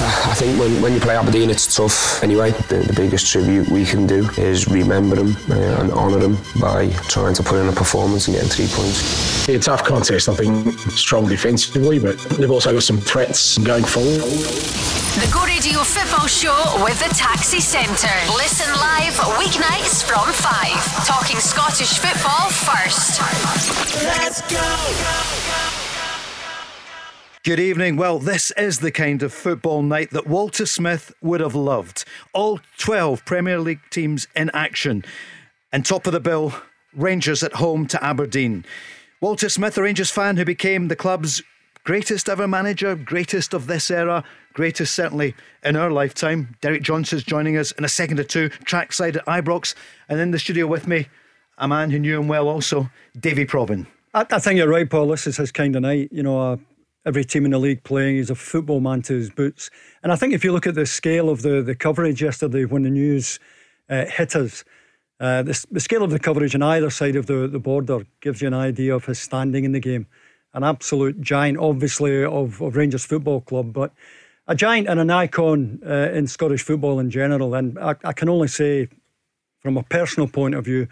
I 0.00 0.34
think 0.34 0.58
when, 0.60 0.80
when 0.80 0.94
you 0.94 1.00
play 1.00 1.16
Aberdeen, 1.16 1.50
it's 1.50 1.74
tough 1.74 2.22
anyway. 2.22 2.52
The, 2.68 2.76
the 2.86 2.92
biggest 2.92 3.32
tribute 3.32 3.68
we 3.68 3.84
can 3.84 4.06
do 4.06 4.28
is 4.38 4.68
remember 4.68 5.16
them 5.16 5.36
uh, 5.50 5.80
and 5.80 5.90
honour 5.90 6.18
them 6.18 6.38
by 6.60 6.88
trying 7.08 7.34
to 7.34 7.42
put 7.42 7.58
in 7.58 7.68
a 7.68 7.72
performance 7.72 8.28
and 8.28 8.36
getting 8.36 8.50
three 8.50 8.68
points. 8.68 9.48
It's 9.48 9.66
a 9.66 9.70
tough 9.70 9.84
contest, 9.84 10.28
I 10.28 10.34
think, 10.34 10.78
strong 10.90 11.26
defensively, 11.26 11.98
but 11.98 12.18
they've 12.38 12.50
also 12.50 12.72
got 12.72 12.82
some 12.82 12.98
threats 12.98 13.58
going 13.58 13.84
forward. 13.84 14.20
The 14.20 15.30
Go 15.32 15.44
Radio 15.44 15.80
Football 15.80 16.28
Show 16.28 16.84
with 16.84 16.98
the 17.00 17.12
Taxi 17.14 17.60
Centre. 17.60 18.18
Listen 18.36 18.72
live 18.78 19.14
weeknights 19.34 20.04
from 20.04 20.32
5. 20.32 21.06
Talking 21.06 21.40
Scottish 21.40 21.98
football 21.98 22.50
first. 22.50 23.20
Let's 24.04 24.42
go! 24.42 25.87
Good 27.48 27.60
evening. 27.60 27.96
Well, 27.96 28.18
this 28.18 28.50
is 28.58 28.80
the 28.80 28.92
kind 28.92 29.22
of 29.22 29.32
football 29.32 29.80
night 29.80 30.10
that 30.10 30.26
Walter 30.26 30.66
Smith 30.66 31.14
would 31.22 31.40
have 31.40 31.54
loved. 31.54 32.04
All 32.34 32.60
12 32.76 33.24
Premier 33.24 33.58
League 33.58 33.80
teams 33.88 34.28
in 34.36 34.50
action. 34.50 35.02
And 35.72 35.82
top 35.82 36.06
of 36.06 36.12
the 36.12 36.20
bill, 36.20 36.52
Rangers 36.94 37.42
at 37.42 37.54
home 37.54 37.86
to 37.86 38.04
Aberdeen. 38.04 38.66
Walter 39.22 39.48
Smith, 39.48 39.78
a 39.78 39.82
Rangers 39.82 40.10
fan 40.10 40.36
who 40.36 40.44
became 40.44 40.88
the 40.88 40.94
club's 40.94 41.42
greatest 41.84 42.28
ever 42.28 42.46
manager, 42.46 42.94
greatest 42.94 43.54
of 43.54 43.66
this 43.66 43.90
era, 43.90 44.24
greatest 44.52 44.94
certainly 44.94 45.34
in 45.64 45.74
our 45.74 45.90
lifetime. 45.90 46.54
Derek 46.60 46.82
Johnstone's 46.82 47.24
joining 47.24 47.56
us 47.56 47.72
in 47.72 47.82
a 47.82 47.88
second 47.88 48.20
or 48.20 48.24
two, 48.24 48.50
trackside 48.50 49.16
at 49.16 49.24
Ibrox. 49.24 49.74
And 50.10 50.20
in 50.20 50.32
the 50.32 50.38
studio 50.38 50.66
with 50.66 50.86
me, 50.86 51.08
a 51.56 51.66
man 51.66 51.92
who 51.92 51.98
knew 51.98 52.20
him 52.20 52.28
well 52.28 52.46
also, 52.46 52.90
Davy 53.18 53.46
Provan. 53.46 53.86
I, 54.12 54.26
I 54.32 54.38
think 54.38 54.58
you're 54.58 54.68
right, 54.68 54.88
Paul. 54.88 55.08
This 55.08 55.26
is 55.26 55.38
his 55.38 55.50
kind 55.50 55.74
of 55.76 55.80
night. 55.80 56.10
You 56.12 56.22
know, 56.22 56.60
every 57.08 57.24
team 57.24 57.46
in 57.46 57.52
the 57.52 57.58
league 57.58 57.82
playing. 57.84 58.16
He's 58.16 58.28
a 58.28 58.34
football 58.34 58.80
man 58.80 59.00
to 59.02 59.14
his 59.14 59.30
boots. 59.30 59.70
And 60.02 60.12
I 60.12 60.16
think 60.16 60.34
if 60.34 60.44
you 60.44 60.52
look 60.52 60.66
at 60.66 60.74
the 60.74 60.84
scale 60.84 61.30
of 61.30 61.40
the, 61.40 61.62
the 61.62 61.74
coverage 61.74 62.20
yesterday 62.20 62.66
when 62.66 62.82
the 62.82 62.90
news 62.90 63.40
uh, 63.88 64.04
hit 64.04 64.36
us, 64.36 64.62
uh, 65.18 65.42
the, 65.42 65.66
the, 65.70 65.80
scale 65.80 66.04
of 66.04 66.10
the 66.10 66.18
coverage 66.18 66.54
on 66.54 66.62
either 66.62 66.90
side 66.90 67.16
of 67.16 67.24
the, 67.24 67.48
the 67.48 67.58
border 67.58 68.06
gives 68.20 68.42
you 68.42 68.46
an 68.46 68.54
idea 68.54 68.94
of 68.94 69.06
his 69.06 69.18
standing 69.18 69.64
in 69.64 69.72
the 69.72 69.80
game. 69.80 70.06
An 70.52 70.62
absolute 70.62 71.20
giant, 71.22 71.58
obviously, 71.58 72.24
of, 72.24 72.60
of 72.60 72.76
Rangers 72.76 73.06
Football 73.06 73.40
Club, 73.40 73.72
but 73.72 73.92
a 74.46 74.54
giant 74.54 74.86
and 74.86 75.00
an 75.00 75.10
icon 75.10 75.80
uh, 75.86 76.10
in 76.12 76.26
Scottish 76.26 76.62
football 76.62 77.00
in 77.00 77.10
general. 77.10 77.54
And 77.54 77.78
I, 77.78 77.94
I 78.04 78.12
can 78.12 78.28
only 78.28 78.48
say, 78.48 78.88
from 79.60 79.78
a 79.78 79.82
personal 79.82 80.28
point 80.28 80.54
of 80.54 80.66
view, 80.66 80.88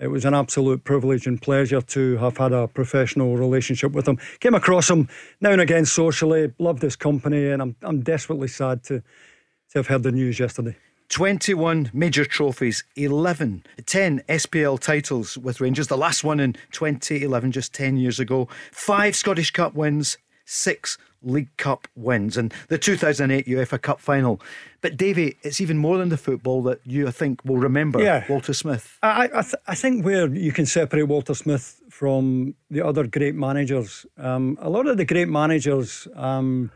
it 0.00 0.08
was 0.08 0.24
an 0.24 0.34
absolute 0.34 0.82
privilege 0.82 1.26
and 1.26 1.40
pleasure 1.40 1.82
to 1.82 2.16
have 2.16 2.38
had 2.38 2.52
a 2.52 2.66
professional 2.66 3.36
relationship 3.36 3.92
with 3.92 4.08
him. 4.08 4.18
Came 4.40 4.54
across 4.54 4.88
him 4.88 5.08
now 5.40 5.50
and 5.50 5.60
again 5.60 5.84
socially, 5.84 6.52
loved 6.58 6.82
his 6.82 6.96
company, 6.96 7.48
and 7.48 7.60
I'm, 7.60 7.76
I'm 7.82 8.00
desperately 8.00 8.48
sad 8.48 8.82
to, 8.84 9.00
to 9.00 9.78
have 9.78 9.88
heard 9.88 10.02
the 10.02 10.12
news 10.12 10.40
yesterday. 10.40 10.76
21 11.10 11.90
major 11.92 12.24
trophies, 12.24 12.84
11, 12.96 13.64
10 13.84 14.20
SPL 14.28 14.78
titles 14.78 15.36
with 15.36 15.60
Rangers, 15.60 15.88
the 15.88 15.98
last 15.98 16.24
one 16.24 16.40
in 16.40 16.54
2011, 16.70 17.52
just 17.52 17.74
10 17.74 17.96
years 17.96 18.20
ago, 18.20 18.48
five 18.70 19.14
Scottish 19.16 19.50
Cup 19.50 19.74
wins, 19.74 20.16
six 20.44 20.98
League 21.22 21.54
Cup 21.56 21.86
wins 21.94 22.36
and 22.36 22.54
the 22.68 22.78
2008 22.78 23.46
UEFA 23.46 23.80
Cup 23.82 24.00
final. 24.00 24.40
But 24.82 24.96
Davy, 24.96 25.36
it's 25.42 25.60
even 25.60 25.76
more 25.76 25.98
than 25.98 26.08
the 26.08 26.16
football 26.16 26.62
that 26.62 26.80
you, 26.84 27.06
I 27.06 27.10
think, 27.10 27.44
will 27.44 27.58
remember 27.58 28.02
yeah. 28.02 28.24
Walter 28.28 28.54
Smith. 28.54 28.98
I, 29.02 29.24
I, 29.24 29.42
th- 29.42 29.54
I, 29.66 29.74
think 29.74 30.04
where 30.04 30.26
you 30.28 30.52
can 30.52 30.64
separate 30.64 31.02
Walter 31.02 31.34
Smith 31.34 31.80
from 31.90 32.54
the 32.70 32.84
other 32.84 33.06
great 33.06 33.34
managers, 33.34 34.06
um, 34.16 34.56
a 34.60 34.70
lot 34.70 34.86
of 34.86 34.96
the 34.96 35.04
great 35.04 35.28
managers, 35.28 36.08
um, 36.14 36.70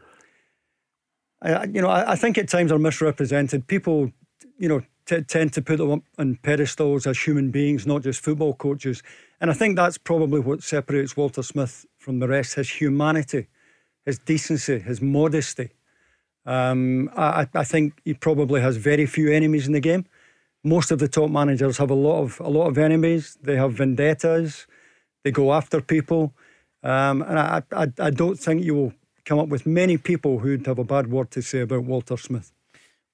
I, 1.41 1.65
you 1.65 1.81
know, 1.81 1.89
I, 1.89 2.13
I, 2.13 2.17
think 2.17 2.37
at 2.37 2.49
times 2.49 2.71
are 2.71 2.79
misrepresented. 2.79 3.67
People, 3.67 4.13
you 4.59 4.69
know, 4.69 4.83
t- 5.07 5.23
tend 5.23 5.55
to 5.55 5.63
put 5.63 5.79
them 5.79 5.91
up 5.91 6.03
on 6.19 6.39
pedestals 6.43 7.07
as 7.07 7.19
human 7.19 7.51
beings, 7.51 7.87
not 7.87 8.03
just 8.03 8.23
football 8.23 8.55
coaches. 8.55 9.03
And 9.41 9.51
I 9.51 9.55
think 9.55 9.77
that's 9.77 9.97
probably 9.97 10.41
what 10.41 10.63
separates 10.63 11.17
Walter 11.17 11.43
Smith 11.43 11.87
from 11.99 12.19
the 12.19 12.29
rest 12.29 12.55
his 12.55 12.71
humanity 12.71 13.49
his 14.05 14.19
decency, 14.19 14.79
his 14.79 15.01
modesty. 15.01 15.71
Um, 16.47 17.11
I, 17.17 17.49
I, 17.55 17.65
think 17.65 18.01
he 18.05 18.13
probably 18.13 18.61
has 18.61 18.77
very 18.77 19.07
few 19.07 19.33
enemies 19.33 19.67
in 19.67 19.73
the 19.73 19.81
game. 19.81 20.05
Most 20.63 20.91
of 20.91 20.99
the 20.99 21.09
top 21.09 21.31
managers 21.31 21.79
have 21.79 21.91
a 21.91 21.95
lot 21.95 22.21
of 22.23 22.39
a 22.41 22.49
lot 22.49 22.69
of 22.69 22.77
enemies. 22.77 23.39
They 23.43 23.57
have 23.57 23.73
vendettas. 23.73 24.67
They 25.23 25.31
go 25.31 25.55
after 25.55 25.81
people, 25.81 26.35
um, 26.83 27.23
and 27.23 27.39
I, 27.39 27.63
I, 27.73 27.87
I 27.99 28.11
don't 28.11 28.39
think 28.39 28.63
you 28.63 28.75
will 28.75 28.93
come 29.25 29.39
up 29.39 29.49
with 29.49 29.65
many 29.65 29.97
people 29.97 30.41
who'd 30.41 30.67
have 30.67 30.79
a 30.79 30.85
bad 30.85 31.11
word 31.11 31.31
to 31.31 31.41
say 31.41 31.61
about 31.61 31.85
Walter 31.85 32.19
Smith. 32.19 32.53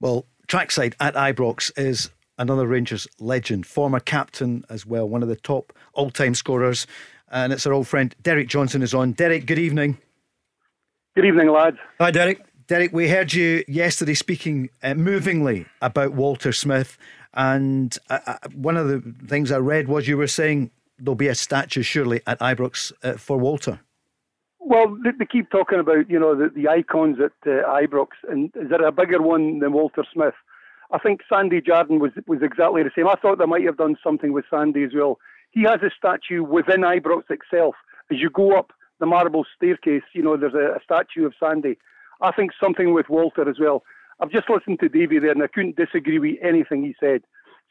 Well, 0.01 0.27
trackside 0.49 0.97
at 0.99 1.15
Ibrox 1.15 1.71
is 1.79 2.11
another 2.37 2.67
Rangers 2.67 3.07
legend, 3.21 3.65
former 3.67 4.01
captain 4.01 4.65
as 4.69 4.85
well, 4.85 5.09
one 5.09 5.23
of 5.23 5.29
the 5.29 5.37
top 5.37 5.73
all-time 5.93 6.35
scorers, 6.35 6.87
and 7.31 7.53
it's 7.53 7.65
our 7.65 7.73
old 7.73 7.87
friend 7.87 8.13
Derek 8.23 8.49
Johnstone 8.49 8.83
is 8.83 8.93
on. 8.93 9.13
Derek, 9.13 9.47
good 9.47 9.59
evening. 9.59 9.99
Good 11.15 11.27
evening, 11.27 11.51
lads. 11.51 11.77
Hi, 12.01 12.11
Derek. 12.11 12.41
Derek, 12.71 12.93
we 12.93 13.09
heard 13.09 13.33
you 13.33 13.65
yesterday 13.67 14.15
speaking 14.15 14.71
uh, 14.85 14.95
movingly 14.95 15.67
about 15.83 16.13
Walter 16.13 16.53
Smith, 16.53 16.97
and 17.35 17.99
uh, 18.09 18.21
uh, 18.25 18.37
one 18.55 18.77
of 18.77 18.87
the 18.87 19.01
things 19.27 19.51
I 19.51 19.57
read 19.57 19.89
was 19.89 20.07
you 20.07 20.17
were 20.17 20.29
saying 20.29 20.71
there'll 20.97 21.17
be 21.17 21.27
a 21.27 21.35
statue 21.35 21.83
surely 21.83 22.21
at 22.29 22.39
Ibrox 22.39 22.93
uh, 23.03 23.15
for 23.15 23.39
Walter. 23.39 23.81
Well, 24.61 24.97
they, 25.03 25.27
keep 25.27 25.51
talking 25.51 25.81
about 25.81 26.09
you 26.09 26.21
know 26.21 26.37
the, 26.37 26.49
the 26.55 26.69
icons 26.69 27.17
at 27.19 27.33
uh, 27.45 27.67
Ibrox, 27.69 28.11
and 28.29 28.53
is 28.55 28.71
there 28.71 28.87
a 28.87 28.93
bigger 28.93 29.21
one 29.21 29.59
than 29.59 29.73
Walter 29.73 30.05
Smith? 30.13 30.35
I 30.93 30.99
think 31.01 31.23
Sandy 31.29 31.61
Jardine 31.61 31.99
was 31.99 32.13
was 32.29 32.39
exactly 32.41 32.85
the 32.85 32.93
same. 32.95 33.09
I 33.09 33.17
thought 33.21 33.41
they 33.41 33.47
might 33.47 33.67
have 33.67 33.79
done 33.79 33.97
something 34.01 34.33
with 34.33 34.45
Sandy 34.49 34.85
as 34.85 34.93
well. 34.95 35.19
He 35.51 35.63
has 35.63 35.81
a 35.83 35.91
statue 35.91 36.45
within 36.45 36.83
Ibrox 36.83 37.23
itself. 37.31 37.75
As 38.13 38.19
you 38.21 38.31
go 38.31 38.57
up 38.57 38.71
the 39.01 39.07
marble 39.07 39.45
staircase, 39.57 40.05
you 40.15 40.23
know, 40.23 40.37
there's 40.37 40.55
a, 40.55 40.77
a 40.77 40.81
statue 40.85 41.27
of 41.27 41.35
Sandy. 41.41 41.77
I 42.21 42.33
think 42.33 42.53
something 42.61 42.93
with 42.93 43.09
Walter 43.09 43.49
as 43.49 43.59
well. 43.59 43.83
I've 44.21 44.31
just 44.31 44.51
listened 44.51 44.81
to 44.81 44.89
Davy 44.89 45.19
there 45.19 45.31
and 45.31 45.43
I 45.43 45.47
couldn't 45.47 45.77
disagree 45.77 46.19
with 46.19 46.37
anything 46.43 46.83
he 46.83 46.95
said. 47.01 47.23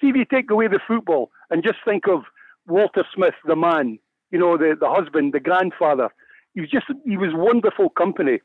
See, 0.02 0.08
if 0.08 0.16
you 0.16 0.26
take 0.26 0.50
away 0.50 0.68
the 0.68 0.80
football 0.88 1.32
and 1.50 1.64
just 1.64 1.80
think 1.86 2.08
of 2.08 2.24
Walter 2.68 3.06
Smith, 3.14 3.36
the 3.46 3.56
man, 3.56 4.00
you 4.32 4.40
know, 4.40 4.58
the, 4.58 4.76
the 4.80 4.90
husband, 4.90 5.34
the 5.34 5.40
grandfather, 5.40 6.10
he 6.54 6.62
was 6.62 6.70
just, 6.70 6.86
he 7.06 7.18
was 7.18 7.30
wonderful 7.34 7.90
company. 7.90 8.40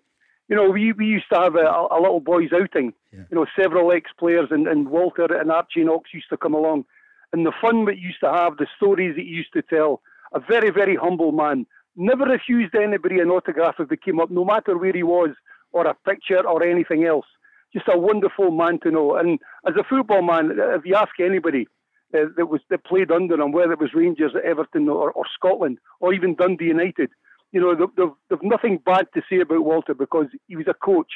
You 0.48 0.56
know, 0.56 0.68
we, 0.68 0.92
we 0.92 1.06
used 1.06 1.26
to 1.32 1.40
have 1.40 1.54
a, 1.54 1.86
a 1.90 1.98
little 2.00 2.20
boys' 2.20 2.50
outing, 2.52 2.92
yeah. 3.12 3.20
you 3.30 3.36
know, 3.36 3.46
several 3.58 3.92
ex 3.92 4.10
players, 4.18 4.48
and, 4.50 4.68
and 4.68 4.88
Walter 4.88 5.24
and 5.24 5.50
Archie 5.50 5.84
Knox 5.84 6.10
used 6.12 6.28
to 6.28 6.36
come 6.36 6.52
along. 6.52 6.84
And 7.32 7.46
the 7.46 7.52
fun 7.60 7.86
that 7.86 7.98
used 7.98 8.20
to 8.20 8.30
have, 8.30 8.58
the 8.58 8.66
stories 8.76 9.16
that 9.16 9.22
he 9.22 9.28
used 9.28 9.52
to 9.54 9.62
tell, 9.62 10.02
a 10.34 10.40
very, 10.40 10.70
very 10.70 10.96
humble 10.96 11.32
man, 11.32 11.66
never 11.96 12.24
refused 12.24 12.74
anybody 12.74 13.20
an 13.20 13.30
autograph 13.30 13.76
if 13.78 13.88
they 13.88 13.96
came 13.96 14.20
up, 14.20 14.30
no 14.30 14.44
matter 14.44 14.76
where 14.76 14.92
he 14.92 15.02
was, 15.02 15.30
or 15.74 15.86
a 15.86 15.94
picture, 16.08 16.46
or 16.46 16.62
anything 16.62 17.04
else. 17.04 17.26
Just 17.72 17.88
a 17.88 17.98
wonderful 17.98 18.50
man 18.50 18.78
to 18.84 18.90
know. 18.90 19.16
And 19.16 19.40
as 19.66 19.74
a 19.78 19.84
football 19.84 20.22
man, 20.22 20.52
if 20.56 20.86
you 20.86 20.94
ask 20.94 21.18
anybody 21.18 21.66
uh, 22.14 22.26
that 22.36 22.46
was 22.46 22.60
that 22.70 22.84
played 22.84 23.10
under 23.10 23.34
him, 23.34 23.50
whether 23.52 23.72
it 23.72 23.80
was 23.80 23.92
Rangers, 23.92 24.32
Everton, 24.44 24.88
or, 24.88 25.10
or 25.10 25.24
Scotland, 25.34 25.78
or 26.00 26.14
even 26.14 26.36
Dundee 26.36 26.66
United, 26.66 27.10
you 27.50 27.60
know, 27.60 27.74
they've, 27.74 28.08
they've 28.30 28.42
nothing 28.42 28.78
bad 28.84 29.06
to 29.14 29.22
say 29.28 29.40
about 29.40 29.64
Walter 29.64 29.94
because 29.94 30.26
he 30.48 30.56
was 30.56 30.66
a 30.68 30.74
coach. 30.74 31.12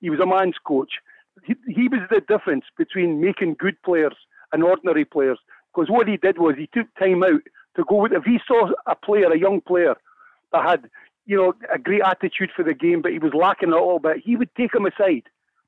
He 0.00 0.10
was 0.10 0.20
a 0.20 0.26
man's 0.26 0.56
coach. 0.66 0.92
He, 1.44 1.54
he 1.66 1.88
was 1.88 2.00
the 2.10 2.20
difference 2.20 2.64
between 2.76 3.20
making 3.20 3.56
good 3.58 3.80
players 3.82 4.16
and 4.52 4.62
ordinary 4.62 5.04
players. 5.04 5.38
Because 5.74 5.90
what 5.90 6.08
he 6.08 6.16
did 6.16 6.38
was 6.38 6.54
he 6.56 6.68
took 6.72 6.86
time 6.98 7.22
out 7.22 7.42
to 7.76 7.84
go 7.88 8.02
with. 8.02 8.12
If 8.12 8.24
he 8.24 8.38
saw 8.46 8.70
a 8.86 8.94
player, 8.94 9.30
a 9.30 9.38
young 9.38 9.60
player, 9.60 9.94
that 10.52 10.64
had, 10.64 10.90
you 11.28 11.36
know, 11.36 11.52
a 11.72 11.78
great 11.78 12.02
attitude 12.04 12.50
for 12.56 12.64
the 12.64 12.74
game, 12.74 13.02
but 13.02 13.12
he 13.12 13.20
was 13.20 13.32
lacking 13.32 13.68
a 13.68 13.74
little 13.74 14.00
bit, 14.00 14.22
he 14.24 14.34
would 14.34 14.52
take 14.56 14.74
him 14.74 14.86
aside, 14.86 15.22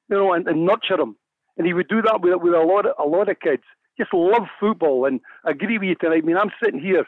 you 0.08 0.16
know, 0.16 0.32
and, 0.32 0.48
and 0.48 0.66
nurture 0.66 1.00
him 1.00 1.14
and 1.60 1.66
he 1.66 1.74
would 1.74 1.88
do 1.88 2.00
that 2.00 2.22
with 2.22 2.40
with 2.40 2.54
a 2.54 2.60
lot 2.60 2.86
of, 2.86 2.94
a 2.98 3.06
lot 3.06 3.28
of 3.28 3.38
kids. 3.38 3.62
Just 3.98 4.14
love 4.14 4.46
football, 4.58 5.04
and 5.04 5.20
I 5.44 5.50
agree 5.50 5.76
with 5.76 5.90
you 5.90 5.94
tonight. 5.94 6.22
I 6.22 6.26
mean, 6.26 6.38
I'm 6.38 6.52
sitting 6.62 6.80
here 6.80 7.06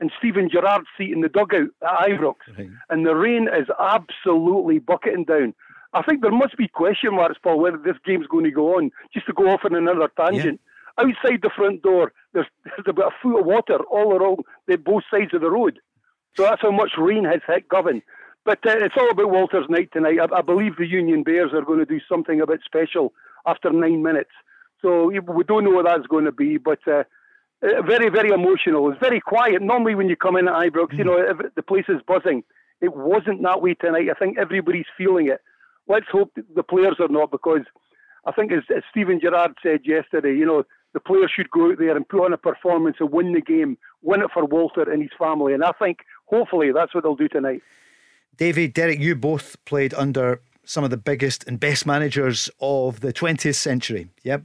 in 0.00 0.10
Steven 0.18 0.50
Gerrard's 0.50 0.88
seat 0.98 1.12
in 1.12 1.20
the 1.20 1.28
dugout 1.28 1.68
at 1.82 2.08
Ibrox, 2.08 2.34
right. 2.58 2.68
and 2.90 3.06
the 3.06 3.14
rain 3.14 3.46
is 3.48 3.68
absolutely 3.78 4.80
bucketing 4.80 5.24
down. 5.24 5.54
I 5.94 6.02
think 6.02 6.20
there 6.20 6.32
must 6.32 6.56
be 6.56 6.66
question 6.66 7.14
marks, 7.14 7.38
Paul, 7.40 7.60
whether 7.60 7.76
this 7.76 7.96
game's 8.04 8.26
going 8.26 8.44
to 8.44 8.50
go 8.50 8.76
on. 8.76 8.90
Just 9.14 9.26
to 9.26 9.32
go 9.32 9.50
off 9.50 9.60
on 9.64 9.76
another 9.76 10.10
tangent. 10.16 10.60
Yeah. 10.98 11.04
Outside 11.04 11.40
the 11.42 11.50
front 11.54 11.82
door, 11.82 12.12
there's, 12.34 12.46
there's 12.64 12.86
about 12.88 13.12
a 13.12 13.16
foot 13.22 13.38
of 13.38 13.46
water 13.46 13.78
all 13.90 14.14
around 14.14 14.38
the, 14.66 14.76
both 14.76 15.04
sides 15.10 15.32
of 15.32 15.42
the 15.42 15.50
road. 15.50 15.78
So 16.36 16.44
that's 16.44 16.62
how 16.62 16.70
much 16.70 16.92
rain 16.98 17.24
has 17.24 17.40
hit 17.46 17.68
Govan. 17.68 18.02
But 18.44 18.58
uh, 18.66 18.78
it's 18.78 18.96
all 18.98 19.10
about 19.10 19.30
Walter's 19.30 19.66
night 19.68 19.90
tonight. 19.92 20.18
I, 20.18 20.38
I, 20.38 20.42
believe 20.42 20.76
the 20.76 20.86
Union 20.86 21.22
Bears 21.22 21.52
are 21.52 21.62
going 21.62 21.78
to 21.78 21.86
do 21.86 22.00
something 22.08 22.40
a 22.40 22.46
bit 22.46 22.60
special 22.64 23.12
after 23.46 23.70
nine 23.70 24.02
minutes. 24.02 24.30
So 24.80 25.06
we 25.06 25.44
don't 25.44 25.64
know 25.64 25.70
what 25.70 25.84
that's 25.86 26.06
going 26.08 26.24
to 26.24 26.32
be, 26.32 26.56
but 26.58 26.80
uh, 26.88 27.04
uh, 27.62 27.82
very, 27.82 28.08
very 28.10 28.30
emotional. 28.30 28.90
It's 28.90 28.98
very 28.98 29.20
quiet. 29.20 29.62
Normally, 29.62 29.94
when 29.94 30.08
you 30.08 30.16
come 30.16 30.36
in 30.36 30.48
at 30.48 30.54
Ibrox, 30.54 30.92
mm. 30.92 30.98
you 30.98 31.04
know 31.04 31.18
the 31.54 31.62
place 31.62 31.84
is 31.88 32.02
buzzing. 32.06 32.42
It 32.80 32.96
wasn't 32.96 33.42
that 33.42 33.62
way 33.62 33.74
tonight. 33.74 34.08
I 34.10 34.18
think 34.18 34.38
everybody's 34.38 34.86
feeling 34.98 35.28
it. 35.28 35.40
Let's 35.86 36.06
hope 36.10 36.32
the 36.34 36.62
players 36.64 36.96
are 36.98 37.08
not, 37.08 37.30
because 37.30 37.62
I 38.26 38.32
think 38.32 38.50
as, 38.50 38.64
as 38.74 38.82
Steven 38.90 39.20
Gerrard 39.20 39.52
said 39.62 39.82
yesterday, 39.84 40.34
you 40.34 40.46
know 40.46 40.64
the 40.94 41.00
players 41.00 41.30
should 41.34 41.50
go 41.50 41.70
out 41.70 41.78
there 41.78 41.96
and 41.96 42.08
put 42.08 42.24
on 42.24 42.32
a 42.32 42.38
performance 42.38 42.96
and 42.98 43.10
win 43.10 43.32
the 43.32 43.40
game, 43.40 43.78
win 44.02 44.22
it 44.22 44.30
for 44.34 44.44
Walter 44.44 44.90
and 44.90 45.00
his 45.00 45.12
family. 45.18 45.54
And 45.54 45.64
I 45.64 45.72
think 45.78 45.98
hopefully 46.32 46.72
that's 46.72 46.94
what 46.94 47.04
they'll 47.04 47.14
do 47.14 47.28
tonight. 47.28 47.62
David, 48.36 48.72
Derek, 48.72 48.98
you 48.98 49.14
both 49.14 49.62
played 49.64 49.92
under 49.94 50.40
some 50.64 50.84
of 50.84 50.90
the 50.90 50.96
biggest 50.96 51.46
and 51.46 51.60
best 51.60 51.86
managers 51.86 52.50
of 52.60 53.00
the 53.00 53.12
20th 53.12 53.54
century. 53.54 54.08
Yep. 54.22 54.42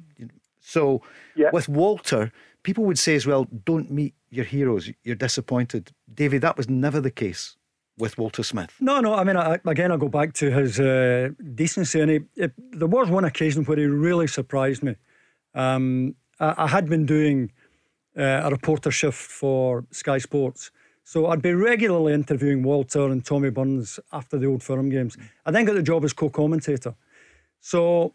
So 0.60 1.02
yep. 1.36 1.54
with 1.54 1.70
Walter, 1.70 2.32
people 2.64 2.84
would 2.86 3.00
say 3.00 3.16
as 3.16 3.26
well, 3.26 3.48
don't 3.64 3.90
meet 3.90 4.14
your 4.30 4.46
heroes. 4.46 4.90
You're 5.04 5.16
disappointed. 5.16 5.92
David, 6.14 6.42
that 6.42 6.58
was 6.58 6.68
never 6.68 7.00
the 7.00 7.12
case 7.12 7.56
with 7.98 8.18
Walter 8.18 8.44
Smith. 8.44 8.74
No, 8.80 9.00
no. 9.00 9.14
I 9.14 9.24
mean, 9.24 9.38
I, 9.38 9.60
again, 9.66 9.92
I 9.92 9.98
go 9.98 10.10
back 10.10 10.34
to 10.34 10.52
his 10.52 10.80
uh, 10.80 11.30
decency. 11.56 12.02
And 12.02 12.12
he, 12.12 12.20
it, 12.36 12.52
there 12.72 12.88
was 12.88 13.10
one 13.10 13.26
occasion 13.26 13.64
where 13.64 13.78
he 13.78 13.86
really 13.86 14.28
surprised 14.28 14.84
me. 14.84 14.96
Um, 15.56 16.16
I, 16.40 16.66
I, 16.66 16.68
had 16.68 16.88
been 16.88 17.06
doing 17.06 17.52
uh, 18.18 18.42
a 18.44 18.50
reporter 18.52 18.92
shift 18.92 19.18
for 19.18 19.86
Sky 19.92 20.20
Sports 20.20 20.72
so 21.08 21.28
I'd 21.28 21.42
be 21.42 21.54
regularly 21.54 22.12
interviewing 22.12 22.64
Walter 22.64 23.06
and 23.06 23.26
Tommy 23.26 23.50
Burns 23.50 23.98
after 24.12 24.38
the 24.38 24.46
old 24.46 24.62
firm 24.62 24.90
games. 24.90 25.16
I 25.46 25.52
then 25.52 25.64
got 25.64 25.76
the 25.76 25.82
job 25.82 26.04
as 26.04 26.12
co-commentator. 26.12 26.96
So 27.62 28.14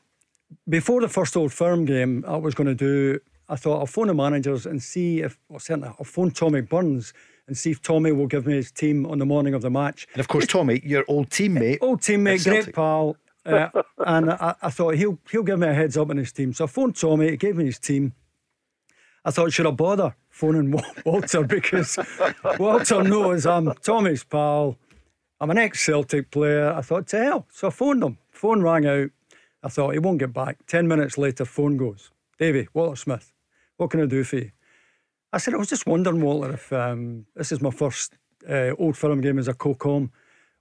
before 0.69 1.01
the 1.01 1.09
first 1.09 1.35
old 1.35 1.55
firm 1.55 1.87
game, 1.87 2.23
I 2.29 2.37
was 2.37 2.55
going 2.55 2.67
to 2.67 2.75
do. 2.75 3.19
I 3.49 3.57
thought 3.57 3.79
I'll 3.79 3.87
phone 3.87 4.09
the 4.09 4.15
managers 4.15 4.67
and 4.67 4.83
see 4.83 5.23
if, 5.23 5.39
well, 5.49 5.59
certainly 5.59 5.89
I'll 5.89 6.05
phone 6.05 6.33
Tommy 6.33 6.61
Burns 6.61 7.15
and 7.47 7.57
see 7.57 7.71
if 7.71 7.81
Tommy 7.81 8.13
will 8.13 8.27
give 8.27 8.47
me 8.47 8.57
his 8.57 8.71
team 8.71 9.07
on 9.07 9.19
the 9.19 9.27
morning 9.27 9.55
of 9.55 9.63
the 9.63 9.71
match. 9.71 10.07
And 10.13 10.21
of 10.21 10.29
course, 10.29 10.47
Tommy, 10.47 10.83
your 10.85 11.07
old 11.09 11.31
teammate, 11.31 11.79
old 11.81 12.03
teammate, 12.03 12.45
great 12.45 12.75
pal, 12.75 13.17
uh, 13.47 13.71
and 14.07 14.33
I, 14.33 14.55
I, 14.61 14.69
thought 14.69 14.97
he'll 14.97 15.19
he'll 15.31 15.43
give 15.45 15.59
me 15.59 15.67
a 15.67 15.73
heads 15.73 15.97
up 15.97 16.11
on 16.11 16.19
his 16.19 16.31
team. 16.31 16.53
So 16.53 16.65
I 16.65 16.67
phoned 16.67 16.97
Tommy. 16.97 17.31
He 17.31 17.37
gave 17.39 17.57
me 17.57 17.65
his 17.65 17.79
team. 17.79 18.13
I 19.25 19.31
thought, 19.31 19.53
should 19.53 19.67
I 19.67 19.71
bother? 19.71 20.15
phoning 20.33 20.75
Walter 21.05 21.45
because 21.45 21.99
Walter 22.59 23.03
knows 23.03 23.47
I'm 23.47 23.73
Tommy's 23.75 24.25
pal. 24.25 24.77
I'm 25.41 25.51
an 25.51 25.59
ex 25.59 25.85
Celtic 25.85 26.31
player. 26.31 26.73
I 26.73 26.81
thought, 26.81 27.07
to 27.09 27.19
hell. 27.19 27.47
So 27.53 27.69
I 27.69 27.71
phoned 27.71 28.03
him. 28.03 28.19
Phone 28.31 28.63
rang 28.63 28.87
out. 28.87 29.11
I 29.63 29.69
thought, 29.69 29.93
he 29.93 29.99
won't 29.99 30.19
get 30.19 30.33
back. 30.33 30.67
10 30.67 30.89
minutes 30.89 31.19
later, 31.19 31.45
phone 31.45 31.77
goes. 31.77 32.11
Davy, 32.39 32.69
Walter 32.75 32.97
Smith, 32.97 33.33
what 33.77 33.91
can 33.91 34.01
I 34.01 34.07
do 34.07 34.25
for 34.25 34.37
you? 34.37 34.51
I 35.33 35.39
said, 35.39 35.55
I 35.55 35.59
was 35.59 35.69
just 35.69 35.87
wondering, 35.87 36.21
Walter, 36.21 36.55
if 36.55 36.73
um, 36.73 37.27
this 37.37 37.53
is 37.53 37.61
my 37.61 37.71
first 37.71 38.15
uh, 38.49 38.73
old 38.79 38.97
firm 38.97 39.21
game 39.21 39.39
as 39.39 39.49
a 39.49 39.55
co 39.55 39.75
com. 39.75 40.11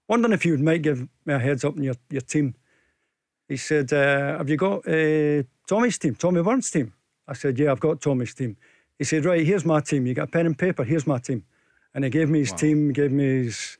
Wondering 0.08 0.34
if 0.34 0.46
you 0.46 0.58
might 0.58 0.82
give 0.82 1.08
me 1.26 1.34
a 1.34 1.40
heads 1.40 1.64
up 1.64 1.78
in 1.78 1.84
your, 1.84 1.96
your 2.10 2.22
team. 2.22 2.54
He 3.48 3.58
said, 3.58 3.92
uh, 3.94 4.38
Have 4.38 4.50
you 4.50 4.58
got 4.58 4.88
uh, 4.88 5.44
Tommy's 5.68 5.98
team, 5.98 6.16
Tommy 6.16 6.44
Burns' 6.44 6.70
team? 6.70 6.94
I 7.28 7.34
said, 7.34 7.60
Yeah, 7.60 7.72
I've 7.72 7.80
got 7.80 8.02
Tommy's 8.02 8.34
team. 8.34 8.58
He 8.98 9.04
said, 9.04 9.26
Right, 9.26 9.46
here's 9.46 9.66
my 9.66 9.80
team. 9.80 10.06
You 10.06 10.14
got 10.14 10.30
a 10.30 10.32
pen 10.32 10.46
and 10.46 10.58
paper? 10.58 10.84
Here's 10.84 11.08
my 11.08 11.20
team. 11.20 11.44
And 11.94 12.04
he 12.04 12.10
gave 12.10 12.30
me 12.30 12.40
his 12.40 12.52
wow. 12.52 12.58
team, 12.58 12.94
gave 12.94 13.12
me 13.12 13.44
his 13.44 13.78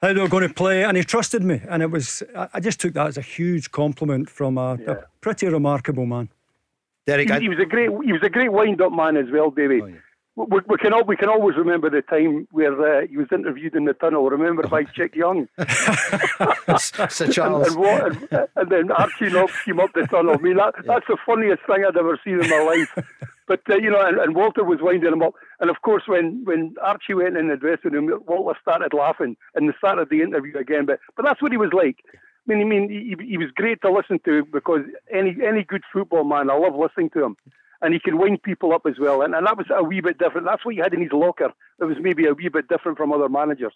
how 0.00 0.12
they 0.12 0.20
were 0.20 0.28
going 0.28 0.46
to 0.46 0.54
play, 0.54 0.84
and 0.84 0.96
he 0.96 1.02
trusted 1.02 1.42
me. 1.42 1.60
And 1.68 1.82
it 1.82 1.90
was, 1.90 2.22
I 2.54 2.60
just 2.60 2.78
took 2.78 2.94
that 2.94 3.08
as 3.08 3.18
a 3.18 3.20
huge 3.20 3.72
compliment 3.72 4.30
from 4.30 4.56
a, 4.56 4.78
yeah. 4.80 4.90
a 4.92 4.96
pretty 5.20 5.48
remarkable 5.48 6.06
man. 6.06 6.28
Derek, 7.04 7.28
he, 7.28 7.40
he, 7.40 7.48
was 7.48 7.58
a 7.58 7.64
great, 7.64 7.90
he 8.04 8.12
was 8.12 8.22
a 8.22 8.28
great 8.28 8.52
wind-up 8.52 8.92
man 8.92 9.16
as 9.16 9.26
well, 9.32 9.50
David. 9.50 9.82
Oh, 9.82 9.86
yeah 9.86 9.96
we, 10.46 10.60
we, 10.68 10.76
can 10.76 10.92
all, 10.92 11.04
we 11.04 11.16
can 11.16 11.28
always 11.28 11.56
remember 11.56 11.90
the 11.90 12.02
time 12.02 12.46
where 12.52 13.02
uh, 13.02 13.06
he 13.06 13.16
was 13.16 13.26
interviewed 13.32 13.74
in 13.74 13.84
the 13.86 13.92
tunnel. 13.94 14.28
Remember 14.30 14.66
by 14.68 14.84
Chick 14.84 15.16
Young, 15.16 15.48
Sir 16.78 17.28
Charles, 17.30 17.66
and, 17.66 17.76
and, 17.76 17.76
what, 17.76 18.06
and, 18.06 18.48
and, 18.54 18.70
then 18.70 18.92
Archie 18.92 19.30
Knox 19.30 19.52
came 19.64 19.80
up 19.80 19.90
the 19.94 20.06
tunnel. 20.06 20.36
I 20.38 20.42
mean, 20.42 20.56
that, 20.56 20.74
yeah. 20.76 20.82
that's 20.86 21.06
the 21.08 21.16
funniest 21.26 21.62
thing 21.66 21.84
I'd 21.84 21.96
ever 21.96 22.18
seen 22.24 22.40
in 22.40 22.48
my 22.48 22.60
life. 22.62 23.04
But 23.48 23.62
uh, 23.68 23.76
you 23.76 23.90
know, 23.90 24.00
and, 24.00 24.18
and, 24.18 24.36
Walter 24.36 24.62
was 24.62 24.78
winding 24.80 25.12
him 25.12 25.22
up, 25.22 25.34
and 25.58 25.70
of 25.70 25.82
course, 25.82 26.04
when 26.06 26.44
when 26.44 26.74
Archie 26.82 27.14
went 27.14 27.36
in 27.36 27.48
the 27.48 27.56
dressing 27.56 27.92
room, 27.92 28.22
Walter 28.26 28.58
started 28.60 28.92
laughing, 28.92 29.36
and 29.54 29.68
they 29.68 29.72
started 29.78 30.08
the 30.10 30.22
interview 30.22 30.56
again. 30.56 30.86
But 30.86 31.00
but 31.16 31.24
that's 31.24 31.42
what 31.42 31.50
he 31.52 31.58
was 31.58 31.72
like. 31.72 32.04
I 32.14 32.54
mean, 32.54 32.60
I 32.60 32.64
mean, 32.64 32.88
he, 32.90 33.26
he 33.26 33.38
was 33.38 33.50
great 33.54 33.80
to 33.82 33.90
listen 33.90 34.20
to 34.26 34.44
because 34.44 34.82
any 35.12 35.36
any 35.44 35.64
good 35.64 35.82
football 35.92 36.24
man, 36.24 36.50
I 36.50 36.54
love 36.54 36.76
listening 36.76 37.10
to 37.10 37.24
him 37.24 37.36
and 37.80 37.94
he 37.94 38.00
can 38.00 38.18
wind 38.18 38.42
people 38.42 38.72
up 38.72 38.82
as 38.86 38.98
well. 38.98 39.22
And, 39.22 39.34
and 39.34 39.46
that 39.46 39.56
was 39.56 39.66
a 39.74 39.82
wee 39.82 40.00
bit 40.00 40.18
different. 40.18 40.46
That's 40.46 40.64
what 40.64 40.74
he 40.74 40.80
had 40.80 40.94
in 40.94 41.02
his 41.02 41.12
locker. 41.12 41.52
It 41.80 41.84
was 41.84 41.96
maybe 42.00 42.26
a 42.26 42.34
wee 42.34 42.48
bit 42.48 42.68
different 42.68 42.98
from 42.98 43.12
other 43.12 43.28
managers. 43.28 43.72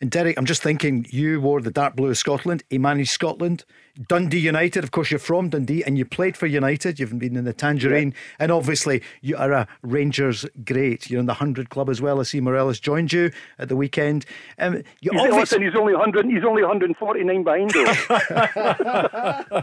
And 0.00 0.10
Derek, 0.10 0.38
I'm 0.38 0.46
just 0.46 0.62
thinking, 0.62 1.06
you 1.10 1.40
wore 1.40 1.60
the 1.60 1.70
dark 1.70 1.96
blue 1.96 2.10
of 2.10 2.18
Scotland. 2.18 2.62
He 2.70 2.78
managed 2.78 3.10
Scotland. 3.10 3.64
Dundee 4.08 4.38
United, 4.38 4.84
of 4.84 4.92
course, 4.92 5.10
you're 5.10 5.18
from 5.18 5.50
Dundee 5.50 5.84
and 5.84 5.98
you 5.98 6.04
played 6.04 6.36
for 6.36 6.46
United. 6.46 6.98
You've 6.98 7.18
been 7.18 7.36
in 7.36 7.44
the 7.44 7.52
Tangerine. 7.52 8.10
Yeah. 8.10 8.36
And 8.38 8.52
obviously, 8.52 9.02
you 9.20 9.36
are 9.36 9.52
a 9.52 9.68
Rangers 9.82 10.46
great. 10.64 11.10
You're 11.10 11.20
in 11.20 11.26
the 11.26 11.34
100 11.34 11.70
club 11.70 11.90
as 11.90 12.00
well. 12.00 12.20
I 12.20 12.22
see 12.22 12.40
Morelos 12.40 12.80
joined 12.80 13.12
you 13.12 13.30
at 13.58 13.68
the 13.68 13.76
weekend. 13.76 14.24
Um, 14.58 14.82
you 15.00 15.10
he's, 15.12 15.20
obviously... 15.20 15.40
listen, 15.40 15.62
he's, 15.62 15.74
only 15.76 15.92
100, 15.92 16.26
he's 16.26 16.44
only 16.44 16.62
149 16.62 17.42
behind 17.42 17.70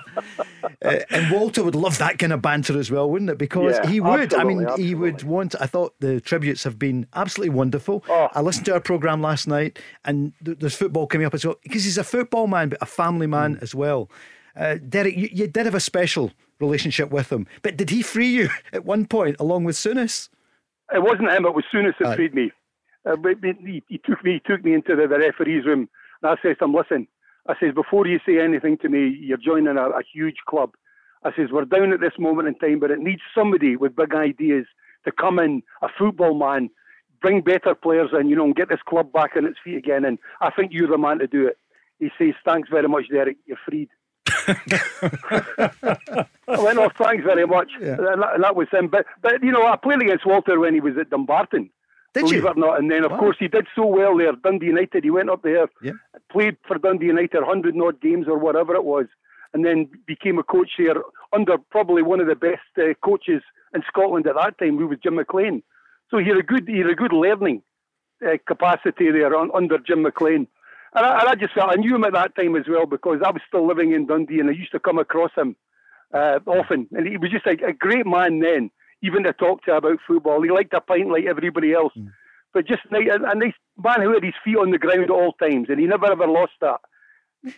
uh, 0.81 0.99
and 1.09 1.31
Walter 1.31 1.63
would 1.63 1.75
love 1.75 1.97
that 1.97 2.19
kind 2.19 2.33
of 2.33 2.41
banter 2.41 2.77
as 2.77 2.91
well, 2.91 3.09
wouldn't 3.09 3.31
it? 3.31 3.37
Because 3.37 3.77
yeah, 3.83 3.89
he 3.89 3.99
would. 3.99 4.33
I 4.33 4.43
mean, 4.43 4.61
absolutely. 4.61 4.85
he 4.85 4.95
would 4.95 5.23
want. 5.23 5.55
I 5.59 5.65
thought 5.65 5.95
the 5.99 6.21
tributes 6.21 6.63
have 6.63 6.77
been 6.77 7.07
absolutely 7.13 7.55
wonderful. 7.55 8.03
Oh. 8.09 8.29
I 8.33 8.41
listened 8.41 8.65
to 8.65 8.73
our 8.73 8.79
programme 8.79 9.21
last 9.21 9.47
night 9.47 9.79
and 10.07 10.33
there's 10.41 10.75
football 10.75 11.05
coming 11.05 11.27
up 11.27 11.33
as 11.33 11.45
well 11.45 11.57
because 11.61 11.83
he's 11.83 11.97
a 11.97 12.03
football 12.03 12.47
man, 12.47 12.69
but 12.69 12.79
a 12.81 12.85
family 12.85 13.27
man 13.27 13.57
mm. 13.57 13.61
as 13.61 13.75
well. 13.75 14.09
Uh, 14.55 14.75
Derek, 14.75 15.15
you, 15.15 15.29
you, 15.31 15.47
did 15.47 15.65
have 15.65 15.75
a 15.75 15.79
special 15.79 16.31
relationship 16.59 17.11
with 17.11 17.31
him, 17.31 17.45
but 17.61 17.77
did 17.77 17.91
he 17.91 18.01
free 18.01 18.29
you 18.29 18.49
at 18.73 18.85
one 18.85 19.05
point 19.05 19.35
along 19.39 19.65
with 19.65 19.75
Souness? 19.75 20.29
It 20.93 21.03
wasn't 21.03 21.29
him; 21.29 21.45
it 21.45 21.53
was 21.53 21.65
Souness 21.73 21.93
that 21.99 22.07
uh, 22.07 22.15
freed 22.15 22.33
me. 22.33 22.51
Uh, 23.05 23.15
he, 23.63 23.83
he, 23.87 23.97
took 23.99 24.23
me, 24.23 24.33
he 24.33 24.51
took 24.51 24.63
me 24.63 24.73
into 24.73 24.95
the, 24.95 25.07
the 25.07 25.19
referee's 25.19 25.65
room, 25.65 25.89
and 26.23 26.31
I 26.31 26.35
said 26.41 26.57
to 26.59 26.65
him, 26.65 26.73
"Listen," 26.73 27.07
I 27.47 27.53
says, 27.59 27.75
"before 27.75 28.07
you 28.07 28.19
say 28.25 28.39
anything 28.39 28.77
to 28.79 28.89
me, 28.89 29.15
you're 29.21 29.37
joining 29.37 29.77
a, 29.77 29.89
a 29.89 30.01
huge 30.11 30.37
club." 30.47 30.71
I 31.23 31.31
says, 31.35 31.49
"We're 31.51 31.65
down 31.65 31.91
at 31.91 31.99
this 31.99 32.17
moment 32.17 32.47
in 32.47 32.55
time, 32.55 32.79
but 32.79 32.91
it 32.91 32.99
needs 32.99 33.21
somebody 33.35 33.75
with 33.75 33.95
big 33.95 34.15
ideas 34.15 34.65
to 35.05 35.11
come 35.11 35.39
in, 35.39 35.61
a 35.81 35.87
football 35.97 36.33
man, 36.33 36.69
bring 37.21 37.41
better 37.41 37.75
players 37.75 38.09
in, 38.19 38.29
you 38.29 38.35
know, 38.35 38.45
and 38.45 38.55
get 38.55 38.69
this 38.69 38.81
club 38.87 39.11
back 39.11 39.31
on 39.35 39.45
its 39.45 39.57
feet 39.63 39.77
again. 39.77 40.05
And 40.05 40.17
I 40.41 40.49
think 40.51 40.71
you're 40.73 40.87
the 40.87 40.97
man 40.97 41.19
to 41.19 41.27
do 41.27 41.47
it. 41.47 41.57
He 41.99 42.09
says, 42.17 42.35
Thanks 42.45 42.69
very 42.69 42.87
much, 42.87 43.09
Derek. 43.09 43.37
You're 43.45 43.57
freed. 43.65 43.89
I 44.47 46.25
went 46.47 46.79
off, 46.79 46.93
thanks 46.97 47.23
very 47.23 47.45
much. 47.45 47.69
Yeah. 47.81 47.95
And, 47.97 48.21
that, 48.21 48.35
and, 48.35 48.43
that, 48.43 48.55
was 48.55 48.67
him. 48.71 48.87
But, 48.87 49.05
but, 49.21 49.43
you 49.43 49.51
know, 49.51 49.65
I 49.65 49.75
played 49.75 50.01
against 50.01 50.25
Walter 50.25 50.59
when 50.59 50.73
he 50.73 50.79
was 50.79 50.97
at 50.99 51.09
Dumbarton. 51.09 51.69
Did 52.13 52.21
believe 52.25 52.43
you? 52.43 52.47
it 52.47 52.57
or 52.57 52.59
not. 52.59 52.79
And 52.79 52.89
then, 52.91 53.03
of 53.03 53.11
wow. 53.11 53.19
course, 53.19 53.37
he 53.39 53.47
did 53.47 53.67
so 53.75 53.85
well 53.85 54.17
there. 54.17 54.33
Dundee 54.33 54.67
United, 54.67 55.03
he 55.03 55.09
went 55.09 55.29
up 55.29 55.43
there, 55.43 55.67
yeah. 55.81 55.93
played 56.31 56.57
for 56.67 56.77
Dundee 56.77 57.07
United 57.07 57.41
100 57.41 57.75
odd 57.81 58.01
games 58.01 58.27
or 58.27 58.37
whatever 58.37 58.75
it 58.75 58.83
was, 58.83 59.05
and 59.53 59.65
then 59.65 59.89
became 60.05 60.37
a 60.39 60.43
coach 60.43 60.71
there 60.77 60.95
under 61.33 61.57
probably 61.57 62.01
one 62.01 62.19
of 62.19 62.27
the 62.27 62.35
best 62.35 62.61
uh, 62.77 62.93
coaches 63.03 63.41
in 63.73 63.83
Scotland 63.87 64.27
at 64.27 64.35
that 64.35 64.57
time, 64.57 64.77
who 64.77 64.87
was 64.87 64.99
Jim 65.03 65.15
McLean. 65.15 65.63
So 66.09 66.17
he 66.17 66.27
had 66.27 66.37
a 66.37 66.43
good, 66.43 66.67
he 66.67 66.79
had 66.79 66.89
a 66.89 66.95
good 66.95 67.13
learning 67.13 67.61
uh, 68.25 68.37
capacity 68.47 69.11
there 69.11 69.35
on, 69.35 69.51
under 69.53 69.77
Jim 69.77 70.01
McLean. 70.01 70.47
And 70.93 71.05
I, 71.05 71.19
and 71.19 71.29
I, 71.29 71.35
just 71.35 71.53
felt 71.53 71.71
I 71.71 71.75
knew 71.75 71.95
him 71.95 72.03
at 72.03 72.13
that 72.13 72.35
time 72.35 72.55
as 72.55 72.65
well 72.67 72.85
because 72.85 73.21
I 73.23 73.31
was 73.31 73.41
still 73.47 73.67
living 73.67 73.91
in 73.91 74.07
Dundee 74.07 74.39
and 74.39 74.49
I 74.49 74.53
used 74.53 74.71
to 74.71 74.79
come 74.79 74.97
across 74.97 75.31
him 75.37 75.55
uh, 76.13 76.39
often. 76.45 76.87
And 76.91 77.07
he 77.07 77.17
was 77.17 77.29
just 77.29 77.45
like 77.45 77.61
a 77.61 77.73
great 77.73 78.05
man 78.05 78.39
then, 78.39 78.71
even 79.01 79.23
to 79.23 79.33
talk 79.33 79.63
to 79.65 79.75
about 79.75 79.99
football. 80.07 80.41
He 80.41 80.49
liked 80.49 80.73
a 80.73 80.81
pint 80.81 81.09
like 81.09 81.25
everybody 81.25 81.73
else. 81.73 81.93
Mm. 81.97 82.11
But 82.53 82.67
just 82.67 82.81
a 82.89 83.35
nice 83.35 83.53
man 83.77 84.01
who 84.01 84.13
had 84.13 84.23
his 84.23 84.33
feet 84.43 84.57
on 84.57 84.71
the 84.71 84.79
ground 84.79 85.03
at 85.03 85.09
all 85.09 85.33
times, 85.33 85.67
and 85.69 85.79
he 85.79 85.85
never 85.85 86.11
ever 86.11 86.25
lost 86.25 86.53
that. 86.61 86.79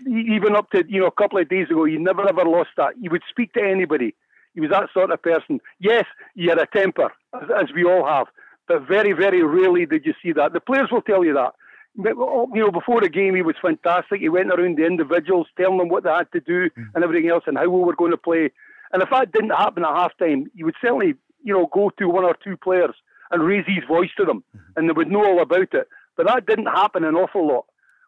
Even 0.06 0.56
up 0.56 0.70
to 0.72 0.84
you 0.90 1.00
know 1.00 1.08
a 1.08 1.12
couple 1.12 1.38
of 1.38 1.48
days 1.48 1.68
ago, 1.70 1.86
he 1.86 1.96
never 1.98 2.28
ever 2.28 2.44
lost 2.44 2.72
that. 2.76 2.96
He 3.00 3.08
would 3.08 3.22
speak 3.30 3.54
to 3.54 3.62
anybody 3.62 4.16
He 4.60 4.68
was 4.68 4.72
that 4.72 4.90
sort 4.94 5.10
of 5.10 5.22
person. 5.22 5.62
Yes, 5.80 6.04
he 6.36 6.48
had 6.48 6.58
a 6.58 6.66
temper, 6.66 7.14
as, 7.34 7.48
as 7.62 7.74
we 7.74 7.86
all 7.86 8.06
have, 8.06 8.28
but 8.68 8.86
very, 8.86 9.14
very 9.14 9.42
rarely 9.42 9.86
did 9.86 10.06
you 10.06 10.14
see 10.22 10.34
that. 10.34 10.52
The 10.52 10.60
players 10.60 10.90
will 10.92 11.02
tell 11.02 11.24
you 11.24 11.34
that. 11.34 11.54
You 11.96 12.50
know, 12.54 12.72
before 12.72 13.00
the 13.00 13.08
game, 13.08 13.36
he 13.36 13.42
was 13.42 13.56
fantastic. 13.62 14.20
He 14.20 14.28
went 14.28 14.52
around 14.52 14.78
the 14.78 14.86
individuals, 14.86 15.48
telling 15.58 15.78
them 15.78 15.88
what 15.88 16.04
they 16.04 16.10
had 16.10 16.30
to 16.34 16.42
do 16.42 16.70
mm. 16.70 16.88
and 16.94 17.06
everything 17.06 17.30
else, 17.30 17.46
and 17.48 17.58
how 17.58 17.70
we 17.70 17.80
were 17.80 17.96
going 17.96 18.12
to 18.12 18.18
play. 18.18 18.52
And 18.92 19.02
if 19.02 19.10
that 19.12 19.32
didn't 19.32 19.52
happen 19.52 19.86
at 19.86 19.96
half 19.96 20.18
time, 20.18 20.52
he 20.54 20.66
would 20.66 20.76
certainly, 20.82 21.16
you 21.42 21.54
know, 21.54 21.70
go 21.74 21.90
to 21.98 22.10
one 22.10 22.26
or 22.26 22.36
two 22.44 22.58
players 22.58 22.96
and 23.32 23.42
raise 23.42 23.66
his 23.66 23.86
voice 23.88 24.10
to 24.18 24.26
them, 24.26 24.44
mm. 24.54 24.60
and 24.76 24.90
they 24.90 24.94
would 24.94 25.10
know 25.10 25.24
all 25.24 25.42
about 25.42 25.74
it. 25.74 25.88
But 26.18 26.28
that 26.28 26.46
didn't 26.46 26.66
happen 26.66 27.06
an 27.06 27.16
awful 27.16 27.48
lot. 27.48 27.66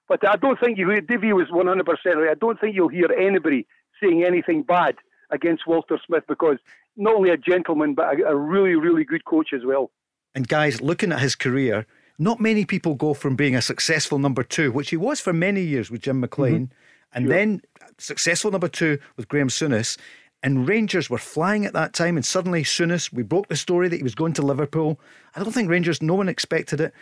But 0.10 0.28
I 0.28 0.36
don't 0.36 0.60
think 0.60 0.78
you. 0.78 1.00
Davy 1.00 1.32
was 1.32 1.48
100% 1.48 1.88
right. 1.88 2.30
I 2.30 2.34
don't 2.34 2.60
think 2.60 2.76
you'll 2.76 2.90
hear 2.90 3.10
anybody 3.14 3.66
saying 4.02 4.26
anything 4.26 4.64
bad 4.64 4.96
against 5.32 5.68
Walter 5.68 6.00
Smith 6.06 6.24
because 6.28 6.58
not 6.98 7.16
only 7.16 7.30
a 7.30 7.38
gentleman, 7.38 7.94
but 7.94 8.20
a, 8.20 8.28
a 8.28 8.36
really, 8.36 8.76
really 8.76 9.04
good 9.04 9.26
coach 9.26 9.50
as 9.54 9.62
well. 9.66 9.92
And 10.36 10.48
guys, 10.48 10.82
looking 10.82 11.12
at 11.12 11.20
his 11.20 11.36
career, 11.36 11.86
not 12.18 12.40
many 12.40 12.66
people 12.66 12.96
go 12.96 13.14
from 13.14 13.36
being 13.36 13.56
a 13.56 13.62
successful 13.62 14.20
number 14.20 14.44
two, 14.44 14.72
which 14.72 14.90
he 14.90 14.98
was 14.98 15.20
for 15.20 15.34
many 15.34 15.62
years 15.62 15.90
with 15.90 16.02
Jim 16.02 16.20
McLean, 16.20 16.68
mm-hmm. 16.68 17.18
and 17.18 17.26
sure. 17.26 17.34
then 17.34 17.62
successful 17.98 18.52
number 18.52 18.68
two 18.68 19.00
with 19.18 19.28
Graham 19.28 19.48
Souness. 19.48 19.98
And 20.44 20.68
Rangers 20.68 21.08
were 21.10 21.20
flying 21.20 21.66
at 21.66 21.74
that 21.74 21.94
time, 21.94 22.18
and 22.18 22.26
suddenly 22.26 22.64
Souness, 22.64 23.14
we 23.14 23.22
broke 23.22 23.48
the 23.48 23.56
story 23.56 23.90
that 23.90 23.98
he 23.98 24.04
was 24.04 24.16
going 24.16 24.34
to 24.34 24.42
Liverpool. 24.42 25.00
I 25.36 25.44
don't 25.44 25.52
think 25.52 25.70
Rangers, 25.70 26.02
no 26.02 26.16
one 26.16 26.30
expected 26.30 26.82
it. 26.82 26.94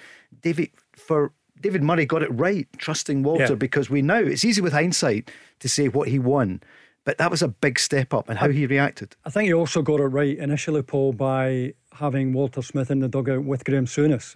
David, 0.42 0.72
for 0.94 1.32
David 1.62 1.84
Murray 1.84 2.06
got 2.06 2.24
it 2.24 2.32
right, 2.34 2.68
trusting 2.78 3.24
Walter, 3.24 3.44
yeah. 3.44 3.56
because 3.56 3.90
we 3.90 4.02
now, 4.02 4.20
it's 4.20 4.44
easy 4.44 4.62
with 4.62 4.74
hindsight 4.74 5.32
to 5.60 5.70
say 5.70 5.88
what 5.88 6.10
he 6.10 6.20
won. 6.20 6.62
But 7.10 7.18
that 7.18 7.32
was 7.32 7.42
a 7.42 7.48
big 7.48 7.80
step 7.80 8.14
up 8.14 8.30
and 8.30 8.38
how 8.38 8.50
he 8.50 8.68
reacted. 8.68 9.16
I 9.26 9.32
think 9.32 9.48
he 9.48 9.54
also 9.56 9.82
got 9.82 10.00
it 10.00 10.04
right 10.04 10.38
initially, 10.38 10.84
Paul, 10.84 11.12
by 11.12 11.74
having 11.94 12.34
Walter 12.34 12.62
Smith 12.62 12.92
in 12.92 13.00
the 13.00 13.08
dugout 13.08 13.46
with 13.46 13.66
Graham 13.66 13.88
Souness. 13.88 14.36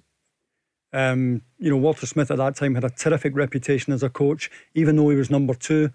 Um, 0.91 1.43
you 1.59 1.69
know, 1.69 1.77
Walter 1.77 2.07
Smith 2.07 2.31
at 2.31 2.37
that 2.37 2.55
time 2.55 2.73
had 2.73 2.83
a 2.83 2.89
terrific 2.89 3.35
reputation 3.35 3.93
as 3.93 4.01
a 4.01 4.09
coach, 4.09 4.49
even 4.73 4.95
though 4.95 5.07
he 5.09 5.15
was 5.15 5.29
number 5.29 5.53
two. 5.53 5.91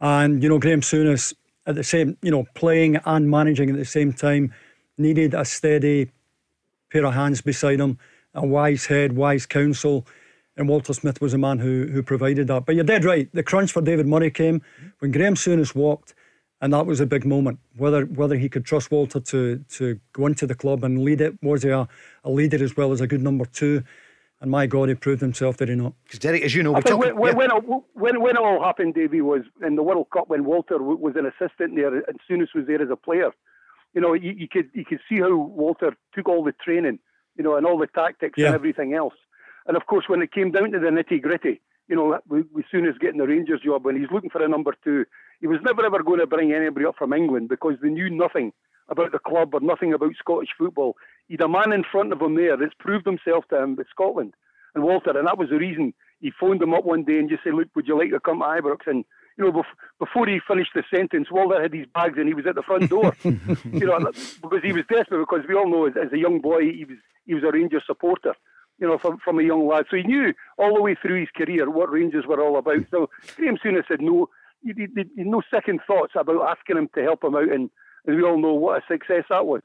And, 0.00 0.42
you 0.42 0.48
know, 0.48 0.58
Graham 0.58 0.80
Souness, 0.80 1.32
at 1.64 1.76
the 1.76 1.84
same, 1.84 2.16
you 2.22 2.32
know, 2.32 2.44
playing 2.56 2.96
and 3.04 3.30
managing 3.30 3.70
at 3.70 3.76
the 3.76 3.84
same 3.84 4.12
time, 4.12 4.52
needed 4.98 5.32
a 5.32 5.44
steady 5.44 6.10
pair 6.90 7.04
of 7.04 7.14
hands 7.14 7.40
beside 7.40 7.78
him, 7.78 7.98
a 8.34 8.44
wise 8.44 8.86
head, 8.86 9.12
wise 9.12 9.46
counsel. 9.46 10.04
And 10.60 10.68
Walter 10.68 10.92
Smith 10.92 11.20
was 11.20 11.32
the 11.32 11.38
man 11.38 11.58
who, 11.58 11.88
who 11.90 12.02
provided 12.02 12.46
that. 12.48 12.66
But 12.66 12.74
you're 12.74 12.84
dead 12.84 13.04
right. 13.04 13.28
The 13.32 13.42
crunch 13.42 13.72
for 13.72 13.80
David 13.80 14.06
Murray 14.06 14.30
came 14.30 14.62
when 15.00 15.10
Graham 15.10 15.34
Souness 15.34 15.74
walked 15.74 16.14
and 16.60 16.72
that 16.72 16.86
was 16.86 17.00
a 17.00 17.06
big 17.06 17.24
moment. 17.24 17.58
Whether 17.76 18.04
whether 18.04 18.36
he 18.36 18.48
could 18.48 18.64
trust 18.64 18.90
Walter 18.90 19.20
to 19.20 19.64
to 19.70 20.00
go 20.12 20.26
into 20.26 20.46
the 20.46 20.54
club 20.54 20.84
and 20.84 21.02
lead 21.02 21.20
it, 21.20 21.42
was 21.42 21.62
he 21.62 21.70
a, 21.70 21.88
a 22.24 22.30
leader 22.30 22.62
as 22.62 22.76
well 22.76 22.92
as 22.92 23.00
a 23.00 23.06
good 23.06 23.22
number 23.22 23.46
two? 23.46 23.82
And 24.42 24.50
my 24.50 24.66
God, 24.66 24.88
he 24.88 24.94
proved 24.94 25.20
himself, 25.20 25.58
did 25.58 25.68
he 25.68 25.74
not? 25.74 25.92
Because 26.04 26.18
Derek, 26.18 26.42
as 26.42 26.54
you 26.54 26.62
know, 26.62 26.74
I 26.74 26.80
think 26.80 26.98
when, 26.98 27.08
yeah. 27.08 27.34
when, 27.34 27.50
when, 27.92 28.20
when, 28.22 28.36
it 28.36 28.38
all 28.38 28.62
happened, 28.62 28.94
Davy, 28.94 29.20
was 29.20 29.42
in 29.62 29.76
the 29.76 29.82
World 29.82 30.06
Cup 30.10 30.30
when 30.30 30.46
Walter 30.46 30.78
was 30.78 31.14
an 31.16 31.26
assistant 31.26 31.76
there 31.76 31.94
and 31.94 32.18
Souness 32.28 32.48
was 32.54 32.66
there 32.66 32.80
as 32.80 32.88
a 32.90 32.96
player. 32.96 33.32
You 33.92 34.00
know, 34.00 34.14
you, 34.14 34.30
you, 34.30 34.48
could 34.50 34.70
you 34.72 34.84
could 34.86 35.00
see 35.08 35.18
how 35.18 35.34
Walter 35.36 35.94
took 36.14 36.26
all 36.26 36.42
the 36.42 36.52
training, 36.52 37.00
you 37.36 37.44
know, 37.44 37.56
and 37.56 37.66
all 37.66 37.76
the 37.76 37.86
tactics 37.88 38.38
yeah. 38.38 38.46
and 38.46 38.54
everything 38.54 38.94
else. 38.94 39.14
And 39.70 39.76
of 39.76 39.86
course, 39.86 40.06
when 40.08 40.20
it 40.20 40.32
came 40.32 40.50
down 40.50 40.72
to 40.72 40.80
the 40.80 40.88
nitty 40.88 41.22
gritty, 41.22 41.60
you 41.86 41.94
know, 41.94 42.18
with, 42.28 42.46
with 42.52 42.64
Souness 42.74 42.98
getting 42.98 43.18
the 43.18 43.26
Rangers 43.28 43.60
job, 43.64 43.84
when 43.84 43.94
he's 43.94 44.10
looking 44.10 44.28
for 44.28 44.44
a 44.44 44.48
number 44.48 44.74
two, 44.82 45.04
he 45.40 45.46
was 45.46 45.60
never 45.62 45.86
ever 45.86 46.02
going 46.02 46.18
to 46.18 46.26
bring 46.26 46.52
anybody 46.52 46.86
up 46.86 46.96
from 46.98 47.12
England 47.12 47.48
because 47.48 47.74
they 47.80 47.88
knew 47.88 48.10
nothing 48.10 48.52
about 48.88 49.12
the 49.12 49.20
club 49.20 49.54
or 49.54 49.60
nothing 49.60 49.92
about 49.92 50.10
Scottish 50.18 50.48
football. 50.58 50.96
He'd 51.28 51.40
a 51.40 51.46
man 51.46 51.72
in 51.72 51.84
front 51.84 52.12
of 52.12 52.20
him 52.20 52.34
there 52.34 52.56
that's 52.56 52.74
proved 52.80 53.06
himself 53.06 53.44
to 53.50 53.62
him 53.62 53.76
with 53.76 53.86
Scotland 53.90 54.34
and 54.74 54.82
Walter, 54.82 55.16
and 55.16 55.28
that 55.28 55.38
was 55.38 55.50
the 55.50 55.58
reason 55.58 55.94
he 56.18 56.32
phoned 56.40 56.60
him 56.60 56.74
up 56.74 56.84
one 56.84 57.04
day 57.04 57.20
and 57.20 57.30
just 57.30 57.44
said, 57.44 57.54
"Look, 57.54 57.68
would 57.76 57.86
you 57.86 57.96
like 57.96 58.10
to 58.10 58.18
come 58.18 58.40
to 58.40 58.46
Ibrox?" 58.46 58.88
And 58.88 59.04
you 59.38 59.44
know, 59.44 59.52
bef- 59.52 59.78
before 60.00 60.26
he 60.26 60.40
finished 60.48 60.72
the 60.74 60.82
sentence, 60.92 61.28
Walter 61.30 61.62
had 61.62 61.72
his 61.72 61.86
bags 61.94 62.18
and 62.18 62.26
he 62.26 62.34
was 62.34 62.46
at 62.48 62.56
the 62.56 62.62
front 62.62 62.90
door. 62.90 63.14
you 63.24 63.86
know, 63.86 64.00
because 64.42 64.62
he 64.64 64.72
was 64.72 64.82
desperate. 64.92 65.20
Because 65.20 65.46
we 65.48 65.54
all 65.54 65.70
know, 65.70 65.86
as, 65.86 65.92
as 65.96 66.12
a 66.12 66.18
young 66.18 66.40
boy, 66.40 66.62
he 66.62 66.84
was 66.86 66.98
he 67.24 67.34
was 67.34 67.44
a 67.44 67.52
Rangers 67.52 67.84
supporter 67.86 68.34
you 68.80 68.86
know, 68.86 68.98
from, 68.98 69.18
from 69.18 69.38
a 69.38 69.42
young 69.42 69.66
lad. 69.68 69.84
So 69.90 69.96
he 69.96 70.02
knew 70.02 70.32
all 70.58 70.74
the 70.74 70.82
way 70.82 70.96
through 71.00 71.20
his 71.20 71.28
career 71.36 71.68
what 71.70 71.90
Rangers 71.90 72.24
were 72.26 72.42
all 72.42 72.58
about. 72.58 72.84
So 72.90 73.10
Graham 73.36 73.58
Souness 73.58 73.86
said 73.86 74.00
no, 74.00 74.28
he, 74.62 74.72
he, 74.76 74.86
he, 75.16 75.24
no 75.24 75.42
second 75.50 75.80
thoughts 75.86 76.12
about 76.16 76.48
asking 76.48 76.78
him 76.78 76.88
to 76.94 77.02
help 77.02 77.22
him 77.22 77.36
out, 77.36 77.50
and, 77.50 77.70
and 78.06 78.16
we 78.16 78.22
all 78.22 78.38
know 78.38 78.54
what 78.54 78.82
a 78.82 78.92
success 78.92 79.24
that 79.28 79.46
was. 79.46 79.60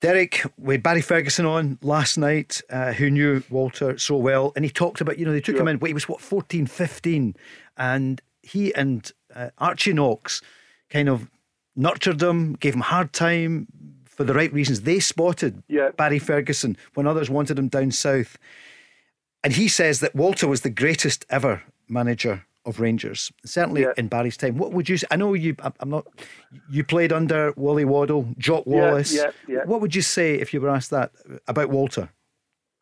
Derek, 0.00 0.42
with 0.58 0.82
Barry 0.82 1.00
Ferguson 1.00 1.46
on 1.46 1.78
last 1.80 2.18
night, 2.18 2.60
uh, 2.68 2.92
who 2.92 3.08
knew 3.08 3.42
Walter 3.48 3.96
so 3.96 4.16
well, 4.16 4.52
and 4.54 4.64
he 4.64 4.70
talked 4.70 5.00
about, 5.00 5.18
you 5.18 5.24
know, 5.24 5.32
they 5.32 5.40
took 5.40 5.56
him 5.56 5.68
in, 5.68 5.78
but 5.78 5.88
he 5.88 5.94
was 5.94 6.08
what, 6.08 6.20
14, 6.20 6.66
15, 6.66 7.34
and 7.78 8.20
he 8.42 8.74
and 8.74 9.10
uh, 9.34 9.50
Archie 9.58 9.94
Knox 9.94 10.42
kind 10.90 11.08
of 11.08 11.30
nurtured 11.74 12.22
him, 12.22 12.54
gave 12.54 12.74
him 12.74 12.82
hard 12.82 13.12
time 13.12 13.68
for 14.16 14.24
the 14.24 14.34
right 14.34 14.52
reasons. 14.52 14.82
They 14.82 14.98
spotted 14.98 15.62
yeah. 15.68 15.90
Barry 15.96 16.18
Ferguson 16.18 16.76
when 16.94 17.06
others 17.06 17.30
wanted 17.30 17.58
him 17.58 17.68
down 17.68 17.92
south. 17.92 18.38
And 19.44 19.52
he 19.52 19.68
says 19.68 20.00
that 20.00 20.14
Walter 20.14 20.48
was 20.48 20.62
the 20.62 20.70
greatest 20.70 21.24
ever 21.30 21.62
manager 21.88 22.44
of 22.64 22.80
Rangers, 22.80 23.30
certainly 23.44 23.82
yeah. 23.82 23.92
in 23.96 24.08
Barry's 24.08 24.36
time. 24.36 24.58
What 24.58 24.72
would 24.72 24.88
you 24.88 24.96
say? 24.96 25.06
I 25.12 25.16
know 25.16 25.34
you, 25.34 25.54
I'm 25.78 25.88
not, 25.88 26.04
you 26.68 26.82
played 26.82 27.12
under 27.12 27.52
Willie 27.56 27.84
Waddell, 27.84 28.26
Jock 28.38 28.66
Wallace. 28.66 29.14
Yeah, 29.14 29.30
yeah, 29.46 29.64
what 29.66 29.80
would 29.80 29.94
you 29.94 30.02
say 30.02 30.34
if 30.34 30.52
you 30.52 30.60
were 30.60 30.70
asked 30.70 30.90
that 30.90 31.12
about 31.46 31.70
Walter? 31.70 32.08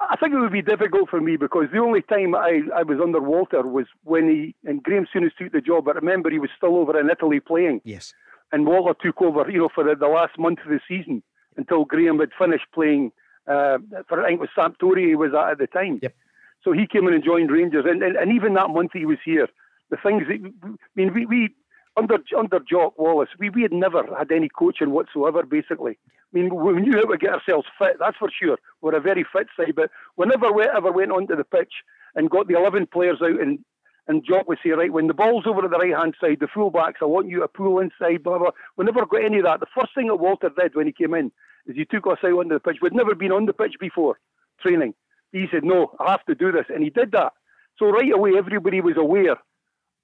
I 0.01 0.17
think 0.17 0.33
it 0.33 0.39
would 0.39 0.53
be 0.53 0.63
difficult 0.63 1.11
for 1.11 1.21
me 1.21 1.37
because 1.37 1.67
the 1.73 1.79
only 1.79 2.03
time 2.03 2.35
I, 2.35 2.63
I 2.75 2.83
was 2.83 2.99
under 3.03 3.21
Walter 3.21 3.63
was 3.63 3.87
when 4.05 4.29
he 4.29 4.55
and 4.65 4.83
Graham 4.83 5.07
Souness 5.15 5.31
took 5.39 5.53
the 5.53 5.61
job. 5.61 5.85
But 5.85 5.97
remember, 5.97 6.31
he 6.31 6.39
was 6.39 6.51
still 6.57 6.77
over 6.77 6.99
in 6.99 7.11
Italy 7.11 7.41
playing. 7.41 7.81
Yes. 7.85 8.15
And 8.53 8.67
Walter 8.67 8.95
took 9.03 9.21
over, 9.23 9.51
you 9.51 9.59
know, 9.59 9.69
for 9.75 9.85
the, 9.85 9.97
the 9.97 10.07
last 10.07 10.39
month 10.39 10.61
of 10.65 10.71
the 10.71 10.81
season 10.87 11.23
until 11.57 11.85
Graham 11.85 12.21
had 12.21 12.31
finished 12.39 12.67
playing 12.73 13.13
uh, 13.47 13.79
for 14.09 14.23
I 14.23 14.29
think 14.29 14.41
it 14.41 14.49
was 14.49 14.51
Sampdoria 14.57 15.09
he 15.09 15.15
was 15.15 15.33
at 15.35 15.53
at 15.53 15.59
the 15.59 15.67
time. 15.67 16.01
Yep. 16.03 16.15
So 16.63 16.73
he 16.73 16.87
came 16.87 17.07
in 17.07 17.15
and 17.15 17.23
joined 17.23 17.51
Rangers, 17.51 17.85
and, 17.87 18.03
and, 18.03 18.17
and 18.17 18.33
even 18.33 18.55
that 18.55 18.71
month 18.71 18.93
he 18.95 19.05
was 19.05 19.19
here, 19.25 19.49
the 19.91 19.99
things 19.99 20.23
that 20.29 20.53
I 20.65 20.69
mean, 20.97 21.13
we, 21.13 21.27
we 21.27 21.55
under 21.97 22.19
under 22.37 22.59
Jock 22.61 22.99
Wallace, 22.99 23.29
we, 23.39 23.51
we 23.51 23.63
had 23.63 23.73
never 23.73 24.03
had 24.17 24.33
any 24.33 24.49
coaching 24.49 24.91
whatsoever. 24.91 25.43
Basically, 25.43 25.99
I 26.33 26.39
mean, 26.39 26.55
we 26.55 26.73
knew 26.81 26.93
how 26.93 27.05
to 27.05 27.19
get 27.19 27.35
ourselves 27.35 27.67
fit. 27.79 27.97
That's 28.01 28.17
for 28.17 28.31
sure. 28.31 28.59
We're 28.81 28.97
a 28.97 29.01
very 29.01 29.27
fit 29.31 29.49
side, 29.57 29.75
but 29.77 29.91
whenever 30.15 30.51
we 30.53 30.65
ever 30.65 30.91
went 30.91 31.13
onto 31.13 31.37
the 31.37 31.45
pitch 31.45 31.73
and 32.15 32.31
got 32.31 32.49
the 32.49 32.55
eleven 32.55 32.87
players 32.87 33.19
out 33.23 33.41
and 33.41 33.59
and 34.07 34.25
Jock 34.25 34.49
would 34.49 34.59
say, 34.63 34.71
right, 34.71 34.93
when 34.93 35.07
the 35.07 35.15
ball's 35.15 35.47
over 35.47 35.63
to 35.63 35.69
the 35.69 35.79
right 35.79 35.97
hand 35.97 36.15
side, 36.21 36.39
the 36.41 36.47
fullbacks, 36.47 37.01
I 37.01 37.07
want 37.07 37.29
you 37.29 37.41
to 37.41 37.49
pull 37.49 37.79
inside, 37.79 38.23
blah, 38.23 38.39
blah. 38.39 38.51
We 38.77 38.85
never 38.85 39.07
got 39.07 39.25
any 39.25 39.39
of 39.39 39.45
that. 39.45 39.61
The 39.61 39.67
first 39.75 39.95
thing 39.95 40.09
that 40.09 40.17
Walter 40.17 40.51
did 40.59 40.75
when 40.75 40.87
he 40.87 40.93
came 40.93 41.15
in 41.15 41.33
is 41.67 41.77
he 41.77 41.87
took 41.87 42.07
us 42.07 42.19
out 42.23 42.33
onto 42.33 42.55
the 42.55 42.61
pitch. 42.61 42.79
We'd 42.83 42.93
never 42.93 43.15
been 43.15 43.33
on 43.33 43.47
the 43.47 43.55
pitch 43.55 43.77
before 43.81 44.19
training. 44.61 44.95
He 45.33 45.47
said, 45.51 45.65
no, 45.65 45.93
I 45.99 46.11
have 46.11 46.25
to 46.27 46.35
do 46.35 46.53
this. 46.53 46.67
And 46.69 46.85
he 46.85 46.91
did 46.91 47.13
that. 47.13 47.33
So 47.79 47.87
right 47.87 48.13
away, 48.13 48.33
everybody 48.37 48.81
was 48.81 48.97
aware 48.97 49.37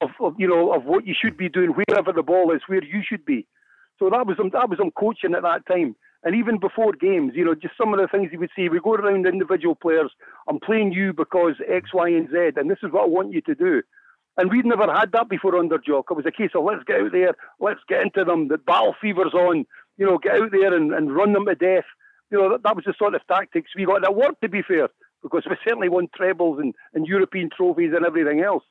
of, 0.00 0.11
of, 0.19 0.35
you 0.38 0.49
know 0.49 0.73
of 0.73 0.85
what 0.85 1.07
you 1.07 1.14
should 1.21 1.37
be 1.37 1.49
doing 1.49 1.71
wherever 1.71 2.12
the 2.12 2.23
ball 2.23 2.52
is, 2.52 2.62
where 2.66 2.83
you 2.83 3.02
should 3.07 3.25
be. 3.25 3.47
So 3.99 4.09
that 4.11 4.26
was 4.26 4.38
that 4.38 4.71
was 4.71 4.80
him 4.80 4.90
coaching 4.90 5.35
at 5.35 5.42
that 5.42 5.66
time. 5.66 5.95
And 6.22 6.34
even 6.34 6.58
before 6.58 6.92
games, 6.92 7.32
you 7.34 7.44
know, 7.44 7.54
just 7.54 7.78
some 7.78 7.94
of 7.94 8.00
the 8.00 8.06
things 8.06 8.30
he 8.30 8.36
would 8.36 8.50
say. 8.54 8.68
We 8.68 8.78
go 8.80 8.94
around 8.94 9.26
individual 9.26 9.74
players. 9.74 10.10
I'm 10.48 10.60
playing 10.60 10.92
you 10.92 11.12
because 11.14 11.54
X, 11.66 11.94
Y, 11.94 12.08
and 12.10 12.28
Z, 12.28 12.60
and 12.60 12.70
this 12.70 12.78
is 12.82 12.92
what 12.92 13.04
I 13.04 13.06
want 13.06 13.32
you 13.32 13.40
to 13.42 13.54
do. 13.54 13.82
And 14.36 14.50
we'd 14.50 14.66
never 14.66 14.92
had 14.92 15.12
that 15.12 15.28
before 15.28 15.56
under 15.56 15.78
Jock. 15.78 16.06
It 16.10 16.14
was 16.14 16.26
a 16.26 16.30
case 16.30 16.50
of 16.54 16.64
let's 16.64 16.84
get 16.84 17.00
out 17.00 17.12
there, 17.12 17.34
let's 17.58 17.80
get 17.88 18.02
into 18.02 18.24
them. 18.24 18.48
The 18.48 18.58
battle 18.58 18.94
fever's 19.00 19.34
on. 19.34 19.66
You 19.96 20.06
know, 20.06 20.18
get 20.18 20.36
out 20.36 20.50
there 20.50 20.74
and, 20.74 20.92
and 20.92 21.14
run 21.14 21.32
them 21.32 21.46
to 21.46 21.54
death. 21.54 21.84
You 22.30 22.38
know, 22.38 22.50
that, 22.50 22.62
that 22.62 22.76
was 22.76 22.84
the 22.84 22.94
sort 22.98 23.14
of 23.14 23.26
tactics 23.26 23.72
we 23.76 23.84
got. 23.84 24.02
That 24.02 24.14
worked, 24.14 24.40
to 24.42 24.48
be 24.48 24.62
fair, 24.62 24.88
because 25.22 25.44
we 25.48 25.56
certainly 25.64 25.88
won 25.88 26.08
trebles 26.14 26.58
and, 26.60 26.74
and 26.94 27.06
European 27.06 27.50
trophies 27.54 27.92
and 27.94 28.06
everything 28.06 28.40
else. 28.40 28.62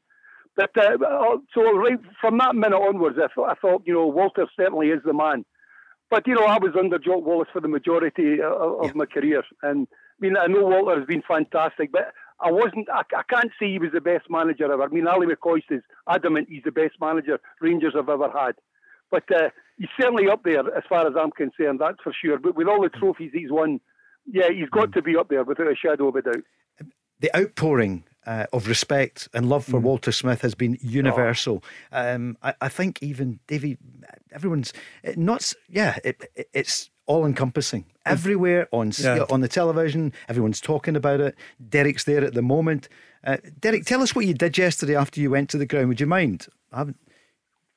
But 0.55 0.71
uh, 0.77 0.97
uh, 1.05 1.37
so 1.53 1.75
right 1.77 1.99
from 2.19 2.37
that 2.39 2.55
minute 2.55 2.77
onwards, 2.77 3.17
I 3.19 3.41
I 3.41 3.53
thought, 3.55 3.83
you 3.85 3.93
know, 3.93 4.07
Walter 4.07 4.47
certainly 4.57 4.89
is 4.89 5.01
the 5.05 5.13
man. 5.13 5.45
But 6.09 6.27
you 6.27 6.35
know, 6.35 6.45
I 6.45 6.57
was 6.57 6.73
under 6.77 6.97
Jock 6.97 7.25
Wallace 7.25 7.49
for 7.53 7.61
the 7.61 7.67
majority 7.67 8.41
uh, 8.41 8.47
of 8.47 8.85
yeah. 8.85 8.91
my 8.95 9.05
career, 9.05 9.43
and 9.61 9.87
I 9.91 10.17
mean, 10.19 10.37
I 10.37 10.47
know 10.47 10.63
Walter 10.63 10.97
has 10.97 11.07
been 11.07 11.23
fantastic, 11.27 11.91
but 11.91 12.13
I 12.39 12.51
wasn't. 12.51 12.89
I, 12.89 13.01
I 13.15 13.23
can't 13.29 13.51
say 13.59 13.71
he 13.71 13.79
was 13.79 13.91
the 13.93 14.01
best 14.01 14.25
manager 14.29 14.71
ever. 14.71 14.83
I 14.83 14.87
mean, 14.87 15.07
Ali 15.07 15.27
McCoist 15.27 15.71
is 15.71 15.83
adamant 16.07 16.47
he's 16.49 16.63
the 16.63 16.71
best 16.71 16.95
manager 16.99 17.39
Rangers 17.61 17.93
have 17.95 18.09
ever 18.09 18.29
had. 18.29 18.55
But 19.11 19.23
uh, 19.31 19.49
he's 19.77 19.89
certainly 19.99 20.29
up 20.29 20.43
there 20.43 20.59
as 20.75 20.83
far 20.87 21.07
as 21.07 21.13
I'm 21.19 21.31
concerned. 21.31 21.79
That's 21.79 21.97
for 22.03 22.13
sure. 22.13 22.37
But 22.37 22.55
with 22.55 22.67
all 22.67 22.81
the 22.81 22.89
trophies 22.89 23.31
he's 23.33 23.51
won, 23.51 23.79
yeah, 24.25 24.49
he's 24.49 24.69
got 24.69 24.93
to 24.93 25.01
be 25.01 25.15
up 25.15 25.29
there 25.29 25.43
without 25.43 25.67
a 25.67 25.75
shadow 25.75 26.09
of 26.09 26.15
a 26.15 26.21
doubt 26.21 26.43
the 27.19 27.35
outpouring 27.35 28.03
uh, 28.25 28.45
of 28.53 28.67
respect 28.67 29.27
and 29.33 29.49
love 29.49 29.65
Mm. 29.65 29.71
for 29.71 29.79
Walter 29.79 30.11
Smith 30.11 30.41
has 30.41 30.55
been 30.55 30.77
universal. 30.81 31.63
Um, 31.91 32.37
I, 32.43 32.53
I 32.61 32.69
think 32.69 33.01
even 33.01 33.39
Davy, 33.47 33.77
everyone's 34.31 34.73
not. 35.15 35.53
Yeah, 35.67 35.97
it, 36.03 36.29
it, 36.35 36.49
it's 36.53 36.89
all 37.05 37.25
encompassing 37.25 37.85
everywhere 38.05 38.67
on 38.71 38.91
Mm. 38.91 39.03
Yeah. 39.17 39.25
on 39.29 39.41
the 39.41 39.47
television. 39.47 40.13
Everyone's 40.27 40.61
talking 40.61 40.95
about 40.95 41.21
it. 41.21 41.35
Derek's 41.69 42.03
there 42.03 42.23
at 42.23 42.33
the 42.33 42.41
moment. 42.41 42.87
Uh, 43.23 43.37
Derek, 43.59 43.85
tell 43.85 44.01
us 44.01 44.15
what 44.15 44.25
you 44.25 44.33
did 44.33 44.57
yesterday 44.57 44.95
after 44.95 45.19
you 45.19 45.29
went 45.31 45.49
to 45.49 45.57
the 45.57 45.65
ground. 45.65 45.87
Would 45.89 45.99
you 45.99 46.07
mind? 46.07 46.47
I 46.71 46.77
haven't. 46.79 46.97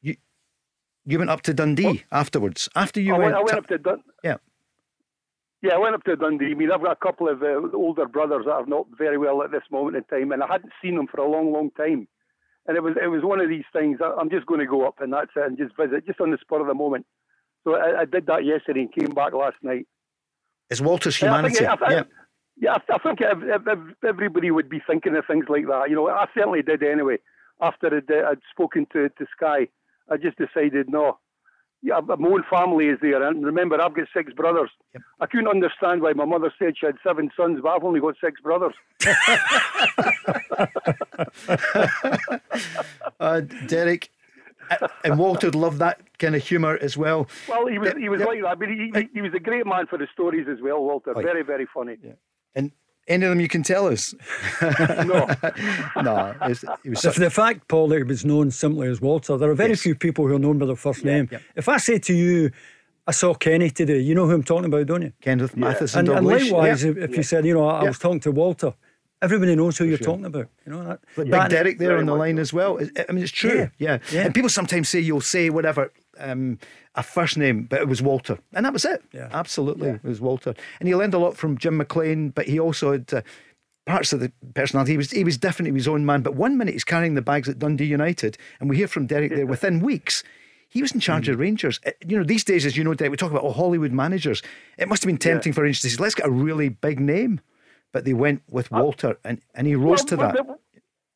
You 0.02 0.16
you 1.04 1.18
went 1.18 1.30
up 1.30 1.42
to 1.42 1.54
Dundee 1.54 2.04
afterwards. 2.12 2.68
After 2.76 3.00
you 3.00 3.14
I 3.14 3.18
went, 3.18 3.34
went, 3.34 3.36
I 3.36 3.54
went 3.54 3.58
up 3.58 3.66
to 3.68 3.78
Dun- 3.78 4.02
yeah. 4.22 4.36
Yeah, 5.62 5.74
I 5.74 5.78
went 5.78 5.94
up 5.94 6.02
to 6.04 6.16
Dundee. 6.16 6.50
I 6.50 6.54
mean, 6.54 6.72
I've 6.72 6.82
got 6.82 6.92
a 6.92 6.96
couple 6.96 7.28
of 7.28 7.42
uh, 7.42 7.60
older 7.76 8.06
brothers 8.06 8.46
that 8.46 8.52
are 8.52 8.66
not 8.66 8.86
very 8.98 9.16
well 9.16 9.42
at 9.42 9.52
this 9.52 9.62
moment 9.70 9.96
in 9.96 10.04
time, 10.04 10.32
and 10.32 10.42
I 10.42 10.46
hadn't 10.50 10.72
seen 10.82 10.96
them 10.96 11.06
for 11.06 11.20
a 11.20 11.28
long, 11.30 11.52
long 11.52 11.70
time. 11.70 12.08
And 12.66 12.76
it 12.76 12.82
was 12.82 12.94
it 13.02 13.06
was 13.08 13.22
one 13.22 13.40
of 13.40 13.48
these 13.48 13.64
things. 13.72 13.98
I, 14.02 14.12
I'm 14.20 14.30
just 14.30 14.46
going 14.46 14.60
to 14.60 14.66
go 14.66 14.86
up 14.86 15.00
and 15.00 15.12
that's 15.12 15.30
it, 15.36 15.44
and 15.46 15.56
just 15.58 15.76
visit, 15.76 16.06
just 16.06 16.20
on 16.20 16.30
the 16.32 16.38
spur 16.40 16.60
of 16.60 16.66
the 16.66 16.74
moment. 16.74 17.06
So 17.64 17.76
I, 17.76 18.00
I 18.00 18.04
did 18.06 18.26
that 18.26 18.44
yesterday 18.44 18.80
and 18.80 18.92
came 18.92 19.14
back 19.14 19.32
last 19.32 19.56
night. 19.62 19.86
It's 20.68 20.80
Walter's 20.80 21.20
Yeah, 21.22 21.34
I 21.34 21.42
think- 21.42 21.58
humanity. 21.58 21.84
I 21.86 21.90
yeah. 21.92 22.02
Yeah, 22.60 22.74
I, 22.90 22.94
I 22.94 22.98
think 22.98 23.20
ev- 23.22 23.42
ev- 23.48 23.66
ev- 23.68 23.94
everybody 24.06 24.50
would 24.50 24.68
be 24.68 24.80
thinking 24.86 25.16
of 25.16 25.24
things 25.26 25.46
like 25.48 25.66
that. 25.68 25.88
You 25.88 25.96
know, 25.96 26.08
I 26.08 26.26
certainly 26.34 26.62
did 26.62 26.82
anyway. 26.82 27.18
After 27.60 27.86
I'd, 27.96 28.10
uh, 28.10 28.30
I'd 28.30 28.38
spoken 28.50 28.86
to, 28.92 29.08
to 29.08 29.26
Sky, 29.36 29.68
I 30.10 30.16
just 30.16 30.36
decided 30.38 30.86
no. 30.88 31.18
Yeah, 31.84 31.98
my 32.00 32.28
own 32.28 32.44
family 32.48 32.86
is 32.86 32.98
there, 33.02 33.20
and 33.26 33.44
remember, 33.44 33.80
I've 33.82 33.92
got 33.94 34.06
six 34.14 34.32
brothers. 34.32 34.70
I 35.20 35.26
couldn't 35.26 35.48
understand 35.48 36.00
why 36.00 36.12
my 36.12 36.24
mother 36.24 36.52
said 36.56 36.74
she 36.78 36.86
had 36.86 36.94
seven 37.04 37.28
sons, 37.36 37.58
but 37.60 37.70
I've 37.70 37.82
only 37.82 37.98
got 38.00 38.14
six 38.22 38.40
brothers. 38.40 38.74
Uh, 43.20 43.40
Derek 43.66 44.10
and 45.04 45.18
Walter 45.18 45.50
loved 45.50 45.78
that 45.78 46.00
kind 46.18 46.34
of 46.34 46.42
humour 46.42 46.78
as 46.80 46.96
well. 46.96 47.28
Well, 47.48 47.66
he 47.66 47.78
was 47.78 47.92
he 47.98 48.08
was 48.08 48.20
Yeah. 48.20 48.26
like 48.26 48.42
that, 48.42 48.58
but 48.58 48.68
he, 48.68 48.90
he, 48.94 49.08
he 49.14 49.20
was 49.20 49.32
a 49.34 49.38
great 49.40 49.66
man 49.66 49.86
for 49.86 49.98
the 49.98 50.06
stories 50.12 50.46
as 50.50 50.60
well, 50.60 50.82
Walter. 50.82 51.14
Very, 51.14 51.42
very 51.42 51.66
funny. 51.72 51.96
Yeah. 52.02 52.12
And 52.54 52.72
any 53.12 53.24
of 53.26 53.30
them 53.30 53.40
you 53.40 53.48
can 53.48 53.62
tell 53.62 53.86
us? 53.86 54.14
No, 55.12 55.26
no, 56.02 56.34
it's, 56.42 56.62
it 56.64 56.68
was 56.68 56.78
The, 56.84 56.96
such, 56.96 57.16
the 57.16 57.30
fact, 57.30 57.68
Paul, 57.68 57.88
that 57.88 57.98
he 57.98 58.02
was 58.04 58.24
known 58.24 58.50
simply 58.50 58.88
as 58.88 59.00
Walter, 59.00 59.36
there 59.36 59.50
are 59.50 59.54
very 59.54 59.70
Yes. 59.70 59.82
few 59.82 59.94
people 59.94 60.26
who 60.26 60.34
are 60.36 60.38
known 60.38 60.58
by 60.58 60.66
their 60.66 60.76
first 60.76 61.04
name. 61.04 61.28
If 61.56 61.68
I 61.68 61.76
say 61.78 61.98
to 61.98 62.14
you, 62.14 62.50
I 63.06 63.12
saw 63.12 63.34
Kenny 63.34 63.70
today, 63.70 63.98
you 63.98 64.14
know 64.14 64.26
who 64.26 64.32
I'm 64.34 64.42
talking 64.44 64.66
about, 64.66 64.86
don't 64.86 65.02
you? 65.02 65.12
Kenneth 65.20 65.56
Mathieson. 65.56 66.00
And, 66.00 66.08
and 66.18 66.26
likewise, 66.26 66.84
yeah. 66.84 66.90
if, 66.92 66.96
if 66.98 67.16
you 67.16 67.22
said, 67.22 67.44
you 67.44 67.54
know, 67.54 67.66
I, 67.66 67.80
I 67.80 67.84
was 67.84 67.98
talking 67.98 68.20
to 68.20 68.30
Walter, 68.30 68.74
everybody 69.20 69.54
knows 69.56 69.76
who 69.78 69.84
you're 69.86 69.98
talking 69.98 70.24
about. 70.26 70.48
You 70.66 70.72
know 70.72 70.84
that. 70.84 71.00
But 71.16 71.28
that- 71.30 71.50
Big 71.50 71.56
Derek 71.56 71.78
there 71.78 71.98
on 71.98 72.06
the 72.06 72.14
line 72.14 72.36
so. 72.36 72.40
as 72.42 72.52
well. 72.52 72.78
I 72.80 73.04
I 73.08 73.12
mean, 73.12 73.22
it's 73.24 73.32
true. 73.32 73.58
Yeah. 73.58 73.68
Yeah. 73.78 73.98
Yeah. 74.12 74.24
And 74.26 74.34
people 74.34 74.50
sometimes 74.50 74.88
say 74.88 75.00
you'll 75.00 75.20
say 75.20 75.50
whatever, 75.50 75.92
um, 76.18 76.58
a 76.94 77.02
first 77.02 77.36
name, 77.38 77.64
but 77.64 77.80
it 77.80 77.88
was 77.88 78.02
Walter. 78.02 78.38
And 78.52 78.66
that 78.66 78.72
was 78.72 78.84
it. 78.84 79.02
Yeah. 79.12 79.28
Absolutely. 79.32 79.88
It 79.90 80.04
was 80.04 80.20
Walter. 80.20 80.54
And 80.78 80.88
he 80.88 80.94
learned 80.94 81.14
a 81.14 81.18
lot 81.18 81.36
from 81.36 81.56
Jim 81.56 81.76
McLean, 81.78 82.30
but 82.30 82.46
he 82.46 82.60
also 82.60 82.92
had 82.92 83.12
uh, 83.14 83.22
parts 83.86 84.12
of 84.12 84.20
the 84.20 84.30
personality. 84.54 84.92
He 84.92 84.98
was, 84.98 85.10
he 85.10 85.24
was 85.24 85.38
definitely 85.38 85.76
his 85.78 85.88
own 85.88 86.04
man. 86.04 86.22
But 86.22 86.34
one 86.34 86.58
minute 86.58 86.74
he's 86.74 86.84
carrying 86.84 87.14
the 87.14 87.22
bags 87.22 87.48
at 87.48 87.58
Dundee 87.58 87.86
United, 87.86 88.36
and 88.60 88.68
we 88.68 88.76
hear 88.76 88.88
from 88.88 89.06
Derek 89.06 89.34
there 89.34 89.46
within 89.46 89.80
weeks. 89.80 90.22
He 90.68 90.80
was 90.82 90.92
in 90.92 91.00
charge 91.00 91.28
Mm. 91.28 91.32
of 91.32 91.38
Rangers. 91.38 91.80
Uh, 91.86 91.90
You 92.06 92.18
know, 92.18 92.24
these 92.24 92.44
days, 92.44 92.64
as 92.66 92.76
you 92.76 92.84
know, 92.84 92.94
Derek, 92.94 93.10
we 93.10 93.16
talk 93.16 93.30
about 93.30 93.44
oh, 93.44 93.52
Hollywood 93.52 93.92
managers. 93.92 94.42
It 94.78 94.88
must 94.88 95.02
have 95.02 95.08
been 95.08 95.18
tempting 95.18 95.52
for 95.52 95.62
Rangers 95.62 95.82
to 95.82 95.90
say, 95.90 95.96
let's 96.02 96.14
get 96.14 96.26
a 96.26 96.30
really 96.30 96.68
big 96.70 96.98
name. 97.00 97.40
But 97.92 98.06
they 98.06 98.14
went 98.14 98.42
with 98.48 98.70
Walter, 98.70 99.18
and, 99.22 99.40
and 99.54 99.66
he 99.66 99.74
rose 99.74 100.02
to 100.06 100.16
well, 100.16 100.32
that. 100.32 100.58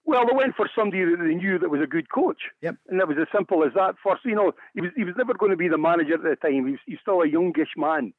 Well, 0.06 0.25
they 0.25 0.36
went 0.36 0.54
for 0.54 0.70
somebody 0.75 1.04
that 1.04 1.18
they 1.18 1.34
knew 1.34 1.58
that 1.58 1.68
was 1.68 1.82
a 1.82 1.86
good 1.86 2.08
coach. 2.10 2.42
Yep. 2.62 2.76
And 2.88 3.00
that 3.00 3.08
was 3.08 3.18
as 3.20 3.26
simple 3.34 3.64
as 3.64 3.72
that. 3.75 3.96
First, 4.02 4.25
you 4.25 4.36
know, 4.36 4.52
he 4.75 4.80
was 4.80 4.92
he 4.96 5.04
was 5.04 5.14
never 5.18 5.34
going 5.34 5.50
to 5.50 5.56
be 5.56 5.68
the 5.68 5.78
manager 5.78 6.14
at 6.14 6.22
the 6.22 6.36
time. 6.36 6.66
He 6.66 6.72
was, 6.72 6.80
he's 6.86 6.98
still 7.02 7.22
a 7.22 7.28
youngish 7.28 7.70
man 7.76 8.12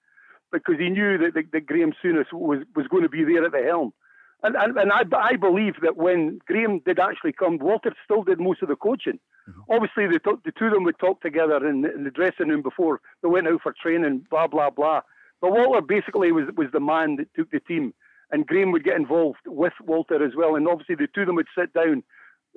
because 0.51 0.75
he 0.77 0.89
knew 0.89 1.17
that, 1.17 1.33
that, 1.33 1.51
that 1.53 1.65
Graham 1.65 1.93
Souness 2.03 2.31
was, 2.31 2.59
was 2.75 2.87
going 2.87 3.03
to 3.03 3.09
be 3.09 3.23
there 3.23 3.45
at 3.45 3.53
the 3.53 3.63
helm. 3.63 3.93
And, 4.43 4.55
and, 4.55 4.77
and 4.77 4.91
I, 4.91 5.03
I 5.17 5.35
believe 5.35 5.75
that 5.81 5.97
when 5.97 6.39
Graham 6.45 6.79
did 6.85 6.99
actually 6.99 7.33
come, 7.33 7.57
Walter 7.57 7.93
still 8.03 8.23
did 8.23 8.39
most 8.39 8.61
of 8.61 8.67
the 8.69 8.75
coaching. 8.75 9.19
Mm-hmm. 9.49 9.73
Obviously, 9.73 10.07
the, 10.07 10.19
the 10.45 10.51
two 10.59 10.65
of 10.65 10.73
them 10.73 10.83
would 10.83 10.99
talk 10.99 11.21
together 11.21 11.65
in, 11.67 11.81
the- 11.81 11.93
in 11.93 12.03
the 12.03 12.11
dressing 12.11 12.49
room 12.49 12.61
before 12.61 13.01
they 13.23 13.29
went 13.29 13.47
out 13.47 13.61
for 13.63 13.73
training, 13.81 14.25
blah, 14.29 14.47
blah, 14.47 14.69
blah. 14.69 15.01
But 15.41 15.51
Walter 15.51 15.81
basically 15.81 16.31
was, 16.31 16.45
was 16.55 16.67
the 16.71 16.79
man 16.79 17.15
that 17.15 17.33
took 17.35 17.49
the 17.49 17.59
team. 17.61 17.93
And 18.31 18.45
Graham 18.45 18.71
would 18.71 18.83
get 18.83 18.97
involved 18.97 19.39
with 19.45 19.73
Walter 19.85 20.23
as 20.25 20.33
well. 20.35 20.55
And 20.55 20.67
obviously, 20.67 20.95
the 20.95 21.07
two 21.13 21.21
of 21.21 21.27
them 21.27 21.35
would 21.37 21.47
sit 21.57 21.73
down 21.73 22.03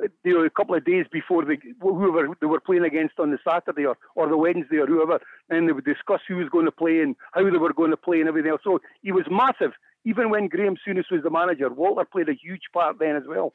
uh, 0.03 0.09
you 0.25 0.35
know, 0.35 0.45
a 0.45 0.51
couple 0.51 0.75
of 0.75 0.85
days 0.85 1.07
before 1.13 1.45
the 1.45 1.57
whoever 1.81 2.29
they 2.41 2.47
were 2.47 2.61
playing 2.61 2.85
against 2.85 3.19
on 3.19 3.31
the 3.31 3.39
Saturday 3.47 3.85
or, 3.85 3.97
or 4.15 4.29
the 4.29 4.37
Wednesday 4.37 4.77
or 4.79 4.87
whoever, 4.87 5.21
and 5.49 5.69
they 5.69 5.73
would 5.73 5.85
discuss 5.85 6.21
who 6.27 6.37
was 6.37 6.49
going 6.49 6.65
to 6.65 6.73
play 6.73 7.01
and 7.01 7.17
how 7.33 7.45
they 7.45 7.59
were 7.59 7.73
going 7.73 7.91
to 7.91 7.97
play 7.97 8.21
and 8.21 8.29
everything 8.29 8.51
else. 8.51 8.63
So 8.65 8.81
he 9.03 9.13
was 9.13 9.25
massive. 9.31 9.73
Even 10.05 10.31
when 10.31 10.49
Graham 10.49 10.77
Souness 10.77 11.11
was 11.11 11.23
the 11.23 11.31
manager, 11.31 11.69
Walter 11.69 12.07
played 12.11 12.29
a 12.29 12.35
huge 12.35 12.63
part 12.73 12.99
then 12.99 13.17
as 13.17 13.25
well. 13.29 13.53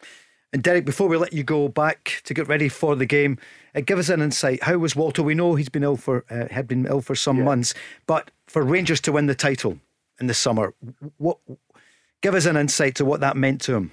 And 0.53 0.63
Derek, 0.63 0.85
before 0.85 1.09
we 1.09 1.17
let 1.17 1.33
you 1.33 1.43
go 1.43 1.67
back 1.67 2.21
to 2.23 2.33
get 2.33 2.47
ready 2.47 2.69
for 2.69 2.95
the 2.95 3.05
game, 3.05 3.37
uh, 3.73 3.81
give 3.81 3.99
us 3.99 4.09
an 4.09 4.21
insight. 4.21 4.63
How 4.63 4.77
was 4.77 4.95
Walter? 4.95 5.23
We 5.23 5.35
know 5.35 5.55
he's 5.55 5.69
been 5.69 5.83
ill 5.83 5.97
for 5.97 6.23
uh, 6.29 6.47
had 6.49 6.67
been 6.67 6.85
ill 6.85 7.01
for 7.01 7.15
some 7.15 7.43
months, 7.43 7.73
but 8.05 8.31
for 8.47 8.63
Rangers 8.63 9.01
to 9.01 9.11
win 9.11 9.25
the 9.25 9.35
title 9.35 9.79
in 10.19 10.27
the 10.27 10.33
summer, 10.33 10.73
what? 11.17 11.39
Give 12.25 12.33
us 12.33 12.47
an 12.47 12.57
insight 12.57 12.95
to 12.95 13.05
what 13.05 13.19
that 13.19 13.37
meant 13.37 13.61
to 13.61 13.75
him. 13.75 13.91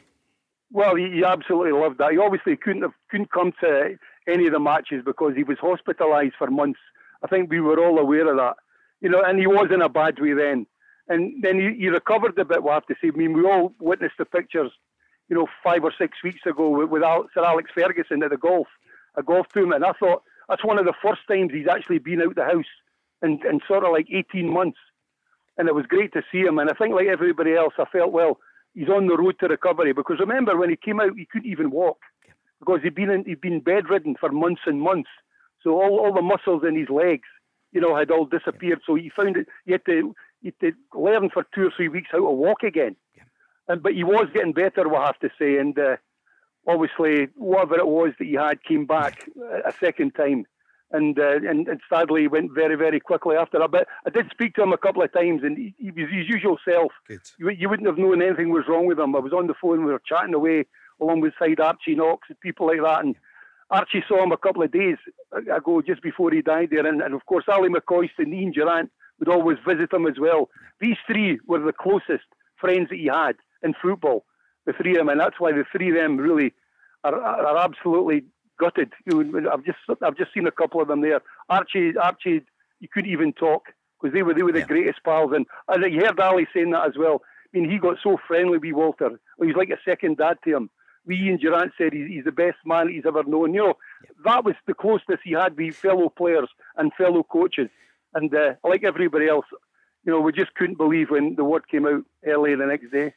Well, 0.71 0.95
he, 0.95 1.23
absolutely 1.23 1.73
loved 1.73 1.99
that. 1.99 2.13
He 2.13 2.17
obviously 2.17 2.57
couldn't 2.57 2.81
have 2.81 2.95
couldn't 3.11 3.31
come 3.31 3.53
to 3.61 3.99
any 4.27 4.47
of 4.47 4.55
the 4.55 4.59
matches 4.59 5.03
because 5.05 5.35
he 5.37 5.43
was 5.43 5.59
hospitalised 5.59 6.33
for 6.39 6.51
months. 6.51 6.81
I 7.23 7.27
think 7.27 7.51
we 7.51 7.61
were 7.61 7.79
all 7.79 7.99
aware 7.99 8.27
of 8.31 8.39
that, 8.39 8.57
you 9.03 9.11
know. 9.11 9.23
And 9.23 9.39
he 9.39 9.47
was 9.47 9.69
in 9.71 9.83
a 9.83 9.91
bad 9.91 10.19
way 10.19 10.33
then, 10.33 10.67
and 11.11 11.43
then 11.43 11.61
he, 11.61 11.79
he 11.79 11.89
recovered 11.89 12.39
a 12.39 12.47
bit. 12.47 12.63
We 12.63 12.71
have 12.71 12.87
to 12.87 12.95
say. 13.03 13.09
I 13.09 13.19
mean, 13.19 13.35
we 13.35 13.45
all 13.45 13.75
witnessed 13.79 14.17
the 14.17 14.25
pictures, 14.25 14.73
you 15.29 15.37
know, 15.37 15.47
five 15.63 15.85
or 15.85 15.93
six 15.99 16.17
weeks 16.25 16.47
ago 16.47 16.71
with, 16.71 17.03
Sir 17.35 17.45
Alex 17.45 17.71
Ferguson 17.75 18.23
at 18.23 18.31
the 18.31 18.39
golf, 18.39 18.69
a 19.15 19.23
golf 19.23 19.47
tournament. 19.53 19.85
And 19.85 19.93
I 19.95 19.99
thought 19.99 20.23
that's 20.49 20.65
one 20.65 20.79
of 20.79 20.87
the 20.87 20.95
first 21.03 21.21
times 21.29 21.53
he's 21.53 21.69
actually 21.69 21.99
been 21.99 22.23
out 22.23 22.35
the 22.35 22.45
house 22.45 22.65
in, 23.23 23.41
in 23.47 23.61
sort 23.69 23.85
of 23.85 23.93
like 23.93 24.07
18 24.11 24.51
months 24.51 24.79
and 25.57 25.69
it 25.69 25.75
was 25.75 25.87
great 25.87 26.13
to 26.15 26.23
see 26.31 26.41
him. 26.41 26.59
And 26.59 26.71
I 26.71 26.75
think, 26.75 26.95
like 26.95 27.07
everybody 27.07 27.55
else, 27.55 27.75
I 27.79 27.85
felt 27.93 28.13
well. 28.13 28.39
He's 28.75 28.89
on 28.89 29.07
the 29.07 29.17
road 29.17 29.37
to 29.41 29.49
recovery 29.49 29.93
because 29.93 30.19
remember 30.19 30.57
when 30.57 30.71
he 30.71 30.77
came 30.77 31.01
out, 31.01 31.17
he 31.17 31.27
couldn't 31.31 31.51
even 31.51 31.71
walk 31.71 31.99
because 32.59 32.81
he'd 32.83 32.95
been 32.95 33.11
in, 33.11 33.25
he'd 33.25 33.41
been 33.41 33.61
bedridden 33.61 34.17
for 34.19 34.31
months 34.31 34.63
and 34.67 34.81
months. 34.81 35.11
So 35.63 35.73
all, 35.73 36.01
all 36.01 36.15
the 36.15 36.23
muscles 36.23 36.63
in 36.67 36.77
his 36.77 36.89
legs, 36.89 37.29
you 37.73 37.81
know, 37.81 37.97
had 37.97 38.11
all 38.11 38.25
disappeared. 38.25 38.81
So 38.87 38.95
he 38.95 39.11
found 39.15 39.37
it. 39.37 39.47
He 39.67 39.73
had 39.73 39.85
to 39.87 40.15
he 40.41 40.55
had 40.61 40.73
to 40.73 40.99
learn 40.99 41.31
for 41.31 41.45
two 41.55 41.67
or 41.67 41.73
three 41.77 41.89
weeks 41.89 42.09
how 42.11 42.19
to 42.19 42.25
walk 42.25 42.63
again. 42.63 42.97
And 43.69 43.83
but 43.83 43.95
he 43.95 44.05
was 44.05 44.29
getting 44.33 44.53
better, 44.53 44.89
we 44.89 44.97
have 44.97 45.19
to 45.21 45.29
say. 45.39 45.59
And 45.59 45.79
uh, 45.79 45.97
obviously, 46.67 47.29
whatever 47.37 47.79
it 47.79 47.87
was 47.87 48.13
that 48.19 48.27
he 48.27 48.35
had 48.35 48.65
came 48.65 48.87
back 48.87 49.29
a 49.65 49.73
second 49.81 50.13
time 50.15 50.47
and, 50.93 51.19
uh, 51.19 51.37
and 51.37 51.67
and 51.69 51.81
sadly 51.89 52.29
went 52.29 52.53
very 52.53 52.77
very 52.77 53.01
quickly 53.01 53.37
after 53.37 53.59
that. 53.59 53.71
But 53.71 53.89
I 54.07 54.11
did 54.11 54.31
speak 54.31 54.55
to 54.55 54.63
him 54.63 54.73
a 54.73 54.79
couple 54.79 55.03
of 55.03 55.13
times, 55.13 55.43
and 55.43 55.57
he, 55.57 55.75
he 55.79 55.91
was 55.91 56.11
his 56.11 56.29
usual 56.29 56.59
self. 56.69 56.93
You, 57.39 57.51
you 57.51 57.69
wouldn't 57.69 57.89
have 57.89 57.99
known 57.99 58.23
anything 58.23 58.51
was 58.51 58.65
wrong 58.69 58.87
with 58.87 58.99
him. 58.99 59.17
I 59.17 59.21
was 59.21 59.33
on 59.33 59.47
the 59.47 59.55
phone, 59.61 59.85
we 59.85 59.93
were 59.93 60.03
chatting 60.07 60.35
away 60.35 60.67
along 61.01 61.21
with 61.21 61.33
side 61.39 61.61
Archie 61.61 61.97
Knox 61.97 62.29
and 62.29 62.39
people 62.41 62.67
like 62.67 62.83
that, 62.83 63.05
and 63.05 63.17
Archie 63.71 64.05
saw 64.07 64.23
him 64.23 64.33
a 64.33 64.37
couple 64.37 64.63
of 64.63 64.71
days 64.71 64.99
ago 65.33 65.83
just 65.83 66.03
before 66.03 66.31
he 66.31 66.43
died 66.43 66.69
there, 66.71 66.87
and, 66.87 67.01
and 67.01 67.15
of 67.15 67.25
course 67.27 67.45
Ali 67.49 67.71
McCoist 67.71 68.19
and 68.19 68.33
Ian 68.35 68.53
Durrant 68.53 68.91
would 69.19 69.29
always 69.29 69.59
visit 69.67 69.93
him 69.93 70.07
as 70.07 70.19
well. 70.21 70.51
These 70.81 70.97
three 71.07 71.39
were 71.47 71.61
the 71.61 71.73
closest 71.73 72.27
friends 72.61 72.91
that 72.91 72.99
he 72.99 73.07
had 73.07 73.37
in 73.63 73.75
football, 73.81 74.25
the 74.67 74.73
three 74.75 74.93
of 74.93 74.99
them, 74.99 75.09
and 75.09 75.21
that's 75.21 75.41
why 75.41 75.53
the 75.53 75.65
three 75.73 75.89
of 75.89 75.97
them 75.97 76.19
really 76.19 76.53
are, 77.03 77.19
are 77.21 77.57
absolutely 77.59 78.25
gutted. 78.59 78.93
You 79.07 79.25
know, 79.25 79.51
I've 79.53 79.65
just 79.65 79.79
I've 80.03 80.17
just 80.17 80.33
seen 80.33 80.47
a 80.47 80.53
couple 80.53 80.81
of 80.81 80.89
them 80.89 81.01
there. 81.01 81.21
Archie 81.49 81.97
Archie, 81.97 82.43
you 82.81 82.89
couldn't 82.93 83.11
even 83.11 83.33
talk 83.33 83.65
because 84.01 84.15
they 84.15 84.23
were 84.23 84.35
they 84.35 84.43
were 84.43 84.53
the 84.53 84.63
greatest 84.63 85.01
pals, 85.05 85.33
and 85.35 85.47
and 85.69 85.93
you 85.93 86.01
heard 86.01 86.21
Ali 86.21 86.47
saying 86.55 86.71
that 86.71 86.87
as 86.87 86.95
well. 86.99 87.23
I 87.55 87.59
mean, 87.59 87.71
he 87.71 87.79
got 87.79 87.99
so 88.03 88.19
friendly 88.27 88.59
with 88.59 88.75
Walter. 88.75 89.21
He 89.41 89.47
was 89.47 89.57
like 89.57 89.71
a 89.71 89.79
second 89.85 90.17
dad 90.17 90.39
to 90.45 90.57
him. 90.57 90.71
We 91.05 91.17
Ian 91.17 91.39
Durrant 91.39 91.73
said 91.77 91.93
he's, 91.93 92.09
he's 92.09 92.25
the 92.25 92.33
best 92.33 92.59
man 92.65 92.89
he's 92.89 93.05
ever 93.07 93.25
known. 93.25 93.55
You 93.55 93.61
know, 93.61 93.75
that 94.25 94.45
was 94.45 94.55
the 94.67 94.75
closeness 94.75 95.21
he 95.25 95.33
had 95.33 95.57
with 95.57 95.75
fellow 95.75 96.09
players 96.09 96.49
and 96.77 96.93
fellow 96.95 97.23
coaches. 97.25 97.69
And 98.15 98.35
uh, 98.35 98.55
like 98.63 98.85
everybody 98.85 99.29
else, 99.29 99.47
you 100.05 100.13
know, 100.13 100.21
we 100.21 100.33
just 100.33 100.55
couldn't 100.55 100.79
believe 100.79 101.11
when 101.11 101.35
the 101.35 101.45
word 101.45 101.69
came 101.69 101.87
out 101.87 102.05
early 102.27 102.55
the 102.55 102.67
next 102.67 102.91
day. 102.93 103.15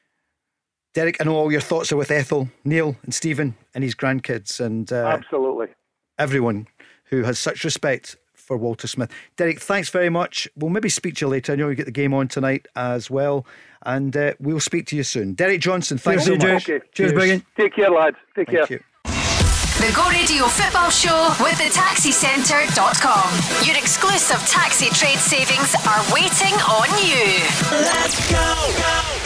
Derek, 0.96 1.18
I 1.20 1.26
know 1.26 1.36
all 1.36 1.52
your 1.52 1.60
thoughts 1.60 1.92
are 1.92 1.98
with 1.98 2.10
Ethel, 2.10 2.50
Neil, 2.64 2.96
and 3.04 3.14
Stephen, 3.14 3.58
and 3.74 3.84
his 3.84 3.94
grandkids, 3.94 4.62
and 4.62 4.92
uh, 4.94 5.08
Absolutely. 5.08 5.68
everyone 6.18 6.68
who 7.10 7.24
has 7.24 7.38
such 7.38 7.66
respect 7.66 8.16
for 8.34 8.56
Walter 8.56 8.88
Smith. 8.88 9.12
Derek, 9.36 9.60
thanks 9.60 9.90
very 9.90 10.10
much. 10.10 10.48
We'll 10.56 10.70
maybe 10.70 10.88
speak 10.88 11.16
to 11.16 11.26
you 11.26 11.30
later. 11.30 11.52
I 11.52 11.58
know 11.58 11.68
you 11.68 11.76
get 11.76 11.86
the 11.86 11.92
game 11.92 12.14
on 12.14 12.30
tonight 12.30 12.70
as 12.78 13.12
well, 13.12 13.46
and 13.86 14.16
uh, 14.16 14.36
we'll 14.40 14.62
speak 14.62 14.88
to 14.88 14.96
you 14.96 15.04
soon. 15.04 15.34
Derek 15.34 15.60
Johnstone, 15.60 15.98
thanks 15.98 16.26
Cheers, 16.26 16.42
so 16.42 16.48
much. 16.54 16.70
Okay. 16.70 16.86
Cheers, 16.94 17.12
Brigham. 17.12 17.46
Take 17.58 17.76
care, 17.76 17.90
lads. 17.90 18.16
Take 18.34 18.48
Thank 18.48 18.68
care. 18.70 18.78
you. 18.78 18.84
The 19.04 19.92
Go 19.94 20.08
Radio 20.10 20.46
Football 20.46 20.90
Show 20.90 21.36
with 21.42 21.58
the 21.58 21.70
taxicentre.com. 21.76 23.68
Your 23.68 23.76
exclusive 23.76 24.40
taxi 24.48 24.88
trade 24.96 25.20
savings 25.20 25.76
are 25.86 26.02
waiting 26.14 26.56
on 26.64 26.88
you. 27.04 27.44
Let's 27.84 28.32
Go 28.32 29.25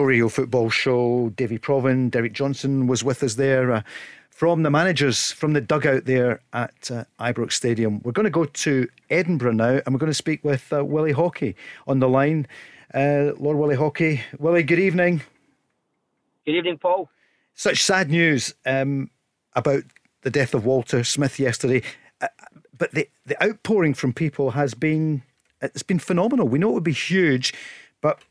Radio 0.00 0.28
Football 0.28 0.70
Show. 0.70 1.30
Davy 1.36 1.58
Provan, 1.58 2.10
Derek 2.10 2.32
Johnstone 2.32 2.86
was 2.86 3.04
with 3.04 3.22
us 3.22 3.34
there 3.34 3.70
uh, 3.72 3.82
from 4.30 4.62
the 4.62 4.70
managers 4.70 5.32
from 5.32 5.52
the 5.52 5.60
dugout 5.60 6.06
there 6.06 6.40
at 6.52 6.90
uh, 6.90 7.04
Ibrox 7.20 7.52
Stadium. 7.52 8.00
We're 8.02 8.12
going 8.12 8.24
to 8.24 8.30
go 8.30 8.46
to 8.46 8.88
Edinburgh 9.10 9.52
now, 9.52 9.80
and 9.84 9.94
we're 9.94 9.98
going 9.98 10.10
to 10.10 10.14
speak 10.14 10.42
with 10.44 10.72
uh, 10.72 10.84
Willie 10.84 11.12
Haughey 11.12 11.54
on 11.86 11.98
the 11.98 12.08
line. 12.08 12.46
Uh, 12.94 13.32
Lord 13.38 13.58
Willie 13.58 13.76
Haughey, 13.76 14.20
Willie, 14.38 14.62
good 14.62 14.78
evening. 14.78 15.22
Good 16.46 16.56
evening, 16.56 16.78
Paul. 16.78 17.10
Such 17.54 17.82
sad 17.82 18.10
news 18.10 18.54
um, 18.64 19.10
about 19.54 19.82
the 20.22 20.30
death 20.30 20.54
of 20.54 20.64
Walter 20.64 21.04
Smith 21.04 21.38
yesterday, 21.38 21.82
uh, 22.20 22.28
but 22.76 22.92
the 22.92 23.08
the 23.26 23.42
outpouring 23.44 23.94
from 23.94 24.12
people 24.14 24.52
has 24.52 24.72
been 24.72 25.22
it's 25.60 25.82
been 25.82 25.98
phenomenal. 25.98 26.48
We 26.48 26.58
know 26.58 26.70
it 26.70 26.74
would 26.74 26.82
be 26.82 26.92
huge, 26.92 27.52
but 28.00 28.22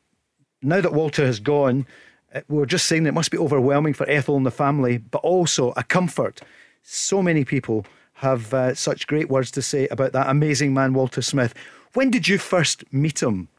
now 0.61 0.81
that 0.81 0.93
Walter 0.93 1.25
has 1.25 1.39
gone, 1.39 1.85
uh, 2.33 2.41
we 2.47 2.57
were 2.57 2.65
just 2.65 2.85
saying 2.85 3.03
that 3.03 3.09
it 3.09 3.13
must 3.13 3.31
be 3.31 3.37
overwhelming 3.37 3.93
for 3.93 4.09
Ethel 4.09 4.37
and 4.37 4.45
the 4.45 4.51
family, 4.51 4.97
but 4.97 5.19
also 5.19 5.73
a 5.75 5.83
comfort. 5.83 6.41
So 6.83 7.21
many 7.21 7.45
people 7.45 7.85
have 8.15 8.53
uh, 8.53 8.75
such 8.75 9.07
great 9.07 9.29
words 9.29 9.51
to 9.51 9.61
say 9.61 9.87
about 9.87 10.13
that 10.13 10.29
amazing 10.29 10.73
man, 10.73 10.93
Walter 10.93 11.21
Smith. 11.21 11.53
When 11.93 12.11
did 12.11 12.27
you 12.27 12.37
first 12.37 12.83
meet 12.93 13.21
him? 13.21 13.49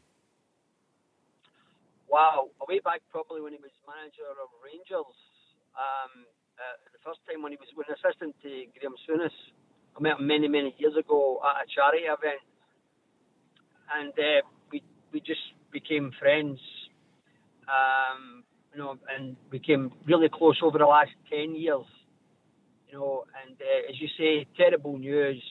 Wow, 2.07 2.49
way 2.67 2.79
back 2.79 3.01
probably 3.11 3.41
when 3.41 3.53
he 3.53 3.59
was 3.59 3.71
manager 3.87 4.29
of 4.41 4.49
Rangers. 4.63 5.17
Um, 5.75 6.25
uh, 6.57 6.77
the 6.93 7.01
first 7.03 7.19
time 7.27 7.41
when 7.41 7.51
he 7.51 7.57
was 7.57 7.69
when 7.73 7.89
assistant 7.89 8.35
to 8.43 8.49
Graham 8.79 8.95
Souness. 9.05 9.33
I 9.97 10.01
met 10.01 10.17
him 10.17 10.27
many, 10.27 10.47
many 10.47 10.73
years 10.77 10.95
ago 10.97 11.41
at 11.45 11.65
a 11.65 11.67
charity 11.69 12.05
event, 12.05 12.41
and 13.93 14.13
uh, 14.13 14.41
we 14.71 14.81
we 15.11 15.19
just 15.19 15.41
became 15.71 16.11
friends. 16.19 16.59
Um, 17.67 18.43
you 18.73 18.79
know, 18.79 18.97
and 19.15 19.35
became 19.51 19.91
really 20.07 20.29
close 20.29 20.59
over 20.63 20.77
the 20.77 20.85
last 20.85 21.11
ten 21.29 21.55
years. 21.55 21.85
You 22.89 22.97
know, 22.97 23.25
and 23.45 23.55
uh, 23.59 23.89
as 23.89 23.99
you 24.01 24.07
say, 24.17 24.47
terrible 24.57 24.97
news, 24.97 25.41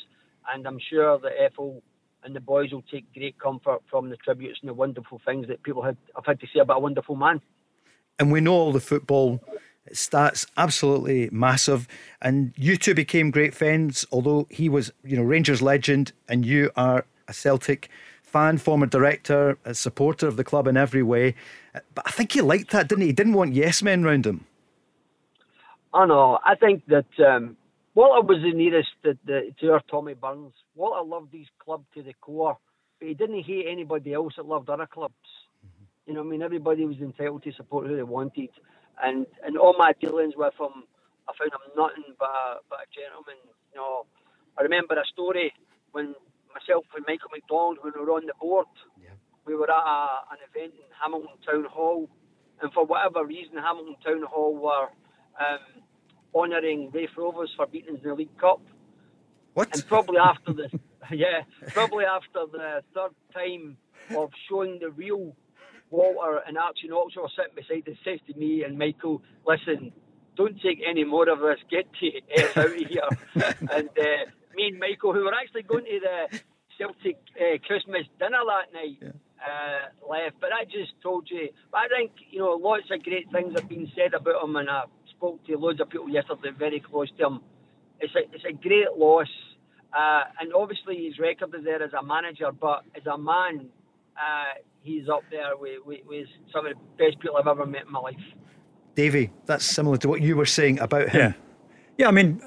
and 0.52 0.66
I'm 0.66 0.78
sure 0.90 1.18
that 1.18 1.32
Ethel 1.40 1.82
and 2.24 2.34
the 2.36 2.40
boys 2.40 2.72
will 2.72 2.84
take 2.90 3.12
great 3.14 3.38
comfort 3.38 3.80
from 3.90 4.10
the 4.10 4.16
tributes 4.16 4.58
and 4.62 4.68
the 4.68 4.74
wonderful 4.74 5.20
things 5.24 5.48
that 5.48 5.62
people 5.62 5.82
had 5.82 5.96
have 6.14 6.26
had 6.26 6.40
to 6.40 6.46
say 6.52 6.60
about 6.60 6.76
a 6.78 6.80
wonderful 6.80 7.16
man. 7.16 7.40
and 8.18 8.30
we 8.30 8.40
know 8.40 8.52
all 8.52 8.72
the 8.72 8.80
football 8.80 9.40
stats 9.92 10.46
absolutely 10.56 11.28
massive 11.32 11.88
and 12.20 12.52
you 12.56 12.76
two 12.76 12.94
became 12.94 13.30
great 13.30 13.54
friends 13.54 14.06
although 14.12 14.46
he 14.50 14.68
was 14.68 14.92
you 15.02 15.16
know 15.16 15.22
Rangers 15.22 15.60
legend 15.60 16.12
and 16.28 16.46
you 16.46 16.70
are 16.76 17.04
a 17.26 17.32
Celtic 17.32 17.88
fan 18.32 18.58
former 18.58 18.86
director 18.86 19.58
a 19.64 19.74
supporter 19.74 20.26
of 20.26 20.36
the 20.36 20.44
club 20.44 20.66
in 20.66 20.76
every 20.76 21.02
way 21.02 21.34
but 21.94 22.04
I 22.06 22.10
think 22.10 22.32
he 22.32 22.40
liked 22.40 22.70
that 22.70 22.88
didn't 22.88 23.02
he 23.02 23.08
he 23.08 23.12
didn't 23.12 23.34
want 23.34 23.54
yes 23.54 23.82
men 23.82 24.04
round 24.04 24.26
him 24.26 24.46
I 25.94 26.06
know. 26.06 26.38
I 26.44 26.54
think 26.54 26.84
that 26.86 27.06
um, 27.26 27.56
Walter 27.94 28.26
was 28.26 28.42
the 28.42 28.52
nearest 28.52 28.88
to, 29.04 29.18
the, 29.26 29.52
to 29.60 29.72
our 29.72 29.82
Tommy 29.90 30.14
Burns. 30.14 30.54
Walter 30.74 31.06
loved 31.06 31.32
his 31.32 31.46
club 31.62 31.84
to 31.94 32.02
the 32.02 32.14
core, 32.20 32.56
but 32.98 33.08
he 33.08 33.14
didn't 33.14 33.42
hate 33.44 33.66
anybody 33.68 34.14
else 34.14 34.34
that 34.36 34.46
loved 34.46 34.70
other 34.70 34.86
clubs. 34.86 35.14
You 36.06 36.14
know, 36.14 36.20
I 36.20 36.24
mean, 36.24 36.42
everybody 36.42 36.84
was 36.84 36.96
entitled 36.98 37.42
to 37.44 37.52
support 37.52 37.86
who 37.86 37.96
they 37.96 38.02
wanted, 38.02 38.48
and 39.02 39.26
and 39.44 39.56
all 39.56 39.76
my 39.78 39.92
dealings 40.00 40.34
with 40.36 40.54
him, 40.58 40.84
I 41.28 41.32
found 41.38 41.52
him 41.52 41.72
nothing 41.76 42.14
but 42.18 42.28
a, 42.28 42.56
but 42.68 42.80
a 42.80 42.88
gentleman. 42.90 43.38
You 43.72 43.78
know, 43.80 44.06
I 44.58 44.62
remember 44.62 44.94
a 44.94 45.04
story 45.12 45.52
when 45.92 46.14
myself 46.54 46.84
and 46.96 47.04
Michael 47.06 47.30
McDonald, 47.32 47.78
when 47.82 47.92
we 47.96 48.04
were 48.04 48.12
on 48.12 48.26
the 48.26 48.34
board, 48.40 48.66
we 49.46 49.54
were 49.54 49.70
at 49.70 49.74
a, 49.74 50.06
an 50.32 50.38
event 50.48 50.74
in 50.74 50.90
Hamilton 51.00 51.36
Town 51.44 51.64
Hall, 51.64 52.08
and 52.60 52.72
for 52.72 52.84
whatever 52.84 53.24
reason, 53.24 53.56
Hamilton 53.56 53.96
Town 54.04 54.22
Hall 54.22 54.54
were 54.54 54.88
um, 55.40 55.82
honouring 56.34 56.90
Raith 56.92 57.10
Rovers 57.16 57.50
for 57.56 57.66
beating 57.66 57.96
us 57.96 58.00
in 58.02 58.08
the 58.08 58.14
League 58.14 58.38
Cup. 58.38 58.60
what 59.54 59.68
And 59.74 59.86
probably 59.86 60.18
after 60.18 60.52
the 60.52 60.68
yeah, 61.10 61.42
probably 61.68 62.04
after 62.04 62.46
the 62.50 62.82
third 62.94 63.14
time 63.34 63.76
of 64.16 64.30
showing 64.48 64.78
the 64.80 64.90
real 64.90 65.34
Walter 65.90 66.40
and 66.46 66.56
Archie 66.56 66.88
Knox 66.88 67.16
were 67.16 67.28
sitting 67.36 67.54
beside 67.54 67.90
us, 67.90 67.98
says 68.04 68.20
to 68.28 68.38
me 68.38 68.62
and 68.64 68.78
Michael, 68.78 69.22
"Listen, 69.46 69.92
don't 70.36 70.60
take 70.62 70.80
any 70.88 71.04
more 71.04 71.28
of 71.28 71.40
this. 71.40 71.58
Get 71.70 71.86
to 72.00 72.20
F 72.34 72.56
out 72.56 72.66
of 72.66 72.74
here." 72.74 73.08
and 73.72 73.88
uh, 73.88 74.30
me 74.54 74.68
and 74.68 74.78
Michael, 74.78 75.12
who 75.12 75.24
were 75.24 75.34
actually 75.34 75.62
going 75.62 75.84
to 75.84 76.00
the 76.00 76.40
Celtic 76.78 77.18
uh, 77.38 77.58
Christmas 77.66 78.06
dinner 78.18 78.42
that 78.46 78.72
night, 78.72 79.14
uh, 79.42 80.08
left. 80.08 80.40
But 80.40 80.52
I 80.52 80.64
just 80.64 80.92
told 81.02 81.28
you. 81.30 81.48
But 81.70 81.78
I 81.78 81.88
think 81.88 82.12
you 82.30 82.40
know 82.40 82.52
lots 82.52 82.84
of 82.90 83.02
great 83.02 83.30
things 83.30 83.52
have 83.54 83.68
been 83.68 83.90
said 83.96 84.14
about 84.14 84.42
him, 84.42 84.56
and 84.56 84.68
I 84.70 84.84
spoke 85.10 85.44
to 85.46 85.56
loads 85.56 85.80
of 85.80 85.90
people 85.90 86.08
yesterday, 86.08 86.50
very 86.56 86.80
close 86.80 87.10
to 87.18 87.26
him. 87.26 87.40
It's 88.00 88.14
a 88.14 88.20
it's 88.32 88.44
a 88.44 88.52
great 88.52 88.92
loss, 88.96 89.28
uh, 89.96 90.24
and 90.40 90.52
obviously 90.54 91.06
his 91.06 91.18
record 91.18 91.54
is 91.54 91.64
there 91.64 91.82
as 91.82 91.92
a 91.92 92.02
manager, 92.02 92.50
but 92.52 92.84
as 92.96 93.06
a 93.06 93.18
man, 93.18 93.68
uh, 94.16 94.58
he's 94.82 95.08
up 95.08 95.22
there 95.30 95.56
with, 95.56 95.84
with, 95.86 96.00
with 96.06 96.26
some 96.52 96.66
of 96.66 96.74
the 96.74 96.80
best 96.98 97.20
people 97.20 97.36
I've 97.36 97.46
ever 97.46 97.66
met 97.66 97.86
in 97.86 97.92
my 97.92 98.00
life. 98.00 98.16
Davey 98.94 99.32
that's 99.46 99.64
similar 99.64 99.96
to 99.98 100.08
what 100.08 100.20
you 100.20 100.36
were 100.36 100.46
saying 100.46 100.78
about 100.78 101.08
him 101.08 101.20
Yeah, 101.20 101.32
yeah. 101.96 102.08
I 102.08 102.10
mean, 102.10 102.42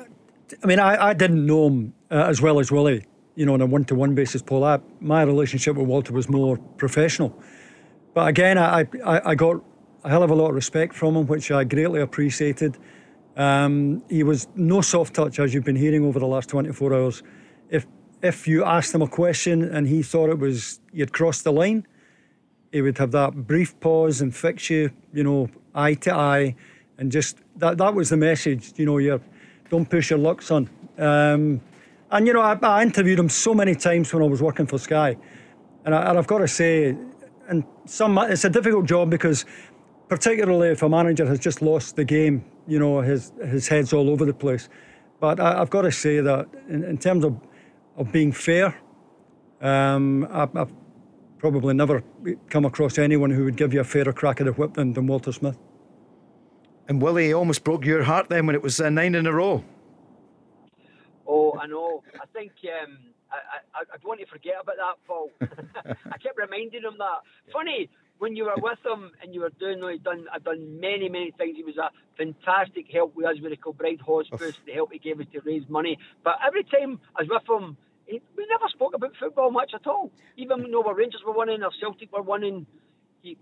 I 0.64 0.68
mean, 0.68 0.80
I, 0.80 1.10
I 1.10 1.14
didn't 1.14 1.46
know 1.46 1.68
him 1.68 1.94
uh, 2.12 2.26
as 2.28 2.42
well 2.42 2.60
as 2.60 2.72
Willie. 2.72 3.06
You 3.36 3.46
know, 3.46 3.54
on 3.54 3.62
a 3.62 3.66
one-to-one 3.66 4.16
basis, 4.16 4.42
Paul. 4.42 4.64
I, 4.64 4.80
my 5.02 5.22
relationship 5.24 5.76
with 5.76 5.88
Walter 5.88 6.14
was 6.14 6.30
more 6.30 6.58
professional, 6.78 7.38
but 8.14 8.30
again, 8.30 8.58
I, 8.58 8.86
I 9.04 9.32
I 9.32 9.36
got 9.36 9.62
a 10.06 10.10
hell 10.10 10.24
of 10.24 10.32
a 10.32 10.36
lot 10.36 10.50
of 10.50 10.56
respect 10.56 10.94
from 10.94 11.18
him, 11.18 11.28
which 11.28 11.52
I 11.52 11.66
greatly 11.66 12.00
appreciated. 12.00 12.78
Um, 13.36 14.04
he 14.10 14.24
was 14.24 14.48
no 14.56 14.80
soft 14.82 15.16
touch, 15.16 15.40
as 15.40 15.54
you've 15.54 15.66
been 15.66 15.76
hearing 15.76 16.06
over 16.06 16.20
the 16.20 16.28
last 16.28 16.48
24 16.50 16.94
hours. 16.94 17.24
If 17.70 17.86
if 18.22 18.48
you 18.48 18.64
asked 18.64 18.96
him 18.96 19.02
a 19.02 19.08
question 19.08 19.64
and 19.64 19.88
he 19.88 20.02
thought 20.02 20.30
it 20.30 20.40
was 20.40 20.80
you'd 20.94 21.12
crossed 21.12 21.44
the 21.44 21.52
line, 21.52 21.86
he 22.72 22.82
would 22.82 22.98
have 22.98 23.12
that 23.12 23.48
brief 23.48 23.78
pause 23.80 24.22
and 24.22 24.34
fix 24.34 24.70
you, 24.70 24.92
you 25.14 25.24
know, 25.24 25.50
eye 25.74 25.96
to 25.96 26.14
eye, 26.14 26.56
and 26.98 27.12
just 27.12 27.38
that 27.58 27.78
that 27.80 27.94
was 27.94 28.10
the 28.10 28.18
message. 28.18 28.72
You 28.78 28.86
know, 28.86 28.98
you 29.00 29.22
don't 29.69 29.89
push 29.89 30.10
your 30.10 30.19
luck, 30.19 30.41
son. 30.41 30.69
Um, 30.97 31.62
and 32.12 32.28
you 32.28 32.34
know, 32.34 32.41
I, 32.41 32.58
I 32.62 32.82
interviewed 32.84 33.19
him 33.19 33.30
so 33.30 33.54
many 33.54 33.75
times 33.75 34.13
when 34.13 34.23
I 34.23 34.28
was 34.28 34.41
working 34.41 34.67
for 34.67 34.78
Sky, 34.78 35.17
and, 35.84 35.93
I, 35.93 36.15
I've 36.15 36.28
got 36.28 36.39
to 36.39 36.47
say, 36.47 36.95
and 37.47 37.63
some 37.86 38.17
it's 38.17 38.45
a 38.45 38.49
difficult 38.49 38.86
job 38.86 39.10
because, 39.10 39.45
particularly 40.08 40.69
if 40.69 40.82
a 40.84 40.89
manager 40.89 41.25
has 41.25 41.39
just 41.39 41.62
lost 41.62 41.95
the 41.95 42.06
game, 42.06 42.45
you 42.67 42.80
know, 42.80 43.01
his 43.01 43.32
his 43.43 43.67
head's 43.67 43.93
all 43.93 44.10
over 44.10 44.25
the 44.25 44.34
place. 44.34 44.69
But 45.19 45.39
I, 45.39 45.62
I've 45.62 45.69
got 45.69 45.82
to 45.82 45.91
say 45.91 46.21
that 46.21 46.47
in, 46.69 46.84
in 46.84 46.97
terms 46.97 47.23
of 47.23 47.39
of 47.97 48.12
being 48.12 48.32
fair, 48.32 48.75
um, 49.62 50.28
I, 50.32 50.47
I've 50.56 50.73
probably 51.38 51.73
never 51.73 52.04
come 52.49 52.65
across 52.65 52.97
anyone 52.97 53.30
who 53.30 53.43
would 53.45 53.56
give 53.56 53.73
you 53.73 53.82
a 53.82 53.84
fairer 53.84 54.13
crack 54.13 54.41
at 54.41 54.45
the 54.45 54.54
whip 54.54 54.73
than, 54.73 54.93
than 54.93 55.08
Walter 55.08 55.32
Smith. 55.32 55.58
And 56.88 57.02
Willie 57.02 57.34
almost 57.34 57.63
broke 57.63 57.86
your 57.86 58.04
heart 58.04 58.30
then 58.30 58.45
when 58.45 58.56
it 58.56 58.62
was 58.62 58.80
uh, 58.80 58.89
nine 58.89 59.15
in 59.15 59.26
a 59.26 59.34
row 59.34 59.63
Oh, 61.28 61.58
I 61.60 61.67
know. 61.67 62.04
I 62.21 62.26
think 62.34 62.52
um, 62.84 62.98
I, 63.32 63.82
I'd 63.93 64.04
want 64.04 64.19
to 64.19 64.26
forget 64.28 64.56
about 64.62 64.76
that, 64.78 64.95
Paul. 65.08 65.32
I 65.41 66.17
kept 66.17 66.38
reminding 66.38 66.84
him 66.84 66.95
that. 67.00 67.52
Funny, 67.52 67.89
when 68.19 68.36
you 68.36 68.45
were 68.45 68.56
with 68.58 68.80
him 68.86 69.12
and 69.21 69.34
you 69.34 69.41
were 69.41 69.52
doing, 69.60 69.82
done, 70.04 70.26
I've 70.32 70.43
done 70.43 70.80
many, 70.80 71.10
many 71.10 71.32
things. 71.38 71.58
He 71.58 71.63
was 71.63 71.78
a 71.78 71.89
fantastic 72.17 72.86
help 72.91 73.15
with 73.15 73.26
us 73.26 73.38
with 73.41 73.52
the 73.52 73.58
Kilbryde 73.58 74.02
Hospice, 74.02 74.56
the 74.65 74.74
help 74.74 74.91
he 74.93 75.00
gave 75.00 75.19
us 75.19 75.26
to 75.34 75.41
raise 75.41 75.67
money. 75.67 75.98
But 76.24 76.36
every 76.45 76.63
time 76.63 77.00
I 77.15 77.24
was 77.24 77.30
with 77.30 77.50
him, 77.50 77.78
we 78.08 78.45
never 78.48 78.69
spoke 78.69 78.93
about 78.93 79.13
football 79.19 79.50
much 79.50 79.71
at 79.74 79.88
all. 79.88 80.12
Even 80.38 80.62
when 80.62 80.76
our 80.76 80.93
Rangers 80.93 81.21
were 81.26 81.34
winning, 81.34 81.63
or 81.63 81.71
Celtic 81.82 82.13
were 82.13 82.21
winning, 82.21 82.67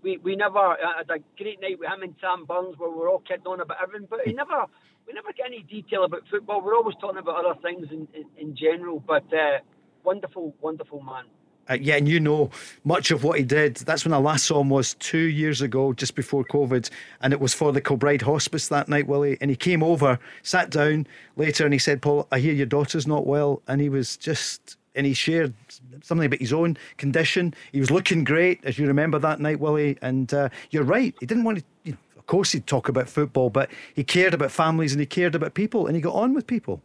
we, 0.02 0.18
we 0.18 0.36
never 0.36 0.76
had 0.96 1.10
a 1.10 1.18
great 1.36 1.60
night 1.60 1.78
with 1.78 1.88
him 1.88 2.02
and 2.02 2.14
Sam 2.20 2.44
Burns 2.46 2.78
where 2.78 2.90
we 2.90 2.96
were 2.96 3.08
all 3.08 3.22
kidding 3.26 3.46
on 3.46 3.60
about 3.60 3.78
everything, 3.82 4.08
but 4.10 4.20
he 4.24 4.32
never 4.32 4.64
we 5.06 5.12
never 5.12 5.32
get 5.36 5.46
any 5.46 5.62
detail 5.62 6.04
about 6.04 6.22
football. 6.30 6.62
We're 6.62 6.76
always 6.76 6.96
talking 7.00 7.18
about 7.18 7.44
other 7.44 7.58
things 7.60 7.88
in, 7.90 8.08
in, 8.14 8.24
in 8.38 8.56
general. 8.56 9.00
But 9.00 9.24
uh, 9.32 9.58
wonderful, 10.02 10.54
wonderful 10.60 11.02
man. 11.02 11.24
Uh, 11.68 11.78
yeah, 11.80 11.96
and 11.96 12.06
you 12.06 12.20
know 12.20 12.50
much 12.84 13.10
of 13.10 13.24
what 13.24 13.38
he 13.38 13.44
did. 13.44 13.76
That's 13.76 14.04
when 14.04 14.12
I 14.12 14.18
last 14.18 14.44
saw 14.44 14.60
him 14.60 14.68
was 14.68 14.94
two 14.94 15.18
years 15.18 15.62
ago, 15.62 15.94
just 15.94 16.14
before 16.14 16.44
COVID, 16.44 16.90
and 17.22 17.32
it 17.32 17.40
was 17.40 17.54
for 17.54 17.72
the 17.72 17.80
Kilbryde 17.80 18.22
Hospice 18.22 18.68
that 18.68 18.88
night, 18.88 19.06
Willie. 19.06 19.38
And 19.40 19.50
he 19.50 19.56
came 19.56 19.82
over, 19.82 20.18
sat 20.42 20.70
down 20.70 21.06
later, 21.36 21.64
and 21.64 21.72
he 21.72 21.78
said, 21.78 22.02
"Paul, 22.02 22.28
I 22.30 22.38
hear 22.38 22.52
your 22.52 22.66
daughter's 22.66 23.06
not 23.06 23.26
well," 23.26 23.62
and 23.66 23.80
he 23.80 23.88
was 23.88 24.16
just. 24.16 24.76
And 24.94 25.06
he 25.06 25.14
shared 25.14 25.54
something 26.02 26.26
about 26.26 26.40
his 26.40 26.52
own 26.52 26.76
condition. 26.98 27.54
He 27.72 27.80
was 27.80 27.90
looking 27.90 28.24
great, 28.24 28.60
as 28.64 28.78
you 28.78 28.86
remember 28.86 29.18
that 29.18 29.40
night, 29.40 29.58
Willie. 29.58 29.98
And 30.02 30.32
uh, 30.32 30.48
you're 30.70 30.84
right. 30.84 31.14
He 31.18 31.26
didn't 31.26 31.44
want 31.44 31.58
to, 31.58 31.64
you 31.82 31.92
know, 31.92 31.98
of 32.16 32.26
course, 32.26 32.52
he'd 32.52 32.66
talk 32.66 32.88
about 32.88 33.08
football, 33.08 33.50
but 33.50 33.70
he 33.94 34.04
cared 34.04 34.34
about 34.34 34.50
families 34.50 34.92
and 34.92 35.00
he 35.00 35.06
cared 35.06 35.34
about 35.34 35.54
people 35.54 35.86
and 35.86 35.94
he 35.96 36.00
got 36.00 36.14
on 36.14 36.32
with 36.32 36.46
people. 36.46 36.80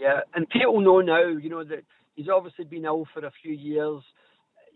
Yeah, 0.00 0.20
and 0.34 0.48
people 0.48 0.80
know 0.80 1.00
now, 1.00 1.26
you 1.28 1.48
know, 1.48 1.64
that 1.64 1.84
he's 2.16 2.28
obviously 2.28 2.64
been 2.64 2.84
ill 2.84 3.06
for 3.12 3.24
a 3.24 3.30
few 3.42 3.52
years. 3.52 4.02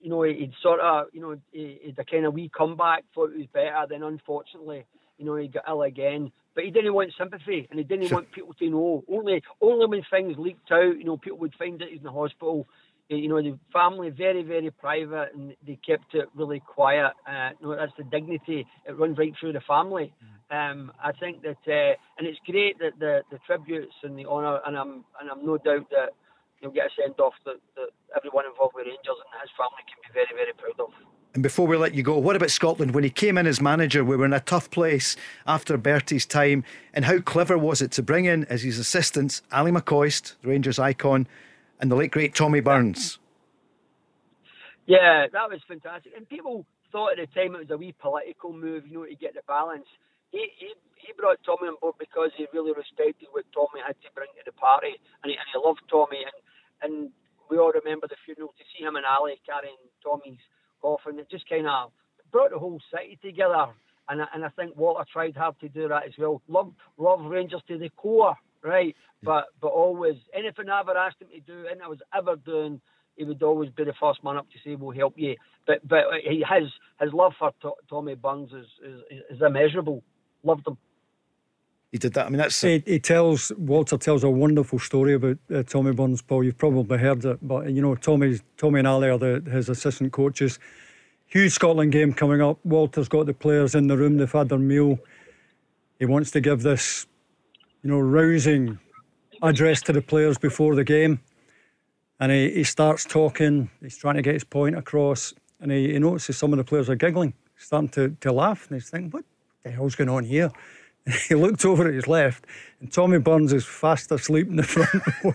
You 0.00 0.10
know, 0.10 0.22
he'd 0.22 0.52
sort 0.62 0.80
of, 0.80 1.06
you 1.12 1.20
know, 1.20 1.36
he'd 1.50 1.96
a 1.98 2.04
kind 2.04 2.26
of 2.26 2.34
wee 2.34 2.50
comeback, 2.56 3.04
thought 3.14 3.32
it 3.32 3.38
was 3.38 3.46
better. 3.52 3.86
Then, 3.88 4.04
unfortunately, 4.04 4.84
you 5.18 5.24
know, 5.24 5.34
he 5.34 5.48
got 5.48 5.64
ill 5.68 5.82
again. 5.82 6.30
But 6.58 6.64
he 6.64 6.72
didn't 6.72 6.92
want 6.92 7.12
sympathy, 7.16 7.68
and 7.70 7.78
he 7.78 7.84
didn't 7.84 8.10
want 8.10 8.32
people 8.32 8.52
to 8.54 8.68
know. 8.68 9.04
Only, 9.08 9.40
only 9.60 9.86
when 9.86 10.02
things 10.10 10.34
leaked 10.36 10.72
out, 10.72 10.98
you 10.98 11.04
know, 11.04 11.16
people 11.16 11.38
would 11.38 11.54
find 11.54 11.80
out 11.80 11.88
he's 11.88 11.98
in 11.98 12.04
the 12.04 12.10
hospital. 12.10 12.66
You 13.08 13.28
know, 13.28 13.40
the 13.40 13.56
family 13.72 14.10
very, 14.10 14.42
very 14.42 14.72
private, 14.72 15.28
and 15.36 15.54
they 15.64 15.78
kept 15.86 16.16
it 16.16 16.28
really 16.34 16.58
quiet. 16.58 17.12
Uh, 17.30 17.50
you 17.60 17.68
know, 17.68 17.76
that's 17.76 17.92
the 17.96 18.02
dignity. 18.02 18.66
It 18.88 18.98
runs 18.98 19.16
right 19.18 19.32
through 19.38 19.52
the 19.52 19.60
family. 19.68 20.12
Um, 20.50 20.90
I 20.98 21.12
think 21.12 21.42
that, 21.42 21.62
uh, 21.68 21.94
and 22.18 22.26
it's 22.26 22.40
great 22.44 22.76
that 22.80 22.98
the, 22.98 23.22
the 23.30 23.38
tributes 23.46 23.94
and 24.02 24.18
the 24.18 24.26
honour, 24.26 24.58
and 24.66 24.76
I'm 24.76 25.04
and 25.20 25.30
I'm 25.30 25.46
no 25.46 25.58
doubt 25.58 25.88
that 25.90 26.10
you'll 26.60 26.72
get 26.72 26.86
a 26.86 26.90
send 27.00 27.20
off 27.20 27.34
that, 27.46 27.62
that 27.76 27.90
everyone 28.16 28.46
involved 28.50 28.74
with 28.74 28.86
Rangers 28.86 29.22
and 29.30 29.40
his 29.42 29.54
family 29.54 29.86
can 29.86 30.02
be 30.02 30.10
very, 30.10 30.34
very 30.34 30.54
proud 30.58 30.90
of. 30.90 31.17
And 31.38 31.42
before 31.44 31.68
we 31.68 31.76
let 31.76 31.94
you 31.94 32.02
go, 32.02 32.18
what 32.18 32.34
about 32.34 32.50
Scotland? 32.50 32.94
When 32.94 33.04
he 33.04 33.10
came 33.10 33.38
in 33.38 33.46
as 33.46 33.60
manager, 33.60 34.02
we 34.02 34.16
were 34.16 34.24
in 34.24 34.32
a 34.32 34.40
tough 34.40 34.72
place 34.72 35.14
after 35.46 35.78
Bertie's 35.78 36.26
time. 36.26 36.64
And 36.92 37.04
how 37.04 37.20
clever 37.20 37.56
was 37.56 37.80
it 37.80 37.92
to 37.92 38.02
bring 38.02 38.24
in 38.24 38.42
as 38.46 38.64
his 38.64 38.76
assistants 38.76 39.40
Ali 39.52 39.70
McCoist, 39.70 40.34
the 40.42 40.48
Rangers 40.48 40.80
icon, 40.80 41.28
and 41.78 41.92
the 41.92 41.94
late 41.94 42.10
great 42.10 42.34
Tommy 42.34 42.58
Burns? 42.58 43.20
Yeah, 44.86 45.28
that 45.32 45.48
was 45.48 45.60
fantastic. 45.68 46.10
And 46.16 46.28
people 46.28 46.66
thought 46.90 47.16
at 47.16 47.22
the 47.22 47.40
time 47.40 47.54
it 47.54 47.58
was 47.60 47.70
a 47.70 47.76
wee 47.78 47.94
political 48.00 48.52
move, 48.52 48.88
you 48.88 48.98
know, 48.98 49.06
to 49.06 49.14
get 49.14 49.34
the 49.34 49.42
balance 49.46 49.86
he, 50.30 50.44
he, 50.58 50.74
he 50.96 51.12
brought 51.16 51.40
Tommy 51.44 51.68
on 51.68 51.76
board 51.80 51.96
because 51.98 52.30
he 52.36 52.46
really 52.52 52.72
respected 52.76 53.32
what 53.32 53.48
Tommy 53.54 53.80
had 53.80 53.96
to 54.04 54.12
bring 54.14 54.28
to 54.36 54.44
the 54.44 54.52
party, 54.52 54.92
and 55.24 55.32
he, 55.32 55.36
and 55.40 55.48
he 55.48 55.56
loved 55.56 55.80
Tommy. 55.88 56.20
And 56.20 56.36
and 56.78 57.10
we 57.50 57.58
all 57.58 57.72
remember 57.72 58.06
the 58.06 58.20
funeral 58.24 58.52
to 58.54 58.64
see 58.70 58.84
him 58.84 58.94
and 58.94 59.08
Ali 59.08 59.40
carrying 59.42 59.80
Tommy's 60.04 60.38
coffin. 60.80 61.18
It 61.18 61.30
just 61.30 61.48
kind 61.48 61.66
of 61.66 61.90
brought 62.30 62.50
the 62.50 62.58
whole 62.58 62.80
city 62.92 63.18
together. 63.22 63.66
And 64.08 64.22
I, 64.22 64.26
and 64.34 64.44
I 64.44 64.48
think 64.50 64.76
Walter 64.76 65.04
tried 65.12 65.36
hard 65.36 65.58
to 65.60 65.68
do 65.68 65.88
that 65.88 66.06
as 66.06 66.12
well. 66.18 66.40
Love 66.48 66.72
love 66.96 67.20
Rangers 67.24 67.62
to 67.68 67.78
the 67.78 67.90
core, 67.90 68.34
right? 68.62 68.94
But 69.22 69.46
but 69.60 69.68
always 69.68 70.16
anything 70.34 70.68
I 70.70 70.80
ever 70.80 70.96
asked 70.96 71.20
him 71.20 71.28
to 71.28 71.40
do, 71.40 71.66
and 71.70 71.82
I 71.82 71.88
was 71.88 71.98
ever 72.16 72.36
doing 72.36 72.80
he 73.16 73.24
would 73.24 73.42
always 73.42 73.68
be 73.70 73.84
the 73.84 73.92
first 74.00 74.22
man 74.22 74.36
up 74.36 74.46
to 74.50 74.58
say 74.64 74.76
we'll 74.76 74.96
help 74.96 75.14
you. 75.16 75.36
But 75.66 75.86
but 75.86 76.04
he 76.22 76.44
his 76.48 76.70
his 77.00 77.12
love 77.12 77.32
for 77.38 77.50
Tommy 77.90 78.14
Burns 78.14 78.50
is, 78.52 78.66
is 78.82 79.00
is 79.30 79.42
immeasurable 79.42 80.02
loved 80.42 80.64
them. 80.64 80.78
He 81.90 81.96
did 81.96 82.12
that. 82.14 82.26
I 82.26 82.28
mean, 82.28 82.38
that's. 82.38 82.60
He, 82.60 82.82
he 82.86 82.98
tells 82.98 83.50
Walter 83.56 83.96
tells 83.96 84.22
a 84.22 84.28
wonderful 84.28 84.78
story 84.78 85.14
about 85.14 85.38
uh, 85.54 85.62
Tommy 85.62 85.92
Burns. 85.92 86.20
Paul, 86.20 86.44
you've 86.44 86.58
probably 86.58 86.98
heard 86.98 87.24
it, 87.24 87.38
but 87.46 87.70
you 87.70 87.80
know 87.80 87.94
Tommy, 87.94 88.38
Tommy 88.58 88.80
and 88.80 88.88
Ally 88.88 89.08
are 89.08 89.18
the, 89.18 89.42
his 89.50 89.70
assistant 89.70 90.12
coaches. 90.12 90.58
Huge 91.26 91.52
Scotland 91.52 91.92
game 91.92 92.12
coming 92.12 92.42
up. 92.42 92.58
Walter's 92.64 93.08
got 93.08 93.26
the 93.26 93.34
players 93.34 93.74
in 93.74 93.86
the 93.86 93.96
room. 93.96 94.18
They've 94.18 94.30
had 94.30 94.50
their 94.50 94.58
meal. 94.58 94.98
He 95.98 96.04
wants 96.04 96.30
to 96.32 96.40
give 96.40 96.62
this, 96.62 97.06
you 97.82 97.90
know, 97.90 97.98
rousing 97.98 98.78
address 99.42 99.80
to 99.82 99.92
the 99.92 100.02
players 100.02 100.36
before 100.36 100.74
the 100.74 100.84
game, 100.84 101.20
and 102.20 102.30
he, 102.30 102.50
he 102.50 102.64
starts 102.64 103.06
talking. 103.06 103.70
He's 103.80 103.96
trying 103.96 104.16
to 104.16 104.22
get 104.22 104.34
his 104.34 104.44
point 104.44 104.76
across, 104.76 105.32
and 105.60 105.72
he, 105.72 105.92
he 105.92 105.98
notices 105.98 106.36
some 106.36 106.52
of 106.52 106.58
the 106.58 106.64
players 106.64 106.90
are 106.90 106.96
giggling, 106.96 107.32
starting 107.56 107.88
to, 107.90 108.14
to 108.20 108.30
laugh, 108.30 108.66
and 108.68 108.76
he's 108.76 108.90
thinking, 108.90 109.10
"What 109.10 109.24
the 109.64 109.70
hell's 109.70 109.94
going 109.94 110.10
on 110.10 110.24
here? 110.24 110.50
he 111.28 111.34
looked 111.34 111.64
over 111.64 111.88
at 111.88 111.94
his 111.94 112.06
left, 112.06 112.46
and 112.80 112.92
Tommy 112.92 113.18
Burns 113.18 113.52
is 113.52 113.64
fast 113.64 114.10
asleep 114.12 114.48
in 114.48 114.56
the 114.56 114.62
front 114.62 114.90
row. 115.24 115.34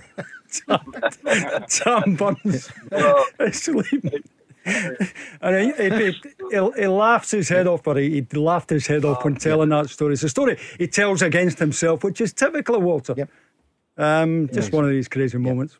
Tom, 0.68 1.66
Tom 1.68 2.16
Burns 2.16 2.72
is 3.40 3.64
sleeping. 3.64 4.24
and 5.42 5.56
he, 5.58 5.90
he, 5.90 6.12
he, 6.52 6.72
he, 6.78 6.88
laughs 6.88 7.32
his 7.32 7.50
head 7.50 7.68
off, 7.68 7.84
but 7.84 7.98
he, 7.98 8.26
he 8.32 8.38
laughed 8.38 8.70
his 8.70 8.88
head 8.88 9.04
off 9.04 9.26
when 9.26 9.36
telling 9.36 9.70
that 9.70 9.90
story. 9.90 10.14
It's 10.14 10.24
a 10.24 10.30
story 10.30 10.58
he 10.78 10.88
tells 10.88 11.22
against 11.22 11.60
himself, 11.60 12.04
which 12.04 12.22
is 12.22 12.32
typical 12.32 12.76
of 12.76 12.84
Walter. 12.84 13.14
Yep. 13.18 13.30
Um, 13.98 14.50
just 14.54 14.72
one 14.72 14.86
of 14.86 14.92
these 14.92 15.10
crazy 15.10 15.38
yep. 15.38 15.46
moments. 15.46 15.78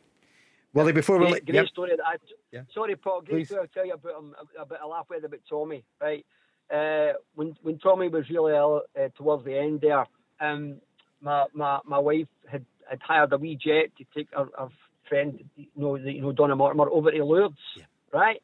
Well, 0.74 0.92
before 0.92 1.18
we 1.18 1.30
great, 1.30 1.46
great 1.46 1.54
yep. 1.54 1.66
story. 1.68 1.90
That 1.96 2.04
I, 2.04 2.16
yeah. 2.52 2.62
Sorry, 2.74 2.96
Paul. 2.96 3.22
Great 3.22 3.46
story. 3.46 3.62
I'll 3.62 3.68
tell 3.68 3.86
you 3.86 3.94
about 3.94 4.16
um, 4.16 4.34
about 4.58 4.82
a 4.82 4.86
laugh 4.86 5.06
with 5.08 5.24
about 5.24 5.40
Tommy. 5.48 5.84
Right 6.00 6.26
uh, 6.72 7.12
when 7.34 7.54
when 7.62 7.78
Tommy 7.78 8.08
was 8.08 8.24
really 8.30 8.54
ill 8.54 8.82
uh, 8.98 9.08
towards 9.16 9.44
the 9.44 9.58
end 9.58 9.80
there, 9.82 10.06
um, 10.40 10.76
my, 11.20 11.46
my 11.54 11.80
my 11.84 11.98
wife 11.98 12.26
had, 12.50 12.64
had 12.88 13.00
hired 13.02 13.32
a 13.32 13.38
wee 13.38 13.58
jet 13.62 13.90
to 13.98 14.04
take 14.14 14.28
our, 14.36 14.48
our 14.56 14.70
friend, 15.08 15.42
you 15.56 15.66
know, 15.76 15.98
the, 15.98 16.12
you 16.12 16.22
know 16.22 16.32
Donna 16.32 16.56
Mortimer 16.56 16.88
over 16.88 17.10
to 17.10 17.24
Lourdes, 17.24 17.56
yeah. 17.76 17.84
right? 18.12 18.40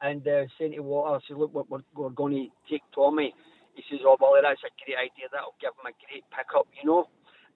And 0.00 0.26
uh, 0.26 0.44
saying 0.58 0.72
to 0.72 0.80
Walter, 0.80 1.24
said, 1.26 1.36
look, 1.36 1.54
we're, 1.54 1.80
we're 1.94 2.10
going 2.10 2.34
to 2.34 2.70
take 2.70 2.82
Tommy. 2.94 3.32
He 3.74 3.82
says, 3.90 4.00
oh, 4.04 4.16
well, 4.20 4.36
that's 4.42 4.60
a 4.62 4.70
great 4.84 4.98
idea. 4.98 5.32
That'll 5.32 5.56
give 5.60 5.72
him 5.80 5.88
a 5.88 5.96
great 6.06 6.22
pickup, 6.30 6.68
you 6.76 6.86
know. 6.86 7.08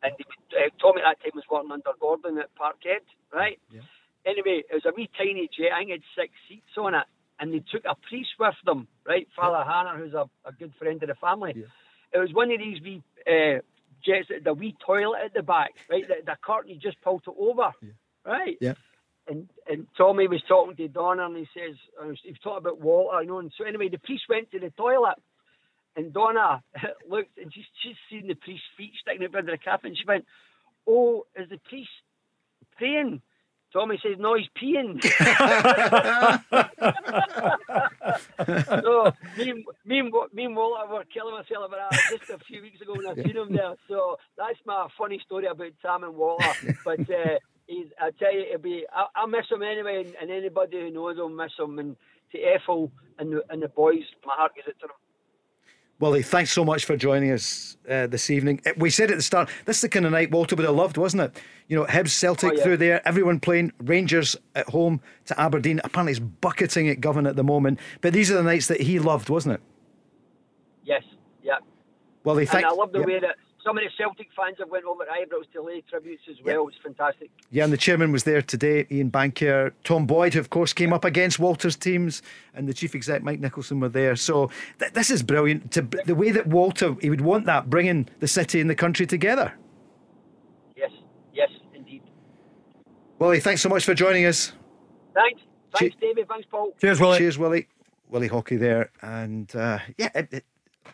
And 0.03 0.15
uh, 0.15 0.71
Tommy 0.81 1.03
at 1.03 1.19
that 1.19 1.23
time 1.23 1.35
was 1.35 1.45
working 1.51 1.71
under 1.71 1.93
Gordon 2.01 2.39
at 2.39 2.51
Parkhead, 2.57 3.05
right? 3.35 3.59
Yeah. 3.71 3.87
Anyway, 4.25 4.63
it 4.67 4.75
was 4.75 4.87
a 4.87 4.95
wee 4.97 5.11
tiny 5.19 5.51
jet. 5.53 5.75
I 5.75 5.85
think 5.85 5.91
it 5.91 6.03
had 6.03 6.25
six 6.25 6.33
seats 6.49 6.75
on 6.79 6.95
it 6.95 7.07
and 7.41 7.53
they 7.53 7.63
took 7.71 7.85
a 7.85 7.95
priest 8.09 8.31
with 8.39 8.55
them, 8.65 8.89
right? 9.07 9.29
Father 9.37 9.65
yeah. 9.65 9.73
Hannah, 9.73 9.99
who's 9.99 10.15
a, 10.15 10.29
a, 10.45 10.53
good 10.53 10.73
friend 10.79 11.03
of 11.03 11.09
the 11.09 11.15
family. 11.15 11.55
Yeah. 11.57 11.65
It 12.13 12.19
was 12.19 12.33
one 12.33 12.51
of 12.51 12.59
these 12.59 12.81
wee 12.83 13.03
uh, 13.27 13.61
jets, 14.05 14.29
the 14.45 14.55
wee 14.55 14.77
toilet 14.85 15.21
at 15.27 15.35
the 15.35 15.43
back, 15.43 15.71
right? 15.91 16.07
The, 16.07 16.25
the 16.25 16.37
curtain, 16.43 16.71
you 16.71 16.77
just 16.81 17.01
pulled 17.03 17.23
it 17.27 17.35
over, 17.39 17.73
yeah. 17.83 17.91
right? 18.25 18.57
Yeah. 18.61 18.75
And 19.29 19.49
and 19.69 19.87
Tommy 19.97 20.27
was 20.27 20.43
talking 20.49 20.75
to 20.77 20.89
Donna, 20.89 21.27
and 21.27 21.37
he 21.37 21.47
says, 21.55 21.77
uh, 22.01 22.13
he 22.23 22.31
was 22.31 22.41
talking 22.43 22.59
about 22.59 22.81
Walter, 22.81 23.23
you 23.23 23.29
know. 23.29 23.39
And 23.41 23.53
so 23.59 23.65
anyway, 23.65 23.91
the 23.91 23.99
priest 23.99 24.25
went 24.29 24.51
to 24.53 24.59
the 24.59 24.71
toilet, 24.71 25.17
and 25.97 26.15
Donna 26.15 26.63
looked, 27.09 27.37
and 27.37 27.53
she's 27.53 27.67
she's 27.83 27.97
seen 28.11 28.27
the 28.27 28.35
priest's 28.35 28.65
feet 28.79 28.93
sticking 29.03 29.25
out 29.25 29.35
under 29.35 29.53
the 29.53 29.59
cap, 29.59 29.85
and 29.85 29.95
she 29.95 30.05
went, 30.07 30.25
"Oh, 30.87 31.27
is 31.37 31.51
the 31.51 31.59
priest 31.69 31.91
praying?" 32.79 33.21
Tommy 33.73 33.99
says, 34.03 34.17
no, 34.19 34.35
he's 34.35 34.49
peeing. 34.61 35.03
so, 38.83 39.13
me, 39.37 39.65
me, 39.85 40.11
me 40.33 40.45
and 40.45 40.57
Walter 40.57 40.93
were 40.93 41.05
killing 41.13 41.35
myself 41.35 41.67
about 41.69 41.91
that 41.91 42.01
just 42.11 42.31
a 42.31 42.39
few 42.45 42.63
weeks 42.63 42.81
ago 42.81 42.95
when 42.97 43.07
I 43.07 43.15
seen 43.15 43.37
him 43.37 43.55
there. 43.55 43.75
So 43.89 44.17
that's 44.37 44.59
my 44.65 44.89
funny 44.97 45.21
story 45.25 45.47
about 45.47 45.73
Tom 45.83 46.05
and 46.05 46.15
Walter. 46.15 46.79
But 46.85 47.01
uh, 47.01 47.39
he's, 47.67 47.89
I 48.01 48.11
tell 48.19 48.33
you, 48.33 48.47
it'll 48.49 48.63
be, 48.63 48.87
I, 48.93 49.07
I 49.15 49.27
miss 49.27 49.47
him 49.51 49.63
anyway, 49.63 50.05
and, 50.07 50.15
and 50.21 50.31
anybody 50.31 50.81
who 50.81 50.91
knows 50.91 51.19
him 51.19 51.37
miss 51.37 51.53
him. 51.59 51.79
And 51.79 51.97
to 52.33 52.39
Ethel 52.41 52.91
and 53.19 53.33
the, 53.33 53.43
and 53.51 53.63
the 53.63 53.69
boys, 53.69 54.05
my 54.25 54.35
heart 54.35 54.53
goes 54.57 54.65
out 54.67 54.81
to 54.81 54.87
them. 54.87 54.97
Willie, 56.01 56.23
thanks 56.23 56.53
so 56.53 56.65
much 56.65 56.85
for 56.85 56.97
joining 56.97 57.33
us 57.33 57.77
uh, 57.91 58.07
this 58.07 58.31
evening. 58.31 58.61
Uh, 58.65 58.71
we 58.77 58.89
said 58.89 59.11
at 59.11 59.17
the 59.17 59.23
start, 59.23 59.49
this 59.65 59.79
is 59.79 59.83
the 59.83 59.89
kind 59.89 60.07
of 60.07 60.13
night 60.13 60.31
Walter 60.31 60.55
would 60.55 60.65
have 60.65 60.77
loved, 60.77 60.97
wasn't 60.97 61.23
it? 61.25 61.43
You 61.67 61.77
know, 61.77 61.87
Hibs, 61.87 62.11
Celtic 62.11 62.53
oh, 62.53 62.55
yeah. 62.55 62.63
through 62.63 62.77
there, 62.77 63.09
everyone 63.09 63.41
playing, 63.41 63.73
Rangers 63.81 64.37
at 64.55 64.69
home 64.69 65.01
to 65.27 65.41
Aberdeen. 65.41 65.81
Apparently, 65.83 66.13
it's 66.13 66.21
bucketing 66.21 66.89
at 66.89 67.01
Govan 67.01 67.27
at 67.27 67.35
the 67.35 67.43
moment. 67.43 67.81
But 68.01 68.13
these 68.13 68.31
are 68.31 68.35
the 68.35 68.45
nights 68.45 68.69
that 68.69 68.81
he 68.81 69.01
loved, 69.01 69.29
wasn't 69.29 69.57
it? 69.57 69.61
Yes, 70.85 71.03
yeah. 71.43 71.59
Willie, 72.23 72.47
thanks. 72.47 72.63
And 72.63 72.67
I 72.67 72.81
love 72.81 72.93
the 72.93 73.01
yep. 73.01 73.09
way 73.09 73.19
that 73.19 73.37
some 73.69 73.77
of 73.77 73.85
the 73.85 73.91
Celtic 73.99 74.29
fans 74.35 74.57
have 74.61 74.71
went 74.71 74.87
over 74.87 75.05
to 75.05 75.11
Ibrox 75.11 75.53
to 75.53 75.63
lay 75.63 75.83
tributes 75.83 76.23
as 76.31 76.37
well. 76.43 76.63
Yeah. 76.63 76.69
It's 76.69 76.79
fantastic. 76.83 77.31
Yeah, 77.51 77.65
and 77.65 77.73
the 77.73 77.77
chairman 77.77 78.13
was 78.13 78.25
there 78.25 78.41
today, 78.41 78.87
Ian 78.91 79.11
Bankier. 79.11 79.73
Tom 79.85 80.07
Boyd, 80.07 80.33
who 80.33 80.41
of 80.41 80.49
course 80.49 80.73
came 80.73 80.95
up 80.95 81.05
against 81.05 81.39
Walter's 81.39 81.77
teams, 81.77 82.23
and 82.55 82.67
the 82.67 82.73
chief 82.73 82.95
exec 82.95 83.23
Mike 83.23 83.41
Nicholson 83.41 83.79
were 83.79 83.91
there. 83.91 84.17
So 84.17 84.51
th- 84.79 84.95
this 84.95 85.11
is 85.11 85.23
brilliant. 85.23 85.71
To, 85.73 85.83
the 85.83 86.15
way 86.15 86.31
that 86.31 86.47
Walter, 86.47 86.97
he 87.03 87.11
would 87.11 87.21
want 87.21 87.45
that, 87.45 87.69
bringing 87.69 88.09
the 88.21 88.29
city 88.29 88.59
and 88.63 88.71
the 88.71 88.75
country 88.75 89.05
together. 89.05 89.53
Yes, 90.75 90.91
yes, 91.35 91.51
indeed. 91.75 92.03
Willie, 93.19 93.41
thanks 93.41 93.61
so 93.61 93.69
much 93.69 93.85
for 93.85 93.93
joining 93.93 94.25
us. 94.25 94.53
Thanks. 95.13 95.43
Thanks, 95.79 95.95
che- 95.97 96.01
David. 96.01 96.27
Thanks, 96.27 96.47
Paul. 96.51 96.73
Cheers, 96.81 97.01
Willie. 97.01 97.19
Cheers, 97.19 97.37
Willie. 97.37 97.69
Willie 98.09 98.31
Haughey 98.31 98.59
there. 98.59 98.91
And 99.03 99.55
uh, 99.55 99.81
yeah, 99.99 100.09
it, 100.15 100.29
it, 100.33 100.45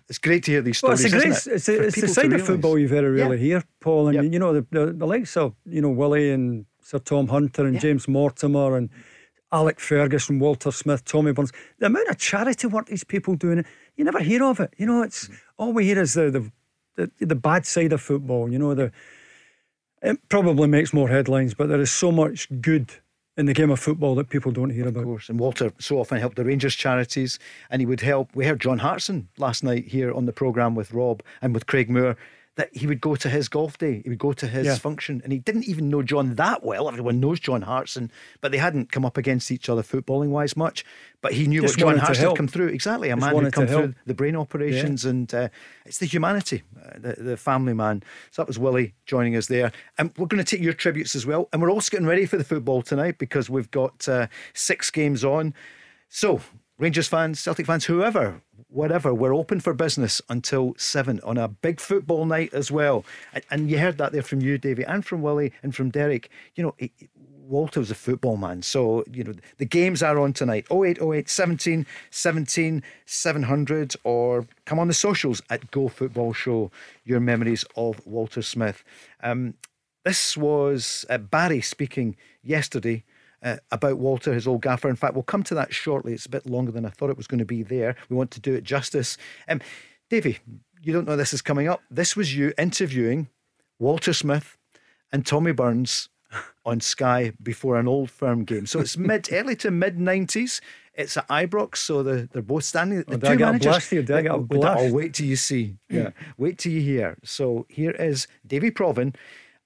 it's 0.09 0.19
great 0.19 0.45
to 0.45 0.51
hear 0.53 0.63
these 0.63 0.79
stories. 0.79 1.05
Well, 1.05 1.07
it's, 1.07 1.15
a 1.15 1.19
great, 1.19 1.37
it? 1.37 1.57
it's, 1.57 1.69
a, 1.69 1.83
it's 1.83 2.01
the 2.01 2.09
side 2.09 2.33
of 2.33 2.43
football 2.47 2.79
you 2.79 2.89
very 2.89 3.11
rarely 3.11 3.37
yeah. 3.39 3.43
hear, 3.45 3.65
Paul. 3.81 4.09
And 4.09 4.15
yep. 4.15 4.33
you 4.33 4.39
know 4.39 4.53
the, 4.53 4.67
the, 4.71 4.93
the 4.93 5.07
likes 5.07 5.37
of 5.37 5.55
you 5.67 5.81
know 5.81 5.91
Willie 5.91 6.31
and 6.31 6.67
Sir 6.81 6.99
Tom 6.99 7.29
Hunter 7.29 7.67
and. 7.67 7.81
James 7.81 8.07
Mortimer 8.09 8.77
and 8.77 8.91
Alec 9.53 9.79
Ferguson, 9.79 10.39
Walter 10.39 10.73
Smith, 10.73 11.05
Tommy 11.05 11.33
Burns. 11.33 11.53
The 11.79 11.87
amount 11.87 12.09
of 12.09 12.19
charity 12.19 12.67
work 12.67 12.87
these 12.87 13.05
people 13.05 13.37
doing, 13.37 13.65
you 13.97 14.05
never 14.05 14.21
hear 14.21 14.43
of 14.43 14.61
it. 14.61 14.75
You 14.77 14.87
know, 14.87 15.03
it's 15.03 15.27
mm-hmm. 15.27 15.35
all 15.59 15.73
we 15.73 15.85
hear 15.85 16.01
is 16.01 16.15
the 16.15 16.31
the, 16.31 17.11
the, 17.19 17.27
the 17.27 17.35
bad 17.37 17.67
side 17.67 17.93
of 17.93 18.01
football. 18.01 18.51
You 18.51 18.59
know, 18.59 18.75
the 18.75 18.93
it 20.03 20.29
probably 20.29 20.69
makes 20.69 20.93
more 20.93 21.09
headlines, 21.09 21.55
but 21.55 21.69
there 21.69 21.81
is 21.81 21.91
so 21.91 22.13
much 22.13 22.49
good 22.61 22.93
in 23.37 23.47
the 23.47 23.55
game 23.55 23.71
of 23.71 23.81
football 23.81 24.15
that 24.15 24.29
people 24.29 24.53
don't 24.53 24.71
hear 24.71 24.87
about. 24.87 25.01
Of 25.01 25.07
course, 25.07 25.29
and 25.29 25.39
Walter 25.39 25.73
so 25.79 25.99
often 25.99 26.19
helped 26.19 26.37
the 26.37 26.45
Rangers 26.45 26.75
charities, 26.75 27.39
and 27.71 27.81
he 27.81 27.87
would 27.87 28.01
help. 28.01 28.31
We 28.35 28.47
heard 28.47 28.61
John 28.61 28.79
Hartson 28.79 29.29
last 29.39 29.65
night 29.65 29.87
here 29.87 30.13
on 30.13 30.27
the 30.27 30.33
programme 30.33 30.75
with 30.75 30.93
Rob 30.93 31.23
and 31.43 31.55
with 31.55 31.67
Craig 31.67 31.91
Moore 31.91 32.17
that 32.57 32.75
he 32.77 32.87
would 32.87 33.01
go 33.01 33.17
to 33.17 33.29
his 33.29 33.49
golf 33.49 33.79
day, 33.79 34.01
he 34.03 34.09
would 34.09 34.19
go 34.19 34.33
to 34.33 34.47
his 34.47 34.67
yeah. 34.67 34.77
function, 34.77 35.21
and 35.25 35.33
he 35.33 35.39
didn't 35.39 35.65
even 35.65 35.89
know 35.89 36.03
John 36.03 36.37
that 36.37 36.63
well. 36.63 36.89
Everyone 36.89 37.19
knows 37.19 37.41
John 37.41 37.63
Hartson, 37.63 38.13
but 38.41 38.53
they 38.53 38.59
hadn't 38.59 38.93
come 38.93 39.05
up 39.05 39.17
against 39.17 39.51
each 39.51 39.69
other 39.69 39.83
footballing 39.83 40.29
wise 40.29 40.57
much. 40.57 40.85
But 41.21 41.33
he 41.33 41.47
knew 41.47 41.63
Just 41.63 41.77
what 41.77 41.95
John 41.95 41.99
Hartson 41.99 42.29
had 42.29 42.37
come 42.37 42.49
through. 42.49 42.69
Exactly, 42.69 43.11
a 43.11 43.17
Just 43.17 43.27
man 43.27 43.45
who'd 43.45 43.53
come 43.53 43.67
through 43.67 43.95
the 44.07 44.15
brain 44.15 44.37
operations, 44.37 45.05
yeah. 45.05 45.11
and 45.11 45.35
uh, 45.35 45.49
it's 45.85 45.99
the 45.99 46.07
humanity, 46.07 46.63
uh, 46.81 46.99
the, 46.99 47.13
the 47.15 47.37
family 47.37 47.75
man. 47.75 48.03
So 48.31 48.43
that 48.43 48.47
was 48.47 48.59
Willie 48.59 48.95
joining 49.07 49.35
us 49.37 49.47
there. 49.47 49.73
And 49.99 50.13
we're 50.17 50.27
going 50.27 50.45
to 50.45 50.57
take 50.57 50.63
your 50.63 50.75
tributes 50.75 51.17
as 51.17 51.27
well. 51.27 51.49
And 51.53 51.61
we're 51.61 51.71
also 51.71 51.91
getting 51.91 52.07
ready 52.07 52.27
for 52.27 52.37
the 52.37 52.45
football 52.45 52.83
tonight 52.83 53.19
because 53.19 53.51
we've 53.51 53.71
got 53.71 54.09
uh, 54.09 54.29
six 54.53 54.91
games 54.91 55.25
on. 55.25 55.55
So, 56.09 56.41
Rangers 56.79 57.09
fans, 57.09 57.41
Celtic 57.41 57.67
fans, 57.67 57.85
whoever 57.85 58.43
whatever. 58.75 59.15
We're 59.15 59.35
open 59.35 59.61
for 59.61 59.73
business 59.73 60.21
until 60.29 60.75
seven 60.77 61.21
on 61.21 61.39
a 61.39 61.49
big 61.49 61.81
football 61.81 62.27
night 62.27 62.53
as 62.53 62.71
well. 62.71 63.05
And, 63.33 63.45
and 63.51 63.71
you 63.71 63.79
heard 63.79 63.99
that 63.99 64.13
there 64.13 64.23
from 64.23 64.41
you, 64.41 64.59
Davey, 64.59 64.85
and 64.85 65.05
from 65.05 65.23
Willie 65.23 65.53
and 65.63 65.75
from 65.75 65.91
Derek. 65.91 66.29
You 66.57 66.65
know, 66.65 66.89
Walter's 67.47 67.91
a 67.91 67.95
football 67.95 68.37
man. 68.37 68.63
So, 68.63 69.05
you 69.13 69.23
know, 69.23 69.35
the 69.59 69.65
games 69.65 70.03
are 70.03 70.19
on 70.19 70.33
tonight 70.33 70.67
0808 70.71 71.29
17 71.29 71.87
17 72.11 72.83
700 73.07 73.95
or 74.03 74.47
come 74.65 74.79
on 74.79 74.89
the 74.89 74.95
socials 74.95 75.43
at 75.51 75.71
Go 75.71 75.89
Football 75.89 76.33
Show, 76.33 76.71
your 77.05 77.21
memories 77.21 77.65
of 77.77 78.05
Walter 78.07 78.43
Smith. 78.43 78.83
Um, 79.23 79.55
this 80.05 80.37
was 80.37 81.07
uh, 81.09 81.19
Barry 81.19 81.61
speaking 81.61 82.17
yesterday 82.43 83.05
uh, 83.45 83.57
about 83.71 83.99
Walter, 83.99 84.33
his 84.33 84.49
old 84.49 84.63
gaffer. 84.63 84.89
In 84.89 84.97
fact, 84.97 85.15
we'll 85.15 85.23
come 85.23 85.43
to 85.45 85.55
that 85.55 85.73
shortly. 85.73 86.15
It's 86.15 86.27
a 86.27 86.31
bit 86.31 86.47
longer 86.47 86.73
than 86.73 86.87
I 86.87 86.89
thought 86.89 87.11
it 87.11 87.17
was 87.17 87.27
going 87.27 87.39
to 87.39 87.45
be 87.45 87.63
there. 87.63 87.95
We 88.09 88.17
want 88.17 88.31
to 88.33 88.41
do 88.41 88.55
it 88.55 88.65
justice. 88.65 89.17
Um, 89.49 89.61
Davey, 90.09 90.39
you 90.83 90.93
don't 90.93 91.07
know 91.07 91.17
this 91.17 91.35
is 91.35 91.43
coming 91.43 91.69
up. 91.69 91.83
This 91.91 92.17
was 92.17 92.35
you 92.35 92.53
interviewing 92.59 93.29
Walter 93.79 94.15
Smith 94.15 94.57
and 95.13 95.27
Tommy 95.27 95.53
Burns 95.53 96.09
on 96.65 96.81
Sky 96.81 97.33
before 97.43 97.77
an 97.77 97.87
old 97.87 98.11
firm 98.11 98.45
game. 98.45 98.67
So 98.67 98.81
it's 98.81 98.97
mid 98.97 99.29
early 99.33 99.57
to 99.57 99.71
mid 99.71 100.01
nineties. 100.01 100.61
It's 100.97 101.17
at 101.17 101.27
Ibrox, 101.27 101.79
so 101.79 102.05
they're, 102.05 102.29
they're 102.33 102.41
both 102.41 102.63
standing. 102.63 103.03
The 103.03 103.17
oh, 103.17 103.33
two 103.33 103.39
managers. 103.39 103.67
Blast 103.67 103.91
Did 103.91 104.11
I 104.13 104.23
get 104.23 104.31
a 104.31 104.39
blast? 104.39 104.81
Oh, 104.81 104.93
wait 104.93 105.15
till 105.15 105.27
you 105.27 105.35
see. 105.35 105.77
Yeah, 105.91 106.11
wait 106.39 106.59
till 106.59 106.71
you 106.71 106.81
hear. 106.81 107.19
So 107.25 107.67
here 107.69 107.91
is 107.91 108.29
Davy 108.47 108.71
Provan 108.71 109.17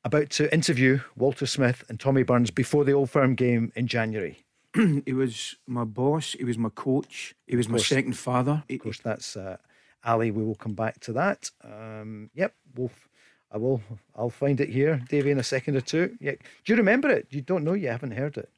about 0.08 0.30
to 0.30 0.52
interview 0.52 1.00
Walter 1.16 1.44
Smith 1.44 1.84
and 1.88 2.00
Tommy 2.00 2.22
Burns 2.22 2.50
before 2.50 2.82
the 2.82 2.92
Old 2.92 3.10
Firm 3.10 3.34
game 3.34 3.72
in 3.76 3.86
January. 3.86 4.38
he 5.04 5.12
was 5.12 5.56
my 5.66 5.84
boss. 5.84 6.32
He 6.32 6.44
was 6.44 6.56
my 6.56 6.70
coach. 6.70 7.34
He 7.46 7.56
was 7.56 7.68
my 7.68 7.76
second 7.78 8.14
father. 8.14 8.64
Of 8.70 8.78
course, 8.78 9.00
that's 9.00 9.36
uh, 9.36 9.58
Ali. 10.02 10.30
We 10.30 10.42
will 10.42 10.54
come 10.54 10.72
back 10.72 10.98
to 11.00 11.12
that. 11.12 11.50
Um, 11.62 12.30
yep, 12.34 12.54
we'll. 12.74 12.90
I 13.50 13.58
will. 13.58 13.82
I'll 14.16 14.30
find 14.30 14.60
it 14.60 14.70
here, 14.70 15.02
Davey, 15.08 15.30
in 15.30 15.38
a 15.38 15.42
second 15.42 15.76
or 15.76 15.80
two. 15.82 16.16
Yeah. 16.20 16.32
Do 16.64 16.72
you 16.72 16.76
remember 16.76 17.10
it? 17.10 17.26
You 17.30 17.42
don't 17.42 17.64
know. 17.64 17.74
You 17.74 17.88
haven't 17.88 18.12
heard 18.12 18.36
it. 18.38 18.50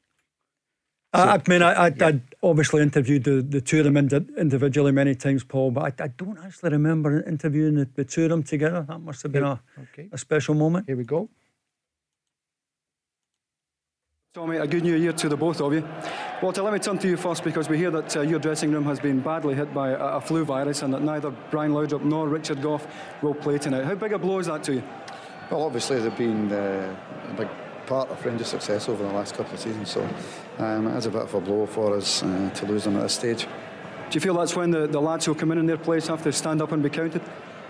So, 1.13 1.21
I, 1.21 1.41
mean, 1.47 1.61
I, 1.61 1.73
I, 1.73 1.87
yeah. 1.87 2.07
I, 2.07 2.21
obviously 2.41 2.81
interviewed 2.81 3.25
the, 3.25 3.41
the 3.41 3.59
two 3.59 3.79
of 3.79 3.83
them 3.83 3.97
individually 3.97 4.93
many 4.93 5.15
times, 5.15 5.43
Paul, 5.43 5.71
but 5.71 5.99
I, 5.99 6.05
I 6.05 6.07
don't 6.07 6.39
actually 6.39 6.71
remember 6.71 7.21
interviewing 7.23 7.75
the, 7.75 7.89
the, 7.95 8.05
two 8.05 8.23
of 8.23 8.29
them 8.29 8.43
together. 8.43 8.85
That 8.87 8.99
must 8.99 9.21
have 9.23 9.33
been 9.33 9.43
a, 9.43 9.61
okay. 9.81 10.07
a 10.13 10.17
special 10.17 10.55
moment. 10.55 10.87
Here 10.87 10.95
we 10.95 11.03
go. 11.03 11.29
Tommy, 14.33 14.55
a 14.55 14.65
good 14.65 14.83
new 14.83 14.95
year 14.95 15.11
to 15.11 15.27
the 15.27 15.35
both 15.35 15.59
of 15.59 15.73
you. 15.73 15.85
Walter, 16.41 16.61
let 16.61 16.71
me 16.71 16.79
turn 16.79 16.97
to 16.99 17.05
you 17.05 17.17
first 17.17 17.43
because 17.43 17.67
we 17.67 17.77
hear 17.77 17.91
that 17.91 18.15
uh, 18.15 18.21
your 18.21 18.39
dressing 18.39 18.71
room 18.71 18.85
has 18.85 18.97
been 18.97 19.19
badly 19.19 19.53
hit 19.53 19.73
by 19.73 19.89
a, 19.89 19.97
a, 19.97 20.21
flu 20.21 20.45
virus 20.45 20.83
and 20.83 20.93
that 20.93 21.01
neither 21.01 21.31
Brian 21.51 21.73
Laudrup 21.73 22.01
nor 22.01 22.29
Richard 22.29 22.61
Gough 22.61 22.87
will 23.21 23.33
play 23.33 23.57
tonight. 23.57 23.83
How 23.83 23.93
big 23.93 24.13
a 24.13 24.17
blow 24.17 24.39
is 24.39 24.47
that 24.47 24.63
to 24.63 24.75
you? 24.75 24.83
Well, 25.49 25.63
obviously 25.63 25.99
they've 25.99 26.17
been 26.17 26.49
uh, 26.49 26.95
a 27.27 27.33
big 27.33 27.49
part 27.87 28.09
of 28.09 28.25
Rangers' 28.25 28.47
success 28.47 28.87
over 28.87 29.03
the 29.03 29.11
last 29.11 29.35
couple 29.35 29.53
of 29.53 29.59
seasons, 29.59 29.91
so 29.91 30.07
um, 30.59 30.87
it 30.87 30.95
is 30.95 31.07
a 31.07 31.11
bit 31.11 31.23
of 31.23 31.33
a 31.33 31.41
blow 31.41 31.65
for 31.65 31.97
us 31.97 32.23
uh, 32.23 32.51
to 32.55 32.65
lose 32.67 32.85
them 32.85 32.95
at 32.95 33.01
this 33.01 33.15
stage. 33.15 33.43
Do 33.43 33.49
you 34.13 34.21
feel 34.21 34.35
that's 34.35 34.55
when 34.55 34.71
the, 34.71 34.87
the 34.87 35.01
lads 35.01 35.25
who 35.25 35.35
come 35.35 35.51
in 35.51 35.57
in 35.57 35.65
their 35.65 35.77
place 35.77 36.07
have 36.07 36.23
to 36.23 36.31
stand 36.31 36.61
up 36.61 36.71
and 36.71 36.81
be 36.81 36.89
counted? 36.89 37.21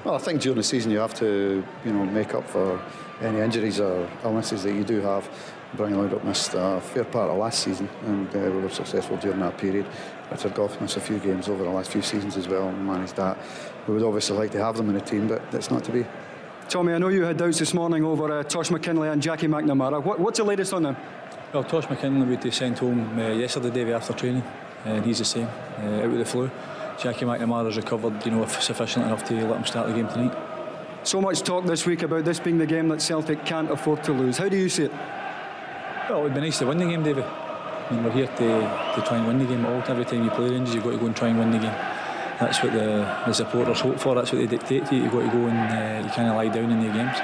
Well, 0.04 0.16
I 0.16 0.18
think 0.18 0.42
during 0.42 0.58
the 0.58 0.64
season 0.64 0.90
you 0.90 0.98
have 0.98 1.14
to, 1.16 1.64
you 1.86 1.94
know, 1.94 2.04
make 2.06 2.34
up 2.34 2.50
for 2.50 2.82
any 3.22 3.40
injuries 3.40 3.80
or 3.80 4.10
illnesses 4.24 4.64
that 4.64 4.74
you 4.74 4.84
do 4.84 5.00
have. 5.02 5.30
Brian 5.76 5.94
Laudrup 5.94 6.24
missed 6.24 6.56
a 6.56 6.82
fair 6.82 7.04
part 7.04 7.30
of 7.30 7.38
last 7.38 7.60
season 7.60 7.88
and 8.06 8.28
uh, 8.36 8.40
we 8.40 8.62
were 8.62 8.70
successful 8.70 9.16
during 9.18 9.40
that 9.42 9.60
period. 9.60 9.86
Richard 10.32 10.56
Gough 10.56 10.82
missed 10.82 10.98
a 10.98 11.00
few 11.00 11.20
games 11.20 11.48
over 11.48 11.64
the 11.64 11.70
last 11.70 11.92
few 11.92 12.02
seasons 12.02 12.36
as 12.36 12.48
well 12.48 12.68
and 12.68 12.86
managed 12.86 13.16
that. 13.18 13.38
We 13.88 13.94
would 13.94 14.04
obviously 14.04 14.38
like 14.38 14.52
to 14.52 14.58
have 14.58 14.76
them 14.76 14.90
in 14.90 14.96
the 14.96 15.02
team, 15.02 15.28
but 15.28 15.42
it's 15.54 15.70
not 15.70 15.84
to 15.84 15.92
be. 15.92 16.04
Tommy, 16.68 16.94
I 16.94 16.98
know 16.98 17.10
you 17.10 17.24
had 17.24 17.38
doubts 17.38 17.60
this 17.60 17.74
morning 17.76 18.04
over 18.04 18.40
uh, 18.40 18.44
Tosh 18.44 18.70
McKinlay 18.70 19.12
and 19.12 19.22
Jackie 19.22 19.48
McNamara. 19.48 20.04
What, 20.04 20.20
what's 20.20 20.40
the 20.40 20.44
latest 20.46 20.74
on 20.74 20.82
them? 20.82 20.98
Well, 21.54 21.64
Tosh 21.64 21.86
McKinlay 21.86 22.28
we 22.28 22.38
be 22.38 22.50
sent 22.50 22.80
home 22.80 23.20
uh, 23.20 23.28
yesterday, 23.34 23.86
day 23.86 23.94
after 23.94 24.14
training, 24.14 24.42
uh, 24.42 24.90
and 24.90 25.06
he's 25.06 25.20
the 25.20 25.26
same, 25.26 25.48
uh, 25.78 26.02
out 26.02 26.10
with 26.10 26.20
the 26.20 26.26
flu. 26.26 26.50
Jackie 27.02 27.26
McNamara's 27.26 27.78
recovered, 27.78 28.24
you 28.24 28.32
know, 28.32 28.46
sufficient 28.46 29.06
enough 29.06 29.26
to 29.28 29.34
let 29.48 29.58
him 29.58 29.66
start 29.66 29.88
the 29.88 29.94
game 29.94 30.08
tonight. 30.08 30.38
So 31.04 31.20
much 31.20 31.42
talk 31.42 31.66
this 31.66 31.88
week 31.88 32.04
about 32.04 32.26
this 32.26 32.40
being 32.40 32.60
the 32.60 32.68
game 32.68 32.90
that 32.90 33.02
Celtic 33.02 33.44
can't 33.44 33.72
afford 33.72 34.04
to 34.04 34.12
lose. 34.12 34.38
How 34.38 34.48
do 34.48 34.56
you 34.56 34.70
see 34.70 34.84
it? 34.84 34.92
Well, 36.08 36.20
it 36.20 36.24
would 36.24 36.34
be 36.36 36.42
nice 36.42 36.60
to 36.60 36.68
win 36.68 36.78
the 36.78 36.86
game, 36.86 37.02
David. 37.02 37.24
I 37.24 37.88
mean, 37.92 38.04
we're 38.04 38.12
here 38.12 38.28
to, 38.28 38.36
to 38.36 39.04
try 39.08 39.18
and 39.18 39.26
win 39.26 39.40
the 39.40 39.46
game. 39.46 39.66
All 39.66 39.82
every 39.88 40.06
time 40.06 40.24
you 40.24 40.30
play 40.30 40.52
Rangers, 40.52 40.76
you've 40.76 40.84
got 40.84 40.92
to 40.92 40.98
go 40.98 41.08
and 41.08 41.16
try 41.16 41.30
and 41.30 41.40
win 41.40 41.50
the 41.50 41.58
game. 41.58 41.74
That's 42.40 42.62
what 42.62 42.74
the, 42.74 43.24
the 43.26 43.34
supporters 43.34 43.80
hope 43.80 44.00
for. 44.00 44.14
That's 44.14 44.32
what 44.32 44.38
they 44.38 44.48
dictate 44.48 44.86
to 44.86 44.96
you. 44.96 45.04
You've 45.04 45.12
got 45.12 45.22
to 45.22 45.38
go 45.38 45.48
and 45.48 46.04
uh, 46.04 46.08
you 46.08 46.14
kind 46.14 46.30
of 46.30 46.36
lie 46.36 46.50
down 46.50 46.70
in 46.70 46.80
the 46.82 46.94
games. 46.94 47.18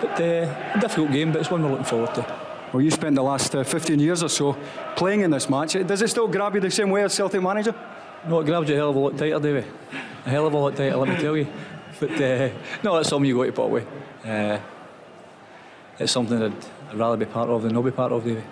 But 0.00 0.20
uh, 0.22 0.74
a 0.74 0.80
difficult 0.80 1.12
game, 1.12 1.32
but 1.32 1.40
it's 1.40 1.50
one 1.50 1.62
we're 1.62 1.70
looking 1.70 1.84
forward 1.84 2.14
to. 2.14 2.40
Well, 2.72 2.80
you 2.80 2.90
spent 2.90 3.14
the 3.14 3.22
last 3.22 3.54
uh, 3.54 3.62
15 3.62 4.00
years 4.00 4.22
or 4.22 4.28
so 4.30 4.56
playing 4.96 5.20
in 5.20 5.30
this 5.30 5.50
match. 5.50 5.74
Does 5.74 6.00
it 6.00 6.08
still 6.08 6.28
grab 6.28 6.54
you 6.54 6.62
the 6.62 6.70
same 6.70 6.88
way 6.88 7.02
as 7.02 7.12
Celtic 7.12 7.42
manager? 7.42 7.74
No, 8.26 8.40
it 8.40 8.46
grabs 8.46 8.68
you 8.68 8.74
a 8.74 8.78
hell 8.78 8.90
of 8.90 8.96
a 8.96 8.98
lot 8.98 9.16
tighter, 9.16 9.38
David. 9.38 9.64
A 10.26 10.30
hell 10.30 10.46
of 10.46 10.52
a 10.52 10.58
lot 10.58 10.76
tighter, 10.76 10.96
let 10.96 11.08
me 11.08 11.16
tell 11.16 11.36
you. 11.36 11.46
But 12.00 12.10
uh, 12.10 12.50
no, 12.82 12.96
that's 12.96 13.08
something 13.08 13.28
you 13.28 13.36
got 13.36 13.44
to 13.44 13.52
put 13.52 13.64
away. 13.64 13.86
Uh, 14.24 14.58
it's 15.98 16.12
something 16.12 16.38
that 16.38 16.52
I'd 16.90 16.96
rather 16.96 17.16
be 17.16 17.26
part 17.26 17.48
of 17.48 17.62
than 17.62 17.74
not 17.74 17.82
be 17.82 17.90
part 17.90 18.12
of, 18.12 18.24
Davey. 18.24 18.42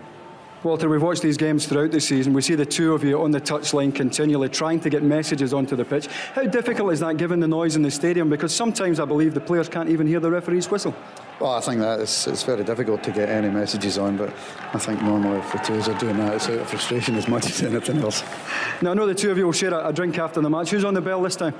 Walter, 0.62 0.88
we've 0.88 1.02
watched 1.02 1.22
these 1.22 1.37
games 1.37 1.66
throughout 1.66 1.92
the 1.92 2.00
season. 2.00 2.33
We 2.33 2.42
see 2.42 2.55
the 2.55 2.66
two 2.66 2.92
of 2.92 3.05
you 3.05 3.22
on 3.22 3.31
the 3.31 3.40
touchline 3.40 3.94
continually 3.94 4.48
trying 4.48 4.81
to 4.81 4.90
get 4.90 5.02
messages 5.02 5.55
onto 5.55 5.76
the 5.76 5.85
pitch. 5.85 6.07
How 6.07 6.44
difficult 6.44 6.92
is 6.92 7.00
that 7.00 7.18
given 7.18 7.38
the 7.38 7.46
noise 7.46 7.76
in 7.76 7.83
the 7.83 7.90
stadium? 7.90 8.29
Because 8.29 8.55
sometimes 8.55 8.98
I 8.98 9.05
believe 9.05 9.35
the 9.35 9.40
players 9.40 9.68
can't 9.68 9.88
even 9.88 10.07
hear 10.07 10.18
the 10.18 10.31
referee's 10.31 10.68
whistle. 10.70 10.94
Well, 11.38 11.53
I 11.53 11.61
think 11.61 11.81
that 11.81 12.01
is, 12.01 12.27
it's 12.27 12.44
very 12.44 12.64
difficult 12.64 13.03
to 13.03 13.12
get 13.12 13.29
any 13.29 13.51
messages 13.51 13.99
on, 13.99 14.16
but 14.16 14.31
I 14.72 14.79
think 14.79 15.03
normally 15.03 15.38
if 15.38 15.53
the 15.53 15.59
two 15.59 15.75
are 15.75 15.99
doing 15.99 16.16
that, 16.16 16.35
it's 16.35 16.49
out 16.49 16.59
of 16.61 16.70
frustration 16.70 17.14
as 17.16 17.29
much 17.29 17.44
as 17.46 17.62
anything 17.62 17.99
else. 17.99 18.25
Now, 18.81 18.92
I 18.92 18.94
know 18.94 19.07
the 19.07 19.14
two 19.14 19.31
of 19.31 19.37
you 19.37 19.44
will 19.44 19.53
share 19.53 19.75
a, 19.75 19.88
a 19.88 19.92
drink 19.92 20.18
after 20.18 20.40
the 20.40 20.49
match. 20.49 20.70
Who's 20.70 20.85
on 20.85 20.94
the 20.94 21.03
bell 21.03 21.20
this 21.20 21.37
time? 21.37 21.55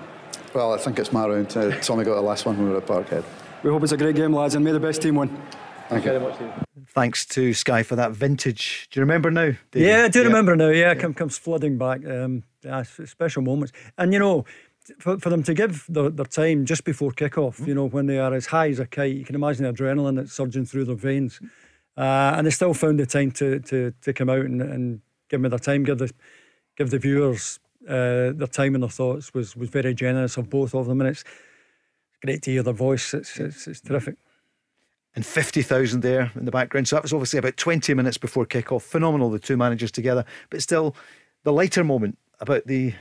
Well, 0.55 0.73
I 0.73 0.79
think 0.79 0.99
it's 0.99 1.13
my 1.13 1.27
round. 1.27 1.55
Uh, 1.55 1.79
Tommy 1.81 2.05
got 2.05 2.15
the 2.15 2.23
last 2.23 2.47
one 2.47 2.57
when 2.57 2.69
we 2.69 2.73
were 2.73 2.79
at 2.79 2.87
Parkhead. 2.87 3.23
We 3.63 3.71
hope 3.71 3.83
it's 3.83 3.93
a 3.93 3.99
great 3.99 4.17
game, 4.17 4.33
lads, 4.33 4.55
and 4.55 4.65
may 4.65 4.73
the 4.73 4.81
best 4.81 5.03
team 5.03 5.17
win. 5.17 5.29
Thank, 5.29 5.51
Thank 5.89 6.05
you 6.07 6.11
very 6.13 6.25
much, 6.25 6.37
Steve. 6.37 6.53
Thanks 6.89 7.27
to 7.27 7.53
Sky 7.53 7.83
for 7.83 7.97
that 7.97 8.13
vintage. 8.13 8.89
Do 8.91 8.99
you 8.99 9.03
remember 9.03 9.31
now? 9.31 9.53
David? 9.71 9.89
Yeah, 9.89 10.05
I 10.05 10.09
do 10.09 10.21
yeah. 10.21 10.27
remember 10.27 10.57
now. 10.57 10.69
Yeah, 10.69 10.93
yeah. 10.93 10.95
Come, 10.95 11.13
comes 11.13 11.37
flooding 11.37 11.77
back. 11.77 12.05
Um, 12.07 12.45
yeah, 12.63 12.83
special 12.83 13.43
moments. 13.43 13.73
And 13.99 14.13
you 14.13 14.19
know, 14.19 14.47
for, 14.99 15.19
for 15.19 15.31
them 15.31 15.43
to 15.45 15.55
give 15.55 15.85
their, 15.89 16.11
their 16.11 16.27
time 16.27 16.65
just 16.65 16.85
before 16.85 17.11
kickoff, 17.11 17.61
mm. 17.61 17.67
you 17.69 17.75
know, 17.75 17.87
when 17.87 18.07
they 18.07 18.19
are 18.19 18.35
as 18.35 18.47
high 18.47 18.69
as 18.69 18.79
a 18.79 18.87
kite, 18.87 19.17
you 19.17 19.25
can 19.25 19.35
imagine 19.35 19.65
the 19.65 19.73
adrenaline 19.73 20.17
that's 20.17 20.33
surging 20.33 20.65
through 20.65 20.85
their 20.85 20.97
veins. 20.97 21.41
Uh, 21.97 22.35
and 22.37 22.47
they 22.47 22.51
still 22.51 22.75
found 22.75 23.01
the 23.01 23.07
time 23.07 23.31
to 23.31 23.59
to, 23.61 23.93
to 24.03 24.13
come 24.13 24.29
out 24.29 24.45
and, 24.45 24.61
and 24.61 25.01
give 25.31 25.41
me 25.41 25.49
their 25.49 25.59
time, 25.59 25.85
give 25.85 25.99
the 25.99 26.13
give 26.77 26.91
the 26.91 26.99
viewers 26.99 27.59
uh, 27.89 28.33
their 28.35 28.49
time 28.51 28.75
and 28.75 28.83
their 28.83 28.91
thoughts 28.91 29.33
was 29.33 29.57
was 29.57 29.71
very 29.71 29.95
generous 29.95 30.37
of 30.37 30.51
both 30.51 30.75
of 30.75 30.87
them, 30.87 31.01
and 31.01 31.11
it's 31.11 31.25
great 32.23 32.43
to 32.43 32.51
hear 32.51 32.63
their 32.63 32.75
voice. 32.75 33.15
It's 33.15 33.39
it's, 33.39 33.67
it's 33.67 33.81
terrific 33.81 34.17
and 35.17 35.25
50,000 35.25 36.03
there 36.03 36.31
in 36.37 36.45
the 36.45 36.51
background. 36.51 36.87
So 36.87 36.97
that 36.97 37.03
was 37.03 37.15
obviously 37.15 37.39
about 37.39 37.57
20 37.57 37.95
minutes 37.95 38.19
before 38.19 38.45
kickoff. 38.45 38.83
Phenomenal, 38.83 39.31
the 39.31 39.39
two 39.39 39.57
managers 39.57 39.91
together. 39.91 40.27
But 40.51 40.61
still, 40.61 40.95
the 41.43 41.55
lighter 41.55 41.83
moment 41.83 42.19
about 42.39 42.67
the 42.67 42.93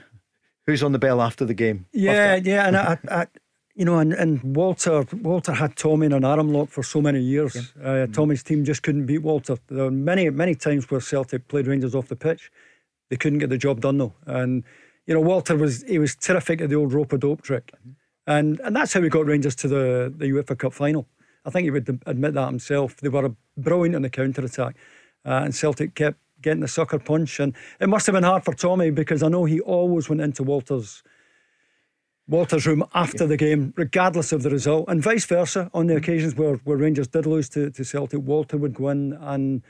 who's 0.66 0.84
on 0.84 0.92
the 0.92 1.00
bell 1.00 1.22
after 1.22 1.46
the 1.46 1.54
game. 1.54 1.86
Yeah, 1.94 2.36
yeah. 2.36 2.68
And 2.68 2.78
I, 2.78 2.98
I, 3.10 3.28
you 3.76 3.86
know, 3.86 4.00
and, 4.00 4.14
and 4.14 4.56
Walter 4.56 5.06
Walter 5.22 5.54
had 5.54 5.76
Tommy 5.76 6.06
in 6.06 6.14
an 6.14 6.24
arm 6.24 6.52
lock 6.54 6.70
for 6.70 6.84
so 6.84 7.02
many 7.02 7.22
years. 7.22 7.56
Yeah. 7.56 7.84
Uh, 7.84 7.94
mm-hmm. 7.94 8.12
Tommy's 8.14 8.44
team 8.44 8.64
just 8.64 8.84
couldn't 8.84 9.06
beat 9.06 9.20
Walter. 9.20 9.58
There 9.68 9.86
were 9.86 9.92
many 9.92 10.30
many 10.30 10.56
times 10.56 10.90
where 10.90 11.02
Celtic 11.02 11.48
played 11.48 11.68
Rangers 11.68 11.94
off 11.94 12.08
the 12.08 12.16
pitch, 12.16 12.52
they 13.10 13.18
couldn't 13.18 13.40
get 13.40 13.50
the 13.50 13.58
job 13.58 13.82
done 13.82 13.98
though. 13.98 14.14
And 14.26 14.64
you 15.06 15.14
know, 15.14 15.22
Walter 15.22 15.56
was 15.56 15.84
he 15.84 16.00
was 16.00 16.16
terrific 16.16 16.62
at 16.62 16.70
the 16.70 16.76
old 16.76 16.94
rope 16.94 17.14
a 17.14 17.18
dope 17.18 17.42
trick, 17.42 17.72
mm-hmm. 17.78 17.92
and 18.28 18.60
and 18.62 18.76
that's 18.76 18.94
how 18.94 19.02
we 19.02 19.10
got 19.10 19.26
Rangers 19.26 19.56
to 19.58 19.68
the 19.68 20.14
the 20.16 20.28
UEFA 20.28 20.58
Cup 20.58 20.74
final. 20.74 21.08
I 21.46 21.52
think 21.52 21.66
he 21.66 21.72
would 21.72 22.02
admit 22.08 22.34
that 22.34 22.48
himself. 22.48 22.98
They 22.98 23.10
were 23.10 23.36
brilliant 23.56 23.96
on 23.96 24.02
the 24.02 24.10
counter 24.10 24.44
attack, 24.44 24.76
uh, 25.26 25.42
and 25.44 25.54
Celtic 25.54 25.94
kept 25.96 26.18
getting 26.46 26.62
the 26.62 26.68
sucker 26.70 27.00
punch. 27.00 27.40
And 27.42 27.54
it 27.82 27.90
must 27.90 28.06
have 28.06 28.14
been 28.14 28.24
hard 28.24 28.46
for 28.46 28.54
Tommy 28.54 28.92
because 28.92 29.22
I 29.22 29.28
know 29.28 29.44
he 29.44 29.60
always 29.60 30.08
went 30.08 30.22
into 30.22 30.44
Walter's 30.44 31.04
Walter's 32.28 32.66
room 32.66 32.84
after 32.96 33.26
yeah. 33.26 33.28
the 33.28 33.38
game, 33.38 33.74
regardless 33.76 34.32
of 34.32 34.42
the 34.42 34.50
result, 34.50 34.86
and 34.88 35.04
vice 35.04 35.26
versa. 35.26 35.70
On 35.74 35.86
the 35.86 35.94
mm-hmm. 35.94 36.04
occasions 36.04 36.36
where, 36.36 36.56
where 36.64 36.78
Rangers 36.78 37.08
did 37.08 37.28
lose 37.28 37.50
to, 37.50 37.70
to 37.70 37.84
Celtic, 37.84 38.20
Walter 38.22 38.58
would 38.58 38.74
go 38.74 38.90
in 38.90 39.14
and 39.14 39.62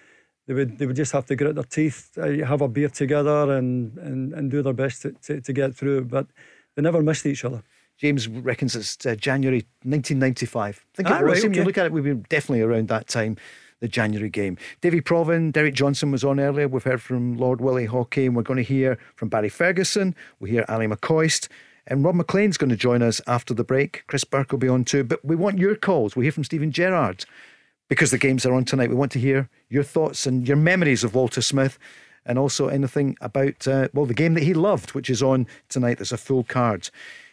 they 0.47 0.53
would 0.53 0.77
they 0.77 0.85
would 0.85 0.95
just 0.95 1.11
have 1.11 1.25
to 1.25 1.35
grit 1.35 1.55
their 1.55 1.65
teeth, 1.65 2.17
uh, 2.17 2.45
have 2.45 2.61
a 2.61 2.67
beer 2.67 2.89
together, 2.89 3.51
and, 3.57 3.97
and, 3.97 4.33
and 4.33 4.51
do 4.51 4.61
their 4.61 4.73
best 4.73 5.01
to, 5.01 5.11
to, 5.23 5.41
to, 5.41 5.53
get 5.53 5.75
through. 5.75 6.05
But 6.05 6.27
they 6.75 6.81
never 6.81 7.01
missed 7.01 7.25
each 7.25 7.43
other. 7.43 7.61
James 7.97 8.27
reckons 8.27 8.75
it's 8.75 9.05
uh, 9.05 9.15
January 9.15 9.65
1995. 9.83 10.85
I 10.93 10.95
think 10.95 11.09
ah, 11.09 11.19
it 11.19 11.23
was. 11.23 11.43
Right, 11.43 11.49
okay. 11.49 11.59
you 11.59 11.65
look 11.65 11.77
at 11.77 11.87
it, 11.87 11.91
we 11.91 12.01
were 12.01 12.13
definitely 12.13 12.61
around 12.61 12.87
that 12.87 13.07
time 13.07 13.35
the 13.81 13.87
January 13.87 14.29
game. 14.29 14.57
Davy 14.81 15.01
Provan, 15.01 15.51
Derek 15.51 15.73
Johnstone 15.73 16.11
was 16.11 16.23
on 16.23 16.39
earlier. 16.39 16.67
We've 16.67 16.83
heard 16.83 17.01
from 17.01 17.37
Lord 17.37 17.61
Willie 17.61 17.87
Haughey, 17.87 18.25
and 18.25 18.35
we're 18.35 18.43
going 18.43 18.57
to 18.57 18.63
hear 18.63 18.97
from 19.15 19.29
Barry 19.29 19.49
Ferguson. 19.49 20.15
We 20.39 20.49
hear 20.49 20.65
Ally 20.67 20.87
McCoist. 20.87 21.47
And 21.87 22.03
Rob 22.03 22.15
Maclean's 22.15 22.57
going 22.57 22.71
to 22.71 22.75
join 22.75 23.03
us 23.03 23.21
after 23.27 23.53
the 23.53 23.63
break. 23.63 24.03
Chris 24.07 24.23
Burke 24.23 24.51
will 24.51 24.59
be 24.59 24.67
on 24.67 24.85
too. 24.85 25.03
But 25.03 25.23
we 25.23 25.35
want 25.35 25.59
your 25.59 25.75
calls. 25.75 26.15
We 26.15 26.25
hear 26.25 26.31
from 26.31 26.43
Steven 26.43 26.71
Gerrard 26.71 27.25
because 27.89 28.11
the 28.11 28.17
games 28.17 28.45
are 28.45 28.53
on 28.53 28.65
tonight. 28.65 28.89
We 28.89 28.95
want 28.95 29.11
to 29.11 29.19
hear 29.19 29.49
your 29.69 29.83
thoughts 29.83 30.25
and 30.25 30.47
your 30.47 30.57
memories 30.57 31.03
of 31.03 31.13
Walter 31.13 31.41
Smith 31.41 31.77
and 32.25 32.39
also 32.39 32.67
anything 32.69 33.15
about, 33.21 33.67
uh, 33.67 33.89
well, 33.93 34.07
the 34.07 34.15
game 34.15 34.33
that 34.33 34.43
he 34.43 34.55
loved, 34.55 34.93
which 34.93 35.11
is 35.11 35.21
on 35.21 35.45
tonight. 35.69 35.99
There's 35.99 36.11
a 36.11 36.17
full 36.17 36.43
card. 36.43 36.89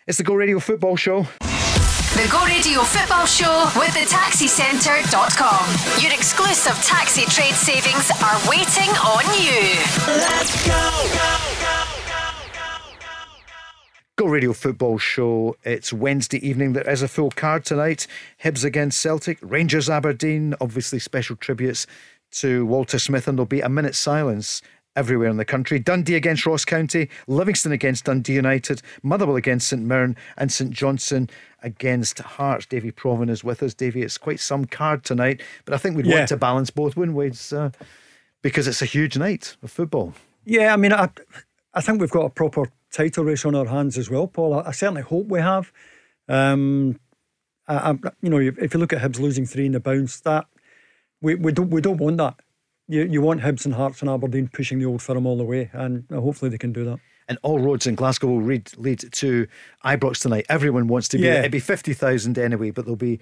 It's 0.07 0.19
the 0.19 0.25
Go 0.25 0.35
Radio 0.35 0.59
Football 0.59 0.97
Show. 0.97 1.27
The 2.15 2.29
Go 2.31 2.45
Radio 2.45 2.83
Football 2.83 3.25
Show 3.25 3.71
with 3.75 3.95
the 3.95 4.01
taxicentre.com. 4.01 6.03
Your 6.03 6.13
exclusive 6.13 6.75
taxi 6.85 7.23
trade 7.23 7.55
savings 7.55 8.11
are 8.23 8.39
waiting 8.51 8.91
on 9.01 9.25
you. 9.41 9.81
Let's 10.07 10.69
go. 10.69 10.91
go, 11.15 11.39
go. 11.63 11.83
Go 14.17 14.27
Radio 14.27 14.53
Football 14.53 14.99
Show. 14.99 15.57
It's 15.65 15.91
Wednesday 15.91 16.47
evening. 16.47 16.75
There 16.75 16.87
is 16.89 17.01
a 17.01 17.09
full 17.09 17.31
card 17.31 17.65
tonight. 17.65 18.07
Hibs 18.45 18.63
against 18.63 19.01
Celtic, 19.01 19.39
Rangers 19.41 19.89
Aberdeen. 19.89 20.55
Obviously, 20.61 20.99
special 20.99 21.37
tributes 21.37 21.87
to 22.33 22.67
Walter 22.67 22.99
Smith, 22.99 23.27
and 23.27 23.39
there'll 23.39 23.47
be 23.47 23.63
a 23.63 23.71
minute's 23.71 23.97
silence 23.97 24.61
everywhere 24.95 25.29
in 25.29 25.37
the 25.37 25.45
country. 25.45 25.79
Dundee 25.79 26.15
against 26.15 26.47
Ross 26.47 26.65
County, 26.65 27.09
Livingston 27.27 27.73
against 27.73 28.05
Dundee 28.05 28.35
United, 28.35 28.83
Motherwell 29.03 29.37
against 29.37 29.69
St 29.69 29.83
Mirren, 29.83 30.17
and 30.37 30.53
St 30.53 30.71
Johnstone 30.71 31.29
against 31.63 32.19
Hearts. 32.19 32.67
Davy 32.67 32.93
Provan 32.93 33.31
is 33.31 33.45
with 33.45 33.63
us. 33.63 33.75
Davy, 33.75 34.03
it's 34.03 34.19
quite 34.19 34.41
some 34.41 34.65
card 34.65 35.05
tonight, 35.05 35.41
but 35.65 35.75
I 35.75 35.79
think 35.79 35.97
we'd 35.97 36.07
yeah. 36.07 36.17
want 36.17 36.29
to 36.29 36.37
balance 36.37 36.71
both, 36.71 36.97
wouldn't 36.97 37.17
we? 37.17 37.33
Uh, 37.57 37.71
because 38.43 38.67
it's 38.67 38.83
a 38.83 38.87
huge 38.87 39.17
night 39.17 39.57
of 39.63 39.71
football. 39.71 40.15
Yeah, 40.45 40.75
I 40.75 40.77
mean, 40.77 40.93
I, 40.93 41.09
I 41.75 41.81
think 41.81 42.01
we've 42.01 42.11
got 42.11 42.25
a 42.25 42.31
proper 42.31 42.71
title 42.91 43.25
race 43.25 43.45
on 43.45 43.55
our 43.55 43.67
hands 43.67 43.97
as 43.97 44.11
well, 44.11 44.27
Paul. 44.27 44.55
I, 44.55 44.69
I 44.69 44.71
certainly 44.73 45.03
hope 45.03 45.27
we 45.29 45.41
have. 45.41 45.73
Um, 46.29 46.99
I, 47.69 47.91
I, 47.91 47.95
you 48.21 48.31
know, 48.31 48.39
if 48.39 48.75
you 48.75 48.81
look 48.81 48.93
at 48.93 49.01
Hibs 49.01 49.21
losing 49.21 49.47
three 49.47 49.67
in 49.67 49.73
the 49.73 49.81
bounce, 49.81 50.21
that 50.21 50.47
we, 51.21 51.37
we 51.37 51.53
don't 51.53 51.71
we 51.71 51.81
don't 51.81 51.99
want 51.99 52.17
that. 52.19 52.35
You 52.93 53.05
you 53.05 53.23
want 53.23 53.41
Hibs 53.41 53.65
and 53.65 53.75
Hearts 53.75 54.03
and 54.03 54.11
Aberdeen 54.11 54.49
pushing 54.53 54.79
the 54.79 54.85
old 54.85 55.01
firm 55.01 55.25
all 55.27 55.39
the 55.39 55.45
way, 55.45 55.71
and 55.73 56.05
hopefully 56.11 56.51
they 56.51 56.59
can 56.59 56.73
do 56.73 56.85
that. 56.85 56.99
And 57.27 57.39
all 57.43 57.59
roads 57.59 57.87
in 57.87 57.95
Glasgow 57.95 58.27
will 58.27 58.43
lead, 58.43 58.71
lead 58.77 58.99
to 59.13 59.47
Ibrox 59.83 60.21
tonight. 60.21 60.45
Everyone 60.51 60.89
wants 60.89 61.09
to 61.09 61.17
be. 61.17 61.25
Yeah. 61.25 61.39
It'd 61.39 61.53
be 61.53 61.61
fifty 61.61 61.95
thousand 61.95 62.39
anyway, 62.39 62.71
but 62.71 62.85
there'll 62.85 62.97
be 62.97 63.19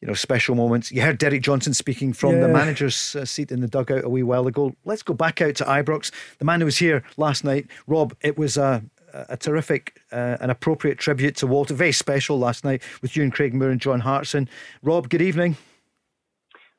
you 0.00 0.08
know, 0.08 0.14
special 0.14 0.54
moments. 0.54 0.90
You 0.90 1.02
heard 1.02 1.18
Derek 1.18 1.42
Johnstone 1.42 1.74
speaking 1.74 2.12
from 2.14 2.36
yeah. 2.36 2.40
the 2.40 2.48
manager's 2.48 3.14
uh, 3.14 3.24
seat 3.24 3.52
in 3.52 3.60
the 3.60 3.68
dugout 3.68 4.02
a 4.02 4.08
wee 4.08 4.22
while 4.22 4.46
ago. 4.46 4.74
Let's 4.84 5.02
go 5.02 5.14
back 5.14 5.42
out 5.42 5.56
to 5.56 5.64
Ibrox. 5.64 6.10
The 6.38 6.44
man 6.44 6.60
who 6.60 6.64
was 6.64 6.78
here 6.78 7.04
last 7.16 7.44
night, 7.44 7.66
Rob, 7.86 8.16
it 8.22 8.38
was 8.38 8.56
a, 8.56 8.82
a 9.12 9.36
terrific 9.36 10.00
uh, 10.10 10.38
and 10.40 10.50
appropriate 10.50 10.98
tribute 10.98 11.36
to 11.36 11.46
Walter. 11.46 11.74
Very 11.74 11.92
special 11.92 12.38
last 12.38 12.64
night 12.64 12.82
with 13.02 13.16
you 13.16 13.22
and 13.22 13.32
Craig 13.32 13.54
Moore 13.54 13.70
and 13.70 13.80
John 13.80 14.00
Hartson. 14.00 14.48
Rob, 14.82 15.08
good 15.08 15.22
evening. 15.22 15.56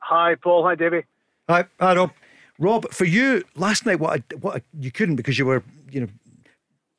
Hi, 0.00 0.34
Paul. 0.34 0.64
Hi, 0.64 0.74
Davey. 0.74 1.04
Hi, 1.48 1.64
hi, 1.80 1.94
Rob. 1.94 2.10
Rob, 2.58 2.88
for 2.90 3.04
you 3.04 3.42
last 3.56 3.84
night, 3.86 3.98
what 4.00 4.20
I, 4.20 4.36
what 4.36 4.56
I, 4.56 4.62
you 4.78 4.90
couldn't 4.90 5.16
because 5.16 5.38
you 5.38 5.46
were, 5.46 5.62
you 5.90 6.00
know, 6.00 6.08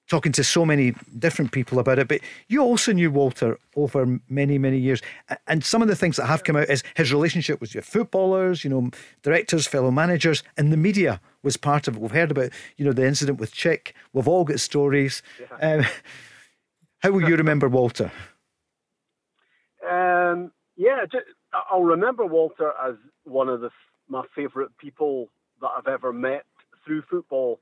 talking 0.07 0.31
to 0.31 0.43
so 0.43 0.65
many 0.65 0.93
different 1.17 1.51
people 1.51 1.79
about 1.79 1.97
it. 1.97 2.07
But 2.07 2.21
you 2.47 2.61
also 2.61 2.91
knew 2.91 3.09
Walter 3.09 3.57
over 3.75 4.19
many, 4.29 4.57
many 4.57 4.77
years. 4.77 5.01
And 5.47 5.63
some 5.63 5.81
of 5.81 5.87
the 5.87 5.95
things 5.95 6.17
that 6.17 6.27
have 6.27 6.43
come 6.43 6.55
out 6.55 6.69
is 6.69 6.83
his 6.95 7.11
relationship 7.11 7.59
with 7.59 7.73
your 7.73 7.81
footballers, 7.81 8.63
you 8.63 8.69
know, 8.69 8.91
directors, 9.23 9.65
fellow 9.65 9.91
managers, 9.91 10.43
and 10.57 10.71
the 10.71 10.77
media 10.77 11.19
was 11.41 11.57
part 11.57 11.87
of 11.87 11.95
it. 11.95 12.01
We've 12.01 12.11
heard 12.11 12.31
about, 12.31 12.51
you 12.77 12.85
know, 12.85 12.93
the 12.93 13.05
incident 13.05 13.39
with 13.39 13.51
Chick. 13.51 13.95
We've 14.13 14.27
all 14.27 14.43
got 14.43 14.59
stories. 14.59 15.23
Yeah. 15.39 15.77
Um, 15.77 15.85
how 16.99 17.11
will 17.11 17.27
you 17.27 17.35
remember 17.35 17.67
Walter? 17.67 18.11
Um, 19.87 20.51
yeah, 20.75 21.05
I'll 21.71 21.83
remember 21.83 22.25
Walter 22.25 22.73
as 22.83 22.95
one 23.23 23.49
of 23.49 23.61
the, 23.61 23.69
my 24.07 24.23
favourite 24.35 24.75
people 24.77 25.29
that 25.61 25.69
I've 25.77 25.87
ever 25.87 26.13
met 26.13 26.45
through 26.85 27.03
football. 27.09 27.59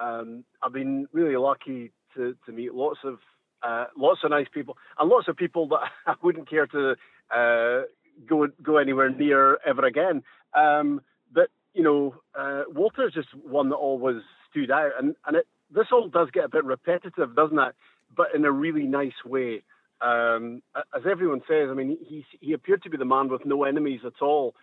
Um, 0.00 0.44
I've 0.62 0.72
been 0.72 1.06
really 1.12 1.36
lucky 1.36 1.92
to, 2.16 2.34
to 2.46 2.52
meet 2.52 2.74
lots 2.74 2.98
of 3.04 3.18
uh, 3.62 3.84
lots 3.96 4.20
of 4.24 4.30
nice 4.30 4.48
people 4.52 4.76
and 4.98 5.08
lots 5.08 5.28
of 5.28 5.36
people 5.36 5.68
that 5.68 5.80
I 6.06 6.14
wouldn't 6.22 6.50
care 6.50 6.66
to 6.66 6.96
uh, 7.34 7.82
go 8.28 8.48
go 8.62 8.76
anywhere 8.78 9.10
near 9.10 9.58
ever 9.66 9.84
again. 9.86 10.22
Um, 10.54 11.00
but 11.32 11.48
you 11.74 11.82
know, 11.82 12.14
uh, 12.38 12.62
Walter's 12.68 13.14
just 13.14 13.28
one 13.34 13.68
that 13.70 13.76
always 13.76 14.22
stood 14.50 14.70
out, 14.70 14.92
and 14.98 15.14
and 15.26 15.36
it, 15.36 15.46
this 15.74 15.86
all 15.92 16.08
does 16.08 16.28
get 16.32 16.44
a 16.44 16.48
bit 16.48 16.64
repetitive, 16.64 17.34
doesn't 17.34 17.58
it? 17.58 17.74
But 18.16 18.28
in 18.34 18.44
a 18.44 18.52
really 18.52 18.84
nice 18.84 19.24
way. 19.24 19.62
Um, 20.00 20.62
as 20.74 21.02
everyone 21.08 21.42
says, 21.48 21.68
I 21.70 21.74
mean, 21.74 21.96
he 22.04 22.24
he 22.40 22.52
appeared 22.54 22.82
to 22.82 22.90
be 22.90 22.96
the 22.96 23.04
man 23.04 23.28
with 23.28 23.46
no 23.46 23.62
enemies 23.62 24.00
at 24.04 24.20
all. 24.20 24.54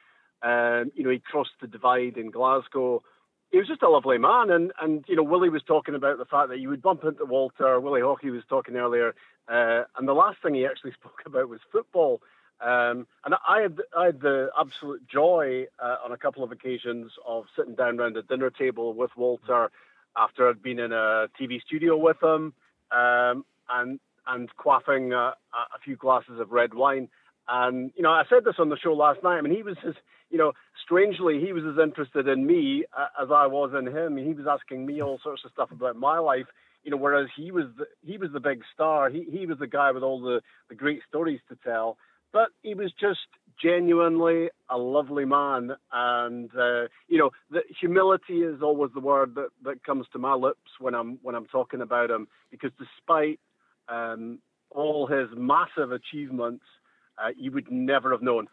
Um, 0.42 0.92
you 0.96 1.04
know, 1.04 1.10
he 1.10 1.20
crossed 1.20 1.52
the 1.62 1.68
divide 1.68 2.18
in 2.18 2.32
Glasgow 2.32 3.04
he 3.52 3.58
was 3.58 3.68
just 3.68 3.82
a 3.82 3.90
lovely 3.90 4.18
man. 4.18 4.50
And, 4.50 4.72
and 4.82 5.04
you 5.08 5.16
know, 5.16 5.24
Willie 5.24 5.50
was 5.50 5.64
talking 5.64 5.96
about 5.96 6.18
the 6.18 6.26
fact 6.26 6.50
that 6.50 6.60
you 6.60 6.70
would 6.70 6.82
bump 6.82 7.04
into 7.04 7.26
Walter. 7.26 7.80
Willie 7.80 8.02
Haughey 8.02 8.32
was 8.32 8.44
talking 8.48 8.76
earlier. 8.76 9.16
Uh, 9.48 9.84
and 9.98 10.08
the 10.08 10.14
last 10.14 10.38
thing 10.42 10.54
he 10.54 10.66
actually 10.66 10.92
spoke 11.00 11.22
about 11.26 11.50
was 11.50 11.60
football. 11.72 12.22
Um, 12.62 13.08
and 13.24 13.36
I 13.48 13.62
had, 13.62 13.80
I 13.98 14.06
had 14.08 14.20
the 14.20 14.50
absolute 14.60 15.08
joy 15.08 15.68
uh, 15.80 15.96
on 16.04 16.12
a 16.12 16.18
couple 16.18 16.44
of 16.44 16.52
occasions 16.52 17.14
of 17.26 17.46
sitting 17.56 17.76
down 17.76 18.00
around 18.00 18.18
a 18.18 18.22
dinner 18.22 18.50
table 18.50 18.94
with 18.94 19.12
Walter 19.16 19.72
after 20.18 20.50
I'd 20.50 20.62
been 20.62 20.80
in 20.80 20.92
a 20.92 21.28
TV 21.40 21.62
studio 21.62 21.96
with 21.96 22.22
him 22.22 22.54
um, 22.92 23.46
and, 23.70 24.00
and 24.28 24.50
quaffing 24.58 25.14
a 25.14 25.36
few 25.84 25.96
glasses 25.96 26.40
of 26.40 26.52
red 26.52 26.74
wine. 26.74 27.08
And, 27.52 27.92
you 27.96 28.04
know, 28.04 28.12
I 28.12 28.24
said 28.30 28.44
this 28.46 28.56
on 28.60 28.70
the 28.70 28.78
show 28.78 28.94
last 28.94 29.24
night. 29.24 29.38
I 29.38 29.42
mean, 29.42 29.56
he 29.56 29.64
was 29.64 29.76
his, 29.84 29.96
you 30.30 30.38
know, 30.38 30.52
strangely, 30.84 31.40
he 31.44 31.52
was 31.54 31.64
as 31.66 31.82
interested 31.82 32.28
in 32.28 32.46
me 32.46 32.86
uh, 32.96 33.08
as 33.24 33.30
I 33.34 33.48
was 33.48 33.72
in 33.78 33.88
him. 33.88 34.18
He 34.18 34.34
was 34.34 34.46
asking 34.48 34.86
me 34.86 35.02
all 35.02 35.20
sorts 35.24 35.44
of 35.46 35.52
stuff 35.52 35.72
about 35.72 35.96
my 35.96 36.20
life, 36.20 36.46
you 36.84 36.92
know, 36.92 36.98
whereas 36.98 37.28
he 37.36 37.52
was 37.52 37.66
the, 37.78 37.86
he 38.06 38.18
was 38.18 38.30
the 38.32 38.40
big 38.40 38.62
star. 38.74 39.10
He 39.10 39.26
he 39.32 39.46
was 39.46 39.58
the 39.58 39.68
guy 39.68 39.92
with 39.92 40.04
all 40.04 40.22
the, 40.22 40.42
the 40.70 40.76
great 40.76 41.02
stories 41.08 41.40
to 41.50 41.58
tell. 41.64 41.98
But 42.32 42.50
he 42.62 42.76
was 42.76 42.92
just 43.00 43.20
genuinely 43.62 44.50
a 44.70 44.78
lovely 44.78 45.26
man, 45.26 45.72
and 45.92 46.50
uh, 46.56 46.84
you 47.08 47.18
know, 47.18 47.32
the 47.50 47.62
humility 47.80 48.42
is 48.42 48.62
always 48.62 48.92
the 48.94 49.00
word 49.00 49.34
that, 49.36 49.50
that 49.64 49.84
comes 49.84 50.06
to 50.14 50.20
my 50.20 50.36
lips 50.36 50.70
when 50.80 50.94
I'm 50.94 51.18
when 51.24 51.34
I'm 51.34 51.48
talking 51.48 51.82
about 51.82 52.12
him, 52.12 52.28
because 52.52 52.72
despite 52.78 53.40
um, 53.88 54.40
all 54.70 55.08
his 55.08 55.28
massive 55.36 55.92
achievements, 55.92 56.64
uh, 57.24 57.30
you 57.38 57.52
would 57.52 57.72
never 57.72 58.12
have 58.12 58.22
known. 58.22 58.48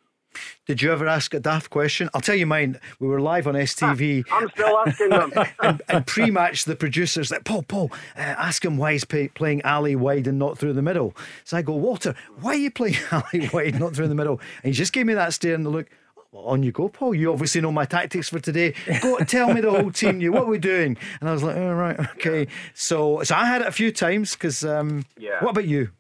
Did 0.67 0.83
you 0.83 0.93
ever 0.93 1.07
ask 1.07 1.33
a 1.35 1.41
daft 1.41 1.71
question? 1.71 2.11
I'll 2.13 2.21
tell 2.21 2.35
you 2.35 2.47
mine. 2.47 2.81
We 2.99 3.09
were 3.09 3.21
live 3.21 3.47
on 3.47 3.55
STV. 3.55 4.25
I'm 4.31 4.49
still 4.51 4.79
asking 4.79 5.11
them. 5.11 5.33
and, 5.63 5.83
and 5.89 6.07
pre-match, 6.07 6.65
the 6.65 6.77
producers 6.77 7.31
like, 7.31 7.45
Paul, 7.45 7.63
Paul, 7.63 7.91
uh, 8.17 8.21
ask 8.21 8.65
him 8.65 8.77
why 8.77 8.93
he's 8.93 9.05
pay, 9.05 9.29
playing 9.29 9.65
Ali 9.65 9.97
wide 9.97 10.27
and 10.27 10.39
not 10.39 10.59
through 10.59 10.73
the 10.73 10.83
middle. 10.83 11.17
So 11.45 11.57
I 11.57 11.63
go, 11.63 11.75
Walter, 11.75 12.15
why 12.41 12.53
are 12.53 12.57
you 12.57 12.71
playing 12.71 12.97
Ali 13.13 13.49
wide, 13.53 13.79
not 13.79 13.95
through 13.95 14.09
the 14.09 14.15
middle? 14.15 14.41
And 14.63 14.73
he 14.73 14.77
just 14.77 14.93
gave 14.93 15.07
me 15.07 15.15
that 15.15 15.33
stare 15.33 15.55
and 15.55 15.65
the 15.65 15.71
look. 15.71 15.87
Well, 16.33 16.45
on 16.45 16.63
you 16.63 16.73
go, 16.73 16.89
Paul. 16.89 17.15
You 17.15 17.33
obviously 17.33 17.61
know 17.61 17.73
my 17.73 17.85
tactics 17.85 18.29
for 18.29 18.41
today. 18.41 18.75
Go 19.01 19.19
tell 19.21 19.55
me 19.55 19.61
the 19.61 19.71
whole 19.71 19.91
team 19.93 20.19
knew 20.19 20.33
what 20.33 20.49
we're 20.49 20.59
doing. 20.59 20.97
And 21.21 21.31
I 21.31 21.33
was 21.33 21.43
like, 21.43 21.57
oh, 21.57 21.73
right, 21.73 21.99
okay. 22.17 22.49
So, 22.75 23.23
so 23.23 23.35
I 23.35 23.47
had 23.47 23.63
it 23.63 23.69
a 23.69 23.73
few 23.73 23.93
times 23.93 24.33
because. 24.33 24.65
Um, 24.65 25.07
yeah. 25.17 25.43
What 25.43 25.53
about 25.53 25.67
you? 25.67 25.93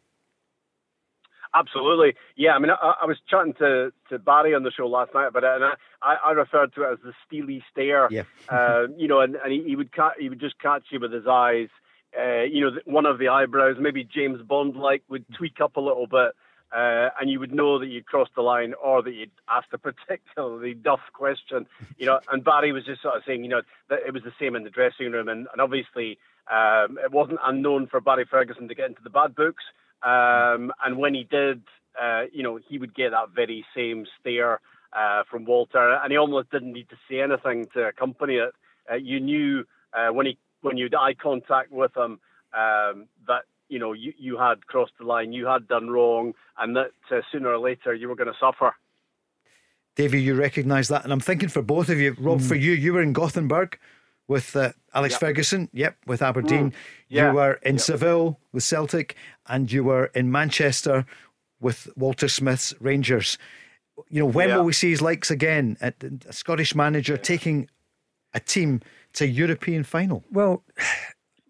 Absolutely, 1.58 2.14
yeah. 2.36 2.52
I 2.52 2.58
mean, 2.58 2.70
I, 2.70 2.94
I, 3.02 3.06
was 3.06 3.16
chatting 3.28 3.54
to, 3.54 3.92
to 4.10 4.18
Barry 4.18 4.54
on 4.54 4.62
the 4.62 4.70
show 4.70 4.86
last 4.86 5.14
night, 5.14 5.30
but 5.32 5.42
and 5.42 5.64
I, 6.02 6.16
I 6.24 6.32
referred 6.32 6.74
to 6.74 6.82
it 6.82 6.92
as 6.92 6.98
the 7.02 7.12
steely 7.26 7.64
stare. 7.72 8.08
Yeah. 8.10 8.22
uh, 8.48 8.88
you 8.96 9.08
know, 9.08 9.20
and, 9.20 9.36
and 9.36 9.52
he, 9.52 9.62
he 9.62 9.76
would 9.76 9.92
ca- 9.92 10.14
he 10.18 10.28
would 10.28 10.40
just 10.40 10.58
catch 10.58 10.84
you 10.90 11.00
with 11.00 11.12
his 11.12 11.26
eyes. 11.26 11.68
Uh, 12.18 12.42
you 12.42 12.62
know, 12.62 12.78
one 12.84 13.06
of 13.06 13.18
the 13.18 13.28
eyebrows, 13.28 13.76
maybe 13.80 14.04
James 14.04 14.40
Bond 14.42 14.76
like, 14.76 15.02
would 15.08 15.24
tweak 15.36 15.60
up 15.62 15.76
a 15.76 15.80
little 15.80 16.06
bit, 16.06 16.32
uh, 16.74 17.08
and 17.20 17.30
you 17.30 17.40
would 17.40 17.54
know 17.54 17.78
that 17.78 17.86
you'd 17.86 18.06
crossed 18.06 18.34
the 18.34 18.42
line 18.42 18.74
or 18.82 19.02
that 19.02 19.12
you'd 19.12 19.30
asked 19.48 19.68
a 19.72 19.78
particularly 19.92 20.74
duff 20.74 21.00
question. 21.14 21.66
You 21.96 22.06
know, 22.06 22.20
and 22.30 22.44
Barry 22.44 22.72
was 22.72 22.84
just 22.84 23.02
sort 23.02 23.16
of 23.16 23.22
saying, 23.26 23.44
you 23.44 23.50
know, 23.50 23.62
that 23.88 24.00
it 24.06 24.12
was 24.12 24.22
the 24.24 24.32
same 24.38 24.56
in 24.56 24.64
the 24.64 24.70
dressing 24.70 25.12
room, 25.12 25.28
and, 25.28 25.46
and 25.52 25.60
obviously 25.60 26.18
um, 26.50 26.98
it 27.02 27.12
wasn't 27.12 27.38
unknown 27.44 27.86
for 27.86 28.00
Barry 28.00 28.24
Ferguson 28.24 28.68
to 28.68 28.74
get 28.74 28.88
into 28.88 29.02
the 29.02 29.10
bad 29.10 29.34
books. 29.34 29.64
Um, 30.02 30.72
and 30.84 30.98
when 30.98 31.14
he 31.14 31.24
did, 31.24 31.62
uh, 32.00 32.24
you 32.32 32.42
know, 32.42 32.58
he 32.68 32.78
would 32.78 32.94
get 32.94 33.10
that 33.10 33.30
very 33.34 33.64
same 33.74 34.06
stare 34.20 34.60
uh, 34.92 35.22
from 35.30 35.44
Walter, 35.44 35.98
and 36.02 36.10
he 36.10 36.16
almost 36.16 36.50
didn't 36.50 36.72
need 36.72 36.88
to 36.90 36.96
say 37.08 37.20
anything 37.20 37.66
to 37.74 37.86
accompany 37.88 38.36
it. 38.36 38.52
Uh, 38.90 38.96
you 38.96 39.20
knew 39.20 39.64
uh, 39.92 40.12
when 40.12 40.26
he 40.26 40.38
when 40.62 40.76
you 40.76 40.84
had 40.84 40.94
eye 40.94 41.14
contact 41.14 41.70
with 41.70 41.96
him 41.96 42.18
um, 42.56 43.06
that 43.26 43.42
you 43.68 43.78
know 43.78 43.92
you, 43.92 44.12
you 44.18 44.38
had 44.38 44.66
crossed 44.66 44.92
the 44.98 45.04
line, 45.04 45.32
you 45.32 45.46
had 45.46 45.66
done 45.68 45.88
wrong, 45.88 46.34
and 46.58 46.76
that 46.76 46.90
uh, 47.10 47.20
sooner 47.32 47.48
or 47.48 47.58
later 47.58 47.94
you 47.94 48.08
were 48.08 48.16
going 48.16 48.32
to 48.32 48.38
suffer. 48.38 48.74
Davey, 49.96 50.20
you 50.20 50.34
recognise 50.34 50.88
that, 50.88 51.04
and 51.04 51.12
I'm 51.12 51.20
thinking 51.20 51.48
for 51.48 51.62
both 51.62 51.88
of 51.88 51.98
you, 51.98 52.14
Rob, 52.18 52.40
mm. 52.40 52.46
for 52.48 52.54
you, 52.54 52.72
you 52.72 52.92
were 52.92 53.00
in 53.00 53.14
Gothenburg 53.14 53.78
with 54.28 54.56
uh, 54.56 54.72
Alex 54.94 55.14
yep. 55.14 55.20
Ferguson. 55.20 55.68
Yep, 55.72 55.96
with 56.06 56.22
Aberdeen. 56.22 56.70
Mm. 56.70 56.74
Yeah. 57.08 57.28
You 57.28 57.36
were 57.36 57.54
in 57.62 57.76
yep. 57.76 57.80
Seville 57.80 58.40
with 58.52 58.64
Celtic, 58.64 59.16
and 59.46 59.70
you 59.70 59.84
were 59.84 60.06
in 60.06 60.30
Manchester 60.30 61.06
with 61.60 61.88
Walter 61.96 62.28
Smith's 62.28 62.74
Rangers. 62.80 63.38
You 64.10 64.20
know, 64.20 64.26
when 64.26 64.48
yeah. 64.48 64.56
will 64.58 64.64
we 64.64 64.72
see 64.72 64.90
his 64.90 65.00
likes 65.00 65.30
again? 65.30 65.76
A, 65.80 65.92
a 66.28 66.32
Scottish 66.32 66.74
manager 66.74 67.14
yeah. 67.14 67.22
taking 67.22 67.70
a 68.34 68.40
team 68.40 68.80
to 69.14 69.24
a 69.24 69.28
European 69.28 69.84
final. 69.84 70.24
Well, 70.30 70.62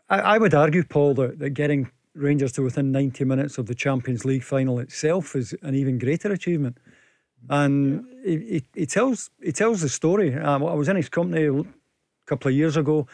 I, 0.09 0.21
I 0.21 0.39
would 0.39 0.55
argue, 0.55 0.85
Paul, 0.85 1.15
that, 1.15 1.39
that 1.41 1.51
getting 1.51 1.91
Rangers 2.15 2.53
to 2.53 2.63
within 2.63 2.93
90 2.93 3.25
minutes 3.25 3.59
of 3.59 3.67
the 3.67 3.75
Champions 3.75 4.25
League 4.25 4.45
final 4.45 4.79
itself 4.79 5.35
is 5.35 5.55
an 5.63 5.75
even 5.75 5.99
greater 5.99 6.33
achievement. 6.33 6.79
And 7.51 8.07
yeah. 8.25 8.39
he, 8.39 8.65
he, 8.75 8.87
tells 8.87 9.31
he 9.43 9.53
tells 9.53 9.81
the 9.81 9.89
story. 9.89 10.35
Um, 10.35 10.65
I 10.65 10.75
was 10.75 10.89
in 10.89 10.97
his 10.97 11.09
company 11.09 11.65
couple 12.27 12.49
of 12.49 12.55
years 12.55 12.77
ago. 12.77 13.07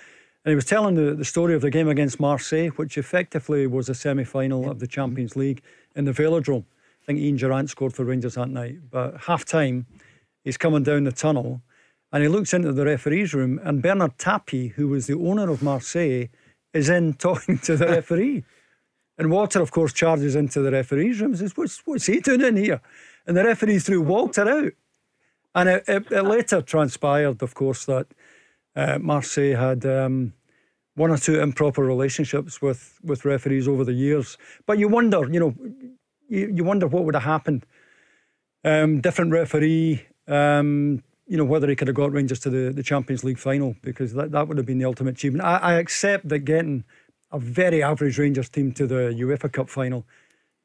And 0.45 0.51
he 0.51 0.55
was 0.57 0.65
telling 0.65 0.97
the, 0.97 1.15
the 1.15 1.25
story 1.25 1.55
of 1.55 1.63
the 1.63 1.71
game 1.71 1.89
against 1.89 2.19
Marseille, 2.19 2.69
which 2.71 2.99
effectively 2.99 3.67
was 3.67 3.89
a 3.89 3.95
semi 3.95 4.25
final 4.25 4.71
of 4.71 4.81
the 4.81 4.87
mm-hmm. 4.87 4.93
Champions 4.93 5.37
League 5.37 5.63
in 5.95 6.05
the 6.05 6.13
Velodrome. 6.13 6.65
I 7.03 7.07
think 7.07 7.19
Ian 7.19 7.37
Durrant 7.37 7.71
scored 7.71 7.95
for 7.95 8.05
Rangers 8.05 8.35
that 8.35 8.49
night. 8.49 8.79
But 8.91 9.23
half 9.23 9.45
time, 9.45 9.87
he's 10.45 10.57
coming 10.57 10.83
down 10.83 11.05
the 11.05 11.13
tunnel 11.13 11.63
and 12.13 12.23
he 12.23 12.29
looks 12.29 12.53
into 12.53 12.73
the 12.73 12.85
referee's 12.85 13.33
room, 13.33 13.59
and 13.65 13.83
Bernard 13.83 14.19
Tapie, 14.19 14.73
who 14.73 14.89
was 14.89 15.07
the 15.07 15.19
owner 15.19 15.51
of 15.51 15.63
Marseille, 15.63 16.27
is 16.75 16.91
in 16.91 17.15
talking 17.19 17.59
to 17.61 17.77
the 17.77 17.87
referee. 17.87 18.45
And 19.19 19.31
Walter, 19.31 19.61
of 19.61 19.71
course, 19.71 19.93
charges 19.93 20.37
into 20.37 20.61
the 20.61 20.71
referee's 20.71 21.21
room 21.21 21.31
and 21.31 21.39
says, 21.39 21.57
What's, 21.57 21.81
what's 21.87 22.07
he 22.07 22.21
doing 22.21 22.43
in 22.43 22.57
here? 22.57 22.81
And 23.27 23.37
the 23.37 23.45
referee 23.45 23.79
threw 23.79 24.03
Walter 24.03 24.49
out. 24.49 24.73
And 25.55 25.69
it, 25.69 25.85
it, 25.87 26.11
it 26.11 26.23
later 26.23 26.63
transpired, 26.63 27.43
of 27.43 27.55
course, 27.55 27.85
that 27.87 28.07
uh, 28.77 28.99
Marseille 28.99 29.55
had 29.55 29.85
um, 29.87 30.33
one 30.95 31.11
or 31.11 31.19
two 31.19 31.41
improper 31.41 31.83
relationships 31.83 32.61
with, 32.61 32.99
with 33.03 33.25
referees 33.25 33.69
over 33.69 33.85
the 33.85 33.93
years. 33.93 34.37
But 34.67 34.79
you 34.79 34.89
wonder, 34.89 35.29
you 35.31 35.41
know, 35.41 35.55
you, 36.29 36.53
you 36.55 36.65
wonder 36.65 36.87
what 36.87 37.05
would 37.05 37.15
have 37.15 37.25
happened. 37.25 37.67
Um, 38.65 39.01
different 39.01 39.33
referee, 39.33 40.07
um, 40.29 41.03
you 41.27 41.37
know, 41.37 41.45
whether 41.45 41.69
he 41.69 41.77
could 41.77 41.89
have 41.89 41.97
got 41.97 42.13
Rangers 42.13 42.41
to 42.41 42.51
the, 42.51 42.73
the 42.73 42.83
Champions 42.83 43.25
League 43.25 43.39
final 43.39 43.75
because 43.83 44.13
that, 44.15 44.31
that 44.33 44.49
would 44.49 44.57
have 44.57 44.67
been 44.67 44.79
the 44.79 44.85
ultimate 44.85 45.15
achievement. 45.15 45.45
I, 45.45 45.57
I 45.57 45.73
accept 45.75 46.29
that 46.29 46.41
getting 46.41 46.85
a 47.33 47.39
very 47.39 47.83
average 47.83 48.19
Rangers 48.19 48.49
team 48.49 48.73
to 48.73 48.87
the 48.87 49.15
UEFA 49.19 49.51
Cup 49.51 49.69
final 49.69 50.07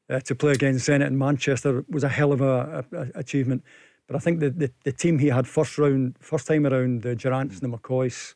uh, 0.10 0.20
to 0.22 0.36
play 0.36 0.51
against 0.51 0.88
Zenit 0.88 1.08
in 1.08 1.18
Manchester 1.18 1.86
was 1.89 2.03
a 2.03 2.10
hell 2.10 2.32
of 2.32 2.41
a, 2.41 2.86
a, 2.91 2.97
a 2.97 3.08
achievement. 3.16 3.64
But 4.08 4.16
I 4.16 4.20
think 4.20 4.39
the, 4.39 4.49
the, 4.49 4.72
the, 4.84 4.91
team 4.93 5.20
he 5.20 5.28
had 5.28 5.47
first 5.47 5.78
round, 5.78 6.16
first 6.20 6.47
time 6.47 6.66
around, 6.66 7.01
the 7.01 7.16
Durrants 7.16 7.60
and 7.60 7.74
the 7.74 7.78
McCoys, 7.78 8.36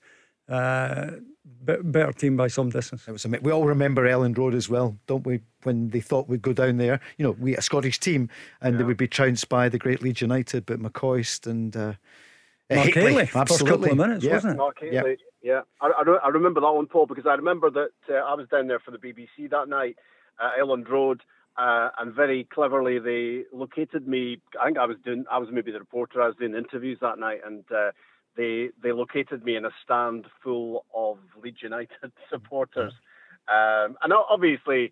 uh, 0.50 1.12
better 1.64 2.12
team 2.12 2.36
by 2.36 2.48
some 2.48 2.70
distance. 2.70 3.08
It 3.08 3.12
was 3.12 3.26
we 3.26 3.52
all 3.52 3.66
remember 3.66 4.06
Elland 4.06 4.38
Road 4.38 4.54
as 4.54 4.70
well, 4.70 4.98
don't 5.08 5.26
we? 5.26 5.40
When 5.64 5.90
they 5.90 6.02
thought 6.02 6.28
we'd 6.28 6.42
go 6.42 6.54
down 6.54 6.78
there, 6.78 7.00
you 7.18 7.24
know, 7.24 7.32
we 7.32 7.56
a 7.56 7.62
Scottish 7.62 8.00
team, 8.00 8.30
and 8.62 8.74
yeah. 8.74 8.80
they 8.80 8.84
would 8.84 8.98
be 8.98 9.08
trounced 9.08 9.48
by 9.48 9.70
the 9.70 9.78
great 9.78 10.02
Leeds 10.02 10.22
United, 10.22 10.66
but 10.66 10.80
McCoist 10.80 11.48
and 11.48 11.76
uh, 11.76 11.94
Mark 12.70 12.94
Hateley, 12.94 13.26
first 13.28 13.66
couple 13.66 13.92
of 13.92 13.98
minutes, 13.98 14.26
yeah. 14.26 14.34
wasn't 14.34 14.54
it? 14.56 14.58
Mark 14.58 14.78
Hateley, 14.80 15.18
yeah. 15.42 15.62
yeah. 15.82 15.88
I, 15.88 16.20
I, 16.24 16.30
remember 16.30 16.62
that 16.62 16.72
one, 16.72 16.88
Paul, 16.88 17.06
because 17.06 17.26
I 17.28 17.36
remember 17.36 17.70
that 17.70 17.92
uh, 18.10 18.14
I 18.14 18.34
was 18.34 18.48
down 18.50 18.68
there 18.68 18.80
for 18.80 18.92
the 18.92 18.98
BBC 18.98 19.50
that 19.52 19.70
night, 19.70 19.98
at 20.40 20.58
Elland 20.60 20.90
Road 20.90 21.22
uh, 21.58 21.90
and 22.00 22.14
very 22.14 22.48
cleverly, 22.54 23.00
they 23.00 23.44
located 23.54 24.08
me. 24.08 24.40
I 24.60 24.66
think 24.66 24.78
I 24.78 24.86
was 24.86 24.98
doing, 25.04 25.26
I 25.30 25.38
was 25.38 25.50
maybe 25.52 25.72
the 25.72 25.80
reporter. 25.80 26.22
I 26.22 26.28
was 26.28 26.36
doing 26.38 26.56
interviews 26.56 26.98
that 27.02 27.20
night, 27.20 27.40
and 27.46 27.64
uh, 27.72 27.92
they 28.38 28.70
they 28.82 28.92
located 28.92 29.44
me 29.44 29.56
in 29.56 29.66
a 29.66 29.72
stand 29.84 30.26
full 30.44 30.86
of 30.96 31.18
Leeds 31.44 31.62
United 31.62 32.12
supporters. 32.30 32.94
Um, 33.48 33.98
and 34.02 34.14
obviously, 34.14 34.92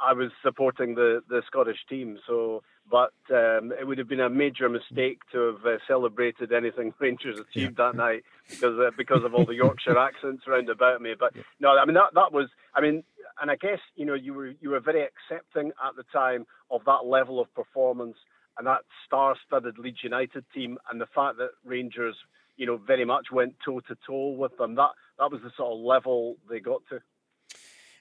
I 0.00 0.12
was 0.12 0.30
supporting 0.42 0.94
the, 0.94 1.22
the 1.28 1.42
Scottish 1.46 1.78
team, 1.88 2.18
so 2.26 2.62
but 2.90 3.12
um, 3.30 3.72
it 3.78 3.86
would 3.86 3.98
have 3.98 4.08
been 4.08 4.20
a 4.20 4.28
major 4.28 4.68
mistake 4.68 5.20
to 5.30 5.38
have 5.38 5.66
uh, 5.66 5.78
celebrated 5.86 6.52
anything 6.52 6.92
Rangers 7.00 7.38
achieved 7.38 7.78
yeah. 7.78 7.86
that 7.86 7.96
night 7.96 8.24
because 8.48 8.78
uh, 8.78 8.90
because 8.96 9.22
of 9.24 9.34
all 9.34 9.44
the 9.44 9.54
Yorkshire 9.64 9.98
accents 9.98 10.46
round 10.46 10.68
about 10.68 11.00
me. 11.00 11.14
But 11.18 11.34
no, 11.60 11.76
I 11.76 11.84
mean 11.84 11.94
that 11.94 12.14
that 12.14 12.32
was 12.32 12.48
I 12.74 12.80
mean 12.80 13.04
and 13.40 13.50
I 13.50 13.56
guess 13.56 13.78
you 13.96 14.04
know 14.04 14.14
you 14.14 14.34
were 14.34 14.52
you 14.60 14.70
were 14.70 14.80
very 14.80 15.02
accepting 15.02 15.72
at 15.86 15.96
the 15.96 16.04
time 16.12 16.46
of 16.70 16.82
that 16.86 17.06
level 17.06 17.40
of 17.40 17.52
performance 17.54 18.16
and 18.58 18.66
that 18.66 18.80
star-studded 19.06 19.78
Leeds 19.78 20.00
United 20.02 20.44
team, 20.54 20.78
and 20.90 21.00
the 21.00 21.06
fact 21.06 21.38
that 21.38 21.50
Rangers 21.64 22.16
you 22.56 22.66
know 22.66 22.76
very 22.76 23.04
much 23.04 23.28
went 23.32 23.54
toe 23.64 23.80
to 23.80 23.96
toe 24.06 24.30
with 24.30 24.56
them. 24.58 24.74
That 24.74 24.90
that 25.18 25.30
was 25.30 25.40
the 25.42 25.50
sort 25.56 25.72
of 25.72 25.80
level 25.80 26.36
they 26.48 26.60
got 26.60 26.82
to. 26.90 27.00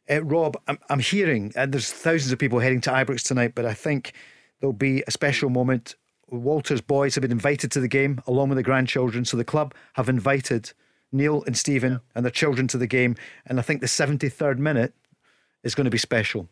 Uh, 0.10 0.24
Rob, 0.24 0.58
I'm, 0.68 0.80
I'm 0.90 1.00
hearing, 1.00 1.54
and 1.56 1.72
there's 1.72 1.92
thousands 1.92 2.32
of 2.32 2.40
people 2.40 2.60
heading 2.60 2.82
to 2.82 2.90
Ibrox 2.90 3.24
tonight, 3.24 3.54
but 3.54 3.66
I 3.66 3.74
think 3.74 4.14
there'll 4.60 4.74
be 4.74 5.04
a 5.08 5.12
special 5.12 5.50
moment. 5.50 5.96
Walter's 6.30 6.82
boys 6.82 7.16
have 7.16 7.22
been 7.22 7.32
invited 7.32 7.72
to 7.72 7.80
the 7.80 7.88
game 7.88 8.22
along 8.26 8.50
with 8.50 8.58
the 8.58 8.64
grandchildren, 8.64 9.24
so 9.24 9.38
the 9.38 9.44
club 9.44 9.74
have 9.94 10.10
invited 10.10 10.74
Neil 11.12 11.44
and 11.46 11.58
Stephen 11.58 11.94
yeah. 11.94 11.98
and 12.16 12.26
their 12.26 12.32
children 12.32 12.68
to 12.70 12.78
the 12.78 12.88
game. 12.88 13.16
And 13.46 13.60
I 13.60 13.62
think 13.62 13.82
the 13.82 13.88
73rd 13.88 14.58
minute 14.58 14.94
is 15.64 15.76
going 15.76 15.86
to 15.86 15.92
be 15.92 15.98
special 15.98 16.48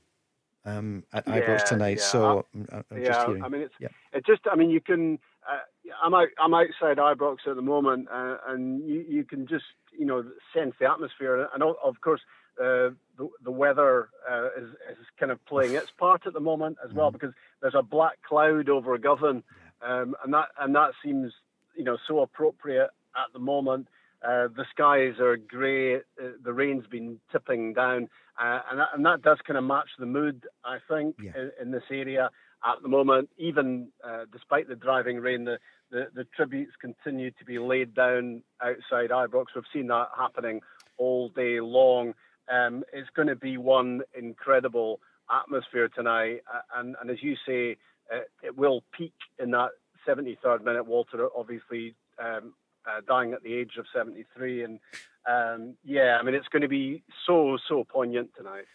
um, 0.66 1.03
at 1.14 1.28
yeah, 1.28 1.39
Ibrox 1.39 1.66
tonight. 1.66 1.97
Yeah. 1.97 2.03
So 2.03 2.45
I'm, 2.53 2.68
I'm 2.91 3.01
yeah, 3.01 3.26
I 3.43 3.49
mean, 3.49 3.62
it's 3.62 3.74
yeah. 3.80 3.88
it 4.14 4.26
just. 4.26 4.41
I 4.51 4.55
mean, 4.55 4.70
you 4.70 4.82
can. 4.82 5.20
Uh, 5.49 5.60
I'm 6.03 6.14
out. 6.14 6.28
I'm 6.39 6.53
outside 6.53 6.97
Ibrox 6.97 7.38
at 7.47 7.55
the 7.55 7.62
moment, 7.62 8.08
uh, 8.12 8.38
and 8.47 8.88
you, 8.88 9.05
you 9.08 9.24
can 9.24 9.47
just 9.47 9.66
you 9.97 10.05
know 10.05 10.24
sense 10.53 10.76
the 10.80 10.89
atmosphere, 10.89 11.47
and 11.53 11.64
of 11.64 12.01
course. 12.01 12.22
Uh, 12.60 12.89
the, 13.20 13.30
the 13.43 13.51
weather 13.51 14.10
uh, 14.28 14.47
is, 14.58 14.70
is 14.89 15.05
kind 15.20 15.32
of 15.32 15.38
playing 15.45 15.76
its 15.76 15.91
part 15.91 16.26
at 16.26 16.34
the 16.34 16.39
moment 16.39 16.76
as 16.84 16.91
well, 16.91 17.10
mm-hmm. 17.10 17.18
because 17.18 17.36
there's 17.62 17.76
a 17.76 17.84
black 17.84 18.14
cloud 18.28 18.68
over 18.68 18.97
Govan, 18.97 19.43
um, 19.84 20.16
and 20.24 20.34
that 20.34 20.47
and 20.60 20.74
that 20.74 20.93
seems 21.05 21.32
you 21.76 21.84
know 21.84 21.99
so 22.08 22.22
appropriate 22.22 22.89
at 23.16 23.32
the 23.32 23.38
moment. 23.38 23.88
Uh, 24.24 24.47
the 24.55 24.65
skies 24.72 25.20
are 25.20 25.38
grey. 25.38 25.97
Uh, 25.97 26.32
the 26.43 26.53
rain's 26.53 26.88
been 26.88 27.20
tipping 27.32 27.74
down, 27.74 28.09
uh, 28.41 28.59
and, 28.72 28.80
that, 28.80 28.88
and 28.95 29.05
that 29.05 29.22
does 29.22 29.38
kind 29.45 29.57
of 29.57 29.63
match 29.63 29.89
the 29.99 30.07
mood, 30.07 30.43
I 30.65 30.78
think, 30.89 31.15
yeah. 31.22 31.32
in, 31.36 31.51
in, 31.61 31.72
this 31.72 31.84
area 31.91 32.32
at 32.65 32.82
the 32.82 32.88
moment. 32.88 33.30
Even 33.38 33.89
uh, 34.03 34.26
despite 34.32 34.68
the 34.68 34.76
driving 34.76 35.18
rain, 35.18 35.45
the, 35.45 35.59
the, 35.91 36.07
the, 36.15 36.26
tributes 36.36 36.72
continue 36.82 37.30
to 37.32 37.45
be 37.45 37.59
laid 37.59 37.93
down 37.93 38.41
outside 38.59 39.11
Ibrox. 39.11 39.45
We've 39.53 39.63
seen 39.72 39.88
that 39.88 40.07
happening 40.18 40.61
all 40.97 41.30
day 41.30 41.59
long. 41.59 42.13
Um, 42.51 42.84
it's 42.91 43.09
going 43.15 43.28
to 43.28 43.36
be 43.36 43.57
one 43.57 44.01
incredible 44.18 44.99
atmosphere 45.30 45.89
tonight, 45.89 46.41
and, 46.76 46.95
and 46.99 47.11
as 47.11 47.22
you 47.22 47.36
say, 47.47 47.78
uh, 48.11 48.22
it 48.41 48.57
will 48.57 48.84
peak 48.97 49.13
in 49.38 49.51
that 49.51 49.70
73rd 50.07 50.63
minute. 50.63 50.86
Walter 50.86 51.28
obviously 51.36 51.93
um, 52.18 52.53
uh, 52.88 53.02
dying 53.08 53.34
at 53.34 53.44
the 53.44 53.54
age 53.54 53.74
of 53.78 53.86
73. 53.94 54.64
And 54.64 54.80
um, 55.28 55.76
yeah, 55.84 56.18
I 56.20 56.24
mean, 56.24 56.36
it's 56.36 56.48
going 56.48 56.62
to 56.62 56.68
be 56.68 57.04
so, 57.26 57.58
so 57.68 57.84
poignant 57.84 58.30
tonight. 58.36 58.66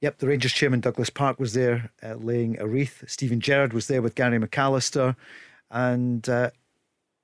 Yep, 0.00 0.18
the 0.18 0.26
Rangers 0.28 0.52
chairman 0.52 0.80
Douglas 0.80 1.10
Park 1.10 1.38
was 1.38 1.52
there 1.52 1.90
uh, 2.02 2.14
laying 2.14 2.58
a 2.58 2.66
wreath. 2.66 3.04
Steven 3.06 3.38
Gerrard 3.38 3.74
was 3.74 3.86
there 3.86 4.00
with 4.00 4.14
Gary 4.14 4.38
McAllister. 4.38 5.14
And 5.70 6.26
uh, 6.28 6.50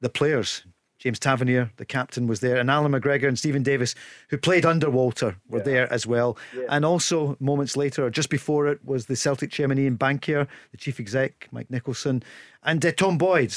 the 0.03 0.11
players, 0.11 0.63
James 0.99 1.19
Tavernier, 1.19 1.73
the 1.79 1.87
captain, 1.87 2.27
was 2.27 2.41
there, 2.41 2.57
and 2.57 2.71
Allan 2.71 2.93
McGregor 2.93 3.29
and 3.29 3.39
Steven 3.39 3.63
Davis, 3.63 3.95
who 4.29 4.37
played 4.37 4.67
under 4.67 4.91
Walter, 4.91 5.37
were 5.49 5.59
yeah. 5.59 5.65
there 5.65 5.93
as 5.93 6.07
well. 6.07 6.37
Yeah. 6.55 6.65
And 6.69 6.85
also, 6.85 7.37
moments 7.41 7.79
later, 7.79 8.05
or 8.05 8.11
just 8.11 8.29
before 8.29 8.67
it, 8.67 8.85
was 8.85 9.07
the 9.07 9.17
Celtic 9.17 9.51
chairman 9.51 9.79
Ian 9.79 9.97
Bankier, 9.97 10.47
the 10.71 10.77
chief 10.77 11.01
exec, 11.01 11.49
Mike 11.51 11.71
Nicholson, 11.71 12.23
and 12.63 12.85
uh, 12.85 12.93
Tom 12.93 13.17
Boyd. 13.17 13.55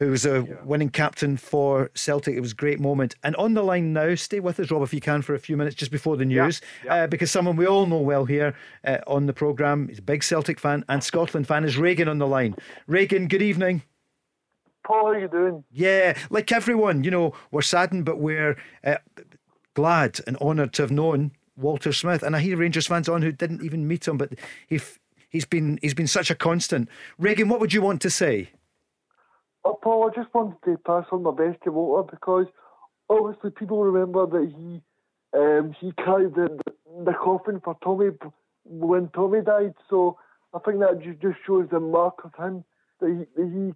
Who 0.00 0.10
was 0.10 0.24
a 0.24 0.46
yeah. 0.48 0.54
winning 0.62 0.90
captain 0.90 1.36
for 1.36 1.90
Celtic. 1.94 2.36
It 2.36 2.40
was 2.40 2.52
a 2.52 2.56
great 2.56 2.78
moment. 2.78 3.16
And 3.24 3.34
on 3.34 3.54
the 3.54 3.64
line 3.64 3.92
now, 3.92 4.14
stay 4.14 4.38
with 4.38 4.60
us, 4.60 4.70
Rob, 4.70 4.82
if 4.82 4.94
you 4.94 5.00
can, 5.00 5.22
for 5.22 5.34
a 5.34 5.40
few 5.40 5.56
minutes 5.56 5.74
just 5.74 5.90
before 5.90 6.16
the 6.16 6.24
news, 6.24 6.60
yeah. 6.84 6.94
Yeah. 6.94 7.02
Uh, 7.02 7.06
because 7.08 7.32
someone 7.32 7.56
we 7.56 7.66
all 7.66 7.86
know 7.86 7.98
well 7.98 8.24
here 8.24 8.54
uh, 8.84 8.98
on 9.08 9.26
the 9.26 9.32
programme, 9.32 9.88
he's 9.88 9.98
a 9.98 10.02
big 10.02 10.22
Celtic 10.22 10.60
fan 10.60 10.84
and 10.88 11.02
Scotland 11.02 11.48
fan, 11.48 11.64
is 11.64 11.76
Regan 11.76 12.08
on 12.08 12.18
the 12.18 12.28
line. 12.28 12.54
Regan, 12.86 13.26
good 13.26 13.42
evening. 13.42 13.82
Paul, 14.84 15.06
how 15.06 15.06
are 15.08 15.18
you 15.18 15.28
doing? 15.28 15.64
Yeah, 15.70 16.16
like 16.30 16.52
everyone, 16.52 17.04
you 17.04 17.10
know, 17.10 17.34
we're 17.50 17.62
saddened, 17.62 18.04
but 18.04 18.18
we're 18.18 18.56
uh, 18.84 18.96
glad 19.74 20.20
and 20.26 20.36
honoured 20.38 20.72
to 20.74 20.82
have 20.82 20.90
known 20.90 21.32
Walter 21.56 21.92
Smith. 21.92 22.22
And 22.22 22.34
I 22.36 22.40
hear 22.40 22.56
Rangers 22.56 22.86
fans 22.86 23.08
on 23.08 23.22
who 23.22 23.32
didn't 23.32 23.62
even 23.62 23.86
meet 23.86 24.08
him, 24.08 24.16
but 24.16 24.32
he 24.66 24.80
he's 25.28 25.44
been 25.44 25.78
he's 25.82 25.94
been 25.94 26.06
such 26.06 26.30
a 26.30 26.34
constant. 26.34 26.88
Regan, 27.18 27.48
what 27.48 27.60
would 27.60 27.74
you 27.74 27.82
want 27.82 28.00
to 28.02 28.10
say? 28.10 28.50
Oh, 29.64 29.78
Paul, 29.82 30.10
I 30.10 30.14
just 30.14 30.32
wanted 30.34 30.56
to 30.64 30.78
pass 30.78 31.04
on 31.12 31.22
my 31.22 31.32
best 31.32 31.62
to 31.64 31.72
Walter 31.72 32.10
because 32.10 32.46
obviously 33.08 33.50
people 33.50 33.82
remember 33.82 34.26
that 34.26 34.52
he 34.56 34.82
um, 35.34 35.74
he 35.78 35.92
carried 35.92 36.34
the, 36.34 36.58
the 37.04 37.12
coffin 37.12 37.60
for 37.62 37.76
Tommy 37.82 38.10
when 38.64 39.08
Tommy 39.14 39.40
died. 39.42 39.74
So 39.90 40.18
I 40.54 40.58
think 40.60 40.80
that 40.80 41.02
just 41.20 41.38
shows 41.46 41.68
the 41.70 41.80
mark 41.80 42.24
of 42.24 42.32
him 42.42 42.64
that 43.00 43.08
he, 43.08 43.40
that 43.40 43.72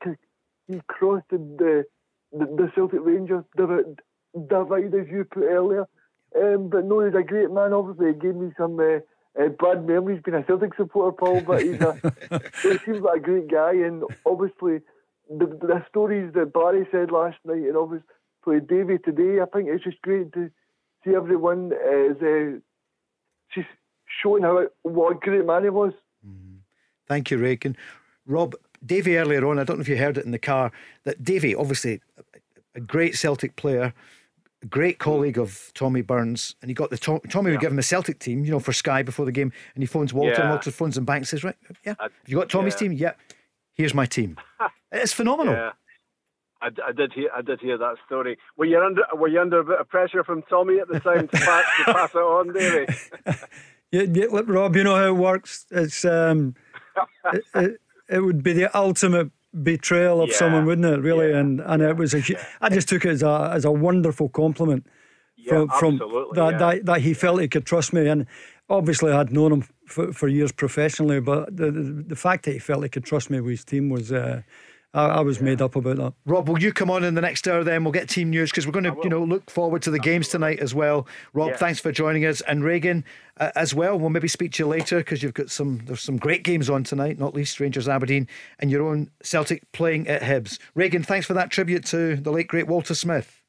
he 0.69 0.75
he 0.75 0.81
crossed 0.89 1.29
the 1.31 1.85
the, 2.33 2.47
the 2.47 2.73
Celtic 2.75 3.01
Rangers 3.03 3.45
divide, 3.57 4.01
divide, 4.49 4.95
as 4.95 5.07
you 5.11 5.25
put 5.25 5.45
earlier. 5.45 5.87
Um, 6.35 6.69
but 6.71 6.87
no, 6.87 7.05
he's 7.05 7.15
a 7.15 7.23
great 7.23 7.51
man. 7.51 7.75
Obviously, 7.75 8.15
he 8.15 8.19
gave 8.19 8.35
me 8.35 8.53
some 8.57 8.81
uh, 8.81 9.01
uh, 9.39 9.49
bad 9.61 9.87
memories 9.87 10.23
being 10.25 10.39
a 10.39 10.45
Celtic 10.47 10.75
supporter, 10.75 11.15
Paul. 11.15 11.43
But 11.43 11.63
he's 11.63 11.81
a 11.81 11.99
he 12.63 12.79
seems 12.79 13.03
like 13.03 13.19
a 13.19 13.21
great 13.21 13.51
guy, 13.51 13.73
and 13.73 14.03
obviously 14.25 14.81
the, 15.39 15.47
the 15.47 15.85
stories 15.89 16.33
that 16.35 16.53
Barry 16.53 16.87
said 16.91 17.11
last 17.11 17.39
night, 17.45 17.63
and 17.63 17.77
obviously 17.77 18.07
Davy 18.69 18.99
today. 18.99 19.41
I 19.41 19.47
think 19.47 19.69
it's 19.69 19.85
just 19.85 20.01
great 20.03 20.33
to 20.33 20.51
see 21.05 21.15
everyone 21.15 21.73
is 21.73 22.17
uh, 22.23 22.59
just 23.55 23.69
showing 24.23 24.43
how 24.43 24.67
what 24.83 25.17
a 25.17 25.19
great 25.19 25.47
man 25.47 25.65
he 25.65 25.71
was. 25.71 25.93
Mm. 26.27 26.59
Thank 27.09 27.31
you, 27.31 27.39
Regan. 27.39 27.77
Rob, 28.27 28.55
Davy 28.85 29.17
earlier 29.17 29.47
on, 29.47 29.59
I 29.59 29.65
don't 29.65 29.79
know 29.79 29.83
if 29.83 29.89
you 29.89 29.97
heard 29.97 30.19
it 30.19 30.25
in 30.25 30.31
the 30.31 30.39
car, 30.39 30.73
that 31.05 31.23
Davy, 31.23 31.55
obviously 31.55 32.01
a 32.75 32.81
great 32.81 33.17
Celtic 33.17 33.57
player, 33.57 33.93
a 34.63 34.67
great 34.67 34.99
colleague 34.99 35.39
of 35.39 35.73
Tommy 35.75 36.03
Burns, 36.03 36.55
and 36.63 36.71
he 36.71 36.75
got 36.75 36.91
the 36.91 36.97
Tommy 36.97 37.21
yeah. 37.51 37.51
would 37.53 37.61
give 37.61 37.73
him 37.73 37.79
a 37.79 37.83
Celtic 37.83 38.19
team, 38.19 38.45
you 38.45 38.51
know, 38.51 38.61
for 38.61 38.73
Sky 38.73 39.03
before 39.03 39.25
the 39.25 39.33
game, 39.33 39.53
and 39.75 39.83
he 39.83 39.87
phones 39.87 40.15
Walter, 40.15 40.33
yeah. 40.33 40.41
and 40.43 40.51
Walter 40.51 40.71
phones 40.71 40.97
him 40.97 41.05
back 41.05 41.19
and 41.19 41.29
says, 41.29 41.43
"Right, 41.43 41.57
yeah, 41.85 41.95
have 41.99 42.13
you 42.27 42.37
got 42.37 42.49
Tommy's 42.49 42.75
yeah. 42.75 42.79
team? 42.79 42.93
Yeah, 42.93 43.13
here's 43.75 43.95
my 43.95 44.07
team." 44.07 44.37
it's 44.93 45.13
phenomenal. 45.13 45.55
Yeah. 45.55 45.73
I, 46.63 46.69
I, 46.87 46.93
did 46.93 47.13
hear 47.13 47.29
I 47.35 47.43
did 47.43 47.61
hear 47.61 47.77
that 47.77 47.97
story. 48.07 48.39
Were 48.57 48.67
you 48.67 48.81
under 48.81 49.03
Were 49.15 49.29
you 49.29 49.41
under 49.41 49.61
a 49.61 49.65
bit 49.65 49.81
of 49.81 49.89
pressure 49.89 50.23
from 50.23 50.43
Tommy 50.49 50.79
at 50.79 50.89
the 50.89 51.01
time 51.01 51.27
to 51.29 51.37
pass, 51.37 51.65
to 51.79 51.93
pass 51.93 52.11
it 52.15 52.19
on, 52.19 52.53
Davy? 52.53 52.87
yeah, 53.91 54.03
yeah, 54.03 54.41
Rob, 54.47 54.77
you 54.77 54.85
know 54.85 54.95
how 54.95 55.09
it 55.09 55.17
works. 55.17 55.67
It's 55.73 56.05
um, 56.05 56.55
it, 57.33 57.45
it, 57.55 57.81
it 58.09 58.21
would 58.21 58.43
be 58.45 58.53
the 58.53 58.77
ultimate 58.79 59.33
betrayal 59.63 60.23
of 60.23 60.31
yeah. 60.31 60.37
someone, 60.37 60.65
wouldn't 60.65 60.87
it? 60.87 61.01
Really, 61.01 61.31
yeah. 61.31 61.39
and 61.39 61.61
and 61.61 61.83
it 61.83 61.97
was 61.97 62.15
a. 62.15 62.23
I 62.61 62.69
just 62.69 62.89
took 62.89 63.05
it 63.05 63.11
as 63.11 63.23
a 63.25 63.51
as 63.53 63.65
a 63.65 63.73
wonderful 63.73 64.29
compliment 64.29 64.87
from 65.49 65.69
yeah, 65.69 65.79
from 65.79 65.99
that, 66.35 66.59
that 66.59 66.87
that 66.87 67.01
he 67.01 67.15
felt 67.15 67.41
he 67.41 67.49
could 67.49 67.67
trust 67.67 67.93
me, 67.93 68.07
and 68.07 68.27
obviously 68.73 69.13
I'd 69.13 69.33
known 69.33 69.53
him 69.53 69.65
for, 69.87 70.13
for 70.13 70.29
years 70.29 70.51
professionally, 70.51 71.21
but 71.21 71.55
the, 71.57 71.71
the, 71.71 71.83
the 72.09 72.17
fact 72.17 72.45
that 72.47 72.53
he 72.53 72.59
felt 72.59 72.83
he 72.83 72.89
could 72.89 73.05
trust 73.05 73.31
me 73.31 73.41
with 73.41 73.51
his 73.51 73.65
team 73.65 73.89
was. 73.89 74.11
Uh, 74.11 74.43
I, 74.95 75.07
I 75.07 75.21
was 75.21 75.39
yeah. 75.39 75.45
made 75.45 75.63
up 75.63 75.75
about 75.75 75.97
that. 75.97 76.13
Rob, 76.27 76.51
will 76.51 76.61
you 76.61 76.71
come 76.71 76.91
on 76.91 77.03
in 77.03 77.15
the 77.15 77.23
next 77.23 77.49
hour 77.49 77.65
then? 77.65 77.83
We'll 77.83 77.93
get 77.93 78.11
team 78.11 78.29
news 78.29 78.51
because 78.51 78.67
we're 78.67 78.73
going 78.73 78.85
to, 78.85 78.95
you 79.03 79.09
know, 79.09 79.25
look 79.25 79.51
forward 79.51 79.81
to 79.83 79.91
the 79.91 79.99
games 79.99 80.29
tonight 80.29 80.59
as 80.59 80.75
well. 80.75 81.07
Rob, 81.33 81.49
yeah. 81.49 81.57
thanks 81.57 81.81
for 81.81 81.93
joining 81.93 82.27
us, 82.27 82.43
and 82.43 82.63
Regan 82.63 83.03
uh, 83.41 83.53
as 83.57 83.75
well. 83.75 83.99
We'll 83.99 84.11
maybe 84.11 84.29
speak 84.29 84.53
to 84.53 84.63
you 84.63 84.69
later 84.69 84.99
because 84.99 85.23
you've 85.23 85.33
got 85.33 85.51
some. 85.51 85.81
There's 85.87 86.03
some 86.03 86.19
great 86.19 86.45
games 86.45 86.69
on 86.69 86.85
tonight, 86.85 87.19
not 87.19 87.33
least 87.33 87.59
Rangers 87.59 87.89
Aberdeen 87.89 88.29
and 88.59 88.71
your 88.71 88.87
own 88.87 89.11
Celtic 89.23 89.71
playing 89.73 90.09
at 90.09 90.21
Hibs. 90.21 90.59
Regan, 90.75 91.03
thanks 91.03 91.27
for 91.27 91.33
that 91.33 91.51
tribute 91.51 91.87
to 91.87 92.17
the 92.17 92.31
late 92.31 92.49
great 92.49 92.67
Walter 92.67 92.95
Smith. 92.95 93.43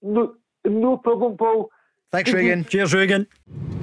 No, 0.00 0.36
no 0.64 0.96
problem, 0.96 1.36
Paul. 1.36 1.70
Thanks, 2.12 2.32
Regan. 2.32 2.64
Cheers, 2.64 2.94
Regan. 2.94 3.26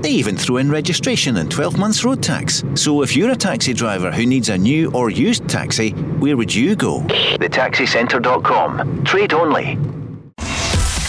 They 0.00 0.10
even 0.10 0.36
throw 0.36 0.58
in 0.58 0.70
registration 0.70 1.38
and 1.38 1.50
12 1.50 1.78
months 1.78 2.04
road 2.04 2.22
tax. 2.22 2.62
So 2.74 3.02
if 3.02 3.16
you're 3.16 3.30
a 3.30 3.36
taxi 3.36 3.72
driver 3.72 4.10
who 4.10 4.26
needs 4.26 4.48
a 4.48 4.58
new 4.58 4.90
or 4.92 5.10
used 5.10 5.48
taxi, 5.48 5.90
where 6.20 6.36
would 6.36 6.54
you 6.54 6.76
go? 6.76 7.00
TheTaxiCentre.com. 7.00 9.04
Trade 9.04 9.32
only. 9.32 9.78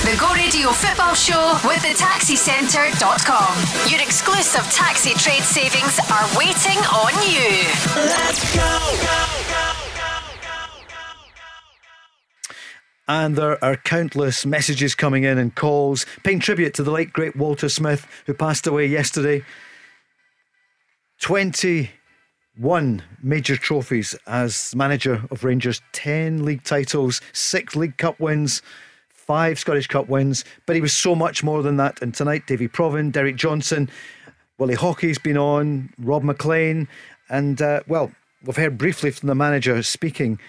The 0.06 0.16
Go 0.20 0.32
Radio 0.36 0.70
Football 0.70 1.16
Show 1.16 1.58
with 1.66 1.80
thetaxicentre.com. 1.80 3.90
Your 3.92 4.02
exclusive 4.02 4.62
taxi 4.72 5.16
trade 5.16 5.42
savings 5.42 6.00
are 6.12 6.28
waiting 6.38 6.78
on 6.94 7.12
you. 7.28 7.66
Let's 7.96 8.56
go, 8.56 8.80
go, 9.02 9.26
go. 9.50 9.85
And 13.08 13.36
there 13.36 13.64
are 13.64 13.78
countless 13.78 14.46
messages 14.46 14.96
coming 14.96 15.24
in 15.24 15.38
and 15.38 15.54
calls 15.54 16.06
paying 16.24 16.40
tribute 16.40 16.74
to 16.76 16.84
the 16.84 16.92
late 16.92 17.14
great 17.14 17.36
Walter 17.36 17.70
Smith, 17.70 18.08
who 18.26 18.34
passed 18.34 18.66
away 18.66 18.88
yesterday. 18.88 19.44
21 21.22 23.04
major 23.22 23.56
trophies 23.56 24.16
as 24.26 24.74
manager 24.76 25.24
of 25.30 25.44
Rangers, 25.44 25.82
10 25.94 26.46
league 26.46 26.64
titles, 26.64 27.22
six 27.32 27.76
League 27.76 27.98
Cup 27.98 28.20
wins, 28.20 28.64
five 29.10 29.60
Scottish 29.60 29.88
Cup 29.88 30.10
wins. 30.10 30.44
But 30.66 30.76
he 30.76 30.82
was 30.82 30.94
so 30.94 31.14
much 31.14 31.44
more 31.44 31.62
than 31.62 31.78
that. 31.78 32.02
And 32.02 32.14
tonight, 32.14 32.48
Davy 32.48 32.68
Provan, 32.68 33.12
Derek 33.12 33.36
Johnstone, 33.36 33.88
Willie 34.58 34.76
Haughey's 34.76 35.20
been 35.20 35.38
on, 35.38 35.94
Rob 36.00 36.24
Maclean. 36.24 36.88
And, 37.30 37.62
uh, 37.62 37.82
well, 37.88 38.12
we've 38.44 38.56
heard 38.56 38.80
briefly 38.80 39.12
from 39.12 39.28
the 39.28 39.36
manager 39.36 39.84
speaking 39.84 40.40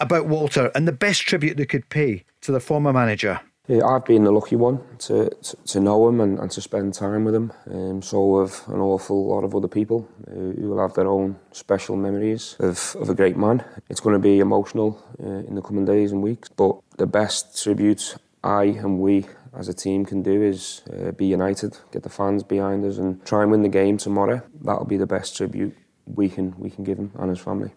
about 0.00 0.26
Walter 0.26 0.70
and 0.74 0.86
the 0.86 0.92
best 0.92 1.22
tribute 1.22 1.56
they 1.56 1.66
could 1.66 1.88
pay 1.88 2.24
to 2.42 2.52
the 2.52 2.60
former 2.60 2.92
manager? 2.92 3.40
Yeah, 3.68 3.84
I've 3.84 4.04
been 4.04 4.22
the 4.22 4.30
lucky 4.30 4.54
one 4.54 4.78
to, 4.98 5.28
to, 5.28 5.56
to 5.56 5.80
know 5.80 6.08
him 6.08 6.20
and, 6.20 6.38
and 6.38 6.48
to 6.52 6.60
spend 6.60 6.94
time 6.94 7.24
with 7.24 7.34
him. 7.34 7.52
Um, 7.68 8.00
so 8.00 8.40
have 8.40 8.62
an 8.68 8.80
awful 8.80 9.26
lot 9.26 9.42
of 9.42 9.56
other 9.56 9.66
people 9.66 10.08
uh, 10.28 10.30
who 10.34 10.68
will 10.68 10.80
have 10.80 10.94
their 10.94 11.08
own 11.08 11.36
special 11.50 11.96
memories 11.96 12.54
of, 12.60 12.94
of 13.00 13.10
a 13.10 13.14
great 13.14 13.36
man. 13.36 13.64
It's 13.88 13.98
going 13.98 14.14
to 14.14 14.20
be 14.20 14.38
emotional 14.38 15.02
uh, 15.20 15.48
in 15.48 15.56
the 15.56 15.62
coming 15.62 15.84
days 15.84 16.12
and 16.12 16.22
weeks, 16.22 16.48
but 16.48 16.78
the 16.96 17.08
best 17.08 17.60
tribute 17.60 18.16
I 18.44 18.64
and 18.64 19.00
we 19.00 19.26
as 19.52 19.68
a 19.68 19.74
team 19.74 20.04
can 20.04 20.22
do 20.22 20.42
is 20.42 20.82
uh, 20.92 21.10
be 21.10 21.26
united, 21.26 21.76
get 21.90 22.04
the 22.04 22.08
fans 22.08 22.44
behind 22.44 22.84
us 22.84 22.98
and 22.98 23.24
try 23.26 23.42
and 23.42 23.50
win 23.50 23.62
the 23.62 23.68
game 23.68 23.96
tomorrow. 23.96 24.42
That'll 24.60 24.84
be 24.84 24.98
the 24.98 25.06
best 25.06 25.36
tribute 25.36 25.76
we 26.04 26.28
can, 26.28 26.54
we 26.56 26.70
can 26.70 26.84
give 26.84 26.98
him 26.98 27.10
and 27.18 27.30
his 27.30 27.40
family 27.40 27.72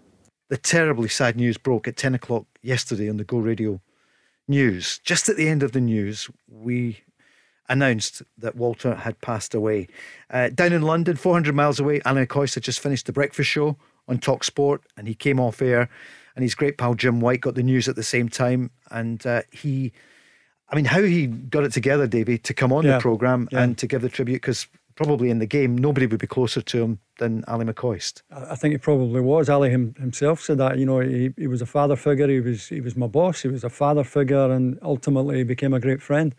the 0.50 0.58
terribly 0.58 1.08
sad 1.08 1.38
news 1.38 1.58
broke 1.58 1.88
at 1.88 1.96
10 1.96 2.16
o'clock 2.16 2.46
yesterday 2.62 3.10
on 3.10 3.18
the 3.18 3.24
Go 3.24 3.38
Radio 3.38 3.80
News. 4.48 5.00
Just 5.04 5.30
at 5.30 5.38
the 5.38 5.48
end 5.48 5.64
of 5.64 5.72
the 5.72 5.82
news, 5.82 6.30
we 6.48 7.02
announced 7.70 8.24
that 8.38 8.56
Walter 8.56 8.96
had 8.96 9.22
passed 9.22 9.54
away. 9.54 9.88
Uh, 10.30 10.50
down 10.50 10.74
in 10.74 10.82
London, 10.82 11.16
400 11.16 11.54
miles 11.54 11.80
away, 11.80 12.02
Alan 12.04 12.28
had 12.28 12.64
just 12.64 12.80
finished 12.80 13.06
the 13.06 13.14
breakfast 13.14 13.50
show 13.50 13.78
on 14.08 14.18
Talk 14.18 14.44
Sport 14.44 14.82
and 14.98 15.08
he 15.08 15.14
came 15.14 15.40
off 15.40 15.62
air 15.62 15.88
and 16.36 16.44
his 16.44 16.56
great 16.56 16.78
pal 16.78 16.96
Jim 16.96 17.20
White 17.20 17.42
got 17.42 17.54
the 17.54 17.64
news 17.64 17.88
at 17.88 17.96
the 17.96 18.04
same 18.04 18.28
time. 18.28 18.72
And 18.90 19.26
uh, 19.28 19.44
he, 19.52 19.92
I 20.70 20.76
mean, 20.76 20.86
how 20.86 21.04
he 21.04 21.28
got 21.28 21.64
it 21.64 21.72
together, 21.72 22.08
Davey, 22.08 22.40
to 22.40 22.54
come 22.56 22.74
on 22.74 22.86
yeah. 22.86 22.96
the 22.96 23.02
programme 23.02 23.48
yeah. 23.52 23.62
and 23.62 23.78
to 23.78 23.86
give 23.86 24.02
the 24.02 24.10
tribute 24.10 24.42
because 24.42 24.68
probably 25.00 25.30
in 25.30 25.40
the 25.40 25.46
game, 25.46 25.78
nobody 25.78 26.06
would 26.06 26.20
be 26.20 26.28
closer 26.28 26.62
to 26.62 26.84
him 26.84 27.00
than 27.20 27.46
Ally 27.48 27.64
McCoist. 27.64 28.22
I 28.32 28.56
think 28.56 28.74
he 28.74 28.78
probably 28.78 29.22
was. 29.22 29.48
Ali 29.48 29.70
him, 29.70 29.96
himself 29.98 30.42
said 30.42 30.58
that. 30.58 30.78
You 30.78 30.86
know, 30.86 31.00
he, 31.00 31.34
he 31.38 31.48
was 31.48 31.62
a 31.62 31.66
father 31.66 31.96
figure. 31.96 32.28
He 32.28 32.42
was 32.42 32.68
he 32.68 32.82
was 32.82 32.98
my 32.98 33.08
boss. 33.08 33.42
He 33.42 33.48
was 33.48 33.64
a 33.64 33.70
father 33.70 34.04
figure, 34.04 34.52
and 34.52 34.78
ultimately 34.82 35.38
he 35.38 35.44
became 35.44 35.74
a 35.74 35.80
great 35.80 36.02
friend. 36.02 36.36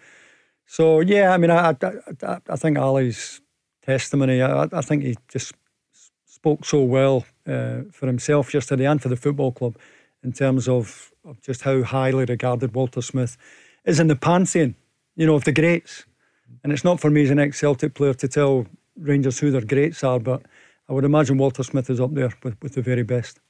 So 0.67 1.01
yeah, 1.01 1.33
I 1.33 1.39
mean, 1.39 1.51
I 1.51 1.75
I, 2.23 2.39
I 2.51 2.57
think 2.57 2.77
Ali's 2.77 3.41
testimony. 3.83 4.43
I, 4.43 4.69
I 4.71 4.83
think 4.83 5.05
he 5.05 5.17
just 5.29 5.55
spoke 6.27 6.67
so 6.67 6.83
well 6.83 7.25
uh, 7.47 7.81
for 7.91 8.07
himself 8.07 8.53
yesterday 8.53 8.85
and 8.85 9.01
for 9.01 9.09
the 9.09 9.17
football 9.17 9.53
club 9.53 9.77
in 10.23 10.33
terms 10.33 10.69
of, 10.69 11.13
of 11.25 11.41
just 11.41 11.63
how 11.63 11.83
highly 11.83 12.27
regarded 12.27 12.75
Walter 12.75 13.01
Smith 13.01 13.39
is 13.87 13.99
in 13.99 14.09
the 14.09 14.17
pantheon, 14.17 14.75
you 15.17 15.27
know, 15.27 15.35
of 15.35 15.45
the 15.45 15.53
greats. 15.53 16.05
And 16.63 16.73
it's 16.73 16.85
not 16.85 17.01
for 17.01 17.11
me 17.11 17.23
as 17.23 17.31
an 17.31 17.39
ex 17.39 17.61
Celtic 17.61 17.95
player 17.95 18.15
to 18.15 18.29
tell 18.29 18.67
Rangers 18.97 19.39
who 19.39 19.51
their 19.51 19.65
greats 19.65 20.05
are, 20.05 20.21
but 20.21 20.43
I 20.89 20.93
would 20.93 21.05
imagine 21.05 21.39
Walter 21.39 21.63
Smith 21.63 21.89
is 21.89 22.01
up 22.01 22.15
there 22.15 22.33
with, 22.43 22.57
with 22.63 22.75
the 22.75 22.83
very 22.83 23.05
best. 23.05 23.41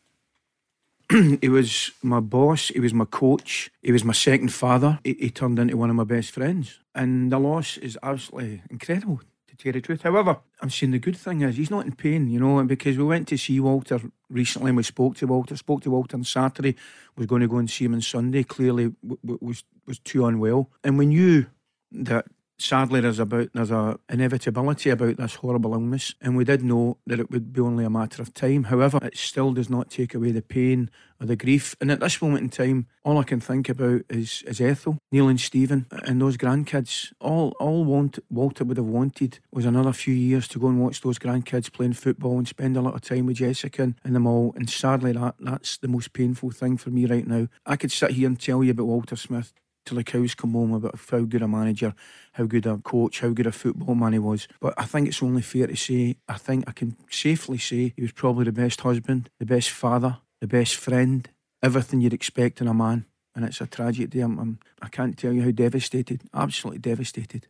he 1.41 1.49
was 1.49 1.91
my 2.03 2.21
boss, 2.21 2.69
he 2.69 2.79
was 2.79 2.95
my 2.95 3.05
coach, 3.05 3.71
he 3.83 3.91
was 3.91 4.05
my 4.05 4.13
second 4.13 4.53
father. 4.53 5.01
He, 5.03 5.17
he, 5.19 5.31
turned 5.31 5.59
into 5.59 5.77
one 5.77 5.91
of 5.91 5.97
my 5.97 6.05
best 6.05 6.31
friends. 6.31 6.79
And 6.95 7.33
the 7.33 7.41
loss 7.41 7.79
is 7.79 7.99
absolutely 8.03 8.63
incredible, 8.71 9.21
to 9.49 9.57
tell 9.57 9.73
the 9.73 9.81
truth. 9.81 10.03
However, 10.03 10.39
I'm 10.61 10.71
saying 10.71 10.93
the 10.93 10.99
good 11.01 11.17
thing 11.17 11.41
is 11.41 11.57
he's 11.57 11.71
not 11.71 11.87
in 11.87 11.97
pain, 11.97 12.29
you 12.29 12.39
know, 12.39 12.63
because 12.63 12.97
we 12.97 13.05
went 13.05 13.27
to 13.29 13.37
see 13.37 13.59
Walter 13.59 14.01
recently 14.29 14.69
and 14.69 14.77
we 14.77 14.85
spoke 14.85 15.17
to 15.17 15.27
Walter, 15.27 15.57
spoke 15.57 15.83
to 15.83 15.91
Walter 15.91 16.17
on 16.17 16.25
Saturday, 16.25 16.77
was 17.17 17.27
going 17.27 17.43
to 17.43 17.49
go 17.49 17.57
and 17.57 17.69
see 17.69 17.87
him 17.87 17.95
on 17.95 18.03
Sunday, 18.03 18.45
clearly 18.45 18.95
w- 19.03 19.19
w- 19.25 19.39
was, 19.41 19.65
was 19.87 19.99
too 19.99 20.27
unwell. 20.27 20.71
And 20.85 20.97
we 20.97 21.07
knew 21.07 21.47
that 21.91 22.27
sadly 22.61 23.01
there's 23.01 23.19
about 23.19 23.49
there's 23.55 23.71
a 23.71 23.99
inevitability 24.09 24.91
about 24.91 25.17
this 25.17 25.37
horrible 25.37 25.75
illness 25.75 26.15
and 26.21 26.37
we 26.37 26.45
did 26.45 26.63
know 26.63 26.99
that 27.07 27.21
it 27.21 27.31
would 27.31 27.53
be 27.53 27.61
only 27.61 27.85
a 27.85 27.91
matter 27.91 28.23
of 28.23 28.35
time. 28.35 28.65
However 28.65 28.99
it 29.03 29.17
still 29.17 29.53
does 29.53 29.71
not 29.71 29.91
take 29.91 30.15
away 30.15 30.33
the 30.33 30.43
pain 30.43 30.91
or 31.21 31.27
the 31.27 31.37
grief. 31.37 31.77
And 31.81 31.91
at 31.91 32.01
this 32.01 32.21
moment 32.21 32.43
in 32.43 32.49
time 32.51 32.87
all 33.05 33.19
I 33.19 33.23
can 33.23 33.41
think 33.41 33.69
about 33.69 34.03
is 34.09 34.43
is 34.47 34.61
Ethel 34.61 34.99
Neil 35.11 35.29
and 35.29 35.41
Stephen 35.41 35.87
and 35.91 36.21
those 36.21 36.37
grandkids. 36.37 37.13
All 37.21 37.55
all 37.59 37.85
want, 37.85 38.19
Walter 38.31 38.65
would 38.65 38.77
have 38.77 38.87
wanted 38.87 39.39
was 39.53 39.65
another 39.65 39.93
few 39.93 40.15
years 40.15 40.47
to 40.49 40.59
go 40.59 40.69
and 40.69 40.81
watch 40.81 41.01
those 41.01 41.19
grandkids 41.19 41.73
playing 41.73 41.95
football 41.95 42.39
and 42.39 42.49
spend 42.49 42.77
a 42.77 42.83
lot 42.83 42.95
of 42.95 43.01
time 43.01 43.27
with 43.27 43.37
Jessica 43.37 43.83
and, 43.83 43.95
and 44.05 44.15
them 44.15 44.27
all. 44.27 44.53
And 44.57 44.69
sadly 44.69 45.13
that 45.13 45.37
that's 45.41 45.79
the 45.79 45.89
most 45.89 46.13
painful 46.13 46.51
thing 46.51 46.77
for 46.77 46.91
me 46.91 47.07
right 47.07 47.27
now. 47.27 47.49
I 47.65 47.77
could 47.77 47.93
sit 47.93 48.13
here 48.13 48.27
and 48.27 48.39
tell 48.39 48.63
you 48.63 48.73
about 48.73 48.87
Walter 48.87 49.17
Smith 49.17 49.53
till 49.85 49.97
the 49.97 50.05
cows 50.05 50.35
come 50.35 50.53
home 50.53 50.73
about 50.73 50.99
how 51.11 51.21
good 51.21 51.43
a 51.43 51.49
manager, 51.49 51.95
how 52.33 52.45
good 52.45 52.67
a 52.67 52.79
coach, 52.79 53.21
how 53.21 53.31
good 53.31 53.47
a 53.47 53.53
football 53.53 53.95
man 53.95 54.13
he 54.13 54.19
was. 54.19 54.47
But 54.61 54.75
I 54.77 54.85
think 54.85 55.09
it's 55.09 55.23
only 55.23 55.43
fair 55.43 55.67
to 55.67 55.77
say, 55.77 56.17
I 56.29 56.35
think 56.35 56.65
I 56.69 56.73
can 56.73 56.97
safely 57.11 57.59
say 57.59 57.93
he 57.97 58.03
was 58.03 58.13
probably 58.13 58.45
the 58.45 58.53
best 58.53 58.81
husband, 58.83 59.31
the 59.39 59.47
best 59.47 59.71
father, 59.71 60.19
the 60.41 60.47
best 60.47 60.77
friend, 60.77 61.29
everything 61.63 62.01
you'd 62.01 62.15
expect 62.15 62.61
in 62.61 62.69
a 62.69 62.75
man. 62.75 63.07
And 63.35 63.45
it's 63.45 63.61
a 63.61 63.67
tragedy. 63.67 64.21
I'm, 64.21 64.39
I'm, 64.39 64.59
I 64.83 64.89
can't 64.89 65.17
tell 65.17 65.33
you 65.33 65.43
how 65.43 65.51
devastated, 65.53 66.23
absolutely 66.35 66.81
devastated. 66.81 67.47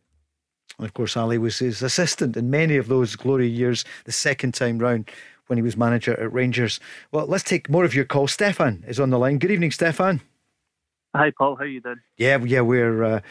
And 0.77 0.85
of 0.85 0.93
course, 0.93 1.17
Ali 1.17 1.37
was 1.37 1.59
his 1.59 1.81
assistant 1.81 2.37
in 2.37 2.49
many 2.49 2.77
of 2.77 2.87
those 2.87 3.15
glory 3.15 3.47
years, 3.47 3.83
the 4.05 4.11
second 4.11 4.53
time 4.53 4.79
round 4.79 5.09
when 5.47 5.57
he 5.57 5.63
was 5.63 5.75
manager 5.75 6.17
at 6.19 6.31
Rangers. 6.31 6.79
Well, 7.11 7.25
let's 7.25 7.43
take 7.43 7.69
more 7.69 7.83
of 7.83 7.93
your 7.93 8.05
calls. 8.05 8.31
Stefan 8.31 8.85
is 8.87 8.99
on 8.99 9.09
the 9.09 9.19
line. 9.19 9.37
Good 9.37 9.51
evening, 9.51 9.71
Stefan. 9.71 10.21
Hi, 11.13 11.31
Paul. 11.37 11.57
How 11.57 11.65
you 11.65 11.81
doing? 11.81 11.99
Yeah, 12.17 12.37
yeah, 12.43 12.61
we're 12.61 13.03
uh, 13.03 13.21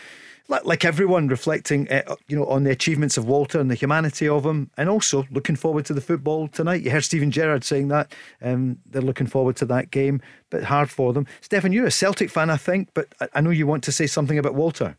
like, 0.48 0.64
like 0.66 0.84
everyone 0.84 1.28
reflecting, 1.28 1.90
uh, 1.90 2.16
you 2.28 2.36
know, 2.36 2.44
on 2.44 2.64
the 2.64 2.70
achievements 2.70 3.16
of 3.16 3.26
Walter 3.26 3.58
and 3.58 3.70
the 3.70 3.74
humanity 3.74 4.28
of 4.28 4.44
him, 4.44 4.70
and 4.76 4.90
also 4.90 5.24
looking 5.30 5.56
forward 5.56 5.86
to 5.86 5.94
the 5.94 6.00
football 6.02 6.48
tonight. 6.48 6.82
You 6.82 6.90
heard 6.90 7.04
Steven 7.04 7.30
Gerrard 7.30 7.64
saying 7.64 7.88
that 7.88 8.12
um, 8.42 8.78
they're 8.84 9.00
looking 9.00 9.26
forward 9.26 9.56
to 9.56 9.64
that 9.66 9.90
game, 9.90 10.20
but 10.50 10.64
hard 10.64 10.90
for 10.90 11.14
them. 11.14 11.26
Stefan, 11.40 11.72
you're 11.72 11.86
a 11.86 11.90
Celtic 11.90 12.28
fan, 12.30 12.50
I 12.50 12.58
think, 12.58 12.90
but 12.92 13.14
I, 13.20 13.28
I 13.36 13.40
know 13.40 13.50
you 13.50 13.66
want 13.66 13.84
to 13.84 13.92
say 13.92 14.06
something 14.06 14.38
about 14.38 14.54
Walter. 14.54 14.96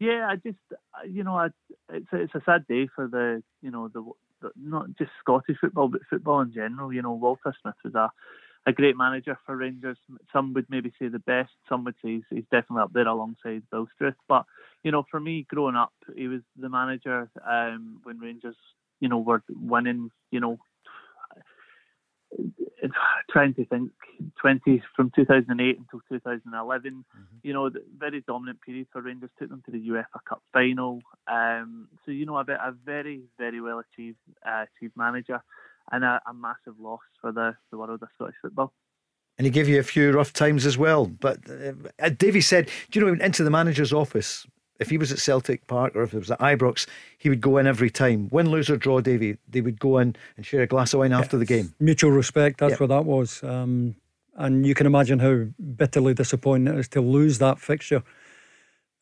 Yeah, 0.00 0.26
I 0.28 0.36
just, 0.36 0.58
you 1.08 1.22
know, 1.22 1.36
I, 1.36 1.48
it's 1.90 2.12
a, 2.12 2.16
it's 2.16 2.34
a 2.34 2.42
sad 2.44 2.66
day 2.66 2.88
for 2.94 3.06
the, 3.06 3.42
you 3.62 3.70
know, 3.70 3.88
the, 3.88 4.04
the 4.42 4.50
not 4.56 4.88
just 4.98 5.10
Scottish 5.20 5.58
football, 5.60 5.88
but 5.88 6.00
football 6.10 6.40
in 6.40 6.52
general. 6.52 6.92
You 6.92 7.02
know, 7.02 7.12
Walter 7.12 7.54
Smith 7.62 7.76
was 7.84 7.94
a 7.94 8.10
a 8.66 8.72
great 8.72 8.96
manager 8.96 9.38
for 9.46 9.56
Rangers. 9.56 9.96
Some 10.32 10.52
would 10.54 10.66
maybe 10.68 10.92
say 10.98 11.08
the 11.08 11.20
best. 11.20 11.52
Some 11.68 11.84
would 11.84 11.94
say 12.02 12.14
he's, 12.14 12.22
he's 12.30 12.44
definitely 12.50 12.82
up 12.82 12.92
there 12.92 13.06
alongside 13.06 13.62
Bill 13.70 13.86
Struth. 13.94 14.14
But 14.28 14.44
you 14.82 14.90
know, 14.90 15.04
for 15.10 15.20
me, 15.20 15.46
growing 15.48 15.76
up, 15.76 15.92
he 16.14 16.28
was 16.28 16.42
the 16.56 16.68
manager 16.68 17.30
um, 17.48 18.00
when 18.02 18.18
Rangers, 18.18 18.56
you 19.00 19.08
know, 19.08 19.18
were 19.18 19.42
winning. 19.48 20.10
You 20.30 20.40
know, 20.40 20.58
trying 23.30 23.54
to 23.54 23.64
think 23.66 23.90
20 24.40 24.82
from 24.94 25.10
2008 25.14 25.78
until 25.78 26.00
2011 26.08 26.92
mm-hmm. 26.92 27.22
you 27.42 27.52
know 27.52 27.70
very 27.98 28.22
dominant 28.26 28.60
period 28.60 28.86
for 28.92 29.00
Rangers 29.00 29.30
took 29.38 29.48
them 29.48 29.62
to 29.66 29.72
the 29.72 29.88
UEFA 29.88 30.20
Cup 30.28 30.42
final 30.52 31.00
um, 31.28 31.88
so 32.04 32.10
you 32.10 32.26
know 32.26 32.36
a, 32.36 32.44
bit, 32.44 32.58
a 32.60 32.72
very 32.84 33.22
very 33.38 33.60
well 33.60 33.80
achieved 33.80 34.18
uh, 34.46 34.64
achieved 34.76 34.96
manager 34.96 35.42
and 35.92 36.04
a, 36.04 36.20
a 36.28 36.34
massive 36.34 36.78
loss 36.78 37.00
for 37.20 37.32
the, 37.32 37.54
the 37.70 37.78
world 37.78 38.02
of 38.02 38.08
Scottish 38.14 38.36
football. 38.42 38.72
And 39.38 39.44
he 39.44 39.50
gave 39.50 39.68
you 39.68 39.78
a 39.78 39.82
few 39.82 40.12
rough 40.12 40.32
times 40.32 40.64
as 40.64 40.78
well. 40.78 41.06
But 41.06 41.38
uh, 42.00 42.08
Davy 42.08 42.40
said, 42.40 42.70
do 42.90 42.98
you 42.98 43.06
know, 43.06 43.24
into 43.24 43.44
the 43.44 43.50
manager's 43.50 43.92
office, 43.92 44.46
if 44.80 44.90
he 44.90 44.98
was 44.98 45.12
at 45.12 45.18
Celtic 45.18 45.66
Park 45.66 45.94
or 45.94 46.02
if 46.02 46.14
it 46.14 46.18
was 46.18 46.30
at 46.30 46.38
Ibrox, 46.40 46.86
he 47.18 47.28
would 47.28 47.40
go 47.40 47.58
in 47.58 47.66
every 47.66 47.90
time. 47.90 48.28
Win, 48.30 48.50
lose, 48.50 48.70
or 48.70 48.76
draw, 48.76 49.00
Davy, 49.00 49.36
they 49.48 49.60
would 49.60 49.78
go 49.78 49.98
in 49.98 50.16
and 50.36 50.46
share 50.46 50.62
a 50.62 50.66
glass 50.66 50.92
of 50.94 51.00
wine 51.00 51.10
yeah, 51.10 51.18
after 51.18 51.36
the 51.36 51.44
game. 51.44 51.74
Mutual 51.80 52.10
respect, 52.10 52.58
that's 52.58 52.80
what 52.80 52.88
that 52.88 53.04
was. 53.04 53.42
Um, 53.42 53.96
and 54.36 54.66
you 54.66 54.74
can 54.74 54.86
imagine 54.86 55.18
how 55.18 55.46
bitterly 55.76 56.14
disappointing 56.14 56.74
it 56.74 56.78
is 56.78 56.88
to 56.88 57.00
lose 57.00 57.38
that 57.38 57.58
fixture. 57.58 58.02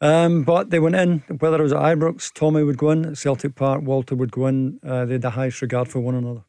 Um, 0.01 0.43
but 0.43 0.71
they 0.71 0.81
went 0.81 0.97
in, 0.97 1.21
whether 1.39 1.59
it 1.59 1.63
was 1.63 1.73
at 1.73 1.81
Ibrox, 1.81 2.33
Tommy 2.33 2.63
would 2.63 2.77
go 2.77 2.91
in, 2.91 3.05
at 3.07 3.19
Celtic 3.19 3.55
Park, 3.55 3.83
Walter 3.83 4.15
would 4.15 4.33
go 4.33 4.47
in. 4.47 4.79
Uh, 4.87 5.05
they 5.05 5.15
had 5.15 5.23
the 5.23 5.31
highest 5.31 5.63
regard 5.63 5.89
for 5.89 6.01
one 6.01 6.15
another. 6.15 6.45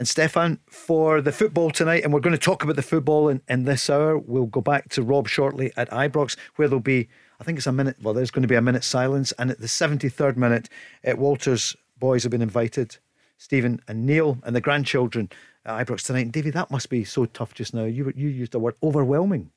And 0.00 0.08
Stefan, 0.08 0.60
for 0.66 1.20
the 1.20 1.30
football 1.30 1.70
tonight, 1.70 2.04
and 2.04 2.12
we're 2.14 2.20
going 2.20 2.32
to 2.32 2.38
talk 2.38 2.64
about 2.64 2.76
the 2.76 2.82
football 2.82 3.28
in, 3.28 3.42
in 3.50 3.64
this 3.64 3.90
hour. 3.90 4.16
We'll 4.16 4.46
go 4.46 4.62
back 4.62 4.88
to 4.92 5.02
Rob 5.02 5.28
shortly 5.28 5.74
at 5.76 5.90
Ibrox, 5.90 6.38
where 6.56 6.68
there'll 6.68 6.80
be, 6.80 7.06
I 7.38 7.44
think 7.44 7.58
it's 7.58 7.66
a 7.66 7.72
minute, 7.72 7.98
well, 8.00 8.14
there's 8.14 8.30
going 8.30 8.40
to 8.40 8.48
be 8.48 8.54
a 8.54 8.62
minute 8.62 8.82
silence. 8.82 9.32
And 9.32 9.50
at 9.50 9.58
the 9.58 9.66
73rd 9.66 10.38
minute, 10.38 10.70
at 11.04 11.18
Walter's 11.18 11.76
boys 11.98 12.22
have 12.22 12.32
been 12.32 12.40
invited, 12.40 12.96
Stephen 13.36 13.82
and 13.86 14.06
Neil, 14.06 14.38
and 14.42 14.56
the 14.56 14.62
grandchildren 14.62 15.28
at 15.66 15.86
Ibrox 15.86 16.06
tonight. 16.06 16.20
And 16.20 16.32
Davy, 16.32 16.48
that 16.48 16.70
must 16.70 16.88
be 16.88 17.04
so 17.04 17.26
tough 17.26 17.52
just 17.52 17.74
now. 17.74 17.84
You, 17.84 18.10
you 18.16 18.30
used 18.30 18.52
the 18.52 18.58
word 18.58 18.76
overwhelming. 18.82 19.50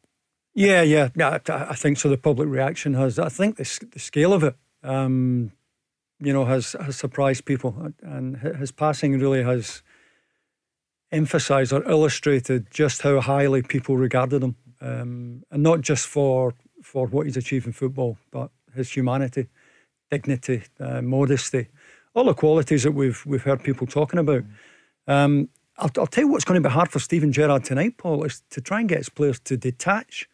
Yeah, 0.53 0.81
yeah, 0.81 1.07
yeah. 1.15 1.39
I 1.47 1.75
think 1.75 1.97
so. 1.97 2.09
The 2.09 2.17
public 2.17 2.49
reaction 2.49 2.95
has, 2.95 3.17
I 3.17 3.29
think 3.29 3.55
the, 3.55 3.87
the 3.93 3.99
scale 3.99 4.33
of 4.33 4.43
it, 4.43 4.57
um, 4.83 5.53
you 6.19 6.33
know, 6.33 6.43
has, 6.43 6.75
has 6.81 6.97
surprised 6.97 7.45
people. 7.45 7.93
And 8.01 8.39
his 8.39 8.73
passing 8.73 9.17
really 9.17 9.41
has 9.41 9.81
emphasised 11.13 11.71
or 11.71 11.83
illustrated 11.89 12.67
just 12.71 13.01
how 13.03 13.21
highly 13.21 13.61
people 13.61 13.95
regarded 13.95 14.43
him, 14.43 14.55
um, 14.81 15.43
and 15.51 15.63
not 15.63 15.81
just 15.81 16.07
for 16.07 16.53
for 16.81 17.07
what 17.07 17.25
he's 17.25 17.37
achieved 17.37 17.65
in 17.65 17.71
football, 17.71 18.17
but 18.31 18.49
his 18.75 18.91
humanity, 18.91 19.47
dignity, 20.11 20.63
uh, 20.79 21.01
modesty, 21.01 21.67
all 22.13 22.25
the 22.25 22.33
qualities 22.33 22.83
that 22.83 22.91
we've 22.91 23.25
we've 23.25 23.43
heard 23.43 23.63
people 23.63 23.87
talking 23.87 24.19
about. 24.19 24.43
Um, 25.07 25.49
I'll, 25.77 25.89
I'll 25.97 26.07
tell 26.07 26.25
you 26.25 26.31
what's 26.31 26.45
going 26.45 26.61
to 26.61 26.67
be 26.67 26.73
hard 26.73 26.91
for 26.91 26.99
Steven 26.99 27.31
Gerrard 27.31 27.63
tonight, 27.63 27.97
Paul, 27.97 28.23
is 28.23 28.43
to 28.51 28.61
try 28.61 28.79
and 28.79 28.89
get 28.89 28.99
his 28.99 29.09
players 29.09 29.39
to 29.41 29.57
detach 29.57 30.27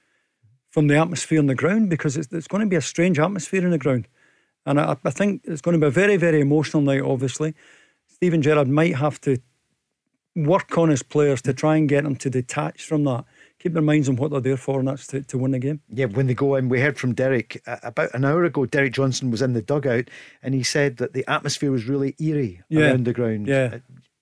from 0.70 0.88
the 0.88 0.98
atmosphere 0.98 1.40
on 1.40 1.48
the 1.48 1.56
ground 1.56 1.90
because 1.90 2.18
it's, 2.18 2.32
it's 2.32 2.48
going 2.48 2.62
to 2.62 2.70
be 2.70 2.76
a 2.76 2.82
strange 2.82 3.20
atmosphere 3.20 3.64
in 3.64 3.72
the 3.72 3.78
ground. 3.78 4.08
And 4.66 4.80
I, 4.80 4.98
I 5.04 5.10
think 5.10 5.42
it's 5.46 5.62
going 5.62 5.74
to 5.74 5.80
be 5.80 5.88
a 5.88 5.92
very, 5.92 6.18
very 6.18 6.42
emotional 6.42 6.84
night, 6.84 7.02
obviously. 7.02 7.56
Steven 8.08 8.42
Gerrard 8.42 8.68
might 8.68 8.96
have 8.98 9.20
to 9.22 9.38
work 10.36 10.78
on 10.78 10.90
his 10.90 11.04
players 11.04 11.42
to 11.44 11.54
try 11.54 11.76
and 11.76 11.90
get 11.90 12.04
them 12.04 12.16
to 12.18 12.30
detach 12.30 12.86
from 12.86 13.04
that. 13.06 13.26
Keep 13.60 13.74
their 13.74 13.82
minds 13.82 14.08
on 14.08 14.16
what 14.16 14.32
they're 14.32 14.40
there 14.40 14.58
for, 14.58 14.80
and 14.80 14.88
that's 14.88 15.08
to, 15.08 15.22
to 15.24 15.38
win 15.38 15.52
the 15.52 15.60
game. 15.60 15.82
Yeah, 15.90 16.06
when 16.06 16.28
they 16.28 16.34
go 16.34 16.56
in, 16.56 16.70
we 16.70 16.80
heard 16.80 16.98
from 16.98 17.14
Derek 17.14 17.62
uh, 17.68 17.78
about 17.84 18.14
an 18.14 18.24
hour 18.24 18.46
ago. 18.46 18.66
Derek 18.66 18.94
Johnstone 18.94 19.32
was 19.32 19.42
in 19.42 19.54
the 19.54 19.62
dugout, 19.62 20.10
and 20.42 20.54
he 20.54 20.64
said 20.64 20.98
that 20.98 21.14
the 21.14 21.30
atmosphere 21.30 21.72
was 21.72 21.86
really 21.86 22.16
eerie 22.20 22.62
yeah. 22.70 22.82
around 22.82 23.06
the 23.06 23.14
ground. 23.14 23.48
Yeah, 23.48 23.72
uh, 23.74 23.80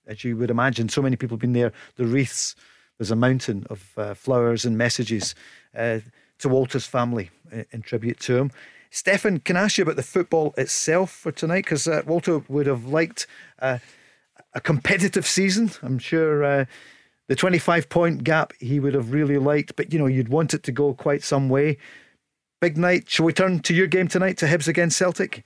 as 0.07 0.23
you 0.23 0.37
would 0.37 0.49
imagine, 0.49 0.89
so 0.89 1.03
many 1.03 1.17
people 1.17 1.35
have 1.35 1.41
been 1.41 1.53
there. 1.53 1.71
The 1.97 2.05
wreaths, 2.05 2.55
there's 2.97 3.11
a 3.11 3.15
mountain 3.15 3.67
of 3.69 3.91
uh, 3.95 4.13
flowers 4.15 4.65
and 4.65 4.75
messages 4.75 5.35
uh, 5.75 5.99
to 6.39 6.49
Walter's 6.49 6.87
family 6.87 7.29
in, 7.51 7.59
uh, 7.59 7.63
in 7.71 7.81
tribute 7.83 8.19
to 8.21 8.37
him. 8.37 8.51
Stefan, 8.89 9.39
can 9.39 9.57
I 9.57 9.63
ask 9.63 9.77
you 9.77 9.83
about 9.83 9.97
the 9.97 10.03
football 10.03 10.53
itself 10.57 11.11
for 11.11 11.31
tonight? 11.31 11.65
Because 11.65 11.87
uh, 11.87 12.01
Walter 12.07 12.39
would 12.47 12.65
have 12.67 12.85
liked 12.85 13.27
uh, 13.59 13.79
a 14.57 14.61
competitive 14.61 15.27
season. 15.27 15.71
I'm 15.83 15.99
sure 15.99 16.43
uh, 16.43 16.65
the 17.27 17.35
25 17.35 17.89
point 17.89 18.23
gap 18.23 18.53
he 18.59 18.79
would 18.79 18.95
have 18.95 19.13
really 19.13 19.37
liked, 19.37 19.75
but 19.75 19.93
you 19.93 19.99
know, 19.99 20.07
you'd 20.07 20.29
want 20.29 20.53
it 20.53 20.63
to 20.63 20.71
go 20.71 20.93
quite 20.93 21.23
some 21.23 21.47
way. 21.47 21.77
Big 22.59 22.75
night. 22.75 23.07
Shall 23.07 23.25
we 23.25 23.33
turn 23.33 23.59
to 23.59 23.73
your 23.73 23.85
game 23.85 24.07
tonight 24.07 24.37
to 24.39 24.47
Hibs 24.47 24.67
against 24.67 24.97
Celtic? 24.97 25.45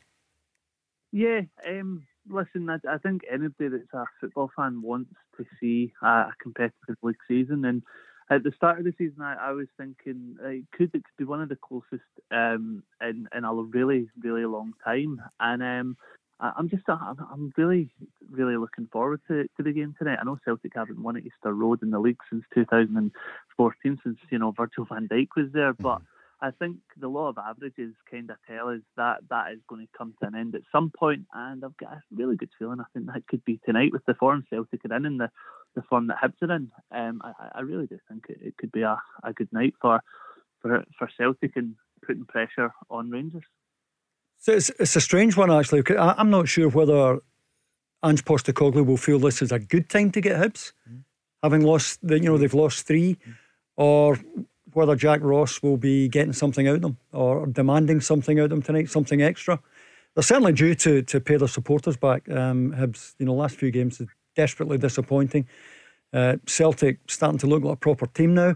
Yeah, 1.12 1.42
um, 1.68 2.08
listen, 2.30 2.70
I, 2.70 2.78
I, 2.90 2.98
think 3.00 3.24
anybody 3.30 3.68
that's 3.68 3.94
a 3.94 4.06
football 4.22 4.50
fan 4.56 4.82
wants 4.82 5.14
to 5.36 5.46
see 5.60 5.92
a, 6.02 6.08
a 6.08 6.34
competitive 6.42 6.96
league 7.04 7.18
season. 7.28 7.66
And 7.66 7.84
at 8.30 8.44
the 8.44 8.54
start 8.56 8.80
of 8.80 8.86
the 8.86 8.94
season, 8.98 9.22
I, 9.22 9.36
I 9.50 9.52
was 9.52 9.68
thinking 9.78 10.38
it 10.42 10.64
could 10.72 10.96
it 10.96 11.04
could 11.04 11.18
be 11.18 11.26
one 11.26 11.42
of 11.42 11.50
the 11.50 11.58
closest 11.58 12.08
um, 12.32 12.84
in 13.02 13.28
in 13.36 13.44
a 13.44 13.54
really 13.54 14.08
really 14.24 14.46
long 14.46 14.72
time. 14.86 15.22
And 15.42 15.62
um, 15.62 15.98
I, 16.42 16.54
am 16.58 16.70
just 16.70 16.84
I'm 16.90 17.54
really 17.56 17.90
really 18.30 18.58
looking 18.58 18.88
forward 18.92 19.22
to, 19.28 19.44
to 19.58 19.64
the 19.64 19.72
game 19.72 19.96
tonight. 19.98 20.18
I 20.20 20.26
know 20.26 20.40
Celtic 20.44 20.74
haven't 20.76 21.02
won 21.02 21.18
at 21.18 21.24
Easter 21.24 21.54
Road 21.54 21.84
in 21.84 21.92
the 21.92 22.00
league 22.00 22.18
since 22.30 22.44
2014, 22.56 24.00
since 24.04 24.18
you 24.30 24.40
know 24.40 24.52
Virgil 24.58 24.86
Van 24.86 25.08
Dijk 25.08 25.28
was 25.38 25.52
there, 25.54 25.74
but. 25.74 26.00
Mm 26.00 26.06
I 26.42 26.50
think 26.50 26.78
the 26.98 27.08
law 27.08 27.30
of 27.30 27.38
averages 27.38 27.94
kind 28.10 28.30
of 28.32 28.38
tell 28.48 28.70
us 28.70 28.80
that 28.98 29.20
that 29.30 29.52
is 29.52 29.60
going 29.68 29.86
to 29.86 29.98
come 29.98 30.16
to 30.20 30.28
an 30.28 30.36
end 30.36 30.56
at 30.56 30.62
some 30.72 30.90
point. 30.90 31.02
point, 31.02 31.26
and 31.34 31.64
I've 31.64 31.78
got 31.78 31.94
a 31.94 32.02
really 32.12 32.36
good 32.36 32.50
feeling. 32.58 32.80
I 32.80 32.86
think 32.94 33.06
that 33.08 33.28
could 33.28 33.46
be 33.46 33.60
tonight 33.64 33.92
with 33.92 34.04
the 34.06 34.16
form 34.16 34.44
Celtic 34.50 34.82
are 34.90 34.96
in 34.96 35.06
and 35.06 35.20
the, 35.20 35.30
the 35.76 35.84
form 35.84 36.08
that 36.08 36.18
Hibs 36.18 36.42
are 36.42 36.56
in. 36.56 36.72
Um, 36.92 37.22
I, 37.24 37.50
I 37.56 37.62
really 37.62 37.86
do 37.86 38.00
think 38.10 38.26
it, 38.30 38.40
it 38.42 38.58
could 38.58 38.72
be 38.72 38.82
a, 38.82 38.98
a 39.24 39.34
good 39.34 39.50
night 39.52 39.76
for 39.80 40.02
for 40.62 40.84
for 40.98 41.10
Celtic 41.16 41.56
and 41.56 41.76
putting 42.06 42.26
pressure 42.26 42.74
on 42.90 43.12
Rangers. 43.12 43.44
So 44.42 44.54
it's, 44.54 44.72
it's 44.80 44.96
a 44.96 45.02
strange 45.02 45.38
one 45.38 45.52
actually. 45.52 45.84
I'm 45.98 46.32
not 46.32 46.50
sure 46.50 46.68
whether 46.68 47.20
Ange 48.04 48.26
Postecoglou 48.26 48.84
will 48.84 48.98
feel 48.98 49.20
this 49.20 49.42
is 49.44 49.52
a 49.52 49.60
good 49.60 49.88
time 49.88 50.12
to 50.12 50.20
get 50.22 50.42
Hibs, 50.42 50.74
mm. 50.92 51.04
having 51.44 51.62
lost 51.62 52.00
the, 52.02 52.20
you 52.20 52.26
know 52.26 52.40
they've 52.40 52.54
lost 52.54 52.88
three, 52.88 53.18
mm. 53.28 53.36
or 53.78 54.20
whether 54.74 54.96
Jack 54.96 55.20
Ross 55.22 55.62
will 55.62 55.78
be 55.78 56.08
getting 56.08 56.34
something 56.34 56.68
out 56.68 56.78
of 56.78 56.82
them 56.82 56.98
or 57.12 57.46
demanding 57.46 58.02
something 58.02 58.40
out 58.40 58.46
of 58.46 58.50
them 58.50 58.64
tonight, 58.64 58.90
something 58.90 59.22
extra. 59.22 59.60
They're 60.16 60.24
certainly 60.24 60.54
due 60.54 60.74
to 60.74 61.04
to 61.04 61.20
pay 61.20 61.38
their 61.38 61.48
supporters 61.48 61.96
back. 61.96 62.28
Um, 62.28 62.74
Hibs, 62.74 63.14
you 63.20 63.28
know, 63.28 63.36
last 63.36 63.58
few 63.58 63.70
games 63.70 64.02
is 64.02 64.08
desperately 64.36 64.80
disappointing. 64.80 65.48
Uh, 66.12 66.38
Celtic 66.48 66.98
starting 67.08 67.38
to 67.40 67.48
look 67.48 67.64
like 67.64 67.74
a 67.76 67.78
proper 67.78 68.08
team 68.08 68.34
now. 68.34 68.56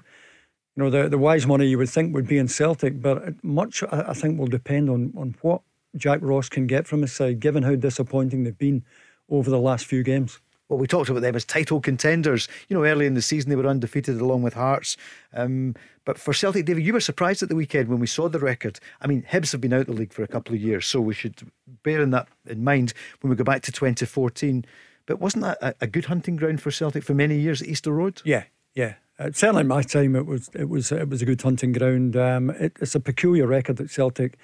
You 0.75 0.83
know, 0.83 0.89
the 0.89 1.09
the 1.09 1.19
wise 1.19 1.45
money 1.45 1.67
you 1.67 1.77
would 1.77 1.89
think 1.89 2.15
would 2.15 2.27
be 2.27 2.39
in 2.39 2.47
Celtic, 2.47 2.99
but 2.99 3.43
much 3.43 3.83
I, 3.83 4.05
I 4.07 4.13
think 4.15 4.39
will 4.39 4.47
depend 4.47 4.89
on 4.89 5.13
on 5.15 5.35
what 5.41 5.61
Jack 5.95 6.19
Ross 6.21 6.49
can 6.49 6.67
get 6.67 6.87
from 6.87 7.01
his 7.01 7.13
side, 7.13 7.39
given 7.39 7.63
how 7.63 7.75
disappointing 7.75 8.43
they've 8.43 8.57
been 8.57 8.83
over 9.29 9.49
the 9.49 9.59
last 9.59 9.85
few 9.85 10.03
games 10.03 10.39
well, 10.67 10.79
we 10.79 10.87
talked 10.87 11.09
about 11.09 11.21
them 11.21 11.35
as 11.35 11.45
title 11.45 11.79
contenders. 11.79 12.47
You 12.69 12.75
know, 12.75 12.85
early 12.85 13.05
in 13.05 13.13
the 13.13 13.21
season 13.21 13.49
they 13.49 13.55
were 13.55 13.67
undefeated 13.67 14.19
along 14.19 14.41
with 14.41 14.55
Hearts. 14.55 14.97
Um, 15.33 15.75
but 16.05 16.17
for 16.17 16.33
Celtic, 16.33 16.65
David, 16.65 16.85
you 16.85 16.93
were 16.93 16.99
surprised 16.99 17.43
at 17.43 17.49
the 17.49 17.55
weekend 17.55 17.87
when 17.87 17.99
we 17.99 18.07
saw 18.07 18.29
the 18.29 18.39
record. 18.39 18.79
I 19.01 19.07
mean, 19.07 19.25
Hibs 19.31 19.51
have 19.51 19.61
been 19.61 19.73
out 19.73 19.81
of 19.81 19.87
the 19.87 19.93
league 19.93 20.13
for 20.13 20.23
a 20.23 20.27
couple 20.27 20.55
of 20.55 20.61
years, 20.61 20.85
so 20.85 21.01
we 21.01 21.13
should 21.13 21.51
bear 21.83 22.01
in 22.01 22.11
that 22.11 22.27
in 22.47 22.63
mind 22.63 22.93
when 23.21 23.29
we 23.29 23.35
go 23.35 23.43
back 23.43 23.61
to 23.63 23.71
2014. 23.71 24.65
But 25.05 25.19
wasn't 25.19 25.43
that 25.43 25.57
a, 25.61 25.75
a 25.81 25.87
good 25.87 26.05
hunting 26.05 26.35
ground 26.35 26.61
for 26.61 26.71
Celtic 26.71 27.03
for 27.03 27.13
many 27.13 27.37
years 27.37 27.61
at 27.61 27.67
Easter 27.67 27.91
Road? 27.91 28.21
Yeah, 28.25 28.45
yeah. 28.73 28.95
Uh, 29.19 29.29
certainly, 29.33 29.61
in 29.61 29.67
my 29.67 29.83
time, 29.83 30.15
it 30.15 30.25
was 30.25 30.49
it 30.53 30.67
was 30.67 30.91
it 30.91 31.09
was 31.09 31.21
a 31.21 31.25
good 31.25 31.41
hunting 31.41 31.73
ground. 31.73 32.17
Um, 32.17 32.49
it, 32.49 32.75
it's 32.81 32.95
a 32.95 32.99
peculiar 32.99 33.45
record 33.45 33.77
that 33.77 33.91
Celtic 33.91 34.37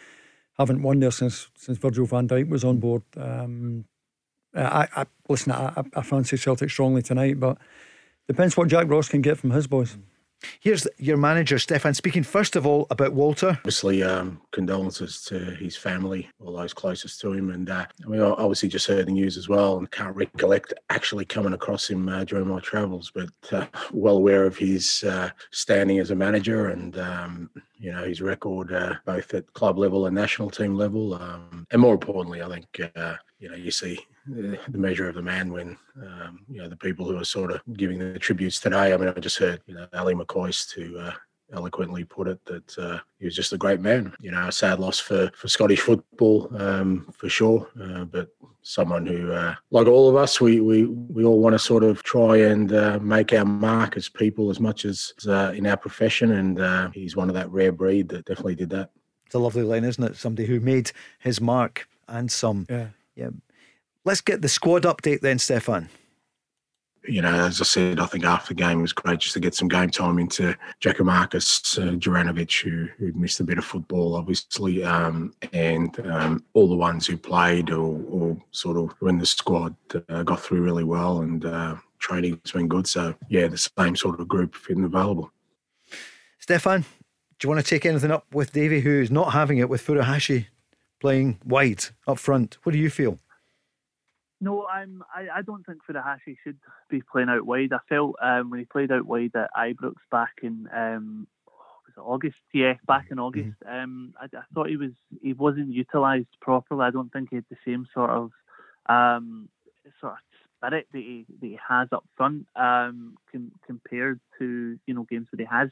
haven't 0.62 0.82
won 0.82 0.99
there 0.99 1.12
since 1.12 1.49
since 1.55 1.78
Virgil 1.78 2.05
Van 2.05 2.28
Dijk 2.28 2.49
was 2.49 2.64
on 2.64 2.78
board. 2.78 3.03
Um, 3.18 3.86
I, 4.53 4.88
I 4.95 5.05
listen. 5.30 5.51
I, 5.51 5.84
I 5.93 6.01
fancy 6.01 6.38
Celtic 6.38 6.70
strongly 6.70 7.01
tonight, 7.01 7.39
but 7.39 7.57
depends 8.28 8.57
what 8.57 8.68
Jack 8.68 8.89
Ross 8.89 9.09
can 9.09 9.22
get 9.22 9.38
from 9.38 9.51
his 9.51 9.68
boys. 9.68 9.97
Here's 10.60 10.88
your 10.98 11.18
manager, 11.18 11.60
Stefan, 11.60 11.94
speaking 11.94 12.24
first 12.24 12.56
of 12.56 12.66
all 12.66 12.88
about 12.89 13.14
Walter. 13.14 13.50
Obviously, 13.50 14.04
um, 14.04 14.42
condolences 14.52 15.24
to 15.26 15.39
his 15.39 15.76
family, 15.76 16.30
all 16.39 16.54
those 16.54 16.74
closest 16.74 17.22
to 17.22 17.34
him. 17.34 17.50
And 17.52 17.70
uh, 17.70 17.86
I 18.06 18.10
mean, 18.10 18.22
obviously, 18.22 18.70
just 18.70 18.88
heard 18.88 19.08
the 19.08 19.12
news 19.12 19.38
as 19.38 19.48
well 19.48 19.78
and 19.78 19.89
can't 19.92 20.16
recollect 20.16 20.74
actually 20.89 21.26
coming 21.26 21.54
across 21.54 21.89
him 21.89 22.10
uh, 22.10 22.24
during 22.24 22.48
my 22.48 22.60
travels, 22.60 23.12
but 23.14 23.30
uh, 23.52 23.66
well 23.92 24.18
aware 24.18 24.46
of 24.46 24.58
his 24.58 25.04
uh, 25.04 25.30
standing 25.52 26.00
as 26.00 26.12
a 26.12 26.16
manager 26.16 26.70
and, 26.70 26.98
um, 26.98 27.50
you 27.80 27.92
know, 27.92 28.04
his 28.04 28.22
record 28.22 28.74
uh, 28.74 28.96
both 29.06 29.34
at 29.34 29.52
club 29.54 29.78
level 29.78 30.06
and 30.06 30.16
national 30.16 30.50
team 30.50 30.76
level. 30.76 31.14
Um, 31.14 31.68
and 31.72 31.82
more 31.82 31.94
importantly, 31.94 32.42
I 32.42 32.50
think, 32.50 32.92
uh, 32.96 33.16
you 33.39 33.50
know, 33.50 33.56
you 33.56 33.72
see 33.72 34.00
the, 34.28 34.78
measure 34.78 35.07
of 35.07 35.15
the 35.15 35.22
man 35.22 35.51
when 35.51 35.78
um, 36.01 36.45
you 36.49 36.61
know 36.61 36.69
the 36.69 36.76
people 36.76 37.05
who 37.05 37.17
are 37.17 37.26
sort 37.26 37.51
of 37.51 37.61
giving 37.74 37.99
the 37.99 38.19
tributes 38.19 38.59
today. 38.59 38.93
I 38.93 38.97
mean, 38.97 39.09
I 39.09 39.19
just 39.19 39.38
heard 39.38 39.61
you 39.65 39.76
know 39.76 39.88
Ally 39.93 40.13
McCoist 40.13 40.74
who 40.74 40.97
uh, 40.97 41.13
eloquently 41.53 42.03
put 42.03 42.28
it 42.28 42.43
that 42.45 42.78
uh, 42.78 42.99
he 43.19 43.26
was 43.26 43.36
just 43.36 43.53
a 43.53 43.57
great 43.57 43.82
man. 43.82 44.13
You 44.19 44.32
know, 44.32 44.47
a 44.47 44.51
sad 44.51 44.80
loss 44.80 44.99
for 44.99 45.32
for 45.36 45.47
Scottish 45.47 45.82
football 45.82 46.51
um, 46.57 47.11
for 47.15 47.30
sure, 47.30 47.67
uh, 47.82 48.05
but 48.05 48.30
someone 48.63 49.05
who, 49.05 49.32
uh, 49.32 49.55
like 49.72 49.88
all 49.88 50.09
of 50.09 50.15
us, 50.15 50.39
we 50.39 50.61
we 50.61 50.86
we 50.86 51.24
all 51.24 51.39
want 51.39 51.53
to 51.53 51.59
sort 51.59 51.84
of 51.84 52.03
try 52.03 52.38
and 52.38 52.74
uh, 52.74 52.99
make 53.01 53.34
our 53.34 53.45
mark 53.45 53.97
as 53.97 54.09
people 54.09 54.49
as 54.49 54.59
much 54.59 54.86
as 54.86 55.13
uh, 55.28 55.51
in 55.55 55.67
our 55.67 55.78
profession, 55.78 56.32
and 56.32 56.93
he's 56.93 57.15
one 57.15 57.30
of 57.30 57.36
that 57.36 57.49
rare 57.51 57.72
breed 57.72 58.09
that 58.09 58.26
definitely 58.26 58.55
did 58.55 58.69
that. 58.69 58.89
It's 59.26 59.36
a 59.36 59.39
lovely 59.39 59.63
line, 59.63 59.86
isn't 59.86 60.03
it? 60.03 60.17
Somebody 60.17 60.45
who 60.45 60.59
made 60.59 60.91
his 61.19 61.39
mark 61.39 61.88
and 62.07 62.32
some. 62.32 62.67
Yeah. 62.69 62.88
Yeah. 63.15 63.30
Let's 64.04 64.22
get 64.22 64.41
the 64.41 64.49
squad 64.49 64.84
update 64.84 65.22
then, 65.22 65.38
Stefan. 65.38 65.89
You 67.08 67.22
know, 67.22 67.34
as 67.34 67.60
I 67.62 67.64
said, 67.64 67.99
I 67.99 68.06
think 68.06 68.26
after 68.26 68.54
the 68.54 68.60
game 68.60 68.80
it 68.80 68.84
was 68.84 68.93
great 68.93 69.20
just 69.20 69.34
to 69.34 69.39
get 69.39 69.56
some 69.56 69.68
game 69.68 69.89
time 69.89 70.20
into 70.20 70.56
Giakoumakis, 70.82 71.80
uh, 71.80 71.95
Juranovic, 71.97 72.62
who, 72.62 72.88
who 72.97 73.12
missed 73.14 73.39
a 73.39 73.43
bit 73.43 73.58
of 73.58 73.66
football, 73.66 74.16
obviously, 74.16 74.84
um, 74.84 75.34
and 75.52 75.99
um, 76.08 76.43
all 76.54 76.70
the 76.70 76.76
ones 76.76 77.08
who 77.08 77.18
played 77.18 77.72
or, 77.72 77.99
or 78.08 78.38
sort 78.52 78.78
of 78.78 78.93
were 79.02 79.10
in 79.10 79.18
the 79.18 79.26
squad 79.26 79.76
uh, 80.10 80.22
got 80.22 80.39
through 80.39 80.62
really 80.62 80.84
well, 80.84 81.22
and 81.22 81.45
uh, 81.45 81.76
training's 81.97 82.52
been 82.52 82.68
good. 82.68 82.86
So, 82.86 83.16
yeah, 83.30 83.47
the 83.47 83.58
same 83.58 83.95
sort 83.95 84.20
of 84.20 84.28
group 84.28 84.54
fitting 84.56 84.84
available. 84.84 85.32
Stefan, 86.38 86.82
do 86.82 87.47
you 87.47 87.49
want 87.49 87.66
to 87.66 87.70
take 87.70 87.88
anything 87.88 88.12
up 88.12 88.26
with 88.32 88.54
Davy, 88.54 88.82
who's 88.82 89.10
not 89.10 89.34
having 89.34 89.58
it 89.58 89.70
with 89.70 89.84
Furuhashi 89.86 90.45
playing 90.99 91.39
wide 91.43 91.86
up 92.06 92.20
front? 92.20 92.58
What 92.62 92.74
do 92.74 92.78
you 92.78 92.91
feel? 92.91 93.18
No, 94.44 94.66
I'm. 94.66 95.04
I, 95.16 95.28
I 95.38 95.42
don't 95.44 95.64
think 95.64 95.82
Furuhashi 95.88 96.36
should 96.44 96.58
be 96.89 97.04
playing 97.12 97.30
out 97.30 97.46
wide. 97.46 97.72
I 97.72 97.78
felt 97.88 98.16
um, 98.22 98.50
when 98.50 98.60
he 98.60 98.66
played 98.66 98.92
out 98.92 99.06
wide 99.06 99.36
at 99.36 99.52
Ibrox 99.56 99.94
back 100.10 100.34
in 100.42 100.68
um, 100.76 101.28
was 101.46 101.94
it 101.96 102.00
August? 102.00 102.38
Yeah, 102.52 102.74
back 102.88 103.06
in 103.12 103.20
August. 103.20 103.56
Mm-hmm. 103.66 103.84
Um, 103.84 104.14
I, 104.20 104.26
I, 104.26 104.42
thought 104.54 104.70
he 104.70 104.78
was 104.78 104.92
he 105.22 105.34
wasn't 105.34 105.72
utilised 105.72 106.39
properly. 106.42 106.84
I 106.84 106.89
don't 106.89 107.14
think 107.14 107.30
he 107.30 107.36
had 107.36 107.46
the 107.52 107.58
same 107.66 107.88
sort 107.94 108.10
of 108.10 108.32
um, 108.88 109.48
sort 110.00 110.14
of 110.14 110.18
spirit 110.58 110.88
that 110.92 110.98
he 110.98 111.26
that 111.39 111.48
he 111.48 111.60
has 111.70 111.88
up 111.92 112.06
front 112.18 112.48
um, 112.56 113.18
com- 113.32 113.52
compared 113.66 114.20
to 114.39 114.78
you 114.86 114.94
know 114.94 115.06
games 115.10 115.28
that 115.32 115.39
he 115.39 115.46
has 115.46 115.70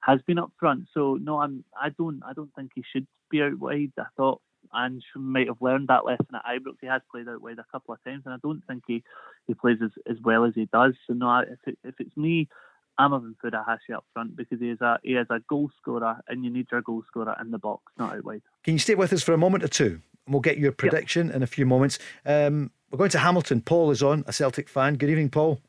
has 0.00 0.20
been 0.26 0.38
up 0.38 0.52
front. 0.58 0.84
So 0.92 1.18
no, 1.20 1.38
I'm. 1.38 1.64
I 1.80 1.88
don't. 1.88 2.22
I 2.22 2.32
don't 2.32 2.54
think 2.54 2.72
he 2.74 2.84
should 2.92 3.06
be 3.30 3.42
out 3.42 3.58
wide. 3.58 3.92
I 3.98 4.04
thought 4.16 4.40
and 4.72 5.02
she 5.02 5.18
might 5.18 5.48
have 5.48 5.60
learned 5.60 5.88
that 5.88 6.04
lesson 6.04 6.26
at 6.34 6.44
Ibrox. 6.44 6.76
He 6.80 6.86
has 6.86 7.02
played 7.10 7.28
out 7.28 7.42
wide 7.42 7.58
a 7.58 7.66
couple 7.72 7.94
of 7.94 8.04
times, 8.04 8.22
and 8.24 8.34
I 8.34 8.38
don't 8.42 8.62
think 8.66 8.84
he, 8.86 9.02
he 9.46 9.54
plays 9.54 9.78
as, 9.82 9.90
as 10.08 10.16
well 10.22 10.44
as 10.44 10.54
he 10.54 10.66
does. 10.72 10.94
So 11.06 11.14
no, 11.14 11.40
if 11.40 11.58
it, 11.66 11.78
if 11.84 11.94
it's 11.98 12.16
me, 12.16 12.48
I'm 12.98 13.12
having 13.12 13.34
Furuhashi 13.42 13.94
up 13.94 14.04
front 14.12 14.36
because 14.36 14.60
he 14.60 14.70
is 14.70 14.80
a 14.80 14.98
he 15.02 15.14
is 15.14 15.26
a 15.30 15.40
goal 15.48 15.70
scorer, 15.80 16.20
and 16.28 16.44
you 16.44 16.50
need 16.50 16.66
your 16.70 16.82
goal 16.82 17.02
scorer 17.06 17.36
in 17.40 17.50
the 17.50 17.58
box, 17.58 17.82
not 17.98 18.14
out 18.14 18.24
wide. 18.24 18.42
Can 18.64 18.74
you 18.74 18.78
stay 18.78 18.94
with 18.94 19.12
us 19.12 19.22
for 19.22 19.32
a 19.32 19.38
moment 19.38 19.64
or 19.64 19.68
two? 19.68 20.00
And 20.26 20.34
we'll 20.34 20.40
get 20.40 20.58
your 20.58 20.72
prediction 20.72 21.28
yep. 21.28 21.36
in 21.36 21.42
a 21.42 21.46
few 21.46 21.64
moments. 21.64 21.98
Um, 22.26 22.70
we're 22.90 22.98
going 22.98 23.10
to 23.10 23.18
Hamilton. 23.18 23.62
Paul 23.62 23.90
is 23.90 24.02
on, 24.02 24.24
a 24.26 24.32
Celtic 24.32 24.68
fan. 24.68 24.96
Good 24.96 25.10
evening, 25.10 25.30
Paul. 25.30 25.60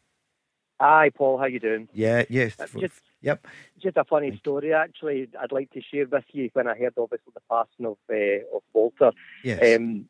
Hi, 0.81 1.11
Paul. 1.11 1.37
How 1.37 1.45
you 1.45 1.59
doing? 1.59 1.87
Yeah, 1.93 2.23
yeah. 2.29 2.49
Uh, 2.59 2.65
just, 2.79 3.01
Yep. 3.21 3.47
Just 3.81 3.97
a 3.97 4.03
funny 4.03 4.35
story, 4.37 4.73
actually. 4.73 5.29
I'd 5.39 5.51
like 5.51 5.71
to 5.71 5.81
share 5.81 6.07
with 6.07 6.23
you 6.31 6.49
when 6.53 6.67
I 6.67 6.75
heard 6.75 6.93
obviously 6.97 7.33
the 7.33 7.41
passing 7.49 7.85
of 7.85 7.97
uh, 8.09 8.55
of 8.55 8.63
Walter. 8.73 9.11
Yes. 9.43 9.77
Um, 9.77 10.05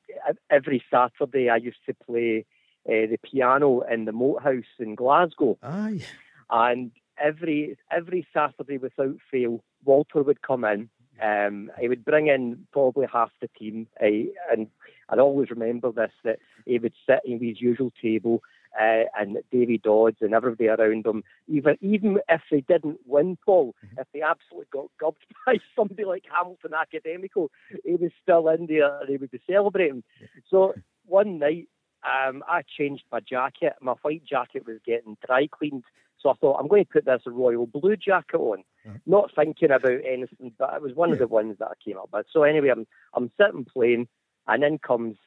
every 0.50 0.84
Saturday, 0.90 1.50
I 1.50 1.58
used 1.58 1.86
to 1.88 1.94
play 1.94 2.46
uh, 2.88 3.08
the 3.12 3.20
piano 3.24 3.82
in 3.82 4.06
the 4.06 4.12
Moat 4.12 4.44
House 4.44 4.64
in 4.80 4.96
Glasgow. 4.96 5.58
Aye. 5.62 6.06
And 6.50 6.92
every 7.22 7.78
every 7.92 8.26
Saturday, 8.34 8.78
without 8.78 9.18
fail, 9.30 9.62
Walter 9.84 10.24
would 10.24 10.42
come 10.42 10.64
in. 10.64 10.90
Um, 11.22 11.72
he 11.80 11.88
would 11.88 12.04
bring 12.04 12.28
in 12.28 12.66
probably 12.72 13.06
half 13.12 13.32
the 13.42 13.50
team, 13.60 13.88
uh, 14.02 14.08
and 14.52 14.68
I'd 15.10 15.20
always 15.20 15.52
remember 15.52 15.92
this 15.92 16.12
that 16.24 16.40
he 16.66 16.80
would 16.80 16.94
sit 17.08 17.20
in 17.26 17.40
his 17.40 17.62
usual 17.62 17.92
table 18.02 18.42
uh, 18.80 19.04
and 19.20 19.38
Davy 19.52 19.78
Dodds 19.78 20.18
and 20.22 20.34
everybody 20.34 20.68
around 20.70 21.04
them, 21.04 21.24
even 21.48 21.78
even 21.82 22.20
if 22.30 22.42
they 22.50 22.62
didn't 22.62 23.00
win, 23.06 23.38
Paul, 23.46 23.76
mm-hmm. 23.86 24.00
if 24.00 24.08
they 24.14 24.22
absolutely 24.22 24.68
got 24.72 24.88
gubbed 25.00 25.26
by 25.46 25.58
somebody 25.76 26.06
like 26.06 26.24
Hamilton 26.34 26.72
Academical, 26.80 27.52
he 27.86 27.96
was 27.96 28.12
still 28.22 28.48
in 28.50 28.68
there 28.68 29.00
and 29.00 29.10
he 29.10 29.18
would 29.18 29.32
be 29.32 29.42
celebrating. 29.50 30.04
So 30.50 30.74
one 31.06 31.40
night, 31.40 31.68
um, 32.04 32.44
I 32.48 32.64
changed 32.78 33.04
my 33.12 33.20
jacket. 33.20 33.74
My 33.82 33.94
white 34.02 34.24
jacket 34.26 34.66
was 34.66 34.78
getting 34.86 35.18
dry 35.26 35.48
cleaned. 35.48 35.84
So 36.20 36.30
I 36.30 36.34
thought, 36.36 36.60
I'm 36.60 36.68
going 36.68 36.86
to 36.86 36.92
put 36.92 37.06
this 37.06 37.22
royal 37.26 37.66
blue 37.66 37.96
jacket 37.96 38.38
on, 38.38 38.64
mm-hmm. 38.88 38.98
not 39.08 39.32
thinking 39.36 39.72
about 39.72 40.00
anything, 40.06 40.54
but 40.58 40.74
it 40.76 40.82
was 40.82 40.94
one 40.94 41.10
yeah. 41.10 41.14
of 41.14 41.20
the 41.20 41.28
ones 41.28 41.58
that 41.60 41.70
I 41.70 41.74
came 41.84 41.98
up 41.98 42.10
with. 42.14 42.28
So 42.32 42.44
anyway, 42.44 42.70
I'm, 42.70 42.86
I'm 43.16 43.32
sitting 43.40 43.66
playing, 43.66 44.08
and 44.48 44.64
in 44.64 44.78
comes 44.78 45.18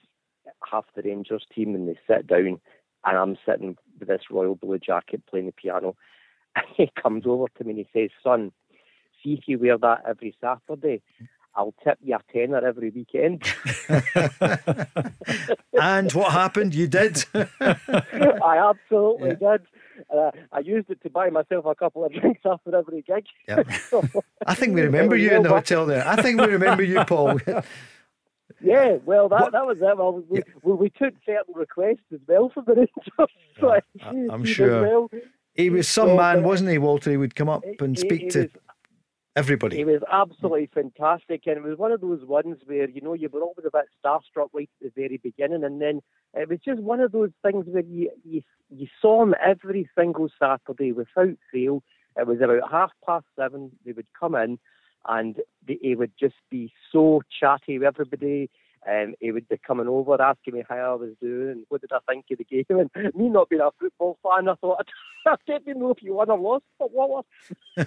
half 0.71 0.85
the 0.95 1.03
Rangers 1.03 1.45
team 1.55 1.75
and 1.75 1.89
they 1.89 1.99
sit 2.07 2.27
down, 2.27 2.61
and 3.05 3.19
I'm 3.19 3.37
sitting 3.47 3.77
with 3.99 4.09
this 4.09 4.23
royal 4.31 4.55
blue 4.55 4.79
jacket 4.79 5.23
playing 5.27 5.47
the 5.47 5.53
piano. 5.53 5.97
And 6.57 6.67
he 6.77 6.89
comes 7.03 7.25
over 7.27 7.47
to 7.59 7.65
me 7.65 7.71
and 7.71 7.79
he 7.81 7.89
says, 7.93 8.11
Son, 8.23 8.53
see 9.21 9.33
if 9.33 9.49
you 9.49 9.59
wear 9.59 9.77
that 9.77 10.05
every 10.07 10.37
Saturday, 10.41 11.03
I'll 11.57 11.75
tip 11.83 11.99
you 12.01 12.17
a 12.17 12.33
tenner 12.33 12.65
every 12.65 12.91
weekend. 12.91 13.43
and 15.81 16.13
what 16.13 16.33
happened? 16.33 16.75
You 16.75 16.87
did. 16.87 17.25
I 17.35 18.73
absolutely 18.73 19.37
yeah. 19.41 19.57
did. 19.57 19.67
Uh, 20.13 20.31
I 20.53 20.61
used 20.61 20.91
it 20.91 21.03
to 21.03 21.11
buy 21.11 21.31
myself 21.31 21.65
a 21.67 21.75
couple 21.75 22.05
of 22.05 22.13
drinks 22.13 22.43
after 22.45 22.77
every 22.77 23.03
gig. 23.03 23.25
Yeah. 23.49 23.63
I 24.47 24.55
think 24.55 24.75
we 24.75 24.83
remember 24.83 25.17
you 25.17 25.31
in 25.31 25.43
the 25.43 25.49
hotel 25.49 25.87
there. 25.87 26.07
I 26.07 26.23
think 26.23 26.41
we 26.41 26.47
remember 26.47 26.83
you, 26.83 27.05
Paul. 27.05 27.41
Yeah, 28.63 28.97
well, 29.05 29.29
that, 29.29 29.53
that 29.53 29.67
was 29.67 29.79
it. 29.81 29.97
Well, 29.97 30.23
we, 30.29 30.39
yeah. 30.39 30.45
we, 30.63 30.73
we, 30.75 30.91
took 30.91 31.15
certain 31.27 31.55
requests 31.55 32.05
as 32.13 32.21
well 32.27 32.51
from 32.51 32.65
the 32.67 32.75
Rangers. 32.75 33.35
So 33.61 33.71
I, 33.71 33.81
am 34.33 34.45
sure. 34.45 34.83
Well. 34.83 35.11
He 35.55 35.71
was 35.71 35.89
some 35.89 36.09
so, 36.09 36.17
man, 36.17 36.39
uh, 36.39 36.43
wasn't 36.43 36.71
he, 36.71 36.79
Walter? 36.79 37.11
He 37.11 37.17
would 37.17 37.35
come 37.35 37.49
up 37.49 37.65
and 37.79 37.99
speak 37.99 38.21
he, 38.21 38.25
he 38.25 38.31
to 38.31 38.41
was, 38.43 38.51
everybody. 39.37 39.77
He 39.77 39.85
was 39.85 40.03
absolutely 40.11 40.69
fantastic, 40.75 41.43
and 41.47 41.59
it 41.59 41.63
was 41.63 41.79
one 41.79 41.93
of 41.93 42.01
those 42.01 42.25
ones 42.25 42.59
where 42.67 42.89
you 42.89 43.01
know 43.01 43.15
you 43.15 43.29
were 43.29 43.41
always 43.41 43.67
a 43.67 43.71
bit 43.71 43.87
starstruck 44.05 44.49
right 44.53 44.71
at 44.83 44.93
the 44.95 45.01
very 45.01 45.19
beginning, 45.19 45.65
and 45.65 45.81
then 45.81 46.01
it 46.35 46.49
was 46.49 46.59
just 46.65 46.81
one 46.81 47.01
of 47.01 47.13
those 47.13 47.31
things 47.43 47.67
where 47.69 47.85
you 47.85 48.11
you, 48.25 48.43
you 48.71 48.87
saw 49.01 49.23
him 49.23 49.35
every 49.45 49.89
single 49.97 50.29
Saturday 50.41 50.93
without 50.93 51.37
fail. 51.53 51.83
It 52.17 52.27
was 52.27 52.41
about 52.41 52.71
half 52.71 52.91
past 53.05 53.27
seven. 53.37 53.71
They 53.85 53.93
would 53.93 54.07
come 54.19 54.35
in, 54.35 54.59
and 55.07 55.37
he 55.67 55.95
would 55.95 56.13
just 56.19 56.35
be 56.51 56.73
so 56.93 57.23
chatty 57.41 57.79
with 57.79 57.87
everybody. 57.87 58.51
And 58.87 59.15
he 59.19 59.33
would 59.33 59.49
be 59.49 59.59
coming 59.67 59.89
over, 59.89 60.21
asking 60.21 60.55
me 60.55 60.65
how 60.69 60.77
I 60.77 60.95
was 60.95 61.13
doing, 61.19 61.53
and 61.53 61.65
what 61.71 61.81
did 61.81 61.91
I 61.91 62.01
think 62.07 62.27
of 62.31 62.37
the 62.37 62.45
game. 62.45 62.67
And 62.69 62.91
me 63.15 63.31
not 63.31 63.49
being 63.49 63.63
a 63.63 63.71
football 63.81 64.19
fan, 64.23 64.47
I 64.47 64.55
thought 64.57 64.87
I 65.27 65.37
didn't 65.47 65.81
know 65.81 65.91
if 65.91 66.03
you 66.03 66.15
won 66.15 66.31
or 66.31 66.39
lost, 66.39 66.65
but 66.79 66.93
what 66.93 67.09
was. 67.09 67.87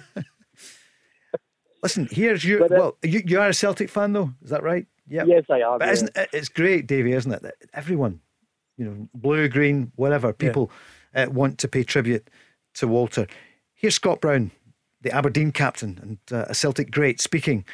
Listen, 1.82 2.08
here's 2.10 2.44
you. 2.44 2.58
But, 2.58 2.72
uh, 2.72 2.76
well, 2.78 2.96
you, 3.04 3.22
you 3.24 3.40
are 3.40 3.48
a 3.48 3.54
Celtic 3.54 3.88
fan, 3.90 4.12
though. 4.12 4.32
Is 4.42 4.50
that 4.50 4.64
right? 4.64 4.86
Yeah. 5.08 5.24
Yes, 5.24 5.44
I 5.48 5.60
am. 5.60 5.78
But 5.78 5.86
yeah. 5.86 5.92
isn't 5.92 6.16
it, 6.16 6.30
it's 6.32 6.48
great, 6.48 6.86
Davy, 6.88 7.12
isn't 7.12 7.32
it? 7.32 7.42
That 7.42 7.54
everyone, 7.72 8.20
you 8.76 8.84
know, 8.84 9.08
blue, 9.14 9.48
green, 9.48 9.92
whatever, 9.94 10.32
people 10.32 10.70
yeah. 11.14 11.24
uh, 11.24 11.30
want 11.30 11.58
to 11.58 11.68
pay 11.68 11.84
tribute 11.84 12.28
to 12.74 12.88
Walter. 12.88 13.26
Here's 13.74 13.94
Scott 13.94 14.20
Brown, 14.20 14.50
the 15.02 15.12
Aberdeen 15.12 15.52
captain 15.52 15.98
and 16.02 16.18
uh, 16.38 16.46
a 16.48 16.54
Celtic 16.54 16.90
great, 16.90 17.20
speaking 17.20 17.64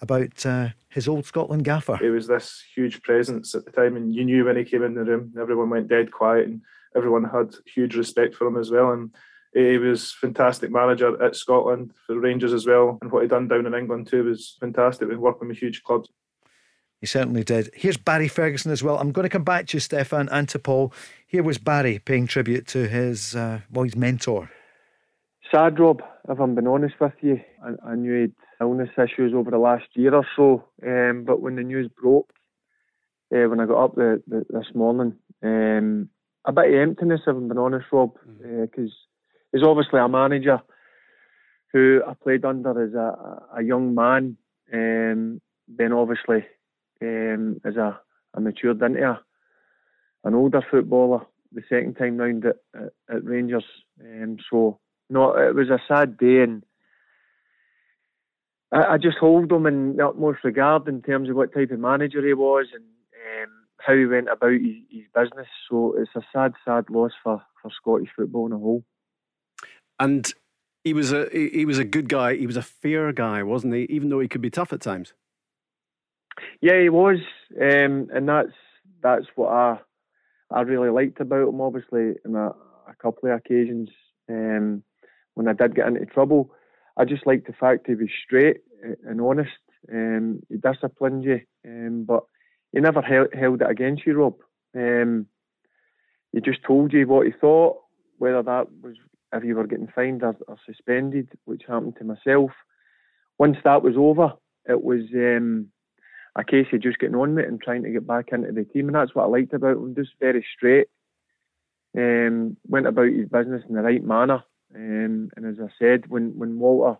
about 0.00 0.44
uh, 0.44 0.68
his 0.88 1.08
old 1.08 1.24
Scotland 1.24 1.64
gaffer. 1.64 1.98
It 2.02 2.10
was 2.10 2.26
this 2.26 2.62
huge 2.74 3.02
presence 3.02 3.54
at 3.54 3.64
the 3.64 3.70
time, 3.70 3.96
and 3.96 4.14
you 4.14 4.24
knew 4.24 4.44
when 4.44 4.56
he 4.56 4.64
came 4.64 4.82
in 4.82 4.94
the 4.94 5.04
room, 5.04 5.32
everyone 5.40 5.70
went 5.70 5.88
dead 5.88 6.12
quiet, 6.12 6.46
and 6.46 6.60
everyone 6.94 7.24
had 7.24 7.54
huge 7.66 7.96
respect 7.96 8.34
for 8.34 8.46
him 8.46 8.56
as 8.56 8.70
well. 8.70 8.92
And 8.92 9.14
he 9.54 9.78
was 9.78 10.12
fantastic 10.12 10.70
manager 10.70 11.22
at 11.22 11.36
Scotland 11.36 11.92
for 12.06 12.18
Rangers 12.18 12.52
as 12.52 12.66
well, 12.66 12.98
and 13.00 13.10
what 13.10 13.22
he 13.22 13.28
done 13.28 13.48
down 13.48 13.66
in 13.66 13.74
England 13.74 14.08
too 14.08 14.24
was 14.24 14.56
fantastic. 14.60 15.08
With 15.08 15.18
working 15.18 15.48
with 15.48 15.58
huge 15.58 15.82
clubs. 15.82 16.10
He 17.00 17.06
certainly 17.06 17.44
did. 17.44 17.70
Here's 17.74 17.98
Barry 17.98 18.28
Ferguson 18.28 18.72
as 18.72 18.82
well. 18.82 18.98
I'm 18.98 19.12
going 19.12 19.24
to 19.24 19.28
come 19.28 19.44
back 19.44 19.66
to 19.68 19.76
you, 19.76 19.80
Stefan, 19.80 20.28
and 20.30 20.48
to 20.48 20.58
Paul. 20.58 20.92
Here 21.26 21.42
was 21.42 21.58
Barry 21.58 21.98
paying 21.98 22.26
tribute 22.26 22.66
to 22.68 22.88
his 22.88 23.36
uh, 23.36 23.60
well, 23.70 23.84
his 23.84 23.96
mentor. 23.96 24.50
Sad, 25.54 25.78
Rob. 25.78 26.02
If 26.28 26.40
I'm 26.40 26.56
being 26.56 26.66
honest 26.66 26.96
with 27.00 27.12
you, 27.20 27.40
I, 27.64 27.90
I 27.92 27.94
knew 27.94 28.12
he 28.12 28.20
had 28.22 28.32
illness 28.60 28.88
issues 28.98 29.32
over 29.32 29.52
the 29.52 29.58
last 29.58 29.84
year 29.94 30.12
or 30.12 30.26
so. 30.34 30.64
Um, 30.84 31.22
but 31.24 31.40
when 31.40 31.54
the 31.54 31.62
news 31.62 31.88
broke, 31.96 32.32
uh, 33.32 33.48
when 33.48 33.60
I 33.60 33.66
got 33.66 33.84
up 33.84 33.94
the, 33.94 34.20
the, 34.26 34.44
this 34.50 34.74
morning, 34.74 35.14
um, 35.44 36.08
a 36.44 36.50
bit 36.50 36.74
of 36.74 36.74
emptiness, 36.74 37.20
if 37.24 37.36
I'm 37.36 37.46
being 37.46 37.56
honest, 37.56 37.86
Rob, 37.92 38.14
because 38.24 38.44
mm. 38.44 38.88
uh, 38.88 39.52
he's 39.52 39.62
obviously 39.62 40.00
a 40.00 40.08
manager 40.08 40.60
who 41.72 42.02
I 42.04 42.14
played 42.14 42.44
under 42.44 42.70
as 42.84 42.94
a, 42.94 43.58
a 43.60 43.62
young 43.62 43.94
man, 43.94 44.36
um, 44.72 45.40
then 45.68 45.92
obviously 45.92 46.46
um, 47.00 47.60
as 47.64 47.76
a, 47.76 48.00
a 48.34 48.40
matured 48.40 48.82
into 48.82 49.08
a, 49.08 49.20
an 50.24 50.34
older 50.34 50.62
footballer 50.68 51.20
the 51.52 51.62
second 51.68 51.94
time 51.94 52.16
round 52.16 52.44
at, 52.44 52.56
at, 52.74 52.92
at 53.14 53.24
Rangers. 53.24 53.64
Um, 54.00 54.38
so 54.50 54.80
no, 55.10 55.36
it 55.36 55.54
was 55.54 55.68
a 55.68 55.80
sad 55.88 56.16
day, 56.16 56.42
and 56.42 56.64
I, 58.72 58.94
I, 58.94 58.98
just 58.98 59.18
hold 59.18 59.52
him 59.52 59.66
in 59.66 59.96
the 59.96 60.08
utmost 60.08 60.44
regard 60.44 60.88
in 60.88 61.02
terms 61.02 61.28
of 61.28 61.36
what 61.36 61.52
type 61.54 61.70
of 61.70 61.78
manager 61.78 62.26
he 62.26 62.34
was 62.34 62.66
and 62.74 62.84
um, 62.84 63.50
how 63.78 63.94
he 63.94 64.06
went 64.06 64.28
about 64.28 64.52
his, 64.52 64.76
his, 64.90 65.04
business. 65.14 65.46
So 65.70 65.94
it's 65.98 66.10
a 66.16 66.22
sad, 66.32 66.54
sad 66.64 66.90
loss 66.90 67.12
for, 67.22 67.42
for 67.62 67.70
Scottish 67.70 68.10
football 68.16 68.46
in 68.46 68.52
a 68.52 68.58
whole. 68.58 68.84
And 70.00 70.32
he 70.82 70.92
was 70.92 71.12
a 71.12 71.28
he 71.32 71.64
was 71.64 71.78
a 71.78 71.84
good 71.84 72.08
guy. 72.08 72.36
He 72.36 72.46
was 72.46 72.56
a 72.56 72.62
fair 72.62 73.12
guy, 73.12 73.42
wasn't 73.42 73.74
he? 73.74 73.86
Even 73.88 74.08
though 74.08 74.20
he 74.20 74.28
could 74.28 74.42
be 74.42 74.50
tough 74.50 74.72
at 74.72 74.80
times. 74.80 75.14
Yeah, 76.60 76.80
he 76.80 76.88
was, 76.88 77.18
um, 77.60 78.08
and 78.12 78.28
that's 78.28 78.52
that's 79.02 79.26
what 79.36 79.52
I 79.52 79.78
I 80.50 80.62
really 80.62 80.90
liked 80.90 81.20
about 81.20 81.48
him. 81.48 81.60
Obviously, 81.60 82.14
on 82.26 82.34
a, 82.34 82.48
a 82.90 82.94
couple 83.00 83.30
of 83.30 83.36
occasions 83.36 83.88
um, 84.28 84.82
when 85.34 85.48
I 85.48 85.52
did 85.52 85.74
get 85.74 85.88
into 85.88 86.06
trouble, 86.06 86.50
I 86.96 87.04
just 87.04 87.26
liked 87.26 87.46
the 87.46 87.52
fact 87.52 87.86
he 87.86 87.94
was 87.94 88.08
straight 88.24 88.58
and 89.06 89.20
honest. 89.20 89.50
Um, 89.92 90.40
he 90.48 90.56
disciplined 90.56 91.24
you, 91.24 91.40
um, 91.66 92.04
but 92.04 92.24
he 92.72 92.80
never 92.80 93.02
held, 93.02 93.28
held 93.34 93.62
it 93.62 93.70
against 93.70 94.06
you, 94.06 94.14
Rob. 94.14 94.36
Um, 94.74 95.26
he 96.32 96.40
just 96.40 96.62
told 96.64 96.92
you 96.92 97.06
what 97.06 97.26
he 97.26 97.32
thought, 97.32 97.76
whether 98.18 98.42
that 98.42 98.66
was 98.82 98.96
if 99.32 99.44
you 99.44 99.56
were 99.56 99.66
getting 99.66 99.88
fined 99.94 100.22
or, 100.22 100.36
or 100.46 100.56
suspended, 100.64 101.28
which 101.44 101.62
happened 101.66 101.96
to 101.98 102.04
myself. 102.04 102.50
Once 103.38 103.56
that 103.64 103.82
was 103.82 103.94
over, 103.96 104.32
it 104.68 104.82
was 104.82 105.02
um, 105.14 105.68
a 106.36 106.44
case 106.44 106.66
of 106.72 106.82
just 106.82 106.98
getting 106.98 107.16
on 107.16 107.34
with 107.34 107.44
it 107.44 107.48
and 107.48 107.60
trying 107.60 107.82
to 107.82 107.90
get 107.90 108.06
back 108.06 108.26
into 108.32 108.52
the 108.52 108.64
team, 108.64 108.88
and 108.88 108.94
that's 108.94 109.14
what 109.14 109.24
I 109.24 109.26
liked 109.26 109.52
about 109.52 109.76
him. 109.76 109.94
Just 109.94 110.12
very 110.20 110.44
straight, 110.56 110.86
um, 111.96 112.56
went 112.68 112.86
about 112.86 113.08
his 113.12 113.28
business 113.28 113.62
in 113.68 113.74
the 113.74 113.82
right 113.82 114.02
manner, 114.02 114.44
um, 114.74 115.30
and 115.36 115.46
as 115.46 115.56
I 115.60 115.68
said, 115.78 116.08
when 116.08 116.38
when 116.38 116.58
Walter 116.58 116.98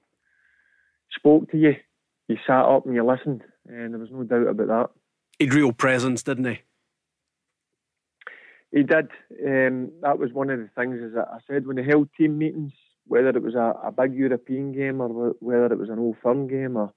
spoke 1.16 1.50
to 1.50 1.56
you, 1.58 1.74
you 2.28 2.36
sat 2.46 2.64
up 2.64 2.86
and 2.86 2.94
you 2.94 3.04
listened, 3.04 3.42
and 3.66 3.92
there 3.92 4.00
was 4.00 4.10
no 4.10 4.22
doubt 4.24 4.48
about 4.48 4.68
that. 4.68 4.90
He'd 5.38 5.54
real 5.54 5.72
presence, 5.72 6.22
didn't 6.22 6.46
he? 6.46 6.60
He 8.70 8.82
did. 8.82 9.08
Um, 9.46 9.92
that 10.02 10.18
was 10.18 10.32
one 10.32 10.50
of 10.50 10.58
the 10.58 10.68
things, 10.76 10.98
as 11.04 11.16
I 11.16 11.38
said, 11.46 11.66
when 11.66 11.76
they 11.76 11.84
held 11.84 12.08
team 12.18 12.38
meetings, 12.38 12.72
whether 13.06 13.28
it 13.28 13.42
was 13.42 13.54
a, 13.54 13.74
a 13.84 13.92
big 13.92 14.14
European 14.14 14.72
game 14.72 15.00
or 15.00 15.34
whether 15.40 15.66
it 15.66 15.78
was 15.78 15.90
an 15.90 15.98
old 15.98 16.16
firm 16.22 16.48
game 16.48 16.76
or 16.76 16.92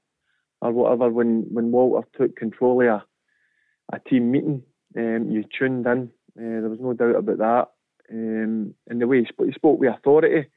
or 0.61 0.71
whatever, 0.71 1.09
when, 1.09 1.45
when 1.51 1.71
Walter 1.71 2.07
took 2.17 2.35
control 2.35 2.81
of 2.81 2.87
a, 2.87 3.95
a 3.95 3.99
team 4.09 4.31
meeting, 4.31 4.63
um, 4.97 5.29
you 5.29 5.43
tuned 5.43 5.85
in. 5.85 6.09
Uh, 6.35 6.61
there 6.61 6.69
was 6.69 6.79
no 6.79 6.93
doubt 6.93 7.15
about 7.15 7.37
that. 7.37 7.67
Um, 8.11 8.73
and 8.87 9.01
the 9.01 9.07
way 9.07 9.19
he, 9.19 9.25
sp- 9.29 9.45
he 9.45 9.51
spoke 9.51 9.79
with 9.79 9.93
authority. 9.93 10.49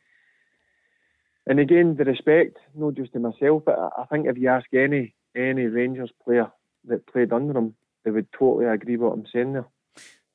And 1.50 1.58
again, 1.58 1.96
the 1.96 2.04
respect, 2.04 2.58
not 2.76 2.94
just 2.94 3.12
to 3.14 3.18
myself, 3.18 3.64
but 3.66 3.76
I 3.76 4.04
think 4.04 4.28
if 4.28 4.38
you 4.38 4.48
ask 4.48 4.66
any 4.72 5.16
any 5.34 5.64
Rangers 5.64 6.12
player 6.24 6.48
that 6.84 7.08
played 7.08 7.32
under 7.32 7.58
him, 7.58 7.74
they 8.04 8.12
would 8.12 8.30
totally 8.30 8.66
agree 8.66 8.96
what 8.96 9.14
I'm 9.14 9.26
saying 9.32 9.54
there. 9.54 9.66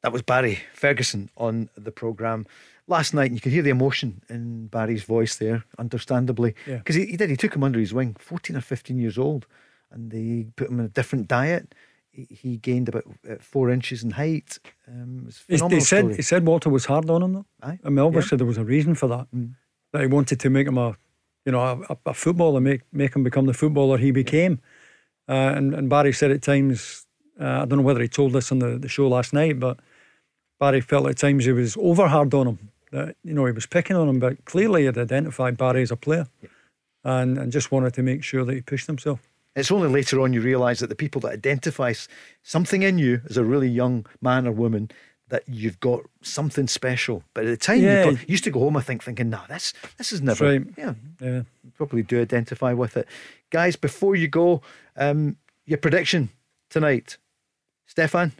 That 0.04 0.12
was 0.12 0.24
Barry 0.24 0.60
Ferguson 0.74 1.30
on 1.38 1.70
the 1.78 1.94
programme 1.94 2.46
last 2.88 3.14
night. 3.14 3.28
And 3.28 3.36
you 3.36 3.40
could 3.40 3.54
hear 3.54 3.62
the 3.64 3.70
emotion 3.70 4.24
in 4.28 4.68
Barry's 4.68 5.04
voice 5.04 5.38
there, 5.38 5.64
understandably. 5.80 6.54
Because 6.66 6.98
yeah. 6.98 7.06
he, 7.06 7.12
he, 7.12 7.18
did, 7.18 7.30
he 7.30 7.38
took 7.38 7.56
him 7.56 7.64
under 7.64 7.80
his 7.80 7.94
wing, 7.94 8.18
14 8.20 8.58
or 8.58 8.62
15 8.62 9.00
years 9.00 9.18
old, 9.18 9.48
and 9.92 10.12
they 10.12 10.48
put 10.58 10.70
him 10.70 10.80
in 10.82 10.86
a 10.86 10.90
different 10.90 11.30
diet. 11.30 11.74
He, 12.12 12.28
he 12.30 12.58
gained 12.58 12.90
about 12.90 13.06
uh, 13.30 13.36
four 13.40 13.70
inches 13.70 14.04
in 14.04 14.12
height. 14.12 14.60
Um, 14.86 15.30
he, 15.48 15.56
he, 15.56 15.80
said, 15.80 16.14
he 16.14 16.22
said 16.22 16.46
Walter 16.46 16.70
was 16.70 16.86
hard 16.86 17.10
on 17.10 17.24
him, 17.24 17.34
though. 17.36 17.46
Aye. 17.64 17.80
I 17.86 17.90
mean, 17.90 18.00
obviously, 18.00 18.36
yeah. 18.36 18.40
there 18.40 18.48
was 18.48 18.58
a 18.58 18.66
reason 18.66 18.96
for 18.96 19.08
that. 19.08 19.28
Mm. 19.34 19.56
That 19.94 20.02
he 20.02 20.08
wanted 20.08 20.42
to 20.42 20.50
make 20.50 20.68
him 20.68 20.78
a 20.78 20.98
you 21.46 21.52
know, 21.52 21.86
a, 21.90 21.98
a, 22.08 22.14
footballer, 22.14 22.60
make 22.60 22.82
make 22.92 23.16
him 23.16 23.24
become 23.24 23.46
the 23.46 23.54
footballer 23.54 23.98
he 23.98 24.12
became. 24.12 24.60
Uh, 25.30 25.54
and, 25.56 25.74
and 25.74 25.90
Barry 25.90 26.14
said 26.14 26.32
at 26.32 26.42
times, 26.42 27.06
uh, 27.40 27.62
I 27.62 27.66
don't 27.66 27.80
know 27.80 27.86
whether 27.86 28.02
he 28.02 28.08
told 28.08 28.34
this 28.34 28.52
on 28.52 28.60
the, 28.60 28.78
the 28.78 28.88
show 28.88 29.08
last 29.08 29.34
night, 29.34 29.60
but 29.60 29.80
Barry 30.60 30.82
felt 30.82 31.08
at 31.08 31.18
times 31.18 31.46
he 31.46 31.52
was 31.52 31.78
over 31.78 32.08
hard 32.08 32.34
on 32.34 32.48
him. 32.48 32.72
That 32.92 33.16
you 33.24 33.34
know 33.34 33.46
he 33.46 33.52
was 33.52 33.66
picking 33.66 33.96
on 33.96 34.10
him, 34.10 34.20
but 34.20 34.44
clearly 34.46 34.82
he 34.82 34.86
had 34.86 34.98
identified 34.98 35.58
Barry 35.58 35.82
as 35.82 35.92
a 35.92 35.96
player, 35.96 36.28
and 37.04 37.38
and 37.38 37.52
just 37.52 37.72
wanted 37.72 37.94
to 37.96 38.04
make 38.04 38.24
sure 38.24 38.44
that 38.44 38.54
he 38.54 38.62
pushed 38.62 38.88
himself. 38.88 39.20
It's 39.56 39.72
only 39.72 39.88
later 39.88 40.20
on 40.20 40.34
you 40.34 40.42
realise 40.42 40.80
that 40.80 40.88
the 40.88 40.96
people 40.96 41.22
that 41.22 41.32
identify 41.32 41.94
something 42.44 42.84
in 42.84 42.98
you 42.98 43.22
as 43.30 43.38
a 43.38 43.44
really 43.44 43.70
young 43.70 44.06
man 44.22 44.48
or 44.48 44.52
woman 44.52 44.92
that 45.30 45.44
you've 45.48 45.80
got 45.80 46.02
something 46.22 46.68
special. 46.68 47.24
But 47.34 47.46
at 47.46 47.50
the 47.50 47.58
time, 47.58 47.82
yeah. 47.82 48.06
you, 48.06 48.12
got, 48.12 48.22
you 48.22 48.28
used 48.28 48.44
to 48.44 48.52
go 48.52 48.60
home, 48.60 48.78
I 48.78 48.82
think, 48.82 49.04
thinking, 49.04 49.30
"No, 49.30 49.42
this 49.50 49.74
this 49.98 50.12
is 50.12 50.22
never." 50.22 50.46
Right. 50.46 50.66
Yeah, 50.78 50.94
yeah, 51.20 51.42
probably 51.76 52.04
do 52.04 52.22
identify 52.22 52.74
with 52.74 52.98
it, 52.98 53.08
guys. 53.50 53.76
Before 53.76 54.16
you 54.16 54.28
go, 54.28 54.62
um, 54.96 55.38
your 55.66 55.78
prediction 55.78 56.30
tonight, 56.70 57.18
Stefan. 57.88 58.34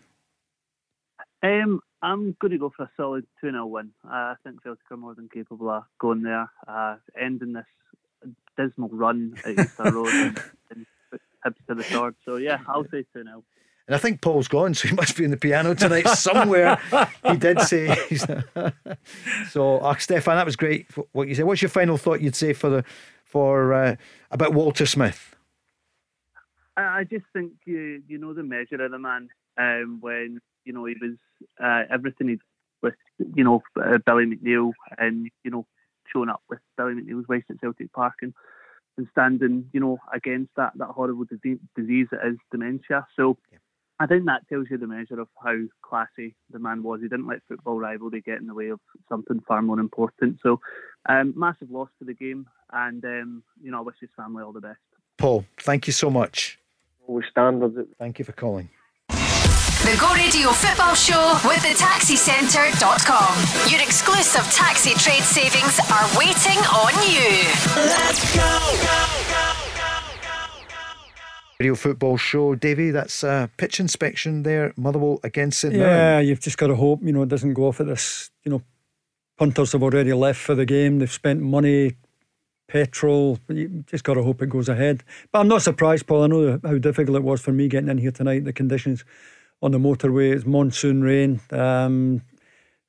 Um, 1.44 1.82
I'm 2.02 2.36
going 2.40 2.52
to 2.52 2.58
go 2.58 2.72
for 2.76 2.84
a 2.84 2.92
solid 2.98 3.26
2 3.42 3.52
0 3.52 3.66
win. 3.66 3.92
Uh, 4.06 4.10
I 4.10 4.36
think 4.44 4.62
Celtic 4.64 4.92
are 4.92 4.98
more 4.98 5.16
than 5.16 5.30
capable 5.30 5.70
of 5.70 5.84
going 6.00 6.22
there, 6.22 6.50
uh, 6.68 6.98
ending 7.20 7.54
this 7.54 7.66
dismal 8.58 8.90
run 8.90 9.36
at 9.44 9.60
Easter 9.60 9.92
Road 9.92 10.08
and, 10.14 10.42
and 10.70 10.86
Hibs 11.46 11.66
to 11.68 11.76
the 11.76 11.84
sword. 11.84 12.16
So, 12.26 12.38
yeah, 12.38 12.60
I'll 12.68 12.86
say 12.86 13.06
2 13.14 13.24
0. 13.24 13.44
And 13.88 13.96
I 13.96 14.00
think 14.00 14.22
Paul's 14.22 14.48
gone, 14.48 14.74
so 14.74 14.88
he 14.88 14.96
must 14.96 15.16
be 15.16 15.24
in 15.24 15.32
the 15.32 15.38
piano 15.38 15.76
tonight 15.76 16.08
somewhere. 16.08 16.80
he 17.30 17.38
did 17.38 17.62
say. 17.62 17.96
so, 19.50 19.78
uh, 19.78 19.96
Stefan, 19.98 20.38
that 20.38 20.46
was 20.46 20.56
great. 20.56 20.88
What 21.12 21.28
you 21.28 21.36
said. 21.36 21.46
What's 21.46 21.62
your 21.62 21.70
final 21.70 21.98
thought? 21.98 22.22
You'd 22.22 22.36
say 22.36 22.54
for 22.54 22.70
the 22.70 22.84
for 23.24 23.74
uh, 23.74 23.96
about 24.32 24.54
Walter 24.54 24.86
Smith. 24.86 25.36
I 26.78 27.04
just 27.04 27.26
think 27.32 27.54
you 27.66 28.02
you 28.08 28.18
know 28.18 28.34
the 28.34 28.44
measure 28.44 28.84
of 28.84 28.92
the 28.92 29.00
man 29.00 29.30
um, 29.58 30.00
when 30.02 30.40
you 30.66 30.74
know 30.74 30.86
he 30.86 30.96
was 31.02 31.16
uh, 31.64 31.84
everything 31.94 32.30
he 32.30 32.40
with 32.82 32.96
you 33.36 33.44
know 33.44 33.62
uh, 33.82 33.98
Billy 34.06 34.26
McNeill 34.26 34.72
and 34.98 35.30
you 35.44 35.52
know 35.52 35.66
showing 36.12 36.30
up 36.30 36.42
with 36.50 36.60
Billy 36.78 36.94
McNeill's 36.94 37.28
waste 37.28 37.50
at 37.50 37.60
Celtic 37.60 37.92
Park 37.94 38.16
and, 38.22 38.34
and 38.98 39.08
standing 39.12 39.70
you 39.74 39.80
know 39.80 40.00
against 40.14 40.52
that 40.58 40.74
that 40.78 40.90
horrible 40.90 41.26
disease, 41.26 41.60
disease 41.76 42.08
that 42.12 42.26
is 42.26 42.38
dementia. 42.52 43.06
So 43.16 43.38
yeah. 43.52 43.60
I 44.00 44.08
think 44.08 44.26
that 44.26 44.48
tells 44.50 44.68
you 44.70 44.78
the 44.78 44.88
measure 44.88 45.20
of 45.20 45.30
how 45.42 45.56
classy 45.82 46.36
the 46.50 46.60
man 46.60 46.84
was. 46.84 47.00
He 47.02 47.08
didn't 47.08 47.28
let 47.28 47.40
football 47.48 47.80
rivalry 47.80 48.22
get 48.22 48.40
in 48.40 48.48
the 48.48 48.54
way 48.54 48.70
of 48.70 48.80
something 49.08 49.40
far 49.48 49.62
more 49.62 49.80
important. 49.80 50.40
So 50.44 50.60
um, 51.08 51.34
massive 51.36 51.72
loss 51.72 51.90
for 51.98 52.06
the 52.06 52.14
game, 52.14 52.48
and 52.74 53.04
um, 53.06 53.44
you 53.62 53.72
know 53.72 53.78
I 53.78 53.82
wish 53.82 53.96
his 54.02 54.10
family 54.18 54.44
all 54.44 54.52
the 54.52 54.62
best. 54.62 54.80
Paul, 55.18 55.46
thank 55.58 55.88
you 55.88 55.94
so 55.94 56.10
much. 56.10 56.60
Always 57.08 57.26
standards. 57.32 57.78
Thank 57.98 58.20
you 58.20 58.26
for 58.26 58.34
calling. 58.34 58.70
The 59.08 59.96
Go 60.02 60.12
Radio 60.16 60.50
Football 60.50 60.96
Show 60.96 61.40
with 61.46 61.62
the 61.62 61.76
taxicentre.com. 61.78 63.72
Your 63.72 63.82
exclusive 63.82 64.44
taxi 64.52 64.96
trade 64.96 65.24
savings 65.24 65.80
are 65.92 66.18
waiting 66.18 66.58
on 66.74 66.92
you. 67.08 67.46
Let's 67.76 68.36
go, 68.36 68.60
go, 68.82 69.32
go. 69.32 69.45
Radio 71.60 71.76
Football 71.76 72.18
Show, 72.18 72.56
Davy. 72.56 72.92
That's 72.92 73.24
a 73.24 73.50
pitch 73.58 73.80
inspection 73.80 74.44
there, 74.44 74.74
Motherwell 74.76 75.20
against 75.24 75.60
St. 75.60 75.74
Yeah, 75.74 76.20
you've 76.20 76.42
just 76.42 76.58
got 76.58 76.68
to 76.68 76.76
hope 76.76 77.02
you 77.02 77.14
know 77.14 77.24
it 77.24 77.30
doesn't 77.30 77.54
go 77.54 77.68
off 77.68 77.80
at 77.80 77.88
this. 77.88 78.30
You 78.44 78.52
know, 78.52 78.62
punters 79.38 79.72
have 79.72 79.84
already 79.84 80.12
left 80.14 80.40
for 80.42 80.54
the 80.54 80.66
game. 80.66 81.00
They've 81.00 81.12
spent 81.12 81.42
money, 81.42 81.96
petrol. 82.68 83.40
You 83.48 83.86
just 83.88 84.04
got 84.04 84.16
to 84.16 84.24
hope 84.24 84.42
it 84.42 84.50
goes 84.50 84.68
ahead. 84.68 85.04
But 85.32 85.40
I'm 85.40 85.48
not 85.48 85.62
surprised, 85.62 86.08
Paul. 86.08 86.24
I 86.24 86.28
know 86.28 86.60
how 86.64 86.78
difficult 86.78 87.18
it 87.18 87.24
was 87.24 87.42
for 87.42 87.54
me 87.54 87.70
getting 87.70 87.90
in 87.90 88.00
here 88.00 88.12
tonight. 88.12 88.44
The 88.44 88.54
conditions 88.54 89.06
on 89.62 89.72
the 89.72 89.78
motorway. 89.78 90.36
It's 90.36 90.46
monsoon 90.46 91.04
rain. 91.04 91.40
Um, 91.52 92.22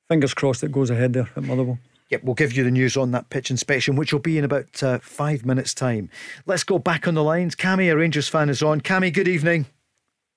fingers 0.09 0.33
crossed 0.33 0.63
it 0.63 0.73
goes 0.73 0.89
ahead 0.89 1.13
there 1.13 1.29
at 1.35 1.43
Motherwell. 1.43 1.79
Yep, 2.09 2.23
we'll 2.23 2.35
give 2.35 2.53
you 2.53 2.63
the 2.63 2.71
news 2.71 2.95
on 2.95 3.11
that 3.11 3.29
pitch 3.29 3.51
inspection, 3.51 3.95
which 3.95 4.13
will 4.13 4.19
be 4.19 4.37
in 4.37 4.45
about 4.45 4.81
uh, 4.81 4.99
five 4.99 5.45
minutes' 5.45 5.73
time. 5.73 6.09
Let's 6.45 6.63
go 6.63 6.79
back 6.79 7.07
on 7.07 7.15
the 7.15 7.23
lines. 7.23 7.55
Cammy, 7.55 7.91
a 7.91 7.97
Rangers 7.97 8.29
fan, 8.29 8.49
is 8.49 8.63
on. 8.63 8.79
Cammy, 8.79 9.11
good 9.11 9.27
evening. 9.27 9.65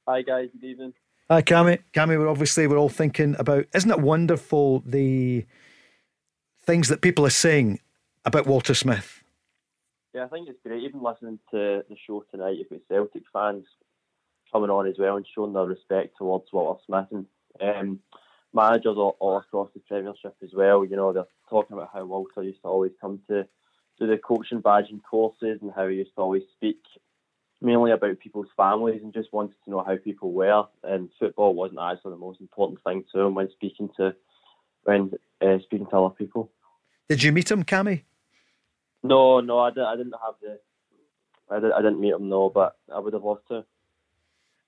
Hi, 0.08 0.22
guys. 0.22 0.48
Good 0.52 0.66
evening. 0.66 0.94
Hi, 1.30 1.42
Cammy. 1.42 1.78
Cammy, 1.92 2.18
we're 2.18 2.28
obviously 2.28 2.66
we're 2.66 2.76
all 2.76 2.88
thinking 2.88 3.36
about. 3.38 3.66
Isn't 3.72 3.90
it 3.90 4.00
wonderful 4.00 4.82
the 4.84 5.46
things 6.62 6.88
that 6.88 7.02
people 7.02 7.24
are 7.24 7.30
saying 7.30 7.78
about 8.24 8.46
Walter 8.46 8.74
Smith? 8.74 9.22
Yeah, 10.12 10.24
I 10.24 10.28
think 10.28 10.48
it's 10.48 10.58
great. 10.66 10.82
Even 10.82 11.02
listening 11.02 11.38
to 11.52 11.84
the 11.88 11.96
show 12.04 12.24
tonight, 12.32 12.56
you've 12.58 12.68
got 12.68 12.80
Celtic 12.88 13.22
fans 13.32 13.64
coming 14.52 14.70
on 14.70 14.88
as 14.88 14.96
well 14.98 15.16
and 15.16 15.26
showing 15.32 15.52
their 15.52 15.64
respect 15.64 16.16
towards 16.18 16.52
Walter 16.52 16.80
Smith 16.84 17.06
and 17.12 17.26
um, 17.60 18.00
managers 18.52 18.96
all, 18.96 19.16
all, 19.20 19.38
across 19.38 19.70
the 19.72 19.80
Premiership 19.80 20.34
as 20.42 20.50
well. 20.52 20.84
You 20.84 20.96
know, 20.96 21.12
they're 21.12 21.24
talking 21.50 21.76
about 21.76 21.90
how 21.92 22.04
Walter 22.04 22.42
used 22.42 22.62
to 22.62 22.68
always 22.68 22.92
come 23.00 23.20
to 23.28 23.46
do 23.98 24.06
the 24.06 24.16
coaching 24.16 24.62
badging 24.62 25.02
courses 25.08 25.58
and 25.60 25.72
how 25.74 25.88
he 25.88 25.96
used 25.96 26.14
to 26.14 26.22
always 26.22 26.44
speak 26.56 26.78
mainly 27.60 27.90
about 27.90 28.18
people's 28.20 28.48
families 28.56 29.02
and 29.02 29.12
just 29.12 29.32
wanted 29.32 29.54
to 29.64 29.70
know 29.70 29.84
how 29.86 29.96
people 29.96 30.32
were. 30.32 30.64
And 30.82 31.10
football 31.18 31.54
wasn't 31.54 31.80
actually 31.80 32.12
the 32.12 32.16
most 32.16 32.40
important 32.40 32.80
thing 32.82 33.04
to 33.12 33.20
him 33.20 33.34
when 33.34 33.50
speaking 33.50 33.90
to 33.98 34.14
when 34.84 35.12
uh, 35.42 35.58
speaking 35.64 35.86
to 35.86 35.96
other 35.96 36.14
people. 36.14 36.50
Did 37.08 37.22
you 37.22 37.32
meet 37.32 37.50
him, 37.50 37.64
Cammy? 37.64 38.04
No, 39.02 39.40
no, 39.40 39.58
I 39.58 39.70
didn't. 39.70 39.86
I 39.86 39.96
didn't 39.96 40.14
have 40.24 40.34
the. 40.40 40.58
I, 41.50 41.58
did, 41.58 41.72
I 41.72 41.82
didn't 41.82 42.00
meet 42.00 42.12
him, 42.12 42.28
no, 42.28 42.48
but 42.48 42.76
I 42.94 43.00
would 43.00 43.12
have 43.12 43.24
loved 43.24 43.48
to. 43.48 43.64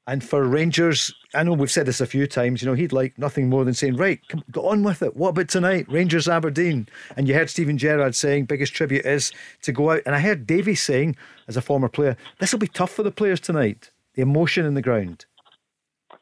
And 0.08 0.24
for 0.24 0.44
Rangers, 0.44 1.14
I 1.32 1.44
know 1.44 1.52
we've 1.52 1.70
said 1.70 1.86
this 1.86 2.00
a 2.00 2.06
few 2.06 2.26
times, 2.26 2.60
you 2.60 2.66
know, 2.68 2.74
he'd 2.74 2.92
like 2.92 3.16
nothing 3.18 3.48
more 3.48 3.64
than 3.64 3.74
saying, 3.74 3.96
right, 3.96 4.20
come, 4.28 4.42
go 4.50 4.66
on 4.68 4.82
with 4.82 5.00
it. 5.00 5.16
What 5.16 5.28
about 5.28 5.48
tonight? 5.48 5.86
Rangers 5.88 6.28
Aberdeen. 6.28 6.88
And 7.16 7.28
you 7.28 7.34
heard 7.34 7.48
Steven 7.48 7.78
Gerrard 7.78 8.16
saying, 8.16 8.46
biggest 8.46 8.74
tribute 8.74 9.06
is 9.06 9.30
to 9.62 9.70
go 9.70 9.92
out. 9.92 10.02
And 10.04 10.16
I 10.16 10.18
heard 10.18 10.44
Davy 10.44 10.74
saying, 10.74 11.14
as 11.46 11.56
a 11.56 11.62
former 11.62 11.88
player, 11.88 12.16
this 12.40 12.50
will 12.50 12.58
be 12.58 12.66
tough 12.66 12.90
for 12.90 13.04
the 13.04 13.12
players 13.12 13.38
tonight, 13.38 13.92
the 14.14 14.22
emotion 14.22 14.66
in 14.66 14.74
the 14.74 14.82
ground. 14.82 15.24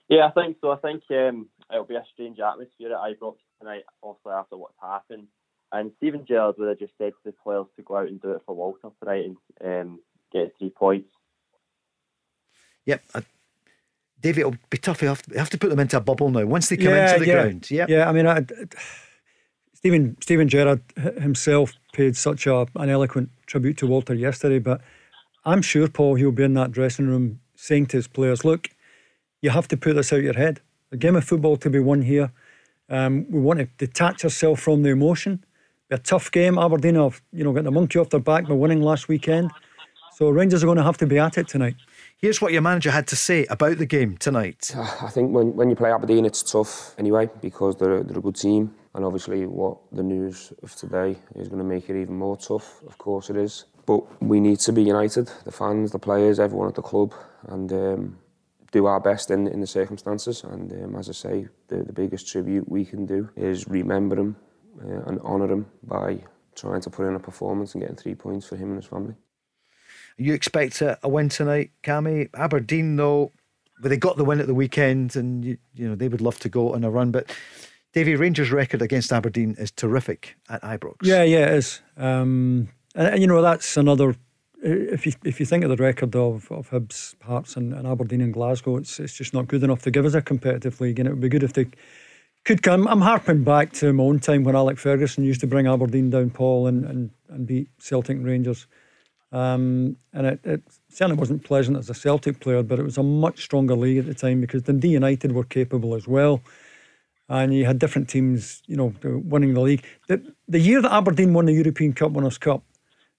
Yeah, 0.09 0.27
I 0.27 0.31
think 0.31 0.59
so. 0.61 0.73
I 0.73 0.77
think 0.77 1.03
um, 1.11 1.49
it'll 1.73 1.85
be 1.85 1.95
a 1.95 2.05
strange 2.13 2.39
atmosphere 2.39 2.93
at 2.93 3.19
Ibrox 3.19 3.37
tonight, 3.61 3.85
also 4.03 4.29
after 4.29 4.59
what's 4.59 4.75
happened. 4.83 5.29
And 5.73 5.93
Steven 5.97 6.27
Gerrard 6.27 6.57
would 6.59 6.69
have 6.69 6.79
just 6.79 6.93
said 6.99 7.13
to 7.13 7.31
the 7.31 7.33
players 7.33 7.67
to 7.77 7.83
go 7.83 7.97
out 7.97 8.09
and 8.09 8.21
do 8.21 8.33
it 8.33 8.43
for 8.45 8.55
Walter 8.55 8.91
tonight 9.03 9.25
and 9.61 9.81
um, 9.91 10.01
get 10.33 10.53
three 10.59 10.69
points. 10.71 11.09
Yep, 12.85 13.03
I- 13.15 13.25
David, 14.21 14.41
it'll 14.41 14.57
be 14.69 14.79
tough. 14.79 15.03
You 15.03 15.09
have 15.09 15.23
to, 15.23 15.39
have 15.39 15.51
to 15.51 15.59
put 15.59 15.71
them 15.71 15.81
into 15.81 15.97
a 15.97 16.01
bubble 16.01 16.31
now. 16.31 16.45
Once 16.45 16.69
they 16.69 16.77
come 16.77 16.89
yeah, 16.89 17.15
into 17.15 17.21
the 17.21 17.27
yeah. 17.27 17.43
ground, 17.43 17.71
yeah, 17.71 17.87
yeah. 17.89 18.09
I 18.09 18.13
mean, 18.13 18.27
I, 18.27 18.45
Stephen 19.75 20.17
Steven 20.21 20.49
Gerrard 20.49 20.83
himself 21.19 21.73
paid 21.95 22.17
such 22.17 22.47
a, 22.47 22.67
an 22.77 22.91
eloquent 22.91 23.31
tribute 23.47 23.79
to 23.79 23.87
Walter 23.87 24.15
yesterday, 24.15 24.59
but 24.59 24.83
I'm 25.45 25.63
sure 25.63 25.89
Paul 25.89 26.17
he'll 26.17 26.33
be 26.33 26.45
in 26.45 26.55
that 26.55 26.71
dressing 26.71 27.09
room 27.09 27.41
saying 27.57 27.87
to 27.87 27.97
his 27.97 28.07
players, 28.07 28.45
"Look, 28.45 28.69
you 29.41 29.51
have 29.51 29.69
to 29.69 29.77
put 29.77 29.97
this 29.97 30.13
out 30.13 30.19
of 30.19 30.25
your 30.25 30.35
head. 30.35 30.61
A 30.93 30.97
game 30.99 31.17
of 31.17 31.25
football 31.25 31.57
to 31.57 31.71
be 31.71 31.79
won 31.79 32.03
here. 32.03 32.31
Um, 32.91 33.25
we 33.31 33.41
want 33.41 33.61
to 33.61 33.69
detach 33.79 34.25
ourselves 34.25 34.61
from 34.61 34.83
the 34.83 34.91
emotion. 34.91 35.45
Be 35.89 35.95
a 35.95 35.99
tough 35.99 36.31
game. 36.31 36.59
Aberdeen 36.59 36.97
have 36.97 37.23
you 37.33 37.45
know 37.45 37.53
got 37.53 37.65
the 37.65 37.71
monkey 37.71 37.99
off 37.99 38.11
their 38.11 38.21
back 38.21 38.47
by 38.47 38.55
winning 38.55 38.83
last 38.83 39.09
weekend, 39.09 39.51
so 40.13 40.29
Rangers 40.29 40.63
are 40.63 40.67
going 40.67 40.77
to 40.77 40.85
have 40.85 40.99
to 40.99 41.07
be 41.07 41.19
at 41.19 41.39
it 41.39 41.49
tonight." 41.49 41.77
Here's 42.23 42.43
what 42.43 42.53
your 42.53 42.61
manager 42.61 42.91
had 42.91 43.07
to 43.07 43.17
say 43.17 43.47
about 43.47 43.79
the 43.79 43.87
game 43.87 44.19
tonight. 44.19 44.75
I 44.77 45.09
think 45.09 45.33
when, 45.33 45.57
when 45.57 45.71
you 45.71 45.75
play 45.75 45.91
Aberdeen, 45.91 46.27
it's 46.27 46.43
tough 46.43 46.95
anyway 46.99 47.31
because 47.41 47.77
they're, 47.77 48.03
they're 48.03 48.19
a 48.19 48.21
good 48.21 48.37
team. 48.37 48.75
And 48.95 49.07
obviously, 49.07 49.47
what 49.47 49.79
the 49.91 50.03
news 50.03 50.53
of 50.63 50.75
today 50.77 51.17
is 51.35 51.49
going 51.49 51.61
to 51.61 51.65
make 51.65 51.89
it 51.89 51.99
even 51.99 52.17
more 52.17 52.37
tough. 52.37 52.83
Of 52.87 52.99
course, 52.99 53.31
it 53.31 53.37
is. 53.37 53.65
But 53.87 54.23
we 54.23 54.39
need 54.39 54.59
to 54.61 54.73
be 54.73 54.83
united 54.83 55.31
the 55.47 55.51
fans, 55.51 55.93
the 55.93 55.99
players, 55.99 56.39
everyone 56.39 56.69
at 56.69 56.75
the 56.75 56.83
club, 56.83 57.15
and 57.49 57.73
um, 57.73 58.19
do 58.71 58.85
our 58.85 59.01
best 59.01 59.31
in, 59.31 59.47
in 59.47 59.61
the 59.61 59.67
circumstances. 59.67 60.45
And 60.45 60.71
um, 60.73 60.97
as 60.97 61.09
I 61.09 61.13
say, 61.13 61.49
the, 61.69 61.85
the 61.85 61.93
biggest 61.95 62.31
tribute 62.31 62.69
we 62.69 62.85
can 62.85 63.07
do 63.07 63.31
is 63.35 63.67
remember 63.67 64.17
him 64.17 64.37
uh, 64.85 65.05
and 65.07 65.21
honour 65.21 65.51
him 65.51 65.67
by 65.85 66.23
trying 66.55 66.83
to 66.83 66.91
put 66.91 67.07
in 67.07 67.15
a 67.15 67.21
performance 67.21 67.73
and 67.73 67.81
getting 67.81 67.97
three 67.97 68.15
points 68.15 68.47
for 68.47 68.57
him 68.57 68.69
and 68.69 68.77
his 68.77 68.87
family. 68.87 69.15
You 70.21 70.35
expect 70.35 70.83
a, 70.83 70.99
a 71.03 71.09
win 71.09 71.31
tonight, 71.31 71.71
Cammy. 71.83 72.29
Aberdeen, 72.35 72.97
though, 72.97 73.33
they 73.83 73.97
got 73.97 74.19
the 74.19 74.25
win 74.25 74.39
at 74.39 74.47
the 74.47 74.55
weekend, 74.55 75.17
and 75.17 75.43
you, 75.45 75.57
you 75.75 75.89
know 75.89 75.95
they 75.95 76.09
would 76.09 76.21
love 76.21 76.39
to 76.41 76.49
go 76.49 76.75
on 76.75 76.85
a 76.85 76.91
run. 76.91 77.11
But 77.11 77.35
Davy 77.93 78.15
Rangers' 78.17 78.53
record 78.53 78.83
against 78.83 79.13
Aberdeen 79.13 79.57
is 79.59 79.71
terrific 79.71 80.37
at 80.49 80.63
Ibrox. 80.63 80.97
Yeah, 81.03 81.23
yeah, 81.23 81.47
it 81.47 81.55
is. 81.55 81.81
Um, 81.97 82.69
and, 82.95 83.09
and, 83.09 83.21
you 83.21 83.27
know 83.27 83.41
that's 83.41 83.77
another. 83.77 84.15
If 84.63 85.07
you 85.07 85.13
if 85.25 85.41
you 85.41 85.47
think 85.47 85.65
of 85.65 85.71
the 85.71 85.83
record 85.83 86.15
of 86.15 86.53
of 86.53 86.69
Hibs, 86.69 87.15
Hearts, 87.23 87.57
and, 87.57 87.73
and 87.73 87.87
Aberdeen 87.87 88.21
and 88.21 88.35
Glasgow, 88.35 88.77
it's 88.77 89.01
it's 89.01 89.15
just 89.15 89.33
not 89.33 89.49
good 89.49 89.63
enough 89.63 89.83
to 89.83 89.91
give 89.91 90.05
us 90.05 90.15
a 90.15 90.21
competitive 90.21 90.81
league, 90.83 90.99
and 90.99 91.09
it 91.09 91.13
would 91.13 91.21
be 91.21 91.31
good 91.31 91.43
if 91.43 91.55
they 91.55 91.67
could 92.45 92.63
come. 92.63 92.87
I'm 92.89 93.01
harping 93.01 93.43
back 93.43 93.73
to 93.75 93.93
my 93.95 94.05
own 94.05 94.21
time 94.21 94.45
when 94.45 94.55
Alec 94.55 94.79
Ferguson 94.79 95.25
used 95.25 95.41
to 95.41 95.47
bring 95.47 95.67
Aberdeen 95.67 96.11
down, 96.11 96.29
Paul, 96.29 96.67
and 96.67 96.85
and, 96.85 97.11
and 97.31 97.47
beat 97.47 97.71
Celtic 97.79 98.19
Rangers. 98.21 98.67
Um, 99.33 99.97
and 100.13 100.27
it, 100.27 100.41
it, 100.45 100.63
certainly 100.89 101.19
wasn't 101.19 101.45
pleasant 101.45 101.77
as 101.77 101.89
a 101.89 101.95
Celtic 101.95 102.41
player, 102.41 102.63
but 102.63 102.79
it 102.79 102.83
was 102.83 102.99
a 102.99 103.03
much 103.03 103.45
stronger 103.45 103.77
league 103.77 103.99
at 103.99 104.07
the 104.07 104.15
time 104.15 104.41
because 104.41 104.63
Dundee 104.63 104.89
United 104.89 105.33
were 105.33 105.45
capable 105.45 105.95
as 105.95 106.09
well. 106.09 106.41
And 107.29 107.55
you 107.55 107.65
had 107.65 107.79
different 107.79 108.09
teams, 108.09 108.61
you 108.67 108.77
know, 108.77 108.93
winning 109.05 109.55
the 109.55 109.61
league. 109.61 109.85
The, 110.09 110.21
the 110.49 110.59
year 110.59 110.83
that 110.83 110.93
Aberdeen 110.93 111.33
won 111.33 111.47
the 111.47 111.53
European 111.53 111.93
Cup 111.93 112.11
Winners' 112.11 112.39
Cup, 112.39 112.65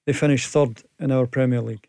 they 0.06 0.12
finished 0.12 0.50
third 0.50 0.84
in 1.00 1.12
our 1.12 1.26
Premier 1.26 1.62
League. 1.62 1.88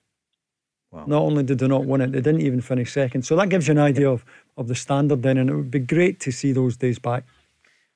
Wow. 0.93 1.05
Not 1.07 1.23
only 1.23 1.43
did 1.43 1.59
they 1.59 1.67
not 1.67 1.87
win 1.87 2.03
it, 2.03 2.13
they 2.13 2.21
didn't 2.21 2.43
even 2.43 2.61
finish 2.61 2.93
second. 2.93 3.23
So 3.23 3.35
that 3.37 3.49
gives 3.49 3.67
you 3.67 3.73
an 3.73 3.79
idea 3.79 4.09
of, 4.09 4.25
of 4.57 4.69
the 4.69 4.75
standard 4.75 5.23
then, 5.23 5.39
and 5.39 5.51
it 5.51 5.57
would 5.57 5.71
be 5.71 5.81
great 5.81 6.21
to 6.21 6.31
see 6.31 6.53
those 6.53 6.77
days 6.77 6.99
back. 6.99 7.25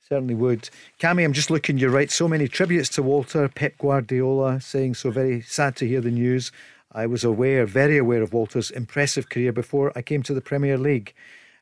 Certainly 0.09 0.37
would. 0.37 0.71
Cammy, 1.01 1.25
I'm 1.25 1.33
just 1.33 1.51
looking, 1.51 1.79
you're 1.79 1.91
right. 1.91 2.13
So 2.13 2.29
many 2.29 2.47
tributes 2.47 2.89
to 2.91 3.03
Walter, 3.03 3.49
Pep 3.49 3.77
Guardiola 3.77 4.61
saying 4.61 4.95
so 4.95 5.11
very 5.11 5.41
sad 5.41 5.75
to 5.77 5.89
hear 5.89 6.01
the 6.01 6.13
news. 6.13 6.53
I 6.93 7.07
was 7.07 7.25
aware, 7.25 7.67
very 7.67 7.99
aware 7.99 8.23
of 8.23 8.33
Walter's 8.33 8.71
impressive 8.71 9.31
career 9.31 9.51
before 9.51 9.91
I 9.97 10.03
came 10.03 10.23
to 10.23 10.33
the 10.33 10.41
Premier 10.41 10.79
League. 10.79 11.13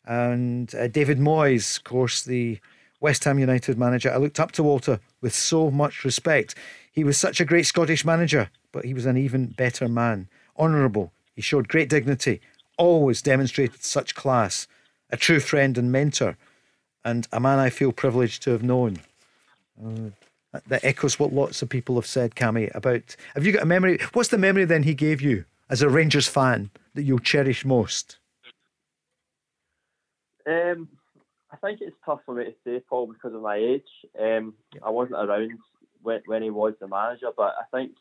And 0.04 0.74
uh, 0.74 0.88
David 0.88 1.18
Moyes, 1.18 1.78
of 1.78 1.84
course, 1.84 2.22
the 2.22 2.58
West 3.00 3.24
Ham 3.24 3.38
United 3.38 3.78
manager. 3.78 4.12
I 4.12 4.18
looked 4.18 4.38
up 4.38 4.52
to 4.52 4.62
Walter 4.62 5.00
with 5.22 5.34
so 5.34 5.70
much 5.70 6.04
respect. 6.04 6.54
He 6.92 7.02
was 7.02 7.16
such 7.16 7.40
a 7.40 7.46
great 7.46 7.64
Scottish 7.64 8.04
manager, 8.04 8.50
but 8.72 8.84
he 8.84 8.92
was 8.92 9.06
an 9.06 9.16
even 9.16 9.46
better 9.46 9.88
man. 9.88 10.28
Honourable. 10.58 11.14
He 11.34 11.40
showed 11.40 11.68
great 11.68 11.88
dignity, 11.88 12.42
always 12.76 13.22
demonstrated 13.22 13.82
such 13.82 14.14
class, 14.14 14.68
a 15.08 15.16
true 15.16 15.40
friend 15.40 15.78
and 15.78 15.90
mentor, 15.90 16.36
and 17.04 17.26
a 17.32 17.40
man 17.40 17.58
I 17.58 17.70
feel 17.70 17.92
privileged 17.92 18.42
to 18.44 18.50
have 18.50 18.62
known. 18.62 18.98
Uh, 19.82 20.10
that 20.68 20.84
echoes 20.84 21.18
what 21.18 21.32
lots 21.32 21.62
of 21.62 21.68
people 21.68 21.96
have 21.96 22.06
said, 22.06 22.34
Cammy, 22.36 22.72
about. 22.74 23.16
Have 23.34 23.44
you 23.44 23.52
got 23.52 23.62
a 23.62 23.66
memory? 23.66 23.98
What's 24.12 24.28
the 24.28 24.38
memory 24.38 24.64
then 24.64 24.84
he 24.84 24.94
gave 24.94 25.20
you 25.20 25.44
as 25.68 25.82
a 25.82 25.88
Rangers 25.88 26.28
fan 26.28 26.70
that 26.94 27.02
you'll 27.02 27.18
cherish 27.18 27.64
most? 27.64 28.18
Um, 30.46 30.88
I 31.50 31.56
think 31.56 31.80
it's 31.80 31.96
tough 32.04 32.20
for 32.24 32.34
me 32.34 32.44
to 32.44 32.54
say, 32.64 32.80
Paul, 32.88 33.06
because 33.06 33.34
of 33.34 33.42
my 33.42 33.56
age. 33.56 33.82
Um, 34.20 34.54
I 34.84 34.90
wasn't 34.90 35.18
around 35.18 35.58
when, 36.02 36.20
when 36.26 36.42
he 36.42 36.50
was 36.50 36.74
the 36.80 36.86
manager, 36.86 37.30
but 37.36 37.54
I 37.58 37.64
think 37.76 37.92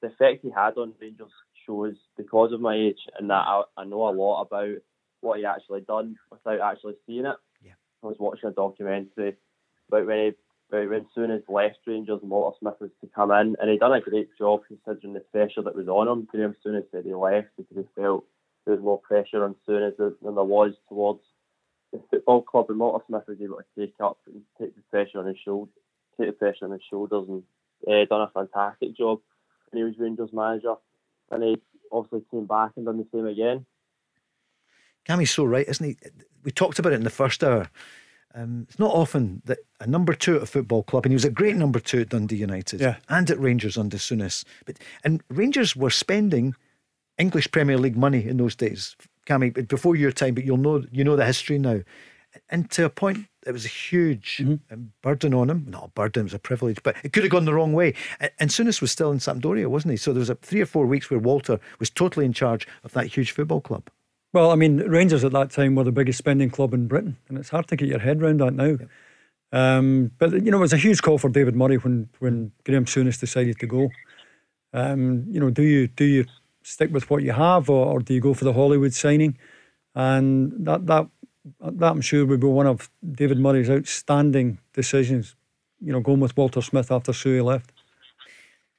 the 0.00 0.08
effect 0.08 0.44
he 0.44 0.50
had 0.50 0.76
on 0.76 0.92
Rangers 1.00 1.30
shows 1.66 1.96
because 2.16 2.52
of 2.52 2.60
my 2.60 2.76
age 2.76 2.98
and 3.18 3.30
that 3.30 3.34
I, 3.34 3.62
I 3.76 3.84
know 3.84 4.08
a 4.08 4.10
lot 4.10 4.42
about 4.42 4.76
what 5.20 5.38
he 5.38 5.44
actually 5.44 5.80
done 5.80 6.16
without 6.30 6.60
actually 6.60 6.94
seeing 7.06 7.26
it. 7.26 7.36
I 8.02 8.06
was 8.06 8.16
watching 8.18 8.48
a 8.48 8.52
documentary 8.52 9.36
about 9.88 10.06
when 10.06 10.18
he 10.18 10.32
about 10.68 10.90
when 10.90 11.06
Souness 11.16 11.42
left 11.48 11.78
Rangers 11.86 12.18
and 12.22 12.30
Walter 12.30 12.56
Smith 12.60 12.74
was 12.80 12.90
to 13.00 13.08
come 13.14 13.30
in, 13.30 13.56
and 13.60 13.70
he 13.70 13.78
done 13.78 13.92
a 13.92 14.00
great 14.00 14.28
job 14.36 14.62
considering 14.66 15.14
the 15.14 15.20
pressure 15.20 15.62
that 15.62 15.76
was 15.76 15.88
on 15.88 16.08
him. 16.08 16.28
Graeme 16.30 16.56
Souness 16.64 16.90
said 16.90 17.04
he 17.04 17.14
left 17.14 17.48
because 17.56 17.76
he 17.76 18.00
felt 18.00 18.24
there 18.64 18.74
was 18.74 18.82
more 18.82 18.98
pressure 18.98 19.44
on 19.44 19.54
Souness 19.68 19.96
than 19.96 20.14
there 20.22 20.44
was 20.44 20.72
towards 20.88 21.20
the 21.92 22.02
football 22.10 22.42
club, 22.42 22.66
and 22.68 22.78
Walter 22.78 23.04
Smith 23.06 23.22
was 23.28 23.38
able 23.40 23.58
to 23.58 23.64
take 23.78 23.94
up 24.00 24.18
and 24.26 24.42
take 24.60 24.74
the 24.74 24.82
pressure 24.90 25.20
on 25.20 25.26
his 25.26 25.36
shoulder, 25.44 25.70
take 26.18 26.28
the 26.28 26.32
pressure 26.32 26.64
on 26.64 26.72
his 26.72 26.82
shoulders, 26.90 27.28
and 27.28 27.42
uh, 27.88 28.04
done 28.06 28.22
a 28.22 28.30
fantastic 28.32 28.96
job 28.96 29.20
And 29.70 29.78
he 29.78 29.84
was 29.84 29.94
Rangers 29.98 30.30
manager, 30.32 30.74
and 31.30 31.42
he 31.44 31.56
obviously 31.92 32.26
came 32.30 32.46
back 32.46 32.72
and 32.76 32.86
done 32.86 32.98
the 32.98 33.06
same 33.12 33.26
again. 33.26 33.66
Cammy's 35.08 35.30
so 35.30 35.44
right, 35.44 35.68
isn't 35.68 35.86
he? 35.86 35.96
We 36.44 36.50
talked 36.50 36.78
about 36.78 36.92
it 36.92 36.96
in 36.96 37.04
the 37.04 37.10
first 37.10 37.42
hour. 37.42 37.68
Um, 38.34 38.66
it's 38.68 38.78
not 38.78 38.94
often 38.94 39.40
that 39.46 39.58
a 39.80 39.86
number 39.86 40.12
two 40.12 40.36
at 40.36 40.42
a 40.42 40.46
football 40.46 40.82
club, 40.82 41.06
and 41.06 41.12
he 41.12 41.16
was 41.16 41.24
a 41.24 41.30
great 41.30 41.56
number 41.56 41.80
two 41.80 42.02
at 42.02 42.10
Dundee 42.10 42.36
United 42.36 42.80
yeah. 42.80 42.96
and 43.08 43.30
at 43.30 43.40
Rangers 43.40 43.78
under 43.78 43.96
Souness. 43.96 44.44
But 44.66 44.78
and 45.04 45.22
Rangers 45.30 45.74
were 45.74 45.90
spending 45.90 46.54
English 47.16 47.50
Premier 47.50 47.78
League 47.78 47.96
money 47.96 48.28
in 48.28 48.36
those 48.36 48.54
days, 48.54 48.94
Cammy, 49.26 49.66
before 49.66 49.96
your 49.96 50.12
time. 50.12 50.34
But 50.34 50.44
you'll 50.44 50.58
know 50.58 50.84
you 50.92 51.02
know 51.02 51.16
the 51.16 51.24
history 51.24 51.58
now, 51.58 51.80
and 52.50 52.70
to 52.72 52.84
a 52.84 52.90
point, 52.90 53.26
it 53.46 53.52
was 53.52 53.64
a 53.64 53.68
huge 53.68 54.42
mm-hmm. 54.42 54.84
burden 55.00 55.32
on 55.32 55.48
him. 55.48 55.64
Not 55.68 55.84
a 55.84 55.88
burden, 55.88 56.20
it 56.20 56.24
was 56.24 56.34
a 56.34 56.38
privilege, 56.38 56.82
but 56.82 56.94
it 57.04 57.14
could 57.14 57.22
have 57.22 57.32
gone 57.32 57.46
the 57.46 57.54
wrong 57.54 57.72
way. 57.72 57.94
And, 58.20 58.30
and 58.38 58.50
Souness 58.50 58.82
was 58.82 58.92
still 58.92 59.12
in 59.12 59.18
Sampdoria, 59.18 59.68
wasn't 59.68 59.92
he? 59.92 59.96
So 59.96 60.12
there 60.12 60.20
was 60.20 60.30
a 60.30 60.34
three 60.34 60.60
or 60.60 60.66
four 60.66 60.84
weeks 60.84 61.10
where 61.10 61.20
Walter 61.20 61.58
was 61.78 61.88
totally 61.88 62.26
in 62.26 62.34
charge 62.34 62.68
of 62.84 62.92
that 62.92 63.06
huge 63.06 63.30
football 63.30 63.62
club. 63.62 63.88
Well, 64.36 64.50
I 64.50 64.54
mean, 64.54 64.80
Rangers 64.80 65.24
at 65.24 65.32
that 65.32 65.50
time 65.50 65.76
were 65.76 65.84
the 65.84 65.92
biggest 65.92 66.18
spending 66.18 66.50
club 66.50 66.74
in 66.74 66.88
Britain, 66.88 67.16
and 67.26 67.38
it's 67.38 67.48
hard 67.48 67.68
to 67.68 67.76
get 67.76 67.88
your 67.88 68.00
head 68.00 68.20
around 68.20 68.40
that 68.40 68.52
now. 68.52 68.76
Um, 69.50 70.10
but 70.18 70.30
you 70.44 70.50
know, 70.50 70.58
it 70.58 70.60
was 70.60 70.74
a 70.74 70.76
huge 70.76 71.00
call 71.00 71.16
for 71.16 71.30
David 71.30 71.56
Murray 71.56 71.78
when 71.78 72.10
when 72.18 72.52
Graeme 72.66 72.84
Souness 72.84 73.18
decided 73.18 73.58
to 73.60 73.66
go. 73.66 73.88
Um, 74.74 75.24
you 75.30 75.40
know, 75.40 75.48
do 75.48 75.62
you 75.62 75.86
do 75.86 76.04
you 76.04 76.26
stick 76.62 76.92
with 76.92 77.08
what 77.08 77.22
you 77.22 77.32
have, 77.32 77.70
or, 77.70 77.86
or 77.86 78.00
do 78.00 78.12
you 78.12 78.20
go 78.20 78.34
for 78.34 78.44
the 78.44 78.52
Hollywood 78.52 78.92
signing? 78.92 79.38
And 79.94 80.52
that 80.66 80.84
that 80.84 81.08
that 81.58 81.90
I'm 81.92 82.02
sure 82.02 82.26
would 82.26 82.40
be 82.40 82.46
one 82.46 82.66
of 82.66 82.90
David 83.10 83.38
Murray's 83.38 83.70
outstanding 83.70 84.58
decisions. 84.74 85.34
You 85.80 85.92
know, 85.94 86.00
going 86.00 86.20
with 86.20 86.36
Walter 86.36 86.60
Smith 86.60 86.92
after 86.92 87.14
Suey 87.14 87.40
left. 87.40 87.72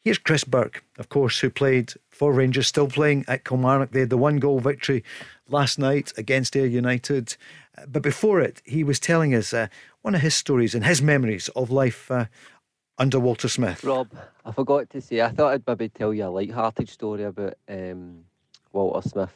Here's 0.08 0.18
Chris 0.18 0.46
Burke, 0.46 0.86
of 0.98 1.10
course, 1.10 1.42
who 1.42 1.50
played 1.50 1.92
for 2.08 2.32
Rangers, 2.32 2.66
still 2.66 2.88
playing 2.88 3.26
at 3.28 3.44
Kilmarnock. 3.44 3.92
They 3.92 4.00
had 4.00 4.10
the 4.10 4.16
one 4.16 4.38
goal 4.38 4.62
victory 4.62 5.04
last 5.50 5.78
night 5.78 6.14
against 6.16 6.56
Ayr 6.56 6.66
United. 6.66 7.36
Uh, 7.78 7.88
but 7.88 8.04
before 8.04 8.40
it, 8.40 8.62
he 8.64 8.86
was 8.86 9.02
telling 9.02 9.36
us 9.36 9.54
uh, 9.54 9.68
one 10.04 10.16
of 10.16 10.22
his 10.22 10.34
stories 10.34 10.74
and 10.74 10.86
his 10.86 11.02
memories 11.02 11.50
of 11.58 11.72
life 11.72 12.10
uh, 12.10 12.28
under 12.98 13.20
Walter 13.20 13.50
Smith. 13.50 13.84
Rob, 13.84 14.08
I 14.46 14.54
forgot 14.54 14.90
to 14.92 15.02
say, 15.02 15.20
I 15.20 15.28
thought 15.28 15.52
I'd 15.52 15.68
maybe 15.68 15.90
tell 15.90 16.14
you 16.14 16.24
a 16.24 16.30
light-hearted 16.30 16.88
story 16.88 17.24
about 17.24 17.56
um, 17.68 18.24
Walter 18.72 19.10
Smith 19.10 19.36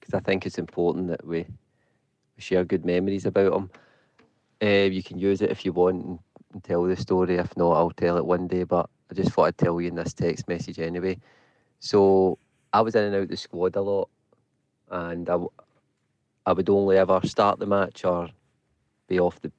because 0.00 0.14
I 0.14 0.20
think 0.20 0.46
it's 0.46 0.56
important 0.56 1.08
that 1.08 1.26
we, 1.26 1.44
share 2.38 2.64
good 2.64 2.86
memories 2.86 3.26
about 3.26 3.52
him. 3.52 3.70
Uh, 4.62 4.88
you 4.90 5.02
can 5.02 5.18
use 5.18 5.42
it 5.42 5.50
if 5.50 5.66
you 5.66 5.74
want 5.74 6.02
and, 6.02 6.18
and 6.54 6.64
tell 6.64 6.84
the 6.84 6.96
story. 6.96 7.36
If 7.36 7.54
not, 7.54 7.72
I'll 7.72 7.90
tell 7.90 8.16
it 8.16 8.24
one 8.24 8.48
day. 8.48 8.62
But 8.62 8.88
I 9.10 9.14
just 9.14 9.32
thought 9.32 9.46
I'd 9.46 9.58
tell 9.58 9.80
you 9.80 9.88
in 9.88 9.96
this 9.96 10.12
text 10.14 10.46
message 10.48 10.78
anyway. 10.78 11.18
So 11.80 12.38
I 12.72 12.80
was 12.80 12.94
in 12.94 13.04
and 13.04 13.16
out 13.16 13.28
the 13.28 13.36
squad 13.36 13.74
a 13.76 13.80
lot, 13.80 14.08
and 14.90 15.28
I, 15.28 15.38
I 16.46 16.52
would 16.52 16.68
only 16.70 16.96
ever 16.96 17.20
start 17.24 17.58
the 17.58 17.66
match 17.66 18.04
or 18.04 18.28
be 19.08 19.18
off 19.18 19.40
the 19.40 19.50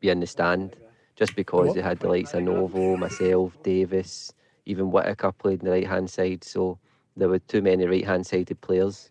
be 0.00 0.08
in 0.10 0.20
the 0.20 0.26
stand, 0.26 0.76
just 1.16 1.34
because 1.34 1.74
they 1.74 1.82
had 1.82 1.98
the 1.98 2.08
likes 2.08 2.32
of 2.34 2.42
Novo, 2.42 2.96
myself, 2.96 3.60
Davis, 3.62 4.32
even 4.66 4.90
Whittaker 4.90 5.32
played 5.32 5.60
in 5.60 5.66
the 5.66 5.72
right 5.72 5.86
hand 5.86 6.08
side. 6.10 6.44
So 6.44 6.78
there 7.16 7.28
were 7.28 7.40
too 7.40 7.62
many 7.62 7.84
right 7.86 8.04
hand 8.04 8.26
sided 8.26 8.60
players. 8.60 9.10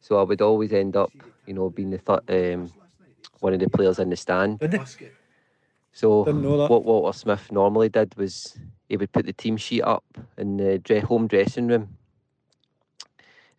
So 0.00 0.18
I 0.18 0.22
would 0.22 0.42
always 0.42 0.72
end 0.72 0.96
up, 0.96 1.10
you 1.46 1.54
know, 1.54 1.70
being 1.70 1.90
the 1.90 1.98
th- 1.98 2.54
um, 2.54 2.70
one 3.40 3.54
of 3.54 3.60
the 3.60 3.70
players 3.70 3.98
in 3.98 4.10
the 4.10 4.16
stand. 4.16 4.60
So 5.92 6.24
what 6.68 6.84
Walter 6.84 7.16
Smith 7.18 7.50
normally 7.50 7.88
did 7.88 8.14
was 8.16 8.58
he 8.88 8.96
would 8.96 9.12
put 9.12 9.26
the 9.26 9.32
team 9.32 9.56
sheet 9.56 9.82
up 9.82 10.04
in 10.36 10.56
the 10.56 11.00
home 11.00 11.26
dressing 11.26 11.68
room 11.68 11.96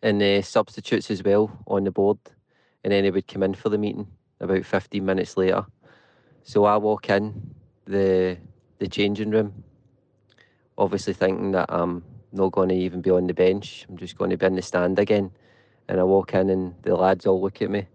and 0.02 0.20
the 0.20 0.42
substitutes 0.42 1.10
as 1.10 1.22
well 1.22 1.50
on 1.66 1.84
the 1.84 1.90
board. 1.90 2.18
And 2.84 2.92
then 2.92 3.04
he 3.04 3.10
would 3.10 3.26
come 3.26 3.42
in 3.42 3.54
for 3.54 3.68
the 3.68 3.78
meeting 3.78 4.06
about 4.40 4.64
15 4.64 5.04
minutes 5.04 5.36
later. 5.36 5.66
So 6.44 6.64
I 6.64 6.76
walk 6.76 7.10
in 7.10 7.54
the 7.86 8.38
the 8.78 8.86
changing 8.86 9.30
room, 9.30 9.64
obviously 10.76 11.14
thinking 11.14 11.52
that 11.52 11.66
I'm 11.70 12.04
not 12.30 12.52
going 12.52 12.68
to 12.68 12.74
even 12.74 13.00
be 13.00 13.10
on 13.10 13.26
the 13.26 13.32
bench. 13.32 13.86
I'm 13.88 13.96
just 13.96 14.18
going 14.18 14.30
to 14.30 14.36
be 14.36 14.44
in 14.44 14.54
the 14.54 14.60
stand 14.62 14.98
again. 14.98 15.30
And 15.88 15.98
I 15.98 16.02
walk 16.04 16.34
in 16.34 16.50
and 16.50 16.74
the 16.82 16.94
lads 16.94 17.26
all 17.26 17.40
look 17.40 17.62
at 17.62 17.70
me. 17.70 17.86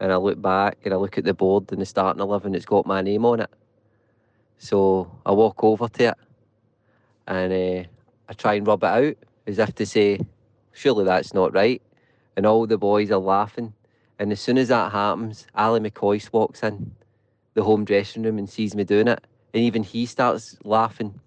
And 0.00 0.10
I 0.10 0.16
look 0.16 0.42
back 0.42 0.78
and 0.84 0.92
I 0.92 0.96
look 0.96 1.18
at 1.18 1.24
the 1.24 1.34
board 1.34 1.70
and 1.70 1.80
the 1.80 1.86
starting 1.86 2.20
11, 2.20 2.56
it's 2.56 2.64
got 2.64 2.84
my 2.84 3.00
name 3.00 3.24
on 3.24 3.40
it. 3.40 3.50
So 4.58 5.20
I 5.24 5.30
walk 5.30 5.62
over 5.62 5.86
to 5.88 6.04
it 6.06 6.18
and 7.26 7.52
uh, 7.52 7.88
I 8.28 8.32
try 8.34 8.54
and 8.54 8.66
rub 8.66 8.82
it 8.82 8.86
out 8.86 9.16
as 9.46 9.58
if 9.58 9.74
to 9.76 9.86
say, 9.86 10.20
surely 10.72 11.04
that's 11.04 11.34
not 11.34 11.54
right. 11.54 11.82
And 12.36 12.46
all 12.46 12.66
the 12.66 12.78
boys 12.78 13.10
are 13.10 13.18
laughing. 13.18 13.74
And 14.18 14.32
as 14.32 14.40
soon 14.40 14.58
as 14.58 14.68
that 14.68 14.92
happens, 14.92 15.46
Ally 15.54 15.78
McCoist 15.78 16.32
walks 16.32 16.62
in 16.62 16.92
the 17.54 17.62
home 17.62 17.84
dressing 17.84 18.22
room 18.22 18.38
and 18.38 18.48
sees 18.48 18.74
me 18.74 18.84
doing 18.84 19.08
it. 19.08 19.22
And 19.52 19.62
even 19.62 19.82
he 19.82 20.06
starts 20.06 20.56
laughing. 20.64 21.20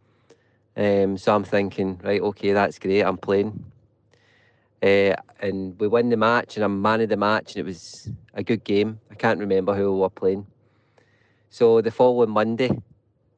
Um, 0.78 1.18
so 1.18 1.36
I'm 1.36 1.44
thinking, 1.44 2.00
right, 2.04 2.22
okay, 2.22 2.54
that's 2.54 2.80
great. 2.80 3.04
I'm 3.04 3.18
playing. 3.18 3.64
Uh, 4.82 5.16
and 5.40 5.80
we 5.80 5.88
win 5.88 6.10
the 6.10 6.18
match, 6.18 6.58
and 6.58 6.64
I'm 6.64 6.82
man 6.82 7.02
of 7.02 7.10
the 7.10 7.18
match, 7.18 7.56
and 7.56 7.62
it 7.62 7.66
was 7.66 8.10
a 8.34 8.44
good 8.44 8.64
game. 8.64 9.00
I 9.10 9.16
can't 9.16 9.40
remember 9.40 9.74
who 9.74 9.94
we 9.94 10.00
were 10.00 10.10
playing. 10.10 10.46
So 11.50 11.82
the 11.82 11.92
following 11.92 12.30
Monday, 12.30 12.72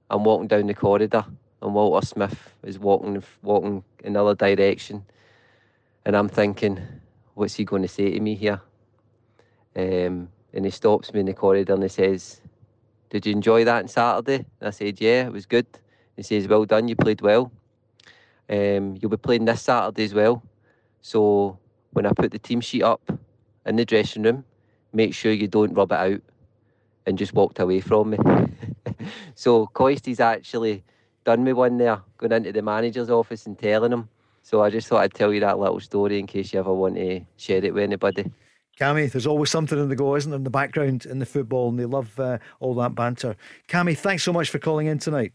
I'm 0.10 0.24
walking 0.24 0.48
down 0.48 0.68
the 0.68 0.74
corridor, 0.74 1.26
and 1.68 1.76
Walter 1.76 2.06
Smith 2.06 2.56
is 2.64 2.80
walking 2.80 3.22
walking 3.44 3.84
another 4.04 4.34
direction, 4.34 5.06
and 6.06 6.16
I'm 6.16 6.30
thinking, 6.30 6.80
what's 7.36 7.56
he 7.56 7.66
going 7.66 7.84
to 7.84 7.88
say 7.88 8.12
to 8.12 8.20
me 8.20 8.36
here? 8.36 8.62
Um, 9.76 10.30
and 10.54 10.66
he 10.66 10.72
stops 10.72 11.14
me 11.14 11.20
in 11.20 11.26
the 11.28 11.34
corridor 11.34 11.74
and 11.74 11.84
he 11.84 11.90
says, 11.90 12.42
"Did 13.10 13.26
you 13.26 13.34
enjoy 13.34 13.66
that 13.66 13.84
on 13.84 13.88
Saturday?" 13.88 14.46
And 14.60 14.68
I 14.68 14.72
said, 14.72 15.00
"Yeah, 15.00 15.28
it 15.28 15.34
was 15.34 15.46
good." 15.46 15.68
He 16.16 16.24
says, 16.24 16.48
"Well 16.48 16.66
done, 16.66 16.88
you 16.88 16.96
played 16.96 17.22
well. 17.22 17.52
Um, 18.50 18.96
you'll 19.00 19.12
be 19.12 19.18
playing 19.18 19.46
this 19.46 19.62
Saturday 19.62 20.06
as 20.06 20.14
well." 20.14 20.42
So 21.02 21.60
when 21.92 22.06
I 22.06 22.12
put 22.14 22.32
the 22.32 22.40
team 22.40 22.62
sheet 22.62 22.84
up 22.84 23.12
in 23.66 23.76
the 23.76 23.86
dressing 23.86 24.24
room, 24.24 24.46
make 24.94 25.14
sure 25.14 25.32
you 25.32 25.48
don't 25.48 25.74
rub 25.74 25.92
it 25.92 25.96
out 25.96 26.22
and 27.06 27.18
just 27.18 27.34
walked 27.34 27.60
away 27.60 27.82
from 27.82 28.12
me. 28.12 28.18
so 29.36 29.68
Coisty's 29.68 30.20
actually 30.20 30.84
done 31.28 31.44
me 31.44 31.52
one 31.52 31.78
there, 31.78 32.02
going 32.18 32.32
into 32.32 32.54
the 32.54 32.62
manager's 32.62 33.10
office 33.10 33.46
and 33.48 33.60
telling 33.60 33.92
him. 33.92 34.08
So 34.44 34.64
I 34.64 34.70
just 34.70 34.88
thought 34.88 35.02
I'd 35.04 35.14
tell 35.14 35.34
you 35.34 35.42
that 35.42 35.60
little 35.60 35.82
story 35.82 36.20
in 36.20 36.26
case 36.26 36.54
you 36.54 36.60
ever 36.60 36.74
want 36.74 36.96
to 36.96 37.20
share 37.36 37.64
it 37.66 37.74
with 37.74 37.84
anybody. 37.84 38.32
Cammy, 38.80 39.12
there's 39.12 39.28
always 39.28 39.50
something 39.50 39.78
in 39.78 39.90
the 39.90 39.96
go, 39.96 40.16
isn't 40.16 40.32
there, 40.32 40.38
in 40.38 40.46
the 40.46 40.50
background 40.50 41.06
in 41.06 41.20
the 41.20 41.26
football, 41.26 41.68
and 41.68 41.78
they 41.78 41.84
love 41.86 42.18
uh, 42.18 42.38
all 42.62 42.74
that 42.76 42.96
banter. 42.96 43.36
Cammy, 43.68 43.98
thanks 43.98 44.24
so 44.24 44.32
much 44.32 44.50
for 44.50 44.58
calling 44.58 44.88
in 44.88 45.00
tonight. 45.00 45.34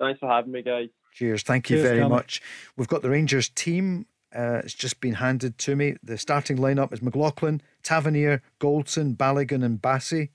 Thanks 0.00 0.18
for 0.18 0.28
having 0.28 0.50
me, 0.50 0.62
guys. 0.62 0.88
Cheers. 1.14 1.42
Thank 1.44 1.70
you 1.70 1.76
Cheers, 1.76 1.88
very 1.88 2.00
Cammy. 2.00 2.10
much. 2.10 2.42
We've 2.76 2.88
got 2.88 3.02
the 3.02 3.10
Rangers 3.10 3.48
team 3.50 4.06
Uh, 4.34 4.60
it's 4.64 4.74
just 4.74 5.00
been 5.00 5.14
handed 5.14 5.56
to 5.58 5.74
me. 5.76 5.96
The 6.02 6.18
starting 6.18 6.58
lineup 6.58 6.92
is 6.92 7.00
McLaughlin, 7.00 7.62
Tavernier, 7.82 8.42
Goldson, 8.60 9.16
Balogun, 9.16 9.64
and 9.64 9.80
Bassey. 9.80 10.28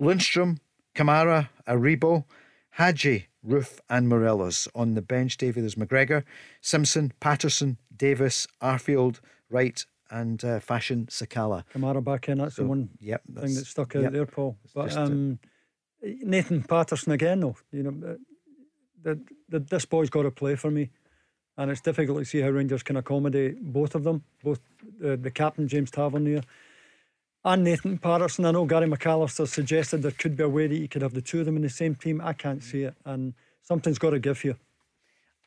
Lundstram, 0.00 0.58
Kamara, 0.94 1.48
Aribo, 1.66 2.24
Hagi, 2.78 3.26
Roofe, 3.46 3.78
and 3.88 4.08
Morelos. 4.08 4.68
On 4.74 4.94
the 4.94 5.02
bench, 5.02 5.36
David, 5.36 5.62
there's 5.62 5.74
McGregor, 5.74 6.24
Simpson, 6.60 7.12
Patterson, 7.20 7.78
Davis, 7.96 8.46
Arfield, 8.62 9.20
Wright, 9.50 9.84
and 10.10 10.44
uh, 10.44 10.60
Fashion 10.60 11.06
Sakala. 11.10 11.64
Kamara 11.74 12.02
back 12.02 12.28
in. 12.28 12.38
That's 12.38 12.56
So, 12.56 12.62
the 12.62 12.68
one 12.68 12.90
yep, 13.00 13.22
thing 13.34 13.54
that 13.54 13.66
stuck 13.66 13.96
out 13.96 14.02
yep. 14.02 14.12
there, 14.12 14.26
Paul. 14.26 14.56
But 14.74 14.94
a- 14.94 15.02
um, 15.02 15.38
Nathan 16.02 16.62
Patterson 16.62 17.12
again, 17.12 17.40
though. 17.40 17.56
You 17.72 17.82
know, 17.84 18.08
uh, 18.08 18.14
the, 19.02 19.20
the, 19.48 19.60
this 19.60 19.84
boy's 19.84 20.10
got 20.10 20.22
to 20.22 20.30
play 20.30 20.54
for 20.54 20.70
me, 20.70 20.90
and 21.56 21.70
it's 21.70 21.80
difficult 21.80 22.18
to 22.18 22.24
see 22.24 22.40
how 22.40 22.48
Rangers 22.50 22.82
can 22.82 22.96
accommodate 22.96 23.62
both 23.62 23.94
of 23.94 24.04
them, 24.04 24.22
both 24.42 24.60
the, 25.00 25.16
the 25.16 25.30
captain 25.30 25.68
James 25.68 25.90
Tavernier 25.90 26.42
and 27.44 27.64
Nathan 27.64 27.98
Patterson. 27.98 28.46
I 28.46 28.52
know 28.52 28.64
Gary 28.64 28.86
McAllister 28.86 29.46
suggested 29.46 30.02
there 30.02 30.10
could 30.10 30.36
be 30.36 30.44
a 30.44 30.48
way 30.48 30.66
that 30.66 30.76
you 30.76 30.88
could 30.88 31.02
have 31.02 31.14
the 31.14 31.20
two 31.20 31.40
of 31.40 31.46
them 31.46 31.56
in 31.56 31.62
the 31.62 31.68
same 31.68 31.94
team. 31.94 32.20
I 32.22 32.32
can't 32.32 32.62
see 32.62 32.82
it, 32.82 32.94
and 33.04 33.34
something's 33.62 33.98
got 33.98 34.10
to 34.10 34.18
give 34.18 34.40
here. 34.40 34.56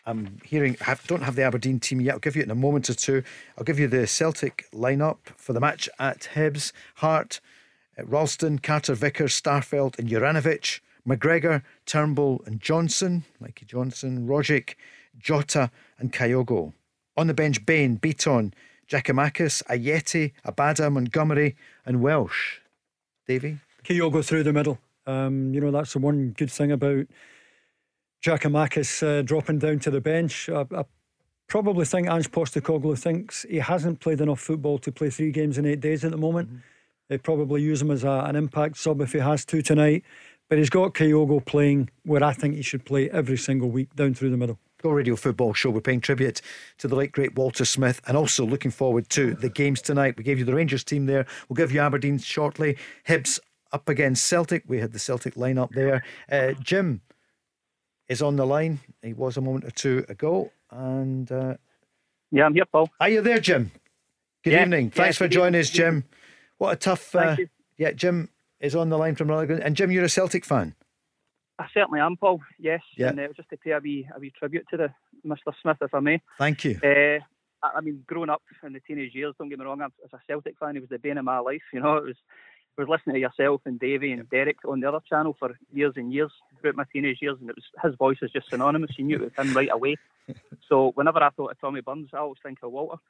I'm 0.06 0.40
hearing, 0.46 0.78
I 0.86 0.96
don't 1.08 1.24
have 1.24 1.36
the 1.36 1.44
Aberdeen 1.44 1.82
team 1.82 2.00
yet. 2.00 2.14
I'll 2.14 2.20
give 2.20 2.36
you 2.36 2.42
it 2.42 2.46
in 2.46 2.52
a 2.52 2.56
moment 2.56 2.90
or 2.90 2.94
two. 2.94 3.24
I'll 3.58 3.66
give 3.66 3.78
you 3.78 3.88
the 3.88 4.08
Celtic 4.08 4.66
lineup 4.74 5.18
for 5.36 5.52
the 5.52 5.60
match 5.60 5.90
at 6.00 6.30
Hibs 6.34 6.72
Hart, 6.96 7.42
uh, 8.00 8.06
Ralston, 8.06 8.60
Carter 8.60 8.94
Vickers, 8.94 9.40
Starfelt, 9.40 10.00
and 10.00 10.08
Juranovic, 10.08 10.80
McGregor, 11.06 11.62
Turnbull, 11.86 12.42
and 12.46 12.62
Johnston, 12.62 13.26
Mikey 13.42 13.66
Johnston, 13.66 14.28
Rogic, 14.28 14.76
Jota, 15.20 15.72
and 16.00 16.14
Kyogo. 16.14 16.74
On 17.18 17.28
the 17.28 17.34
bench, 17.34 17.66
Bain, 17.66 17.98
Bitton, 17.98 18.54
Giakoumakis, 18.90 19.64
Ajeti, 19.64 20.32
Abada, 20.46 20.92
Montgomery, 20.92 21.56
and 21.88 22.02
Welsh. 22.02 22.60
Davy? 23.28 23.58
Kyogo 23.84 24.24
through 24.24 24.44
the 24.44 24.54
middle. 24.54 24.78
Um, 25.08 25.54
you 25.54 25.62
know, 25.62 25.72
that's 25.72 25.94
the 25.94 26.00
one 26.00 26.36
good 26.38 26.52
thing 26.52 26.72
about 26.72 27.08
Giakoumakis 28.24 29.02
uh, 29.02 29.22
dropping 29.22 29.60
down 29.60 29.80
to 29.80 29.90
the 29.90 30.02
bench. 30.02 30.50
I, 30.50 30.66
I 30.76 30.84
probably 31.48 31.86
think 31.86 32.10
Ange 32.10 32.30
Postecoglou 32.30 33.00
thinks 33.00 33.46
he 33.50 33.58
hasn't 33.58 34.02
played 34.02 34.20
enough 34.20 34.42
football 34.42 34.78
to 34.80 34.92
play 34.92 35.10
three 35.10 35.32
games 35.32 35.58
in 35.58 35.66
eight 35.66 35.80
days 35.80 36.04
at 36.04 36.12
the 36.12 36.18
moment. 36.18 36.50
They 37.08 37.18
probably 37.18 37.62
use 37.62 37.82
him 37.82 37.92
as 37.92 38.04
a, 38.04 38.24
an 38.28 38.36
impact 38.36 38.78
sub 38.78 39.00
if 39.00 39.14
he 39.14 39.20
has 39.20 39.46
to 39.46 39.62
tonight. 39.62 40.04
But 40.50 40.58
he's 40.58 40.70
got 40.70 40.94
Kyogo 40.94 41.44
playing 41.46 41.90
where 42.04 42.24
I 42.24 42.34
think 42.34 42.56
he 42.56 42.62
should 42.62 42.86
play 42.86 43.10
every 43.10 43.38
single 43.38 43.70
week, 43.70 43.96
down 43.96 44.14
through 44.14 44.32
the 44.32 44.38
middle. 44.38 44.60
Go 44.82 44.92
Radio 44.92 45.16
Football 45.16 45.54
Show. 45.54 45.72
We're 45.72 45.82
paying 45.82 46.02
tribute 46.02 46.40
to 46.78 46.88
the 46.88 46.96
late 46.96 47.12
great 47.12 47.36
Walter 47.36 47.66
Smith 47.66 48.00
and 48.06 48.16
also 48.16 48.46
looking 48.46 48.70
forward 48.70 49.10
to 49.10 49.34
the 49.34 49.50
games 49.50 49.82
tonight. 49.82 50.16
We 50.18 50.24
gave 50.24 50.38
you 50.38 50.46
the 50.46 50.54
Rangers 50.54 50.84
team 50.84 51.08
there. 51.08 51.26
We'll 51.50 51.56
give 51.56 51.72
you 51.72 51.80
Aberdeen 51.80 52.20
shortly. 52.20 52.78
Hibs 53.08 53.40
up 53.72 53.90
against 53.90 54.26
Celtic. 54.28 54.64
We 54.68 54.80
had 54.80 54.94
the 54.94 55.00
Celtic 55.00 55.34
lineup 55.34 55.72
there. 55.72 56.04
Uh, 56.32 56.52
Jim 56.62 57.02
is 58.08 58.22
on 58.22 58.36
the 58.36 58.46
line. 58.46 58.80
He 59.02 59.14
was 59.14 59.36
a 59.36 59.42
moment 59.42 59.66
or 59.66 59.72
two 59.72 60.06
ago. 60.10 60.52
And 60.70 61.32
uh, 61.32 61.56
yeah, 62.32 62.46
I'm 62.46 62.54
here, 62.54 62.66
Paul. 62.66 62.90
Are 63.00 63.10
you 63.10 63.22
there, 63.22 63.40
Jim? 63.40 63.72
Good 64.44 64.54
Yeah, 64.54 64.62
evening. 64.62 64.86
yeah, 64.86 64.92
Thanks 65.04 65.18
for 65.18 65.28
joining 65.28 65.60
us, 65.60 65.72
Jim. 65.72 66.04
What 66.60 66.74
a 66.74 66.76
tough. 66.76 67.16
Uh, 67.16 67.36
yeah, 67.78 67.92
Jim 67.94 68.30
is 68.60 68.76
on 68.76 68.90
the 68.90 68.98
line 68.98 69.16
from 69.16 69.30
Rutherglen. 69.30 69.62
And 69.64 69.76
Jim, 69.76 69.92
you're 69.92 70.06
a 70.06 70.10
Celtic 70.10 70.46
fan. 70.46 70.76
I 71.60 71.66
certainly 71.74 72.00
am, 72.00 72.18
Paul. 72.18 72.42
Yes, 72.60 72.82
Yeah. 72.96 73.10
and 73.10 73.20
uh, 73.20 73.28
just 73.36 73.50
to 73.50 73.58
pay 73.58 73.72
a 73.72 73.80
wee, 73.80 74.08
a 74.16 74.20
wee 74.20 74.32
tribute 74.38 74.66
to 74.72 74.78
the 74.78 74.94
Mr. 75.26 75.54
Smith, 75.62 75.78
if 75.82 75.94
I 75.94 76.00
may. 76.00 76.22
Thank 76.38 76.64
you. 76.66 76.80
Uh, 76.84 77.20
I 77.64 77.82
mean, 77.82 78.04
growing 78.06 78.30
up 78.30 78.44
in 78.64 78.74
the 78.74 78.80
teenage 78.80 79.16
years, 79.16 79.34
don't 79.40 79.50
get 79.50 79.58
me 79.58 79.66
wrong, 79.66 79.82
as 79.82 79.92
a 80.14 80.20
Celtic 80.28 80.58
fan, 80.60 80.76
he 80.76 80.80
was 80.80 80.90
the 80.90 81.00
bane 81.00 81.18
of 81.18 81.26
my 81.26 81.40
life. 81.40 81.64
You 81.74 81.80
know, 81.80 81.98
it 81.98 82.04
was 82.04 82.16
I 82.78 82.84
was 82.84 82.90
listening 82.90 83.16
to 83.16 83.20
yourself 83.20 83.62
and 83.66 83.80
Davey 83.80 84.12
and 84.12 84.30
Derek 84.30 84.58
on 84.64 84.80
the 84.82 84.88
other 84.88 85.00
channel 85.10 85.36
for 85.40 85.58
years 85.74 85.94
and 85.96 86.14
years 86.14 86.32
throughout 86.62 86.76
my 86.76 86.84
teenage 86.94 87.18
years, 87.22 87.38
and 87.42 87.50
it 87.50 87.56
was 87.56 87.66
his 87.84 87.96
voice 87.96 88.18
is 88.22 88.30
just 88.32 88.52
synonymous. 88.52 88.92
You 89.00 89.06
knew 89.06 89.16
it 89.16 89.36
was 89.36 89.48
him 89.48 89.56
right 89.56 89.70
away. 89.72 89.96
so 90.70 90.92
whenever 90.94 91.24
I 91.24 91.32
thought 91.32 91.52
of 91.52 91.60
Tommy 91.60 91.82
Burns, 91.82 92.10
I 92.14 92.18
always 92.18 92.38
think 92.44 92.60
of 92.62 92.72
Walter. 92.72 93.02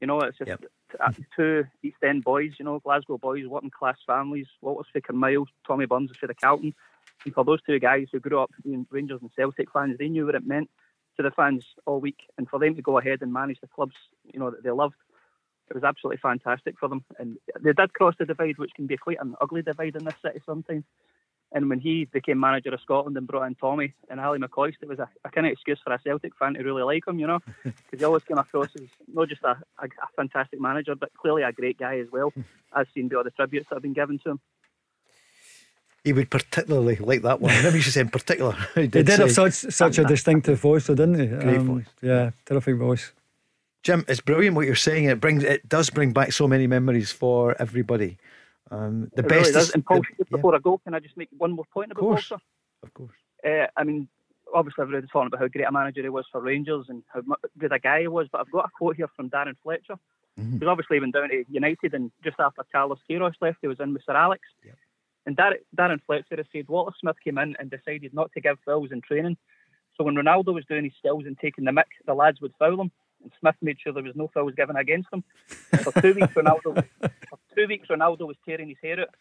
You 0.00 0.08
know, 0.08 0.20
it's 0.22 0.36
just 0.38 0.50
uh, 0.98 1.12
two 1.36 1.64
East 1.84 1.98
End 2.02 2.24
boys, 2.24 2.50
you 2.58 2.64
know, 2.64 2.80
Glasgow 2.80 3.18
boys, 3.18 3.46
working 3.46 3.70
class 3.70 3.98
families. 4.04 4.48
Walter's 4.60 4.88
for 4.92 5.00
Carmyle, 5.00 5.46
Tommy 5.64 5.86
Burns 5.86 6.10
is 6.10 6.16
for 6.16 6.26
the 6.26 6.34
Calton. 6.34 6.74
And 7.24 7.34
for 7.34 7.44
those 7.44 7.62
two 7.62 7.78
guys 7.78 8.08
who 8.10 8.20
grew 8.20 8.40
up 8.40 8.50
being 8.62 8.86
Rangers 8.90 9.20
and 9.20 9.30
Celtic 9.36 9.70
fans, 9.72 9.96
they 9.98 10.08
knew 10.08 10.26
what 10.26 10.34
it 10.34 10.46
meant 10.46 10.70
to 11.16 11.22
the 11.22 11.30
fans 11.30 11.64
all 11.86 12.00
week. 12.00 12.20
And 12.38 12.48
for 12.48 12.58
them 12.58 12.74
to 12.74 12.82
go 12.82 12.98
ahead 12.98 13.22
and 13.22 13.32
manage 13.32 13.60
the 13.60 13.68
clubs, 13.68 13.94
you 14.32 14.40
know, 14.40 14.50
that 14.50 14.62
they 14.62 14.70
loved, 14.70 14.94
it 15.70 15.74
was 15.74 15.84
absolutely 15.84 16.18
fantastic 16.18 16.78
for 16.78 16.88
them. 16.88 17.04
And 17.18 17.36
they 17.60 17.72
did 17.72 17.94
cross 17.94 18.14
the 18.18 18.24
divide, 18.24 18.58
which 18.58 18.72
can 18.74 18.86
be 18.86 18.96
quite 18.96 19.18
an 19.20 19.34
ugly 19.40 19.62
divide 19.62 19.96
in 19.96 20.04
this 20.04 20.14
city 20.22 20.40
sometimes. 20.44 20.84
And 21.54 21.68
when 21.68 21.80
he 21.80 22.06
became 22.06 22.40
manager 22.40 22.72
of 22.72 22.80
Scotland 22.80 23.16
and 23.16 23.26
brought 23.26 23.44
in 23.44 23.54
Tommy 23.54 23.92
and 24.08 24.18
Ally 24.18 24.38
McCoist, 24.38 24.76
it 24.80 24.88
was 24.88 24.98
a, 24.98 25.08
a 25.24 25.30
kind 25.30 25.46
of 25.46 25.52
excuse 25.52 25.78
for 25.84 25.92
a 25.92 26.00
Celtic 26.02 26.34
fan 26.36 26.54
to 26.54 26.62
really 26.62 26.82
like 26.82 27.06
him, 27.06 27.18
you 27.18 27.26
know, 27.26 27.40
because 27.64 27.98
he 27.98 28.04
always 28.04 28.24
came 28.24 28.38
across 28.38 28.68
as 28.74 28.88
not 29.12 29.28
just 29.28 29.42
a, 29.44 29.50
a, 29.78 29.84
a 29.84 30.08
fantastic 30.16 30.60
manager, 30.60 30.94
but 30.94 31.12
clearly 31.14 31.42
a 31.42 31.52
great 31.52 31.78
guy 31.78 31.98
as 31.98 32.08
well, 32.10 32.32
as 32.76 32.86
seen 32.94 33.08
by 33.08 33.16
all 33.16 33.24
the 33.24 33.30
tributes 33.30 33.68
that 33.68 33.76
have 33.76 33.82
been 33.82 33.92
given 33.92 34.18
to 34.20 34.30
him. 34.30 34.40
He 36.04 36.12
would 36.12 36.30
particularly 36.30 36.96
like 36.96 37.22
that 37.22 37.40
one. 37.40 37.52
Maybe 37.62 37.76
you 37.76 37.82
should 37.82 37.92
say 37.92 38.00
in 38.00 38.08
particular. 38.08 38.56
he 38.74 38.82
He 38.82 38.86
did 38.88 39.08
say- 39.08 39.16
have 39.18 39.30
such 39.32 39.52
such 39.52 39.98
a 39.98 40.04
distinctive 40.04 40.58
voice, 40.58 40.86
though, 40.86 40.94
didn't 40.96 41.20
he? 41.20 41.26
Great 41.26 41.60
voice. 41.60 41.86
Yeah, 42.02 42.30
terrific 42.44 42.76
voice. 42.76 43.12
Jim, 43.84 44.04
it's 44.08 44.20
brilliant 44.20 44.56
what 44.56 44.66
you're 44.66 44.74
saying. 44.76 45.04
It 45.04 45.20
brings 45.20 45.42
it 45.44 45.68
does 45.68 45.90
bring 45.90 46.12
back 46.12 46.32
so 46.32 46.46
many 46.48 46.66
memories 46.66 47.10
for 47.12 47.54
everybody. 47.60 48.18
Um, 48.70 49.10
the 49.14 49.22
it 49.24 49.28
best 49.28 49.40
really 49.40 49.52
does. 49.52 49.68
is 49.68 49.74
And 49.74 49.84
Paul, 49.84 49.98
the- 50.00 50.16
just 50.18 50.30
before 50.30 50.54
I 50.54 50.58
go, 50.58 50.78
can 50.78 50.94
I 50.94 50.98
just 51.00 51.16
make 51.16 51.28
one 51.36 51.52
more 51.52 51.66
point 51.72 51.92
about 51.92 52.00
course. 52.00 52.30
Walter? 52.30 52.42
Of 52.82 52.94
course. 52.94 53.16
Uh, 53.46 53.66
I 53.76 53.84
mean, 53.84 54.08
obviously 54.54 54.82
everybody's 54.82 55.10
talking 55.10 55.26
about 55.28 55.40
how 55.40 55.48
great 55.48 55.66
a 55.66 55.72
manager 55.72 56.02
he 56.02 56.08
was 56.08 56.24
for 56.32 56.40
Rangers 56.40 56.86
and 56.88 57.02
how 57.12 57.22
good 57.58 57.72
a 57.72 57.78
guy 57.78 58.00
he 58.02 58.08
was, 58.08 58.28
but 58.30 58.40
I've 58.40 58.50
got 58.50 58.64
a 58.64 58.68
quote 58.76 58.96
here 58.96 59.08
from 59.14 59.30
Darren 59.30 59.54
Fletcher. 59.62 59.96
Mm-hmm. 60.40 60.58
He's 60.60 60.68
obviously 60.68 60.98
went 60.98 61.12
down 61.14 61.28
to 61.28 61.44
United, 61.50 61.92
and 61.94 62.10
just 62.24 62.36
after 62.40 62.62
Carlos 62.72 62.98
Queiroz 63.08 63.34
left, 63.40 63.58
he 63.60 63.68
was 63.68 63.78
in 63.80 63.92
with 63.92 64.02
Sir 64.04 64.14
Alex. 64.16 64.42
And 65.26 65.36
Dar- 65.36 65.58
Darren 65.76 66.00
Fletcher 66.06 66.36
has 66.36 66.46
said 66.52 66.68
Walter 66.68 66.94
Smith 67.00 67.16
came 67.22 67.38
in 67.38 67.54
and 67.58 67.70
decided 67.70 68.12
not 68.12 68.32
to 68.32 68.40
give 68.40 68.58
fouls 68.64 68.90
in 68.92 69.00
training. 69.00 69.36
So 69.96 70.04
when 70.04 70.14
Ronaldo 70.14 70.54
was 70.54 70.64
doing 70.64 70.84
his 70.84 70.94
skills 70.98 71.24
and 71.26 71.38
taking 71.38 71.64
the 71.64 71.70
mick, 71.70 71.84
the 72.06 72.14
lads 72.14 72.40
would 72.40 72.54
foul 72.58 72.80
him. 72.80 72.90
And 73.22 73.30
Smith 73.38 73.54
made 73.62 73.78
sure 73.78 73.92
there 73.92 74.02
was 74.02 74.16
no 74.16 74.28
fouls 74.34 74.54
given 74.56 74.76
against 74.76 75.08
him. 75.12 75.22
For 75.84 75.92
two 76.00 76.14
weeks, 76.14 76.34
Ronaldo 76.34 76.84
for 77.28 77.38
two 77.54 77.68
weeks 77.68 77.88
Ronaldo 77.88 78.26
was 78.26 78.36
tearing 78.44 78.68
his 78.68 78.78
hair 78.82 79.00
out. 79.00 79.14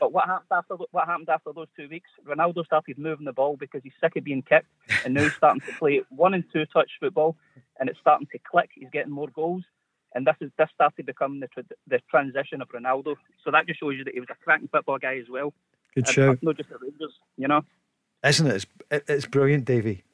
But 0.00 0.12
what 0.12 0.26
happened 0.26 0.48
after 0.50 0.76
what 0.90 1.06
happened 1.06 1.28
after 1.28 1.52
those 1.52 1.66
two 1.76 1.88
weeks? 1.88 2.08
Ronaldo 2.26 2.64
started 2.64 2.98
moving 2.98 3.26
the 3.26 3.32
ball 3.32 3.56
because 3.58 3.82
he's 3.82 3.92
sick 4.00 4.16
of 4.16 4.24
being 4.24 4.42
kicked, 4.42 4.68
and 5.04 5.12
now 5.12 5.24
he's 5.24 5.34
starting 5.34 5.60
to 5.60 5.72
play 5.74 6.00
one 6.08 6.32
and 6.34 6.44
two 6.52 6.64
touch 6.66 6.90
football, 6.98 7.36
and 7.78 7.90
it's 7.90 7.98
starting 8.00 8.26
to 8.32 8.38
click. 8.38 8.70
He's 8.74 8.88
getting 8.90 9.12
more 9.12 9.28
goals, 9.28 9.64
and 10.14 10.26
this 10.26 10.36
is 10.40 10.50
this 10.58 10.68
started 10.74 11.06
becoming 11.06 11.40
the 11.40 11.64
the 11.86 12.00
transition 12.10 12.60
of 12.62 12.68
Ronaldo. 12.68 13.16
So 13.44 13.50
that 13.50 13.66
just 13.66 13.80
shows 13.80 13.94
you 13.96 14.04
that 14.04 14.14
he 14.14 14.20
was 14.20 14.28
a 14.30 14.44
cracking 14.44 14.68
football 14.68 14.98
guy 14.98 15.18
as 15.18 15.26
well. 15.30 15.52
Good 15.94 16.06
And 16.06 16.14
shout. 16.14 16.38
Not 16.42 16.56
just 16.56 16.70
the 16.70 16.78
Rangers, 16.80 17.12
you 17.36 17.48
know. 17.48 17.62
Isn't 18.24 18.46
it? 18.46 18.66
It's, 18.90 19.04
it's 19.08 19.26
brilliant, 19.26 19.64
Davy. 19.64 20.04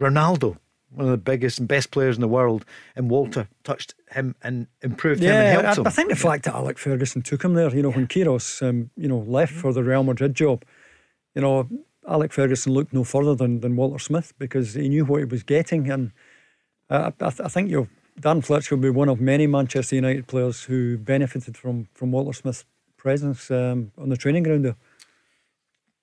Ronaldo, 0.00 0.58
one 0.90 1.06
of 1.06 1.10
the 1.10 1.16
biggest 1.18 1.58
and 1.58 1.68
best 1.68 1.90
players 1.90 2.16
in 2.16 2.20
the 2.20 2.28
world, 2.28 2.64
and 2.96 3.10
Walter 3.10 3.48
touched 3.64 3.94
him 4.10 4.34
and 4.42 4.66
improved 4.82 5.22
him 5.22 5.34
and 5.34 5.48
helped 5.48 5.78
I, 5.78 5.80
him. 5.80 5.86
I 5.86 5.90
think 5.90 6.10
the 6.10 6.16
fact 6.16 6.44
that 6.44 6.54
Alec 6.54 6.78
Ferguson 6.78 7.22
took 7.22 7.44
him 7.44 7.54
there, 7.54 7.74
you 7.74 7.82
know, 7.82 7.90
when 7.90 8.06
Queiroz, 8.06 8.66
um, 8.66 8.90
you 8.96 9.08
know, 9.08 9.18
left 9.18 9.52
for 9.52 9.72
the 9.72 9.82
Real 9.82 10.02
Madrid 10.02 10.34
job, 10.34 10.64
you 11.34 11.42
know, 11.42 11.68
Alec 12.08 12.32
Ferguson 12.32 12.72
looked 12.72 12.92
no 12.92 13.04
further 13.04 13.34
than, 13.34 13.60
than 13.60 13.76
Walter 13.76 13.98
Smith 13.98 14.32
because 14.38 14.74
he 14.74 14.88
knew 14.88 15.04
what 15.04 15.18
he 15.18 15.24
was 15.24 15.42
getting, 15.42 15.90
and 15.90 16.12
uh, 16.88 17.10
I, 17.20 17.26
I 17.26 17.30
th- 17.30 17.40
I 17.40 17.48
think 17.48 17.70
you 17.70 17.88
know, 18.20 18.32
Dan 18.32 18.42
Fletcher 18.42 18.76
will 18.76 18.82
be 18.82 18.90
one 18.90 19.08
of 19.08 19.20
many 19.20 19.46
Manchester 19.46 19.96
United 19.96 20.26
players 20.26 20.64
who 20.64 20.98
benefited 20.98 21.56
from 21.56 21.88
from 21.94 22.12
Walter 22.12 22.32
Smith's 22.32 22.64
presence 22.96 23.50
um, 23.50 23.92
on 23.98 24.08
the 24.08 24.16
training 24.16 24.42
ground 24.42 24.64
there. 24.64 24.76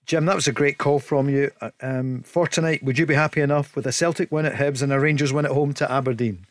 Jim, 0.05 0.25
that 0.25 0.35
was 0.35 0.47
a 0.47 0.53
great 0.53 0.77
call 0.77 0.99
from 0.99 1.29
you. 1.29 1.51
Uh, 1.59 1.71
Um, 1.81 2.23
for 2.23 2.47
tonight, 2.47 2.81
would 2.81 2.97
you 2.97 3.05
be 3.05 3.13
happy 3.13 3.41
enough 3.41 3.75
with 3.75 3.85
a 3.85 3.91
Celtic 3.91 4.31
win 4.31 4.45
at 4.45 4.53
Hibs 4.53 4.81
and 4.81 4.93
a 4.93 4.99
Rangers 4.99 5.33
win 5.33 5.45
at 5.45 5.51
home 5.51 5.73
to 5.73 5.91
Aberdeen? 5.91 6.45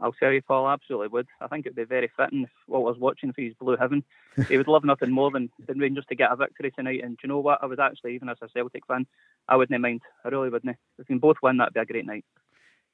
I'll 0.00 0.12
tell 0.12 0.32
you, 0.32 0.42
Paul, 0.42 0.68
absolutely 0.68 1.08
would. 1.08 1.28
I 1.40 1.46
think 1.46 1.66
it'd 1.66 1.76
be 1.76 1.84
very 1.84 2.10
fitting 2.16 2.42
if 2.42 2.50
Walter's 2.66 3.00
watching 3.00 3.32
for 3.32 3.42
his 3.42 3.54
blue 3.54 3.76
heaven. 3.76 4.02
he 4.48 4.56
would 4.56 4.68
love 4.68 4.84
nothing 4.84 5.10
more 5.10 5.30
than, 5.30 5.50
than 5.66 5.78
Rangers 5.78 6.04
to 6.08 6.14
get 6.14 6.32
a 6.32 6.36
victory 6.36 6.70
tonight. 6.72 7.02
And 7.04 7.16
do 7.16 7.20
you 7.24 7.28
know 7.28 7.38
what? 7.38 7.62
I 7.62 7.66
would 7.66 7.80
actually, 7.80 8.14
even 8.14 8.28
as 8.28 8.38
a 8.42 8.48
Celtic 8.48 8.86
fan, 8.86 9.06
I 9.48 9.56
wouldn't 9.56 9.80
mind. 9.80 10.02
I 10.24 10.28
really 10.28 10.50
wouldn't. 10.50 10.76
If 10.76 10.78
we 10.98 11.04
can 11.04 11.18
both 11.18 11.36
win, 11.42 11.58
that'd 11.58 11.74
be 11.74 11.80
a 11.80 11.84
great 11.84 12.06
night. 12.06 12.24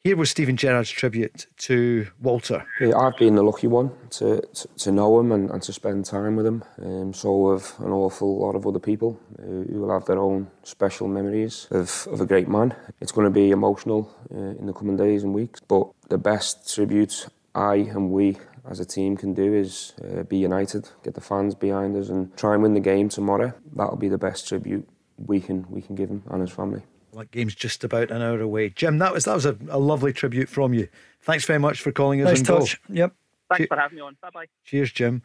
Here 0.03 0.17
was 0.17 0.31
Steven 0.31 0.57
Gerrard's 0.57 0.89
tribute 0.89 1.47
to 1.59 2.07
Walter. 2.23 2.65
Yeah, 2.81 2.97
I've 2.97 3.19
been 3.19 3.35
the 3.35 3.43
lucky 3.43 3.67
one 3.67 3.91
to, 4.13 4.41
to, 4.41 4.69
to 4.79 4.93
know 4.93 5.21
him 5.21 5.31
and, 5.31 5.51
and, 5.51 5.61
to 5.61 5.75
spend 5.75 6.07
time 6.07 6.37
with 6.37 6.47
him. 6.47 6.65
Um, 6.83 7.13
so 7.13 7.53
have 7.53 7.75
an 7.81 7.93
awful 7.93 8.39
lot 8.39 8.55
of 8.55 8.67
other 8.67 8.79
people 8.79 9.21
who, 9.39 9.65
who 9.65 9.81
will 9.81 9.93
have 9.93 10.07
their 10.07 10.19
own 10.19 10.51
special 10.63 11.07
memories 11.07 11.69
of, 11.71 12.09
of 12.11 12.23
a 12.23 12.25
great 12.25 12.49
man. 12.49 12.75
It's 13.03 13.13
going 13.13 13.27
to 13.27 13.31
be 13.31 13.51
emotional 13.51 14.11
uh, 14.35 14.59
in 14.59 14.65
the 14.65 14.73
coming 14.73 14.97
days 14.97 15.23
and 15.23 15.35
weeks, 15.35 15.61
but 15.69 15.91
the 16.09 16.17
best 16.17 16.75
tribute 16.75 17.27
I 17.55 17.75
and 17.75 18.11
we 18.11 18.39
as 18.71 18.81
a 18.81 18.87
team 18.87 19.19
can 19.19 19.35
do 19.35 19.53
is 19.53 19.93
uh, 20.03 20.23
be 20.23 20.39
united, 20.39 20.89
get 21.05 21.13
the 21.13 21.21
fans 21.21 21.55
behind 21.55 21.95
us, 21.95 22.09
and 22.09 22.35
try 22.39 22.55
and 22.55 22.63
win 22.63 22.73
the 22.73 22.81
game 22.81 23.11
tomorrow. 23.11 23.53
That'll 23.77 23.97
be 23.97 24.09
the 24.09 24.17
best 24.17 24.49
tribute 24.49 24.89
we 25.19 25.41
can 25.41 25.67
we 25.69 25.83
can 25.83 25.95
give 25.95 26.09
him 26.09 26.23
and 26.31 26.41
his 26.41 26.53
family. 26.53 26.85
Like 27.13 27.31
game's 27.31 27.55
just 27.55 27.85
about 27.85 28.11
an 28.11 28.23
hour 28.23 28.41
away. 28.41 28.71
Jim, 28.71 28.99
that 28.99 29.13
was 29.13 29.25
that 29.25 29.35
was 29.35 29.47
a, 29.47 29.57
a 29.69 29.79
lovely 29.79 30.13
tribute 30.13 30.49
from 30.49 30.73
you. 30.75 30.89
Thanks 31.23 31.45
very 31.45 31.59
much 31.59 31.81
for 31.81 31.93
calling 31.93 32.21
us. 32.23 32.29
Nice 32.29 32.43
touch. 32.43 32.81
Goal. 32.89 32.97
Yep. 32.97 33.15
Thanks 33.49 33.63
che- 33.63 33.67
for 33.67 33.77
having 33.77 33.97
me 33.97 34.03
on. 34.03 34.17
Bye 34.23 34.31
bye. 34.33 34.47
Cheers, 34.65 34.93
Jim. 34.93 35.23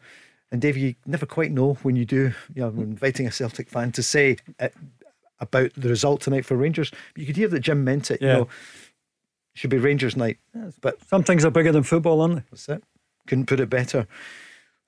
And 0.52 0.60
Dave, 0.60 0.76
you 0.76 0.94
never 1.06 1.26
quite 1.26 1.50
know 1.50 1.74
when 1.82 1.96
you 1.96 2.04
do, 2.04 2.32
you 2.54 2.62
know, 2.62 2.68
inviting 2.68 3.26
a 3.26 3.32
Celtic 3.32 3.68
fan 3.68 3.90
to 3.92 4.02
say 4.02 4.36
uh, 4.60 4.68
about 5.40 5.72
the 5.76 5.88
result 5.88 6.20
tonight 6.20 6.44
for 6.44 6.56
Rangers. 6.56 6.92
You 7.16 7.26
could 7.26 7.36
hear 7.36 7.48
that 7.48 7.60
Jim 7.60 7.82
meant 7.84 8.10
it. 8.10 8.22
Yeah. 8.22 8.28
You 8.28 8.38
know, 8.40 8.48
should 9.54 9.70
be 9.70 9.78
Rangers 9.78 10.16
night. 10.16 10.38
Yes. 10.54 10.74
But 10.80 10.98
some 11.08 11.24
things 11.24 11.44
are 11.44 11.50
bigger 11.50 11.72
than 11.72 11.82
football, 11.82 12.20
aren't 12.20 12.36
they? 12.36 12.42
That's 12.50 12.68
it. 12.68 12.84
Couldn't 13.26 13.46
put 13.46 13.58
it 13.58 13.68
better. 13.70 14.06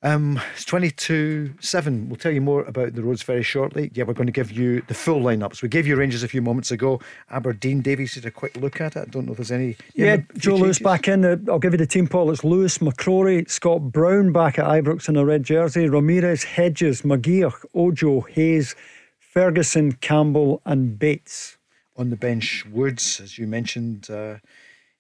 Um, 0.01 0.41
it's 0.55 0.65
22 0.65 1.55
7. 1.61 2.09
We'll 2.09 2.17
tell 2.17 2.31
you 2.31 2.41
more 2.41 2.63
about 2.65 2.95
the 2.95 3.03
roads 3.03 3.23
very 3.25 3.43
shortly. 3.43 3.91
Yeah, 3.95 4.05
we're 4.05 4.15
going 4.15 4.27
to 4.27 4.33
give 4.33 4.53
you 4.53 4.81
the 4.87 4.95
full 4.95 5.21
lineups. 5.21 5.61
We 5.61 5.69
gave 5.69 5.89
you 5.89 5.97
Rangers 5.97 6.23
a 6.23 6.29
few 6.29 6.41
moments 6.41 6.71
ago. 6.71 7.01
Aberdeen, 7.31 7.81
Davies 7.81 8.15
did 8.15 8.25
a 8.25 8.31
quick 8.31 8.57
look 8.57 8.81
at 8.81 8.95
it. 8.95 9.01
I 9.01 9.05
don't 9.07 9.27
know 9.27 9.33
if 9.33 9.39
there's 9.39 9.51
any. 9.51 9.77
Yeah, 9.95 10.15
yeah 10.15 10.17
Joe 10.37 10.55
Lewis 10.55 10.79
back 10.79 11.09
in. 11.09 11.25
I'll 11.49 11.59
give 11.59 11.73
you 11.73 11.79
the 11.79 11.87
team, 11.87 12.07
Paul. 12.07 12.31
It's 12.31 12.45
Lewis, 12.45 12.79
McCrorie, 12.79 13.51
Scott 13.51 13.91
Brown 13.91 14.31
back 14.31 14.59
at 14.59 14.67
Ibrox 14.67 15.09
in 15.09 15.17
a 15.17 15.25
red 15.25 15.43
jersey, 15.43 15.89
Ramirez, 15.89 16.45
Hedges, 16.45 17.03
McGeouch, 17.03 17.65
Ojo, 17.75 18.21
Hayes, 18.21 18.77
Ferguson, 19.19 19.93
Campbell, 19.93 20.63
and 20.65 20.97
Bates. 20.99 21.57
On 21.97 22.11
the 22.11 22.17
bench, 22.17 22.65
Woods, 22.71 23.19
as 23.19 23.39
you 23.39 23.49
mentioned, 23.49 24.09
uh, 24.09 24.37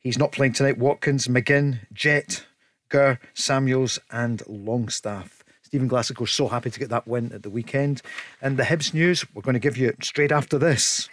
he's 0.01 0.19
not 0.19 0.33
playing 0.33 0.55
tonight. 0.55 0.79
Watkins, 0.79 1.29
McGinn, 1.29 1.79
Jett, 1.93 2.45
Kerr, 2.89 3.19
Samuels, 3.35 3.99
and 4.11 4.43
Longstaff. 4.47 5.45
Stephen 5.63 5.89
Glassick 5.89 6.21
was 6.21 6.31
so 6.31 6.49
happy 6.49 6.71
to 6.71 6.81
get 6.81 6.89
that 6.89 7.07
win 7.07 7.33
at 7.33 7.43
the 7.43 7.51
weekend. 7.51 8.01
And 8.41 8.57
the 8.57 8.63
Hibs 8.63 8.95
news, 8.95 9.25
we're 9.35 9.43
going 9.43 9.55
to 9.55 9.61
give 9.61 9.77
you 9.77 9.93
straight 10.01 10.33
after 10.33 10.59
this. 10.59 11.09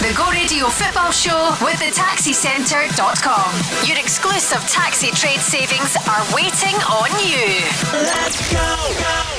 The 0.00 0.14
Go 0.16 0.30
Radio 0.30 0.66
Football 0.68 1.10
Show 1.10 1.56
with 1.62 1.78
the 1.78 1.92
taxicentre.com. 1.92 3.88
Your 3.88 3.98
exclusive 3.98 4.60
taxi 4.70 5.10
trade 5.10 5.40
savings 5.40 5.96
are 6.08 6.24
waiting 6.34 6.76
on 6.88 7.10
you. 7.20 7.64
Let's 7.92 8.50
go, 8.50 8.76
go, 8.98 9.29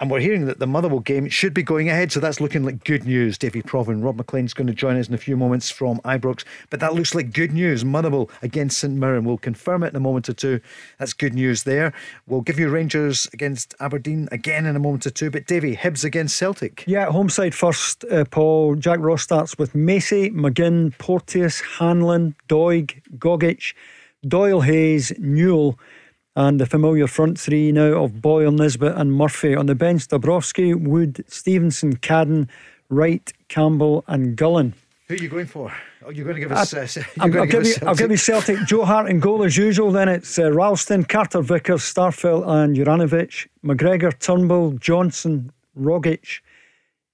And 0.00 0.10
we're 0.10 0.20
hearing 0.20 0.46
that 0.46 0.58
the 0.58 0.66
Motherwell 0.66 1.00
game 1.00 1.28
should 1.28 1.52
be 1.52 1.62
going 1.62 1.90
ahead, 1.90 2.10
so 2.10 2.20
that's 2.20 2.40
looking 2.40 2.64
like 2.64 2.84
good 2.84 3.04
news. 3.04 3.36
Davy 3.36 3.60
Provan, 3.60 4.02
Rob 4.02 4.16
Maclean's 4.16 4.54
going 4.54 4.66
to 4.66 4.72
join 4.72 4.96
us 4.96 5.08
in 5.08 5.14
a 5.14 5.18
few 5.18 5.36
moments 5.36 5.68
from 5.68 5.98
Ibrox, 6.06 6.42
but 6.70 6.80
that 6.80 6.94
looks 6.94 7.14
like 7.14 7.34
good 7.34 7.52
news. 7.52 7.84
Motherwell 7.84 8.30
against 8.40 8.78
St 8.78 8.94
Mirren. 8.94 9.26
We'll 9.26 9.36
confirm 9.36 9.82
it 9.82 9.88
in 9.88 9.96
a 9.96 10.00
moment 10.00 10.30
or 10.30 10.32
two. 10.32 10.60
That's 10.98 11.12
good 11.12 11.34
news 11.34 11.64
there. 11.64 11.92
We'll 12.26 12.40
give 12.40 12.58
you 12.58 12.70
Rangers 12.70 13.28
against 13.34 13.74
Aberdeen 13.78 14.26
again 14.32 14.64
in 14.64 14.74
a 14.74 14.78
moment 14.78 15.06
or 15.06 15.10
two, 15.10 15.30
but 15.30 15.46
Davy, 15.46 15.76
Hibs 15.76 16.02
against 16.02 16.38
Celtic. 16.38 16.82
Yeah, 16.86 17.04
home 17.10 17.28
side 17.28 17.54
first, 17.54 18.02
uh, 18.04 18.24
Paul. 18.24 18.76
Jack 18.76 19.00
Ross 19.00 19.20
starts 19.22 19.58
with 19.58 19.74
Macey, 19.74 20.30
McGinn, 20.30 20.96
Porteous, 20.96 21.60
Hanlon, 21.60 22.34
Doig, 22.48 23.02
Gogic, 23.18 23.74
Doyle 24.26 24.62
Hayes, 24.62 25.12
Newell 25.18 25.78
and 26.36 26.60
the 26.60 26.66
familiar 26.66 27.06
front 27.06 27.38
three 27.38 27.72
now 27.72 28.02
of 28.02 28.20
Boyle, 28.22 28.52
Nisbet, 28.52 28.96
and 28.96 29.12
Murphy. 29.12 29.54
On 29.54 29.66
the 29.66 29.74
bench, 29.74 30.08
Dabrowski, 30.08 30.74
Wood, 30.74 31.24
Stevenson, 31.26 31.96
Cadden, 31.96 32.48
Wright, 32.88 33.32
Campbell, 33.48 34.04
and 34.06 34.36
Gullan. 34.36 34.74
Who 35.08 35.14
are 35.14 35.18
you 35.18 35.28
going 35.28 35.46
for? 35.46 35.72
Are 36.04 36.12
you're 36.12 36.24
going 36.24 36.36
to 36.36 36.40
give 36.40 36.52
us. 36.52 36.72
Uh, 36.72 36.86
I'll, 37.20 37.28
give, 37.28 37.50
give 37.50 37.66
you, 37.66 37.74
I'll, 37.86 37.94
give 37.94 38.10
you, 38.10 38.16
Celtic. 38.16 38.58
Joe 38.66 38.84
Hart 38.84 39.10
in 39.10 39.20
goal 39.20 39.42
as 39.42 39.56
usual. 39.56 39.90
Then 39.90 40.08
it's 40.08 40.38
uh, 40.38 40.50
Ralston, 40.50 41.04
Carter 41.04 41.42
Vickers, 41.42 41.82
Starfelt, 41.82 42.46
and 42.48 42.76
Juranovic. 42.76 43.48
McGregor, 43.64 44.16
Turnbull, 44.18 44.72
Johnston, 44.78 45.52
Rogic, 45.78 46.40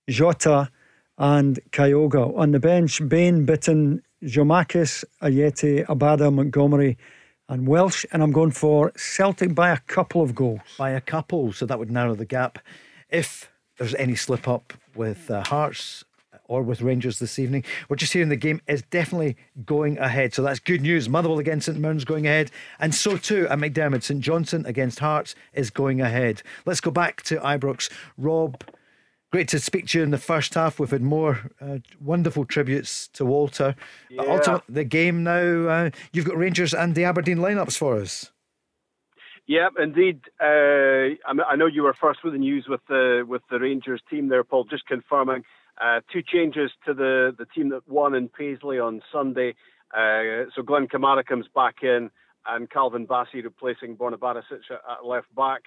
Jota, 0.08 0.70
and 1.18 1.58
Kyogo. 1.72 2.36
On 2.36 2.52
the 2.52 2.60
bench, 2.60 3.00
Bain, 3.08 3.46
Bitton, 3.46 4.02
Giakoumakis, 4.22 5.04
Ajeti, 5.22 5.84
Abada, 5.86 6.32
Montgomery, 6.32 6.96
and 7.48 7.66
Welsh, 7.66 8.04
and 8.12 8.22
I'm 8.22 8.32
going 8.32 8.50
for 8.50 8.92
Celtic 8.96 9.54
by 9.54 9.70
a 9.70 9.78
couple 9.78 10.22
of 10.22 10.34
goals. 10.34 10.60
By 10.78 10.90
a 10.90 11.00
couple, 11.00 11.52
so 11.52 11.66
that 11.66 11.78
would 11.78 11.90
narrow 11.90 12.14
the 12.14 12.24
gap. 12.24 12.58
If 13.10 13.52
there's 13.78 13.94
any 13.94 14.16
slip 14.16 14.48
up 14.48 14.72
with 14.94 15.30
uh, 15.30 15.44
Hearts 15.44 16.04
or 16.48 16.62
with 16.62 16.80
Rangers 16.82 17.18
this 17.18 17.38
evening, 17.38 17.64
we're 17.88 17.96
just 17.96 18.12
hearing 18.12 18.28
the 18.28 18.36
game 18.36 18.60
is 18.66 18.82
definitely 18.82 19.36
going 19.64 19.98
ahead. 19.98 20.34
So 20.34 20.42
that's 20.42 20.58
good 20.58 20.80
news. 20.80 21.08
Motherwell 21.08 21.38
against 21.38 21.66
St 21.66 21.78
Mirren's 21.78 22.04
going 22.04 22.26
ahead, 22.26 22.50
and 22.80 22.94
so 22.94 23.16
too 23.16 23.46
at 23.48 23.58
McDiarmid. 23.58 24.02
St 24.02 24.20
Johnstone 24.20 24.66
against 24.66 24.98
Hearts 24.98 25.34
is 25.52 25.70
going 25.70 26.00
ahead. 26.00 26.42
Let's 26.64 26.80
go 26.80 26.90
back 26.90 27.22
to 27.24 27.36
Ibrox. 27.36 27.90
Rob 28.18 28.62
Great 29.32 29.48
to 29.48 29.58
speak 29.58 29.88
to 29.88 29.98
you 29.98 30.04
in 30.04 30.12
the 30.12 30.18
first 30.18 30.54
half. 30.54 30.78
We've 30.78 30.90
had 30.90 31.02
more 31.02 31.50
uh, 31.60 31.78
wonderful 32.00 32.44
tributes 32.44 33.08
to 33.08 33.24
Walter. 33.24 33.74
Yeah. 34.08 34.18
But 34.18 34.28
ultimately, 34.28 34.74
the 34.74 34.84
game 34.84 35.24
now, 35.24 35.68
uh, 35.68 35.90
you've 36.12 36.24
got 36.24 36.36
Rangers 36.36 36.72
and 36.72 36.94
the 36.94 37.04
Aberdeen 37.04 37.38
lineups 37.38 37.76
for 37.76 37.96
us. 37.96 38.30
Yeah, 39.48 39.68
indeed. 39.78 40.20
Uh, 40.40 41.14
I 41.26 41.56
know 41.56 41.66
you 41.66 41.82
were 41.82 41.94
first 41.94 42.24
with 42.24 42.32
the 42.32 42.38
news 42.38 42.66
with 42.68 42.80
the 42.88 43.24
with 43.26 43.42
the 43.50 43.60
Rangers 43.60 44.02
team 44.10 44.28
there, 44.28 44.42
Paul. 44.42 44.64
Just 44.64 44.86
confirming 44.86 45.44
uh, 45.80 46.00
two 46.12 46.22
changes 46.22 46.70
to 46.84 46.94
the, 46.94 47.34
the 47.36 47.46
team 47.46 47.68
that 47.70 47.88
won 47.88 48.14
in 48.14 48.28
Paisley 48.28 48.78
on 48.78 49.02
Sunday. 49.12 49.54
Uh, 49.96 50.50
so 50.54 50.62
Glenn 50.64 50.88
Kamara 50.88 51.24
comes 51.24 51.46
back 51.54 51.76
in, 51.82 52.10
and 52.46 52.70
Calvin 52.70 53.06
Bassey 53.06 53.42
replacing 53.42 53.96
Borna 53.96 54.16
Barisic 54.16 54.70
at, 54.70 54.80
at 54.90 55.04
left 55.04 55.32
back. 55.36 55.62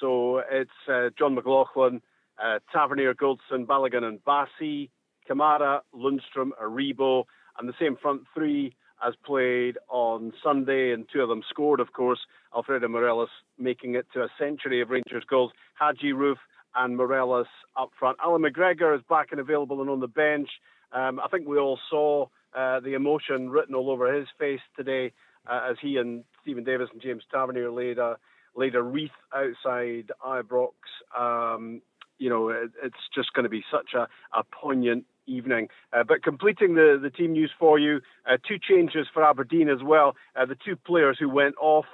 So 0.00 0.42
it's 0.50 0.70
uh, 0.88 1.10
Jon 1.18 1.34
McLaughlin 1.34 2.02
uh, 2.42 2.58
Tavernier, 2.72 3.14
Goldson, 3.14 3.66
Balogun, 3.66 4.04
and 4.04 4.18
Bassey, 4.24 4.90
Kamara, 5.28 5.80
Lundstram, 5.94 6.50
Aribo, 6.62 7.24
and 7.58 7.68
the 7.68 7.74
same 7.78 7.96
front 7.96 8.22
three 8.34 8.74
as 9.06 9.14
played 9.24 9.76
on 9.88 10.32
Sunday, 10.42 10.92
and 10.92 11.06
two 11.12 11.20
of 11.20 11.28
them 11.28 11.42
scored, 11.48 11.80
of 11.80 11.92
course. 11.92 12.20
Alfredo 12.54 12.88
Morelos 12.88 13.28
making 13.58 13.94
it 13.94 14.06
to 14.14 14.22
a 14.22 14.28
century 14.38 14.80
of 14.80 14.90
Rangers 14.90 15.24
goals. 15.28 15.52
Hagi 15.74 16.12
Roofe 16.12 16.36
and 16.74 16.96
Morelos 16.96 17.46
up 17.76 17.90
front. 17.98 18.18
Allan 18.24 18.42
McGregor 18.42 18.96
is 18.96 19.02
back 19.08 19.28
and 19.30 19.40
available 19.40 19.80
and 19.80 19.90
on 19.90 20.00
the 20.00 20.08
bench. 20.08 20.48
Um, 20.92 21.20
I 21.20 21.28
think 21.28 21.46
we 21.46 21.58
all 21.58 21.78
saw 21.90 22.26
uh, 22.56 22.80
the 22.80 22.94
emotion 22.94 23.50
written 23.50 23.74
all 23.74 23.90
over 23.90 24.12
his 24.12 24.28
face 24.38 24.60
today 24.76 25.12
uh, 25.50 25.68
as 25.70 25.76
he 25.80 25.96
and 25.96 26.24
Steven 26.42 26.64
Davis 26.64 26.88
and 26.92 27.02
James 27.02 27.22
Tavernier 27.30 27.70
laid 27.70 27.98
a 27.98 28.16
laid 28.56 28.76
a 28.76 28.82
wreath 28.82 29.10
outside 29.34 30.12
Ibrox. 30.24 30.74
Um, 31.18 31.82
you 32.24 32.30
know, 32.30 32.48
it, 32.48 32.70
it's 32.82 33.04
just 33.14 33.34
going 33.34 33.42
to 33.42 33.50
be 33.50 33.62
such 33.70 33.90
a, 33.94 34.08
a 34.34 34.42
poignant 34.50 35.04
evening. 35.26 35.68
Uh, 35.92 36.04
but 36.08 36.22
completing 36.22 36.74
the, 36.74 36.98
the 37.00 37.10
team 37.10 37.32
news 37.32 37.50
for 37.58 37.78
you, 37.78 38.00
uh, 38.26 38.38
two 38.48 38.56
changes 38.58 39.06
for 39.12 39.22
Aberdeen 39.22 39.68
as 39.68 39.82
well. 39.84 40.16
Uh, 40.34 40.46
the 40.46 40.56
two 40.64 40.74
players 40.74 41.18
who 41.20 41.28
went 41.28 41.54
off 41.60 41.84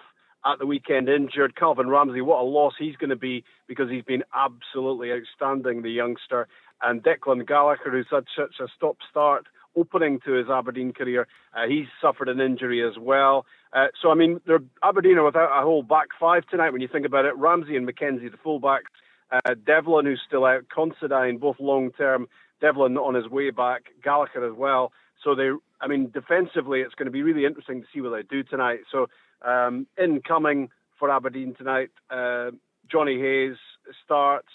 at 0.46 0.60
the 0.60 0.66
weekend 0.66 1.08
injured, 1.08 1.56
Calvin 1.56 1.88
Ramsay, 1.88 2.20
what 2.20 2.40
a 2.40 2.44
loss 2.44 2.74
he's 2.78 2.94
going 2.94 3.10
to 3.10 3.16
be 3.16 3.42
because 3.66 3.90
he's 3.90 4.04
been 4.04 4.22
absolutely 4.32 5.10
outstanding, 5.10 5.82
the 5.82 5.90
youngster. 5.90 6.46
And 6.80 7.02
Declan 7.02 7.44
Gallagher, 7.44 7.90
who's 7.90 8.06
had 8.08 8.24
such 8.38 8.54
a 8.60 8.68
stop 8.76 8.98
start 9.10 9.46
opening 9.76 10.20
to 10.24 10.34
his 10.34 10.46
Aberdeen 10.48 10.92
career, 10.92 11.26
uh, 11.56 11.66
he's 11.68 11.86
suffered 12.00 12.28
an 12.28 12.40
injury 12.40 12.86
as 12.88 12.96
well. 13.00 13.46
Uh, 13.72 13.88
so, 14.00 14.12
I 14.12 14.14
mean, 14.14 14.40
they're 14.46 14.62
Aberdeen 14.84 15.18
are 15.18 15.24
without 15.24 15.58
a 15.58 15.62
whole 15.62 15.82
back 15.82 16.08
five 16.20 16.46
tonight 16.46 16.70
when 16.70 16.80
you 16.80 16.88
think 16.90 17.04
about 17.04 17.24
it. 17.24 17.36
Ramsay 17.36 17.76
and 17.76 17.86
McKenzie, 17.88 18.30
the 18.30 18.38
fullbacks. 18.44 18.94
Uh, 19.32 19.54
Devlin, 19.66 20.06
who's 20.06 20.20
still 20.26 20.44
out, 20.44 20.64
Considine, 20.74 21.38
both 21.38 21.56
long 21.60 21.90
term. 21.92 22.28
Devlin 22.60 22.94
not 22.94 23.04
on 23.04 23.14
his 23.14 23.28
way 23.28 23.50
back, 23.50 23.84
Gallagher 24.02 24.44
as 24.46 24.56
well. 24.56 24.92
So 25.24 25.34
they, 25.34 25.50
I 25.80 25.86
mean, 25.86 26.10
defensively, 26.12 26.80
it's 26.80 26.94
going 26.94 27.06
to 27.06 27.12
be 27.12 27.22
really 27.22 27.44
interesting 27.44 27.80
to 27.80 27.86
see 27.92 28.00
what 28.00 28.10
they 28.10 28.22
do 28.22 28.42
tonight. 28.42 28.80
So 28.90 29.06
um, 29.42 29.86
incoming 30.02 30.70
for 30.98 31.10
Aberdeen 31.10 31.54
tonight, 31.54 31.90
uh, 32.10 32.50
Johnny 32.90 33.18
Hayes 33.18 33.56
starts, 34.04 34.48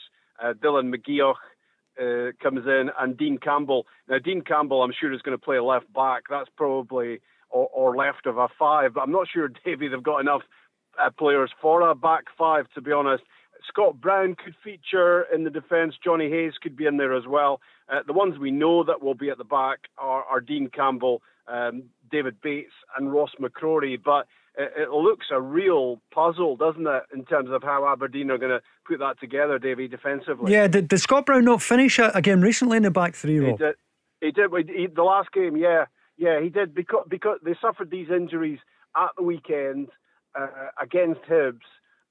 uh, 0.43 0.53
Dylan 0.53 0.93
McGeouch 0.93 1.35
uh, 1.99 2.31
comes 2.41 2.65
in, 2.65 2.89
and 2.99 3.17
Dean 3.17 3.37
Campbell. 3.37 3.85
Now, 4.09 4.19
Dean 4.19 4.41
Campbell, 4.41 4.83
I'm 4.83 4.93
sure 4.99 5.13
is 5.13 5.21
going 5.21 5.37
to 5.37 5.43
play 5.43 5.59
left 5.59 5.91
back. 5.93 6.23
That's 6.29 6.49
probably 6.57 7.19
or, 7.49 7.69
or 7.73 7.95
left 7.95 8.25
of 8.25 8.37
a 8.37 8.47
five, 8.59 8.93
but 8.93 9.01
I'm 9.01 9.11
not 9.11 9.27
sure, 9.31 9.49
Davey, 9.65 9.87
they've 9.87 10.03
got 10.03 10.19
enough 10.19 10.41
uh, 11.01 11.09
players 11.17 11.51
for 11.61 11.81
a 11.89 11.95
back 11.95 12.25
five, 12.37 12.65
to 12.75 12.81
be 12.81 12.91
honest. 12.91 13.23
Scott 13.67 13.99
Brown 13.99 14.35
could 14.35 14.55
feature 14.63 15.25
in 15.33 15.43
the 15.43 15.49
defence. 15.49 15.95
Johnny 16.03 16.29
Hayes 16.29 16.53
could 16.61 16.75
be 16.75 16.85
in 16.85 16.97
there 16.97 17.15
as 17.15 17.25
well. 17.27 17.61
Uh, 17.91 17.99
the 18.05 18.13
ones 18.13 18.37
we 18.37 18.51
know 18.51 18.83
that 18.83 19.01
will 19.01 19.13
be 19.13 19.29
at 19.29 19.37
the 19.37 19.43
back 19.43 19.79
are, 19.97 20.23
are 20.23 20.39
Dean 20.39 20.69
Campbell, 20.69 21.21
um, 21.47 21.83
David 22.11 22.41
Bates, 22.41 22.73
and 22.97 23.11
Ross 23.11 23.31
McCrorie. 23.39 24.01
But 24.03 24.27
it, 24.57 24.71
it, 24.77 24.89
looks 24.91 25.27
a 25.31 25.39
real 25.39 26.01
puzzle, 26.11 26.55
doesn't 26.55 26.87
it, 26.87 27.03
in 27.13 27.25
terms 27.25 27.49
of 27.51 27.61
how 27.63 27.87
Aberdeen 27.87 28.31
are 28.31 28.37
going 28.37 28.51
to 28.51 28.61
put 28.87 28.99
that 28.99 29.19
together, 29.19 29.59
Davy, 29.59 29.87
defensively? 29.87 30.51
Yeah, 30.51 30.67
did, 30.67 30.87
did 30.87 30.99
Scott 30.99 31.25
Brown 31.25 31.45
not 31.45 31.61
finish 31.61 31.99
again 31.99 32.41
recently 32.41 32.77
in 32.77 32.83
the 32.83 32.91
back 32.91 33.15
three? 33.15 33.39
Rob? 33.39 33.59
He 33.59 33.65
did. 33.65 33.75
He 34.21 34.31
did. 34.31 34.69
He, 34.69 34.87
the 34.87 35.03
last 35.03 35.31
game, 35.31 35.57
yeah, 35.57 35.85
yeah, 36.17 36.41
he 36.41 36.49
did 36.49 36.73
because 36.73 37.05
because 37.09 37.39
they 37.43 37.55
suffered 37.61 37.91
these 37.91 38.07
injuries 38.09 38.59
at 38.95 39.09
the 39.17 39.23
weekend 39.23 39.89
uh, 40.39 40.47
against 40.81 41.21
Hibs. 41.23 41.59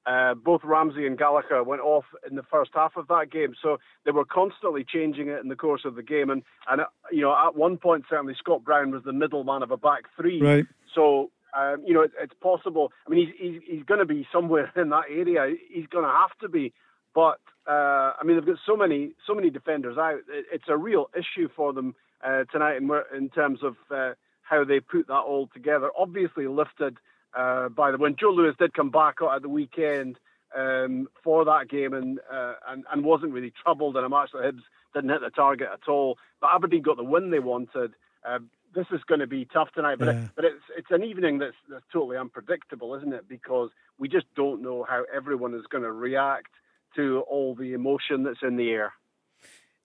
Uh, 0.06 0.34
both 0.34 0.60
Ramsay 0.62 1.06
and 1.06 1.16
Gallagher 1.16 1.62
went 1.64 1.80
off 1.80 2.04
in 2.28 2.36
the 2.36 2.42
first 2.42 2.72
half 2.74 2.96
of 2.96 3.08
that 3.08 3.30
game, 3.30 3.54
so 3.62 3.78
they 4.04 4.10
were 4.10 4.26
constantly 4.26 4.84
changing 4.84 5.28
it 5.28 5.40
in 5.40 5.48
the 5.48 5.56
course 5.56 5.82
of 5.86 5.94
the 5.94 6.02
game. 6.02 6.28
And 6.28 6.42
and 6.68 6.82
uh, 6.82 6.86
you 7.10 7.22
know, 7.22 7.34
at 7.34 7.56
one 7.56 7.78
point 7.78 8.04
certainly 8.10 8.34
Scott 8.38 8.64
Brown 8.64 8.90
was 8.90 9.02
the 9.04 9.14
middleman 9.14 9.62
of 9.62 9.70
a 9.70 9.78
back 9.78 10.04
three. 10.16 10.42
Right. 10.42 10.66
So 10.94 11.30
um, 11.56 11.82
you 11.86 11.94
know, 11.94 12.02
it, 12.02 12.12
it's 12.20 12.34
possible. 12.42 12.92
I 13.06 13.10
mean, 13.10 13.26
he's 13.26 13.34
he's, 13.38 13.62
he's 13.66 13.84
going 13.84 14.00
to 14.00 14.06
be 14.06 14.26
somewhere 14.32 14.70
in 14.76 14.90
that 14.90 15.04
area. 15.10 15.54
He's 15.72 15.86
going 15.86 16.04
to 16.04 16.10
have 16.10 16.36
to 16.42 16.48
be. 16.48 16.72
But 17.14 17.40
uh, 17.66 18.12
I 18.20 18.24
mean, 18.24 18.36
they've 18.36 18.46
got 18.46 18.58
so 18.66 18.76
many 18.76 19.12
so 19.26 19.34
many 19.34 19.50
defenders 19.50 19.96
out. 19.96 20.18
It, 20.28 20.46
it's 20.52 20.68
a 20.68 20.76
real 20.76 21.08
issue 21.16 21.48
for 21.56 21.72
them 21.72 21.94
uh, 22.22 22.44
tonight 22.52 22.76
in, 22.76 22.90
in 23.16 23.30
terms 23.30 23.60
of 23.62 23.76
uh, 23.90 24.14
how 24.42 24.64
they 24.64 24.80
put 24.80 25.06
that 25.06 25.14
all 25.14 25.48
together. 25.52 25.90
Obviously 25.96 26.46
lifted 26.46 26.98
uh, 27.36 27.68
by 27.68 27.90
the 27.90 27.98
win. 27.98 28.16
Joe 28.18 28.30
Lewis 28.30 28.56
did 28.58 28.74
come 28.74 28.90
back 28.90 29.16
at 29.22 29.42
the 29.42 29.48
weekend 29.48 30.18
um, 30.56 31.08
for 31.22 31.44
that 31.44 31.68
game 31.68 31.92
and, 31.92 32.20
uh, 32.32 32.54
and 32.68 32.84
and 32.92 33.04
wasn't 33.04 33.32
really 33.32 33.52
troubled 33.62 33.96
in 33.96 34.04
a 34.04 34.08
match 34.08 34.30
that 34.32 34.42
Hibs 34.42 34.62
didn't 34.94 35.10
hit 35.10 35.20
the 35.20 35.30
target 35.30 35.68
at 35.72 35.88
all. 35.88 36.18
But 36.40 36.50
Aberdeen 36.54 36.82
got 36.82 36.96
the 36.96 37.04
win 37.04 37.30
they 37.30 37.40
wanted. 37.40 37.92
Uh, 38.24 38.38
this 38.74 38.86
is 38.92 39.00
going 39.06 39.20
to 39.20 39.26
be 39.26 39.46
tough 39.52 39.68
tonight, 39.74 39.98
but 39.98 40.06
yeah. 40.06 40.24
it, 40.24 40.30
but 40.34 40.44
it's 40.44 40.62
it's 40.76 40.90
an 40.90 41.02
evening 41.02 41.38
that's 41.38 41.56
that's 41.68 41.84
totally 41.92 42.16
unpredictable, 42.16 42.94
isn't 42.94 43.12
it? 43.12 43.28
Because 43.28 43.70
we 43.98 44.08
just 44.08 44.26
don't 44.34 44.62
know 44.62 44.84
how 44.88 45.04
everyone 45.14 45.54
is 45.54 45.64
going 45.70 45.84
to 45.84 45.92
react 45.92 46.50
to 46.96 47.20
all 47.28 47.54
the 47.54 47.72
emotion 47.72 48.22
that's 48.22 48.42
in 48.42 48.56
the 48.56 48.70
air. 48.70 48.92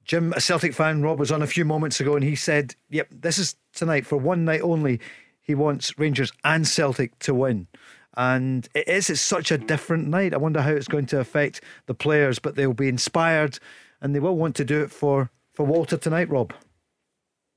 Jim, 0.06 0.34
a 0.36 0.42
Celtic 0.42 0.74
fan, 0.74 1.04
Rob 1.04 1.20
was 1.20 1.32
on 1.32 1.42
a 1.42 1.48
few 1.48 1.66
moments 1.66 2.00
ago, 2.00 2.16
and 2.16 2.24
he 2.24 2.36
said, 2.36 2.76
"Yep, 2.90 3.10
this 3.12 3.38
is 3.38 3.56
tonight 3.74 4.06
for 4.06 4.18
one 4.18 4.46
night 4.46 4.62
only." 4.62 5.00
He 5.42 5.56
wants 5.56 5.98
Rangers 5.98 6.32
and 6.44 6.68
Celtic 6.68 7.18
to 7.20 7.34
win. 7.34 7.68
And 8.18 8.68
it 8.76 8.88
is, 8.88 9.10
it's 9.10 9.22
such 9.22 9.52
a 9.52 9.58
different 9.58 10.08
night. 10.08 10.34
I 10.34 10.38
wonder 10.38 10.62
how 10.62 10.72
it's 10.72 10.88
going 10.88 11.06
to 11.08 11.20
affect 11.20 11.62
the 11.86 11.94
players, 11.94 12.40
but 12.40 12.56
they'll 12.56 12.74
be 12.74 12.90
inspired 12.90 13.60
and 14.02 14.14
they 14.14 14.20
will 14.20 14.36
want 14.36 14.56
to 14.58 14.66
do 14.66 14.82
it 14.82 14.92
for, 14.92 15.30
for 15.54 15.66
Walter 15.66 15.98
tonight, 15.98 16.30
Rob. 16.30 16.54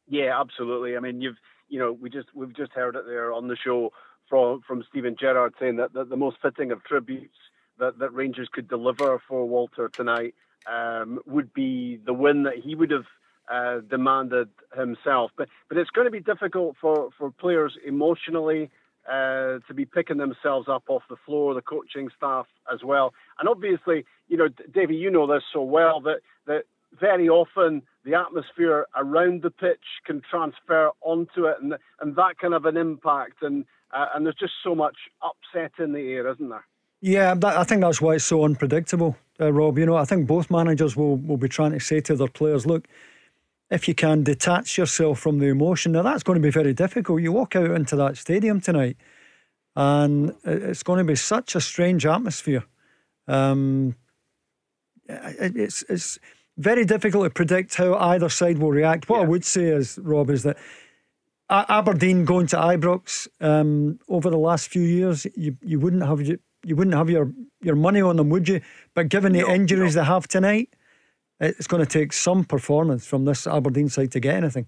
Yeah, 0.08 0.38
absolutely. 0.38 0.96
I 0.96 1.00
mean, 1.00 1.20
you've 1.20 1.36
you 1.68 1.78
know 1.78 1.90
we 1.90 2.10
just 2.10 2.28
we've 2.34 2.54
just 2.54 2.72
heard 2.72 2.96
it 2.96 3.06
there 3.06 3.32
on 3.32 3.48
the 3.48 3.56
show 3.56 3.92
from 4.28 4.60
from 4.66 4.84
Steven 4.90 5.16
Gerrard 5.18 5.54
saying 5.58 5.76
that, 5.76 5.94
that 5.94 6.10
the 6.10 6.16
most 6.16 6.36
fitting 6.42 6.70
of 6.70 6.84
tributes 6.84 7.36
that, 7.78 7.98
that 7.98 8.12
Rangers 8.12 8.48
could 8.52 8.68
deliver 8.68 9.20
for 9.26 9.48
Walter 9.48 9.88
tonight 9.88 10.34
um, 10.70 11.18
would 11.26 11.52
be 11.54 11.98
the 12.04 12.12
win 12.12 12.42
that 12.42 12.58
he 12.62 12.74
would 12.74 12.90
have 12.90 13.06
uh, 13.52 13.80
demanded 13.90 14.48
himself. 14.76 15.30
But 15.36 15.48
but 15.68 15.76
it's 15.78 15.90
going 15.90 16.06
to 16.06 16.10
be 16.10 16.20
difficult 16.20 16.76
for, 16.80 17.10
for 17.18 17.30
players 17.30 17.76
emotionally 17.86 18.70
uh, 19.08 19.58
to 19.66 19.74
be 19.74 19.84
picking 19.84 20.16
themselves 20.16 20.68
up 20.68 20.84
off 20.88 21.02
the 21.10 21.16
floor, 21.26 21.54
the 21.54 21.62
coaching 21.62 22.08
staff 22.16 22.46
as 22.72 22.80
well. 22.84 23.12
And 23.38 23.48
obviously, 23.48 24.04
you 24.28 24.36
know, 24.36 24.48
Davey, 24.72 24.94
you 24.94 25.10
know 25.10 25.26
this 25.26 25.42
so 25.52 25.62
well 25.62 26.00
that 26.02 26.20
that 26.46 26.62
very 26.98 27.28
often 27.28 27.82
the 28.04 28.14
atmosphere 28.14 28.86
around 28.96 29.42
the 29.42 29.50
pitch 29.50 29.84
can 30.06 30.22
transfer 30.30 30.90
onto 31.02 31.46
it, 31.46 31.56
and 31.60 31.74
and 32.00 32.16
that 32.16 32.38
kind 32.40 32.54
of 32.54 32.64
an 32.64 32.76
impact. 32.76 33.42
And 33.42 33.64
uh, 33.92 34.06
and 34.14 34.24
there's 34.24 34.36
just 34.36 34.54
so 34.64 34.74
much 34.74 34.96
upset 35.22 35.72
in 35.78 35.92
the 35.92 36.00
air, 36.12 36.30
isn't 36.32 36.48
there? 36.48 36.64
Yeah, 37.02 37.34
that, 37.34 37.56
I 37.56 37.64
think 37.64 37.80
that's 37.80 38.00
why 38.00 38.14
it's 38.14 38.24
so 38.24 38.44
unpredictable, 38.44 39.16
uh, 39.40 39.52
Rob. 39.52 39.76
You 39.76 39.86
know, 39.86 39.96
I 39.96 40.04
think 40.04 40.26
both 40.26 40.50
managers 40.50 40.96
will 40.96 41.16
will 41.16 41.36
be 41.36 41.48
trying 41.48 41.72
to 41.72 41.80
say 41.80 42.00
to 42.02 42.16
their 42.16 42.28
players, 42.28 42.64
look. 42.64 42.86
If 43.72 43.88
you 43.88 43.94
can 43.94 44.22
detach 44.22 44.76
yourself 44.76 45.18
from 45.18 45.38
the 45.38 45.46
emotion, 45.46 45.92
now 45.92 46.02
that's 46.02 46.22
going 46.22 46.36
to 46.36 46.42
be 46.42 46.50
very 46.50 46.74
difficult. 46.74 47.22
You 47.22 47.32
walk 47.32 47.56
out 47.56 47.70
into 47.70 47.96
that 47.96 48.18
stadium 48.18 48.60
tonight, 48.60 48.98
and 49.74 50.34
it's 50.44 50.82
going 50.82 50.98
to 50.98 51.04
be 51.04 51.16
such 51.16 51.56
a 51.56 51.60
strange 51.60 52.04
atmosphere. 52.04 52.64
Um, 53.26 53.96
it's 55.08 55.84
it's 55.88 56.18
very 56.58 56.84
difficult 56.84 57.24
to 57.24 57.30
predict 57.30 57.74
how 57.76 57.94
either 57.94 58.28
side 58.28 58.58
will 58.58 58.70
react. 58.70 59.08
What 59.08 59.20
yeah. 59.20 59.24
I 59.24 59.28
would 59.28 59.44
say 59.44 59.64
is, 59.64 59.98
Rob, 60.02 60.28
is 60.28 60.42
that 60.42 60.58
Aberdeen 61.48 62.26
going 62.26 62.48
to 62.48 62.56
Ibrox 62.56 63.26
um, 63.40 63.98
over 64.08 64.28
the 64.28 64.38
last 64.38 64.68
few 64.68 64.82
years, 64.82 65.26
you, 65.34 65.56
you 65.62 65.80
wouldn't 65.80 66.04
have 66.04 66.20
you, 66.20 66.38
you 66.64 66.76
wouldn't 66.76 66.96
have 66.96 67.10
your, 67.10 67.32
your 67.62 67.76
money 67.76 68.02
on 68.02 68.16
them, 68.16 68.28
would 68.30 68.48
you? 68.48 68.60
But 68.94 69.08
given 69.08 69.32
the 69.32 69.40
no, 69.40 69.48
injuries 69.48 69.96
no. 69.96 70.02
they 70.02 70.06
have 70.06 70.28
tonight, 70.28 70.74
it's 71.42 71.66
going 71.66 71.84
to 71.84 71.88
take 71.88 72.12
some 72.12 72.44
performance 72.44 73.06
from 73.06 73.24
this 73.24 73.46
Aberdeen 73.46 73.88
side 73.88 74.12
to 74.12 74.20
get 74.20 74.36
anything. 74.36 74.66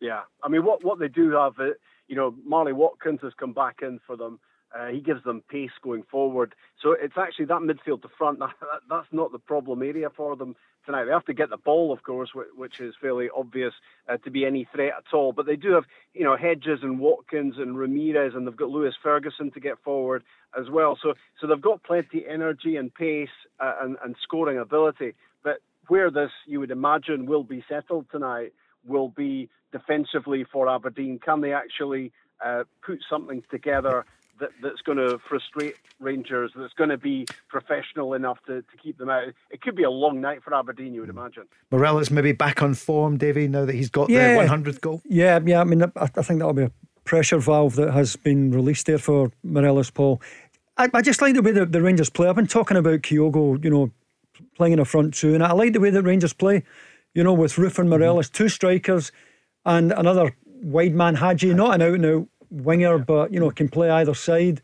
Yeah, 0.00 0.22
I 0.42 0.48
mean, 0.48 0.64
what 0.64 0.84
what 0.84 0.98
they 0.98 1.08
do 1.08 1.30
have, 1.32 1.58
uh, 1.58 1.70
you 2.08 2.16
know, 2.16 2.34
Marley 2.44 2.72
Watkins 2.72 3.20
has 3.22 3.32
come 3.38 3.52
back 3.52 3.76
in 3.82 4.00
for 4.06 4.16
them. 4.16 4.40
Uh, 4.74 4.86
he 4.86 5.00
gives 5.00 5.22
them 5.24 5.42
pace 5.50 5.70
going 5.82 6.04
forward. 6.04 6.54
So 6.80 6.92
it's 6.92 7.18
actually 7.18 7.46
that 7.46 7.60
midfield 7.60 8.02
to 8.02 8.08
front. 8.16 8.38
That, 8.38 8.50
that, 8.60 8.80
that's 8.88 9.08
not 9.12 9.32
the 9.32 9.38
problem 9.38 9.82
area 9.82 10.08
for 10.16 10.36
them 10.36 10.54
tonight. 10.86 11.04
They 11.04 11.10
have 11.10 11.24
to 11.26 11.34
get 11.34 11.50
the 11.50 11.56
ball, 11.56 11.92
of 11.92 12.02
course, 12.04 12.30
which 12.56 12.80
is 12.80 12.94
fairly 13.00 13.28
obvious 13.36 13.74
uh, 14.08 14.16
to 14.18 14.30
be 14.30 14.46
any 14.46 14.68
threat 14.72 14.92
at 14.96 15.12
all. 15.12 15.32
But 15.32 15.46
they 15.46 15.56
do 15.56 15.72
have, 15.72 15.84
you 16.14 16.24
know, 16.24 16.36
Hedges 16.36 16.80
and 16.82 17.00
Watkins 17.00 17.56
and 17.58 17.76
Ramirez, 17.76 18.34
and 18.34 18.46
they've 18.46 18.56
got 18.56 18.70
Lewis 18.70 18.94
Ferguson 19.02 19.50
to 19.52 19.60
get 19.60 19.78
forward 19.82 20.22
as 20.58 20.70
well. 20.70 20.96
So, 21.02 21.14
so 21.40 21.46
they've 21.46 21.60
got 21.60 21.82
plenty 21.82 22.24
energy 22.28 22.76
and 22.76 22.94
pace 22.94 23.28
uh, 23.58 23.74
and, 23.82 23.96
and 24.04 24.14
scoring 24.22 24.58
ability. 24.58 25.14
But 25.90 25.94
where 25.94 26.10
this, 26.10 26.30
you 26.46 26.60
would 26.60 26.70
imagine, 26.70 27.26
will 27.26 27.44
be 27.44 27.64
settled 27.68 28.06
tonight 28.10 28.52
will 28.86 29.08
be 29.08 29.50
defensively 29.72 30.44
for 30.50 30.68
Aberdeen. 30.68 31.18
Can 31.18 31.40
they 31.40 31.52
actually 31.52 32.12
uh, 32.44 32.64
put 32.84 33.00
something 33.08 33.42
together? 33.50 34.04
that, 34.38 34.48
that's 34.62 34.80
going 34.80 34.96
to 34.96 35.18
frustrate 35.28 35.76
Rangers, 35.98 36.50
that's 36.56 36.72
going 36.72 36.88
to 36.88 36.96
be 36.96 37.26
professional 37.50 38.14
enough 38.14 38.38
to, 38.46 38.62
to 38.62 38.76
keep 38.82 38.96
them 38.96 39.10
out. 39.10 39.24
It 39.50 39.60
could 39.60 39.76
be 39.76 39.82
a 39.82 39.90
long 39.90 40.22
night 40.22 40.42
for 40.42 40.54
Aberdeen, 40.54 40.94
you 40.94 41.02
would 41.02 41.10
imagine. 41.10 41.42
Morelos 41.70 42.10
maybe 42.10 42.32
back 42.32 42.62
on 42.62 42.72
form, 42.72 43.18
Davy, 43.18 43.48
now 43.48 43.66
that 43.66 43.74
he's 43.74 43.90
got 43.90 44.08
yeah. 44.08 44.42
the 44.42 44.48
100th 44.48 44.80
goal. 44.80 45.02
Yeah, 45.04 45.38
yeah. 45.44 45.60
I 45.60 45.64
mean, 45.64 45.82
I, 45.82 45.90
I 45.94 46.06
think 46.06 46.38
that'll 46.38 46.54
be 46.54 46.62
a 46.62 46.72
pressure 47.04 47.36
valve 47.36 47.74
that 47.74 47.92
has 47.92 48.16
been 48.16 48.50
released 48.50 48.86
there 48.86 48.96
for 48.96 49.30
Morelos, 49.42 49.90
Paul. 49.90 50.22
I, 50.78 50.88
I 50.94 51.02
just 51.02 51.20
like 51.20 51.34
the 51.34 51.42
way 51.42 51.52
that 51.52 51.72
the 51.72 51.82
Rangers 51.82 52.08
play. 52.08 52.26
I've 52.26 52.36
been 52.36 52.46
talking 52.46 52.78
about 52.78 53.02
Kyogo, 53.02 53.62
you 53.62 53.68
know, 53.68 53.90
playing 54.56 54.74
in 54.74 54.78
a 54.78 54.84
front 54.84 55.14
two, 55.14 55.34
and 55.34 55.42
I 55.42 55.52
like 55.52 55.72
the 55.72 55.80
way 55.80 55.90
that 55.90 56.02
Rangers 56.02 56.32
play, 56.32 56.62
you 57.14 57.24
know, 57.24 57.32
with 57.32 57.54
Roofe 57.54 57.78
and 57.78 57.90
Morelos, 57.90 58.28
mm-hmm. 58.28 58.36
two 58.36 58.48
strikers, 58.48 59.12
and 59.64 59.92
another 59.92 60.36
wide 60.62 60.94
man 60.94 61.16
Hagi, 61.16 61.54
not 61.54 61.74
an 61.74 61.82
out 61.82 61.94
and 61.94 62.06
out 62.06 62.28
winger, 62.50 62.98
but 62.98 63.32
you 63.32 63.40
know 63.40 63.50
can 63.50 63.68
play 63.68 63.90
either 63.90 64.14
side. 64.14 64.60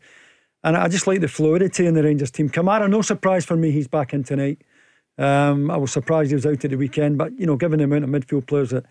And 0.63 0.75
I 0.75 0.87
just 0.87 1.07
like 1.07 1.21
the 1.21 1.27
fluidity 1.27 1.85
in 1.85 1.93
the 1.93 2.03
Rangers 2.03 2.31
team. 2.31 2.49
Kamara, 2.49 2.89
no 2.89 3.01
surprise 3.01 3.45
for 3.45 3.55
me, 3.55 3.71
he's 3.71 3.87
back 3.87 4.13
in 4.13 4.23
tonight. 4.23 4.61
Um, 5.17 5.71
I 5.71 5.77
was 5.77 5.91
surprised 5.91 6.29
he 6.29 6.35
was 6.35 6.45
out 6.45 6.63
at 6.63 6.71
the 6.71 6.77
weekend, 6.77 7.17
but 7.17 7.37
you 7.39 7.45
know, 7.45 7.55
given 7.55 7.79
the 7.79 7.85
amount 7.85 8.03
of 8.03 8.09
midfield 8.09 8.47
players 8.47 8.71
that 8.71 8.85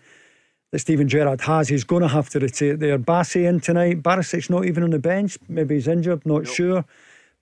that 0.71 0.79
Steven 0.79 1.07
Gerrard 1.07 1.41
has, 1.41 1.69
he's 1.69 1.83
going 1.83 2.01
to 2.01 2.07
have 2.07 2.29
to 2.29 2.39
rotate 2.39 2.79
there. 2.79 2.99
Bassey 2.99 3.47
in 3.47 3.59
tonight. 3.59 4.03
Barisic's 4.03 4.49
not 4.49 4.65
even 4.65 4.83
on 4.83 4.89
the 4.89 4.99
bench. 4.99 5.37
Maybe 5.47 5.75
he's 5.75 5.87
injured, 5.87 6.25
not 6.25 6.43
nope. 6.43 6.47
sure. 6.47 6.85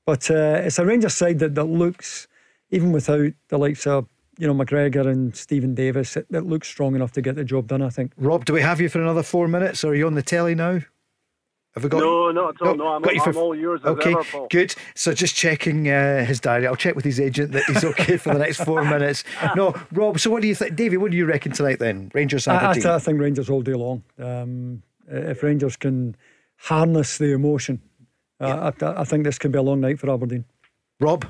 But 0.06 0.30
uh, 0.30 0.62
it's 0.64 0.78
a 0.78 0.86
Rangers 0.86 1.16
side 1.16 1.40
that, 1.40 1.56
that 1.56 1.64
looks, 1.64 2.28
even 2.72 2.92
without 2.92 3.32
the 3.50 3.58
likes 3.58 3.86
of 3.88 4.08
you 4.38 4.48
know 4.48 4.54
McGregor 4.54 5.08
and 5.08 5.36
Steven 5.36 5.74
Davis, 5.74 6.18
it, 6.18 6.28
it 6.32 6.46
looks 6.46 6.68
strong 6.68 6.96
enough 6.96 7.12
to 7.14 7.22
get 7.22 7.36
the 7.36 7.44
job 7.44 7.68
done. 7.68 7.82
I 7.82 7.90
think. 7.90 8.12
Rob, 8.18 8.46
do 8.46 8.54
we 8.54 8.62
have 8.62 8.82
you 8.82 8.90
for 8.90 9.02
another 9.02 9.24
four 9.24 9.48
minutes, 9.48 9.84
or 9.84 9.90
are 9.90 9.96
you 9.96 10.08
on 10.08 10.16
the 10.16 10.24
telly 10.24 10.56
now? 10.56 10.80
Have 11.76 11.84
we 11.84 11.90
got 11.90 12.00
no, 12.00 12.32
not 12.32 12.56
at 12.56 12.68
all. 12.68 12.76
No, 12.76 12.88
I'm, 12.88 13.02
got 13.02 13.16
you 13.16 13.22
for, 13.22 13.32
I'm 13.32 13.38
all 13.38 13.54
yours. 13.56 13.82
Okay, 13.84 14.14
ever, 14.14 14.48
good. 14.50 14.74
So 14.96 15.14
just 15.14 15.36
checking 15.36 15.90
uh, 15.90 16.24
his 16.24 16.40
diary. 16.40 16.68
I'll 16.68 16.78
check 16.78 16.96
with 16.96 17.04
his 17.04 17.20
agent 17.20 17.52
that 17.52 17.66
he's 17.66 17.84
okay 17.84 18.16
for 18.16 18.32
the 18.32 18.40
next 18.40 18.64
four 18.64 18.86
minutes. 18.86 19.26
No, 19.58 19.76
Rob. 19.92 20.18
So 20.18 20.30
what 20.30 20.42
do 20.42 20.48
you 20.48 20.56
think, 20.56 20.78
Davey? 20.78 20.96
What 20.96 21.12
do 21.12 21.18
you 21.18 21.26
reckon 21.26 21.52
tonight 21.52 21.80
then? 21.80 22.12
Rangers 22.14 22.48
Aberdeen. 22.48 22.86
I, 22.90 22.96
I, 22.96 23.00
think 23.00 23.20
Rangers 23.20 23.50
all 23.50 23.62
day 23.62 23.74
long. 23.74 24.04
Um, 24.18 24.84
if 25.10 25.44
Rangers 25.44 25.76
can 25.76 26.16
harness 26.56 27.18
the 27.18 27.34
emotion, 27.34 27.82
uh. 28.40 28.72
I, 28.82 29.02
I, 29.02 29.04
think 29.04 29.26
this 29.26 29.38
could 29.38 29.52
be 29.52 29.60
a 29.60 29.62
long 29.62 29.82
night 29.82 30.00
for 30.00 30.10
Aberdeen. 30.10 30.46
Rob. 31.02 31.26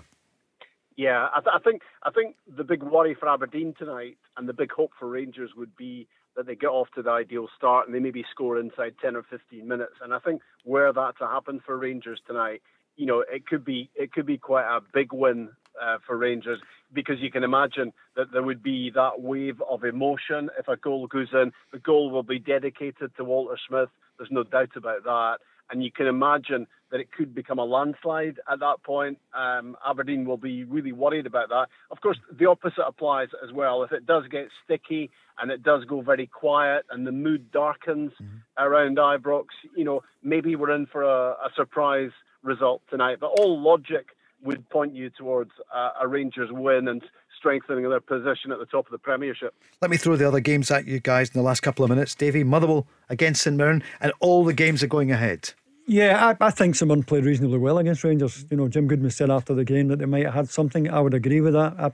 Yeah, 0.98 1.28
I, 1.36 1.42
th- 1.42 1.54
I 1.54 1.60
think 1.60 1.82
I 2.04 2.12
think 2.12 2.36
the 2.48 2.64
big 2.64 2.82
worry 2.82 3.16
for 3.20 3.28
Aberdeen 3.28 3.74
tonight 3.78 4.18
and 4.38 4.48
the 4.48 4.54
big 4.54 4.72
hope 4.72 4.92
for 4.98 5.10
Rangers 5.10 5.52
would 5.58 5.76
be 5.76 6.08
that 6.36 6.46
they 6.46 6.56
get 6.56 6.68
off 6.68 6.88
to 6.96 7.02
the 7.02 7.10
ideal 7.10 7.48
start 7.56 7.86
and 7.86 7.96
they 7.96 8.00
maybe 8.00 8.24
score 8.32 8.60
inside 8.60 8.96
10 9.02 9.16
or 9.16 9.24
15 9.24 9.68
minutes. 9.68 9.94
And 10.02 10.14
I 10.14 10.20
think 10.20 10.42
where 10.64 10.92
that 10.92 11.18
to 11.20 11.28
happen 11.28 11.62
for 11.66 11.78
Rangers 11.78 12.20
tonight, 12.28 12.62
you 12.98 13.06
know, 13.06 13.24
it 13.30 13.46
could 13.46 13.66
be 13.66 13.90
it 13.96 14.14
could 14.14 14.26
be 14.26 14.38
quite 14.38 14.66
a 14.66 14.80
big 14.94 15.12
win 15.12 15.50
uh, 15.82 15.98
for 16.06 16.18
Rangers 16.18 16.60
because 16.94 17.20
you 17.20 17.32
can 17.32 17.44
imagine 17.44 17.92
that 18.16 18.32
there 18.32 18.44
would 18.44 18.64
be 18.64 18.90
that 18.96 19.22
wave 19.22 19.62
of 19.70 19.84
emotion 19.84 20.50
if 20.58 20.68
a 20.70 20.78
goal 20.78 21.08
goes 21.08 21.28
in. 21.34 21.52
The 21.74 21.80
goal 21.80 22.10
will 22.10 22.24
be 22.24 22.40
dedicated 22.40 23.12
to 23.18 23.24
Walter 23.24 23.58
Smith. 23.68 23.90
There's 24.18 24.32
no 24.32 24.44
doubt 24.44 24.78
about 24.78 25.04
that. 25.04 25.38
And 25.70 25.84
you 25.84 25.92
can 25.92 26.08
imagine 26.08 26.68
that 26.92 27.00
it 27.00 27.12
could 27.12 27.34
become 27.34 27.60
a 27.60 27.66
landslide 27.66 28.40
at 28.52 28.60
that 28.60 28.84
point. 28.84 29.18
Um, 29.34 29.76
Aberdeen 29.86 30.26
will 30.26 30.38
be 30.38 30.64
really 30.64 30.92
worried 30.92 31.26
about 31.26 31.50
that. 31.50 31.68
Of 31.92 32.00
course, 32.02 32.18
the 32.32 32.46
opposite 32.46 32.86
applies 32.86 33.30
as 33.44 33.52
well. 33.52 33.84
If 33.84 33.92
it 33.92 34.06
does 34.06 34.24
get 34.30 34.48
sticky 34.64 35.10
and 35.40 35.52
it 35.52 35.64
does 35.64 35.84
go 35.86 36.02
very 36.02 36.28
quiet 36.28 36.86
and 36.90 37.06
the 37.06 37.12
mood 37.12 37.52
darkens 37.52 38.12
mm-hmm. 38.22 38.38
around 38.58 38.98
Ibrox, 38.98 39.46
you 39.76 39.84
know, 39.84 40.04
maybe 40.24 40.56
we're 40.56 40.76
in 40.76 40.86
for 40.86 41.02
a, 41.04 41.32
a 41.32 41.50
surprise 41.56 42.12
result 42.44 42.82
tonight. 42.90 43.18
But 43.20 43.32
all 43.40 43.60
logic 43.60 44.16
would 44.44 44.70
point 44.70 44.94
you 44.94 45.10
towards 45.10 45.52
uh, 45.74 45.90
a 46.00 46.08
Rangers 46.08 46.50
win 46.52 46.88
and 46.88 47.02
strengthening 47.46 47.88
their 47.88 48.00
position 48.00 48.52
at 48.52 48.58
the 48.58 48.66
top 48.66 48.88
of 48.88 48.92
the 48.92 48.98
Premiership. 48.98 49.54
Let 49.80 49.92
me 49.92 49.98
throw 49.98 50.16
the 50.16 50.28
other 50.28 50.40
games 50.40 50.72
at 50.72 50.88
you 50.88 51.00
guys 51.00 51.30
in 51.30 51.34
the 51.34 51.44
last 51.44 51.62
couple 51.62 51.86
of 51.86 51.92
minutes. 51.92 52.16
Davy, 52.16 52.44
Motherwell 52.44 52.88
against 53.08 53.44
St 53.44 53.56
Mirren, 53.56 53.84
and 54.02 54.12
all 54.20 54.44
the 54.44 54.54
games 54.54 54.82
are 54.82 54.88
going 54.88 55.12
ahead. 55.12 55.54
Yeah, 55.86 56.34
I, 56.42 56.48
I 56.48 56.50
think 56.50 56.74
St 56.74 56.88
Mirren 56.88 57.04
played 57.04 57.24
reasonably 57.24 57.60
well 57.60 57.78
against 57.78 58.04
Rangers. 58.04 58.46
You 58.50 58.58
know, 58.58 58.68
Jim 58.68 58.88
Goodwin 58.88 59.12
said 59.12 59.30
after 59.30 59.54
the 59.54 59.64
game 59.64 59.90
that 59.90 60.00
they 60.00 60.06
might 60.06 60.26
have 60.26 60.34
had 60.34 60.50
something. 60.50 60.90
I 60.90 61.00
would 61.00 61.14
agree 61.14 61.40
with 61.40 61.54
that. 61.54 61.76
I, 61.78 61.92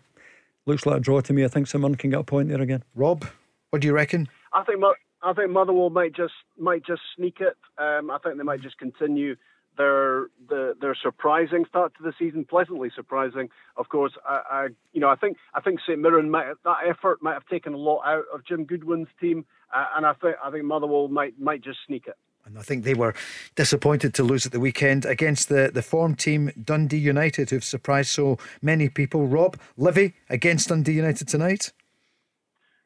looks 0.66 0.86
like 0.86 0.98
a 0.98 1.00
draw 1.02 1.20
to 1.20 1.34
me. 1.34 1.44
I 1.44 1.50
think 1.50 1.68
St 1.68 1.82
Mirren 1.82 1.96
can 1.96 2.12
get 2.12 2.20
a 2.22 2.24
point 2.24 2.48
there 2.48 2.62
again. 2.62 2.84
Rob, 2.96 3.26
what 3.72 3.82
do 3.82 3.88
you 3.90 3.94
reckon? 3.94 4.30
I 4.54 4.64
think 4.64 4.82
I 5.22 5.34
think 5.34 5.52
Motherwell 5.52 5.90
might 5.90 6.16
just 6.16 6.34
might 6.58 6.86
just 6.86 7.02
sneak 7.18 7.42
it. 7.42 7.58
Um, 7.78 8.10
I 8.10 8.20
think 8.20 8.38
they 8.38 8.44
might 8.44 8.62
just 8.62 8.78
continue 8.78 9.36
their 9.78 10.28
the, 10.50 10.76
their 10.80 10.96
surprising 10.96 11.66
start 11.68 11.94
to 11.98 12.04
the 12.04 12.14
season, 12.18 12.46
pleasantly 12.46 12.92
surprising. 12.96 13.50
Of 13.78 13.90
course, 13.90 14.14
I, 14.28 14.42
I 14.50 14.68
you 14.94 15.02
know 15.02 15.10
I 15.10 15.16
think 15.16 15.38
I 15.54 15.62
think 15.62 15.80
St 15.82 16.00
Mirren 16.00 16.30
might 16.30 16.54
that 16.64 16.78
effort 16.88 17.22
might 17.22 17.34
have 17.34 17.46
taken 17.48 17.74
a 17.74 17.78
lot 17.78 18.02
out 18.06 18.26
of 18.34 18.46
Jim 18.46 18.66
Goodwin's 18.66 19.08
team, 19.20 19.46
uh, 19.74 19.86
and 19.96 20.06
I 20.06 20.14
think 20.14 20.36
I 20.44 20.52
think 20.52 20.66
Motherwell 20.66 21.08
might 21.08 21.40
might 21.40 21.64
just 21.64 21.80
sneak 21.88 22.08
it. 22.08 22.16
And 22.46 22.58
I 22.58 22.64
think 22.64 22.84
they 22.84 22.96
were 22.96 23.14
disappointed 23.56 24.16
to 24.16 24.24
lose 24.24 24.48
at 24.48 24.52
the 24.52 24.60
weekend 24.60 25.06
against 25.06 25.48
the, 25.48 25.70
the 25.72 25.84
form 25.84 26.16
team 26.16 26.52
Dundee 26.62 26.98
United, 26.98 27.52
who've 27.52 27.64
surprised 27.64 28.10
so 28.10 28.40
many 28.64 28.90
people. 28.90 29.28
Rob, 29.28 29.60
Livy 29.78 30.16
against 30.28 30.70
Dundee 30.70 30.94
United 30.94 31.28
tonight. 31.28 31.72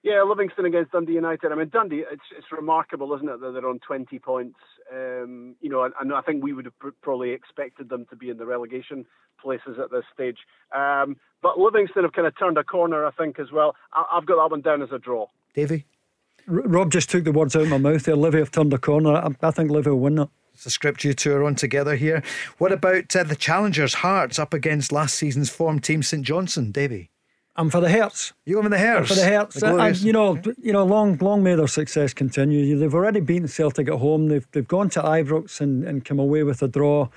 Yeah, 0.04 0.22
Livingston 0.22 0.66
against 0.66 0.92
Dundee 0.92 1.14
United. 1.14 1.52
I 1.52 1.56
mean, 1.56 1.70
Dundee, 1.70 2.04
it's, 2.12 2.22
it's 2.38 2.52
remarkable, 2.52 3.16
isn't 3.16 3.28
it, 3.28 3.40
that 3.40 3.52
they're 3.54 3.68
on 3.68 3.80
20 3.80 4.20
points. 4.20 4.60
Um, 4.92 5.56
you 5.62 5.70
know, 5.70 5.84
and, 5.84 5.94
and, 6.00 6.14
I 6.14 6.22
think 6.22 6.44
we 6.44 6.54
would 6.54 6.66
have 6.66 6.78
pr- 6.78 6.90
probably 7.02 7.32
expected 7.32 7.90
them 7.90 8.06
to 8.12 8.16
be 8.16 8.30
in 8.30 8.38
the 8.38 8.46
relegation 8.46 9.06
places 9.42 9.78
at 9.82 9.90
this 9.90 10.04
stage. 10.14 10.38
Um, 10.76 11.18
but 11.42 11.60
Livingston 11.60 12.04
have 12.04 12.14
kind 12.14 12.28
of 12.28 12.38
turned 12.38 12.58
a 12.60 12.64
corner, 12.64 13.04
I 13.06 13.12
think, 13.12 13.40
as 13.40 13.52
well. 13.52 13.76
I, 13.94 14.06
have 14.14 14.28
got 14.28 14.36
that 14.36 14.52
one 14.52 14.62
down 14.62 14.84
as 14.84 14.92
a 14.92 15.00
draw. 15.00 15.26
Davy? 15.56 15.86
R- 16.48 16.62
Rob 16.62 16.92
just 16.92 17.10
took 17.10 17.24
the 17.24 17.32
words 17.32 17.56
out 17.56 17.64
of 17.64 17.70
my 17.70 17.80
mouth 17.80 18.04
there. 18.04 18.16
Livy 18.16 18.40
have 18.40 18.52
turned 18.52 18.74
a 18.74 18.78
corner. 18.78 19.16
I, 19.16 19.30
I 19.42 19.52
think 19.52 19.72
Livy 19.72 19.90
will 19.90 20.00
win 20.00 20.16
that. 20.16 20.30
It's 20.54 20.66
a 20.66 20.70
script 20.70 21.04
you 21.04 21.14
two 21.14 21.34
are 21.34 21.44
on 21.44 21.56
together 21.56 21.96
here. 21.96 22.24
What 22.60 22.72
about 22.72 23.14
uh, 23.16 23.24
the 23.24 23.36
challengers' 23.36 23.96
Hearts 23.96 24.40
up 24.40 24.54
against 24.54 24.92
last 24.92 25.16
season's 25.16 25.50
form 25.50 25.80
team 25.80 26.02
St 26.02 26.24
Johnstone, 26.24 26.72
Davy? 26.72 27.10
I'm 27.58 27.70
for 27.70 27.80
the 27.80 27.90
Hearts. 27.90 28.34
You 28.46 28.62
for 28.62 28.70
the 28.70 28.78
Hearts? 28.78 29.08
For 29.10 29.16
the 29.16 29.30
Hearts. 29.30 29.60
The 29.60 29.78
and, 29.78 29.98
you 30.02 30.12
know, 30.12 30.42
you 30.62 30.74
know, 30.74 30.84
long, 30.84 31.18
long 31.18 31.42
may 31.42 31.56
their 31.56 31.68
success 31.68 32.14
continue. 32.14 32.78
They've 32.78 32.94
already 32.94 33.22
beaten 33.22 33.48
Celtic 33.48 33.88
at 33.88 34.00
home. 34.00 34.28
They've 34.28 34.46
they've 34.52 34.68
gone 34.68 34.90
to 34.92 35.02
Ibrox 35.02 35.62
and, 35.62 35.84
and 35.86 36.04
come 36.04 36.20
away 36.20 36.44
with 36.44 36.62
a 36.62 36.68
draw. 36.68 37.08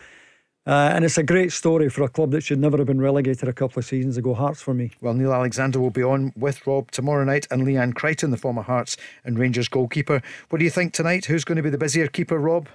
Uh, 0.64 0.92
and 0.94 1.02
it's 1.02 1.16
a 1.16 1.22
great 1.22 1.50
story 1.50 1.88
for 1.88 2.02
a 2.02 2.08
club 2.08 2.30
that 2.30 2.42
should 2.42 2.58
never 2.58 2.76
have 2.76 2.86
been 2.86 3.00
relegated 3.00 3.48
a 3.48 3.54
couple 3.54 3.78
of 3.80 3.86
seasons 3.86 4.18
ago. 4.18 4.34
Hearts 4.34 4.60
for 4.60 4.74
me. 4.74 4.90
Well, 5.00 5.14
Neil 5.14 5.32
Alexander 5.32 5.80
will 5.80 5.90
be 5.90 6.02
on 6.02 6.30
with 6.36 6.66
Rob 6.66 6.90
tomorrow 6.90 7.24
night 7.24 7.48
and 7.50 7.66
Leanne 7.66 7.94
Crichton, 7.94 8.30
the 8.30 8.36
former 8.36 8.60
Hearts 8.60 8.98
and 9.24 9.38
Rangers 9.38 9.66
goalkeeper. 9.66 10.20
What 10.50 10.58
do 10.58 10.66
you 10.66 10.70
think 10.70 10.92
tonight? 10.92 11.24
Who's 11.24 11.44
going 11.44 11.56
to 11.56 11.62
be 11.62 11.70
the 11.70 11.78
busier 11.78 12.06
keeper, 12.06 12.38
Rob? 12.38 12.68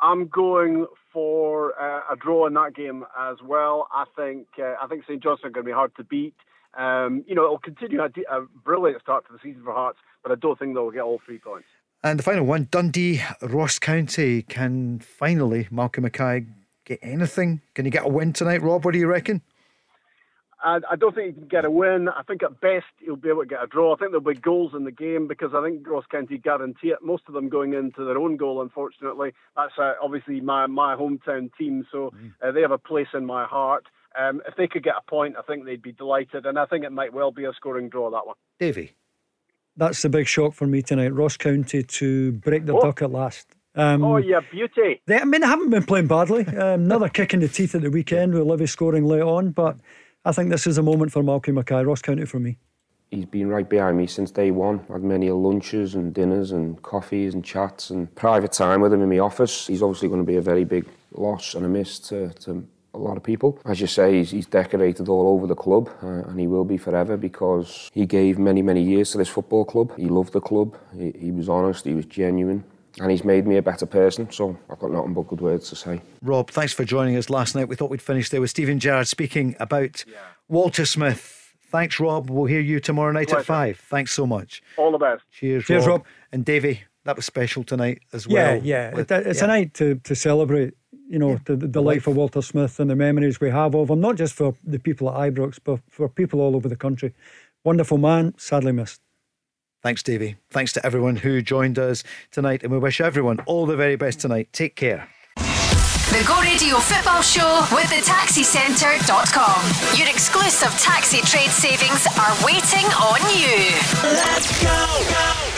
I'm 0.00 0.28
going 0.28 0.86
for 1.12 1.72
uh, 1.80 2.12
a 2.12 2.16
draw 2.16 2.46
in 2.46 2.54
that 2.54 2.74
game 2.74 3.04
as 3.18 3.36
well. 3.42 3.88
I 3.92 4.04
think 4.16 4.46
uh, 4.58 4.74
I 4.80 4.86
think 4.86 5.04
St 5.04 5.22
Johnstone 5.22 5.50
are 5.50 5.52
going 5.52 5.64
to 5.64 5.68
be 5.68 5.74
hard 5.74 5.94
to 5.96 6.04
beat. 6.04 6.34
Um, 6.76 7.24
you 7.26 7.34
know, 7.34 7.44
it'll 7.44 7.58
continue 7.58 8.00
a, 8.00 8.06
a, 8.06 8.46
brilliant 8.64 9.02
start 9.02 9.26
to 9.26 9.32
the 9.32 9.38
season 9.42 9.62
for 9.64 9.72
Hearts, 9.72 9.98
but 10.22 10.30
I 10.30 10.36
don't 10.36 10.58
think 10.58 10.74
they'll 10.74 10.90
get 10.90 11.00
all 11.00 11.20
three 11.24 11.38
points. 11.38 11.66
And 12.04 12.18
the 12.18 12.22
final 12.22 12.44
one, 12.44 12.68
Dundee, 12.70 13.20
Ross 13.42 13.78
County. 13.78 14.42
Can 14.42 15.00
finally 15.00 15.66
Malcolm 15.70 16.04
Mackay 16.04 16.46
get 16.84 17.00
anything? 17.02 17.62
Can 17.74 17.84
he 17.84 17.90
get 17.90 18.04
a 18.04 18.08
win 18.08 18.32
tonight, 18.32 18.62
Rob? 18.62 18.84
What 18.84 18.92
do 18.92 18.98
you 18.98 19.08
reckon? 19.08 19.42
I, 20.62 20.80
I 20.90 20.96
don't 20.96 21.14
think 21.14 21.28
he 21.28 21.32
can 21.40 21.48
get 21.48 21.64
a 21.64 21.70
win. 21.70 22.08
I 22.08 22.22
think 22.22 22.42
at 22.42 22.60
best 22.60 22.86
he'll 22.98 23.16
be 23.16 23.28
able 23.28 23.42
to 23.42 23.48
get 23.48 23.62
a 23.62 23.66
draw. 23.66 23.94
I 23.94 23.96
think 23.96 24.10
there'll 24.10 24.20
be 24.20 24.34
goals 24.34 24.72
in 24.74 24.84
the 24.84 24.90
game 24.90 25.28
because 25.28 25.50
I 25.54 25.62
think 25.62 25.86
Ross 25.86 26.04
County 26.10 26.38
guarantee 26.38 26.88
it. 26.88 26.98
Most 27.02 27.24
of 27.28 27.34
them 27.34 27.48
going 27.48 27.74
into 27.74 28.04
their 28.04 28.18
own 28.18 28.36
goal, 28.36 28.60
unfortunately. 28.60 29.32
That's 29.56 29.72
uh, 29.78 29.94
obviously 30.02 30.40
my, 30.40 30.66
my 30.66 30.96
hometown 30.96 31.50
team, 31.56 31.86
so 31.92 32.12
mm. 32.14 32.32
uh, 32.42 32.52
they 32.52 32.62
have 32.62 32.72
a 32.72 32.78
place 32.78 33.08
in 33.14 33.24
my 33.24 33.44
heart. 33.44 33.86
Um, 34.18 34.42
if 34.48 34.56
they 34.56 34.66
could 34.66 34.82
get 34.82 34.94
a 34.96 35.10
point, 35.10 35.36
I 35.38 35.42
think 35.42 35.64
they'd 35.64 35.82
be 35.82 35.92
delighted, 35.92 36.46
and 36.46 36.58
I 36.58 36.66
think 36.66 36.84
it 36.84 36.90
might 36.90 37.12
well 37.12 37.30
be 37.30 37.44
a 37.44 37.52
scoring 37.52 37.88
draw, 37.88 38.10
that 38.10 38.26
one. 38.26 38.36
Davy. 38.58 38.92
That's 39.76 40.02
the 40.02 40.08
big 40.08 40.26
shock 40.26 40.54
for 40.54 40.66
me 40.66 40.82
tonight. 40.82 41.14
Ross 41.14 41.36
County 41.36 41.84
to 41.84 42.32
break 42.32 42.66
the 42.66 42.74
oh. 42.74 42.80
duck 42.80 43.02
at 43.02 43.12
last. 43.12 43.54
Um, 43.76 44.02
oh, 44.02 44.16
yeah, 44.16 44.40
beauty. 44.50 45.00
They, 45.06 45.20
I 45.20 45.24
mean, 45.24 45.42
they 45.42 45.46
haven't 45.46 45.70
been 45.70 45.84
playing 45.84 46.08
badly. 46.08 46.44
Um, 46.48 46.82
another 46.82 47.08
kick 47.08 47.32
in 47.32 47.38
the 47.38 47.48
teeth 47.48 47.76
at 47.76 47.82
the 47.82 47.90
weekend 47.90 48.34
with 48.34 48.42
Livy 48.42 48.66
scoring 48.66 49.04
late 49.04 49.22
on, 49.22 49.50
but 49.50 49.76
I 50.28 50.32
think 50.32 50.50
this 50.50 50.66
is 50.66 50.76
a 50.76 50.82
moment 50.82 51.10
for 51.10 51.22
Malcolm 51.22 51.54
Mackay, 51.54 51.84
Ross 51.84 52.02
County 52.02 52.26
for 52.26 52.38
me. 52.38 52.58
He's 53.10 53.24
been 53.24 53.48
right 53.48 53.66
behind 53.66 53.96
me 53.96 54.06
since 54.06 54.30
day 54.30 54.50
one. 54.50 54.80
Had 54.92 55.02
many 55.02 55.30
lunches 55.30 55.94
and 55.94 56.12
dinners 56.12 56.52
and 56.52 56.82
coffees 56.82 57.32
and 57.32 57.42
chats 57.42 57.88
and 57.88 58.14
private 58.14 58.52
time 58.52 58.82
with 58.82 58.92
him 58.92 59.00
in 59.00 59.08
my 59.08 59.20
office. 59.20 59.68
He's 59.68 59.82
obviously 59.82 60.08
going 60.08 60.20
to 60.20 60.26
be 60.26 60.36
a 60.36 60.42
very 60.42 60.64
big 60.64 60.84
loss 61.12 61.54
and 61.54 61.64
a 61.64 61.68
miss 61.70 61.98
to, 62.10 62.28
to 62.40 62.62
a 62.92 62.98
lot 62.98 63.16
of 63.16 63.22
people. 63.22 63.58
As 63.64 63.80
you 63.80 63.86
say, 63.86 64.18
he's, 64.18 64.30
he's 64.30 64.46
decorated 64.46 65.08
all 65.08 65.28
over 65.28 65.46
the 65.46 65.54
club 65.54 65.88
uh, 66.02 66.28
and 66.28 66.38
he 66.38 66.46
will 66.46 66.66
be 66.66 66.76
forever 66.76 67.16
because 67.16 67.88
he 67.94 68.04
gave 68.04 68.38
many, 68.38 68.60
many 68.60 68.82
years 68.82 69.12
to 69.12 69.18
this 69.18 69.30
football 69.30 69.64
club. 69.64 69.96
He 69.96 70.10
loved 70.10 70.34
the 70.34 70.42
club. 70.42 70.76
He, 70.94 71.10
he 71.18 71.30
was 71.30 71.48
honest. 71.48 71.86
He 71.86 71.94
was 71.94 72.04
genuine 72.04 72.64
and 73.00 73.10
he's 73.10 73.24
made 73.24 73.46
me 73.46 73.56
a 73.56 73.62
better 73.62 73.86
person. 73.86 74.30
So 74.30 74.58
I've 74.70 74.78
got 74.78 74.90
nothing 74.90 75.14
but 75.14 75.28
good 75.28 75.40
words 75.40 75.68
to 75.70 75.76
say. 75.76 76.00
Rob, 76.22 76.50
thanks 76.50 76.72
for 76.72 76.84
joining 76.84 77.16
us 77.16 77.30
last 77.30 77.54
night. 77.54 77.68
We 77.68 77.76
thought 77.76 77.90
we'd 77.90 78.02
finish 78.02 78.28
there 78.30 78.40
with 78.40 78.50
Steven 78.50 78.78
Gerrard 78.78 79.08
speaking 79.08 79.56
about 79.60 80.04
yeah. 80.06 80.18
Walter 80.48 80.86
Smith. 80.86 81.54
Thanks, 81.70 82.00
Rob. 82.00 82.30
We'll 82.30 82.46
hear 82.46 82.60
you 82.60 82.80
tomorrow 82.80 83.12
night 83.12 83.28
Pleasure. 83.28 83.40
at 83.40 83.46
five. 83.46 83.78
Thanks 83.78 84.12
so 84.12 84.26
much. 84.26 84.62
All 84.76 84.90
the 84.90 84.98
best. 84.98 85.22
Cheers, 85.30 85.64
Cheers, 85.64 85.86
Rob. 85.86 86.00
Rob. 86.00 86.06
And 86.32 86.44
Davy, 86.44 86.80
that 87.04 87.16
was 87.16 87.26
special 87.26 87.62
tonight 87.62 88.00
as 88.12 88.26
well. 88.26 88.56
Yeah, 88.56 88.90
yeah. 88.90 88.94
With, 88.94 89.12
it's 89.12 89.40
yeah. 89.40 89.44
a 89.44 89.48
night 89.48 89.74
to, 89.74 89.96
to 89.96 90.14
celebrate, 90.14 90.74
you 91.08 91.18
know, 91.18 91.32
yeah. 91.32 91.38
the, 91.44 91.56
the, 91.56 91.66
the 91.68 91.82
life 91.82 92.06
of 92.06 92.16
Walter 92.16 92.40
Smith 92.40 92.80
and 92.80 92.90
the 92.90 92.96
memories 92.96 93.40
we 93.40 93.50
have 93.50 93.74
of 93.74 93.90
him, 93.90 94.00
not 94.00 94.16
just 94.16 94.34
for 94.34 94.54
the 94.64 94.78
people 94.78 95.10
at 95.10 95.32
Ibrox, 95.32 95.58
but 95.62 95.80
for 95.88 96.08
people 96.08 96.40
all 96.40 96.56
over 96.56 96.68
the 96.68 96.76
country. 96.76 97.12
Wonderful 97.64 97.98
man, 97.98 98.34
sadly 98.38 98.72
missed. 98.72 99.02
Thanks, 99.82 100.02
Davy. 100.02 100.36
Thanks 100.50 100.72
to 100.72 100.84
everyone 100.84 101.16
who 101.16 101.40
joined 101.40 101.78
us 101.78 102.02
tonight, 102.32 102.62
and 102.62 102.72
we 102.72 102.78
wish 102.78 103.00
everyone 103.00 103.38
all 103.46 103.66
the 103.66 103.76
very 103.76 103.96
best 103.96 104.20
tonight. 104.20 104.48
Take 104.52 104.74
care. 104.74 105.08
The 105.36 106.24
Go 106.26 106.40
Radio 106.40 106.78
Football 106.78 107.20
Show 107.20 107.66
with 107.70 107.88
the 107.90 108.02
taxicentre.com. 108.02 109.98
Your 109.98 110.08
exclusive 110.08 110.70
taxi 110.80 111.18
trade 111.18 111.50
savings 111.50 112.06
are 112.18 112.34
waiting 112.44 112.86
on 112.96 113.20
you. 113.38 113.76
Let's 114.02 114.62
go. 114.62 114.68
go, 115.10 115.50
go. 115.52 115.57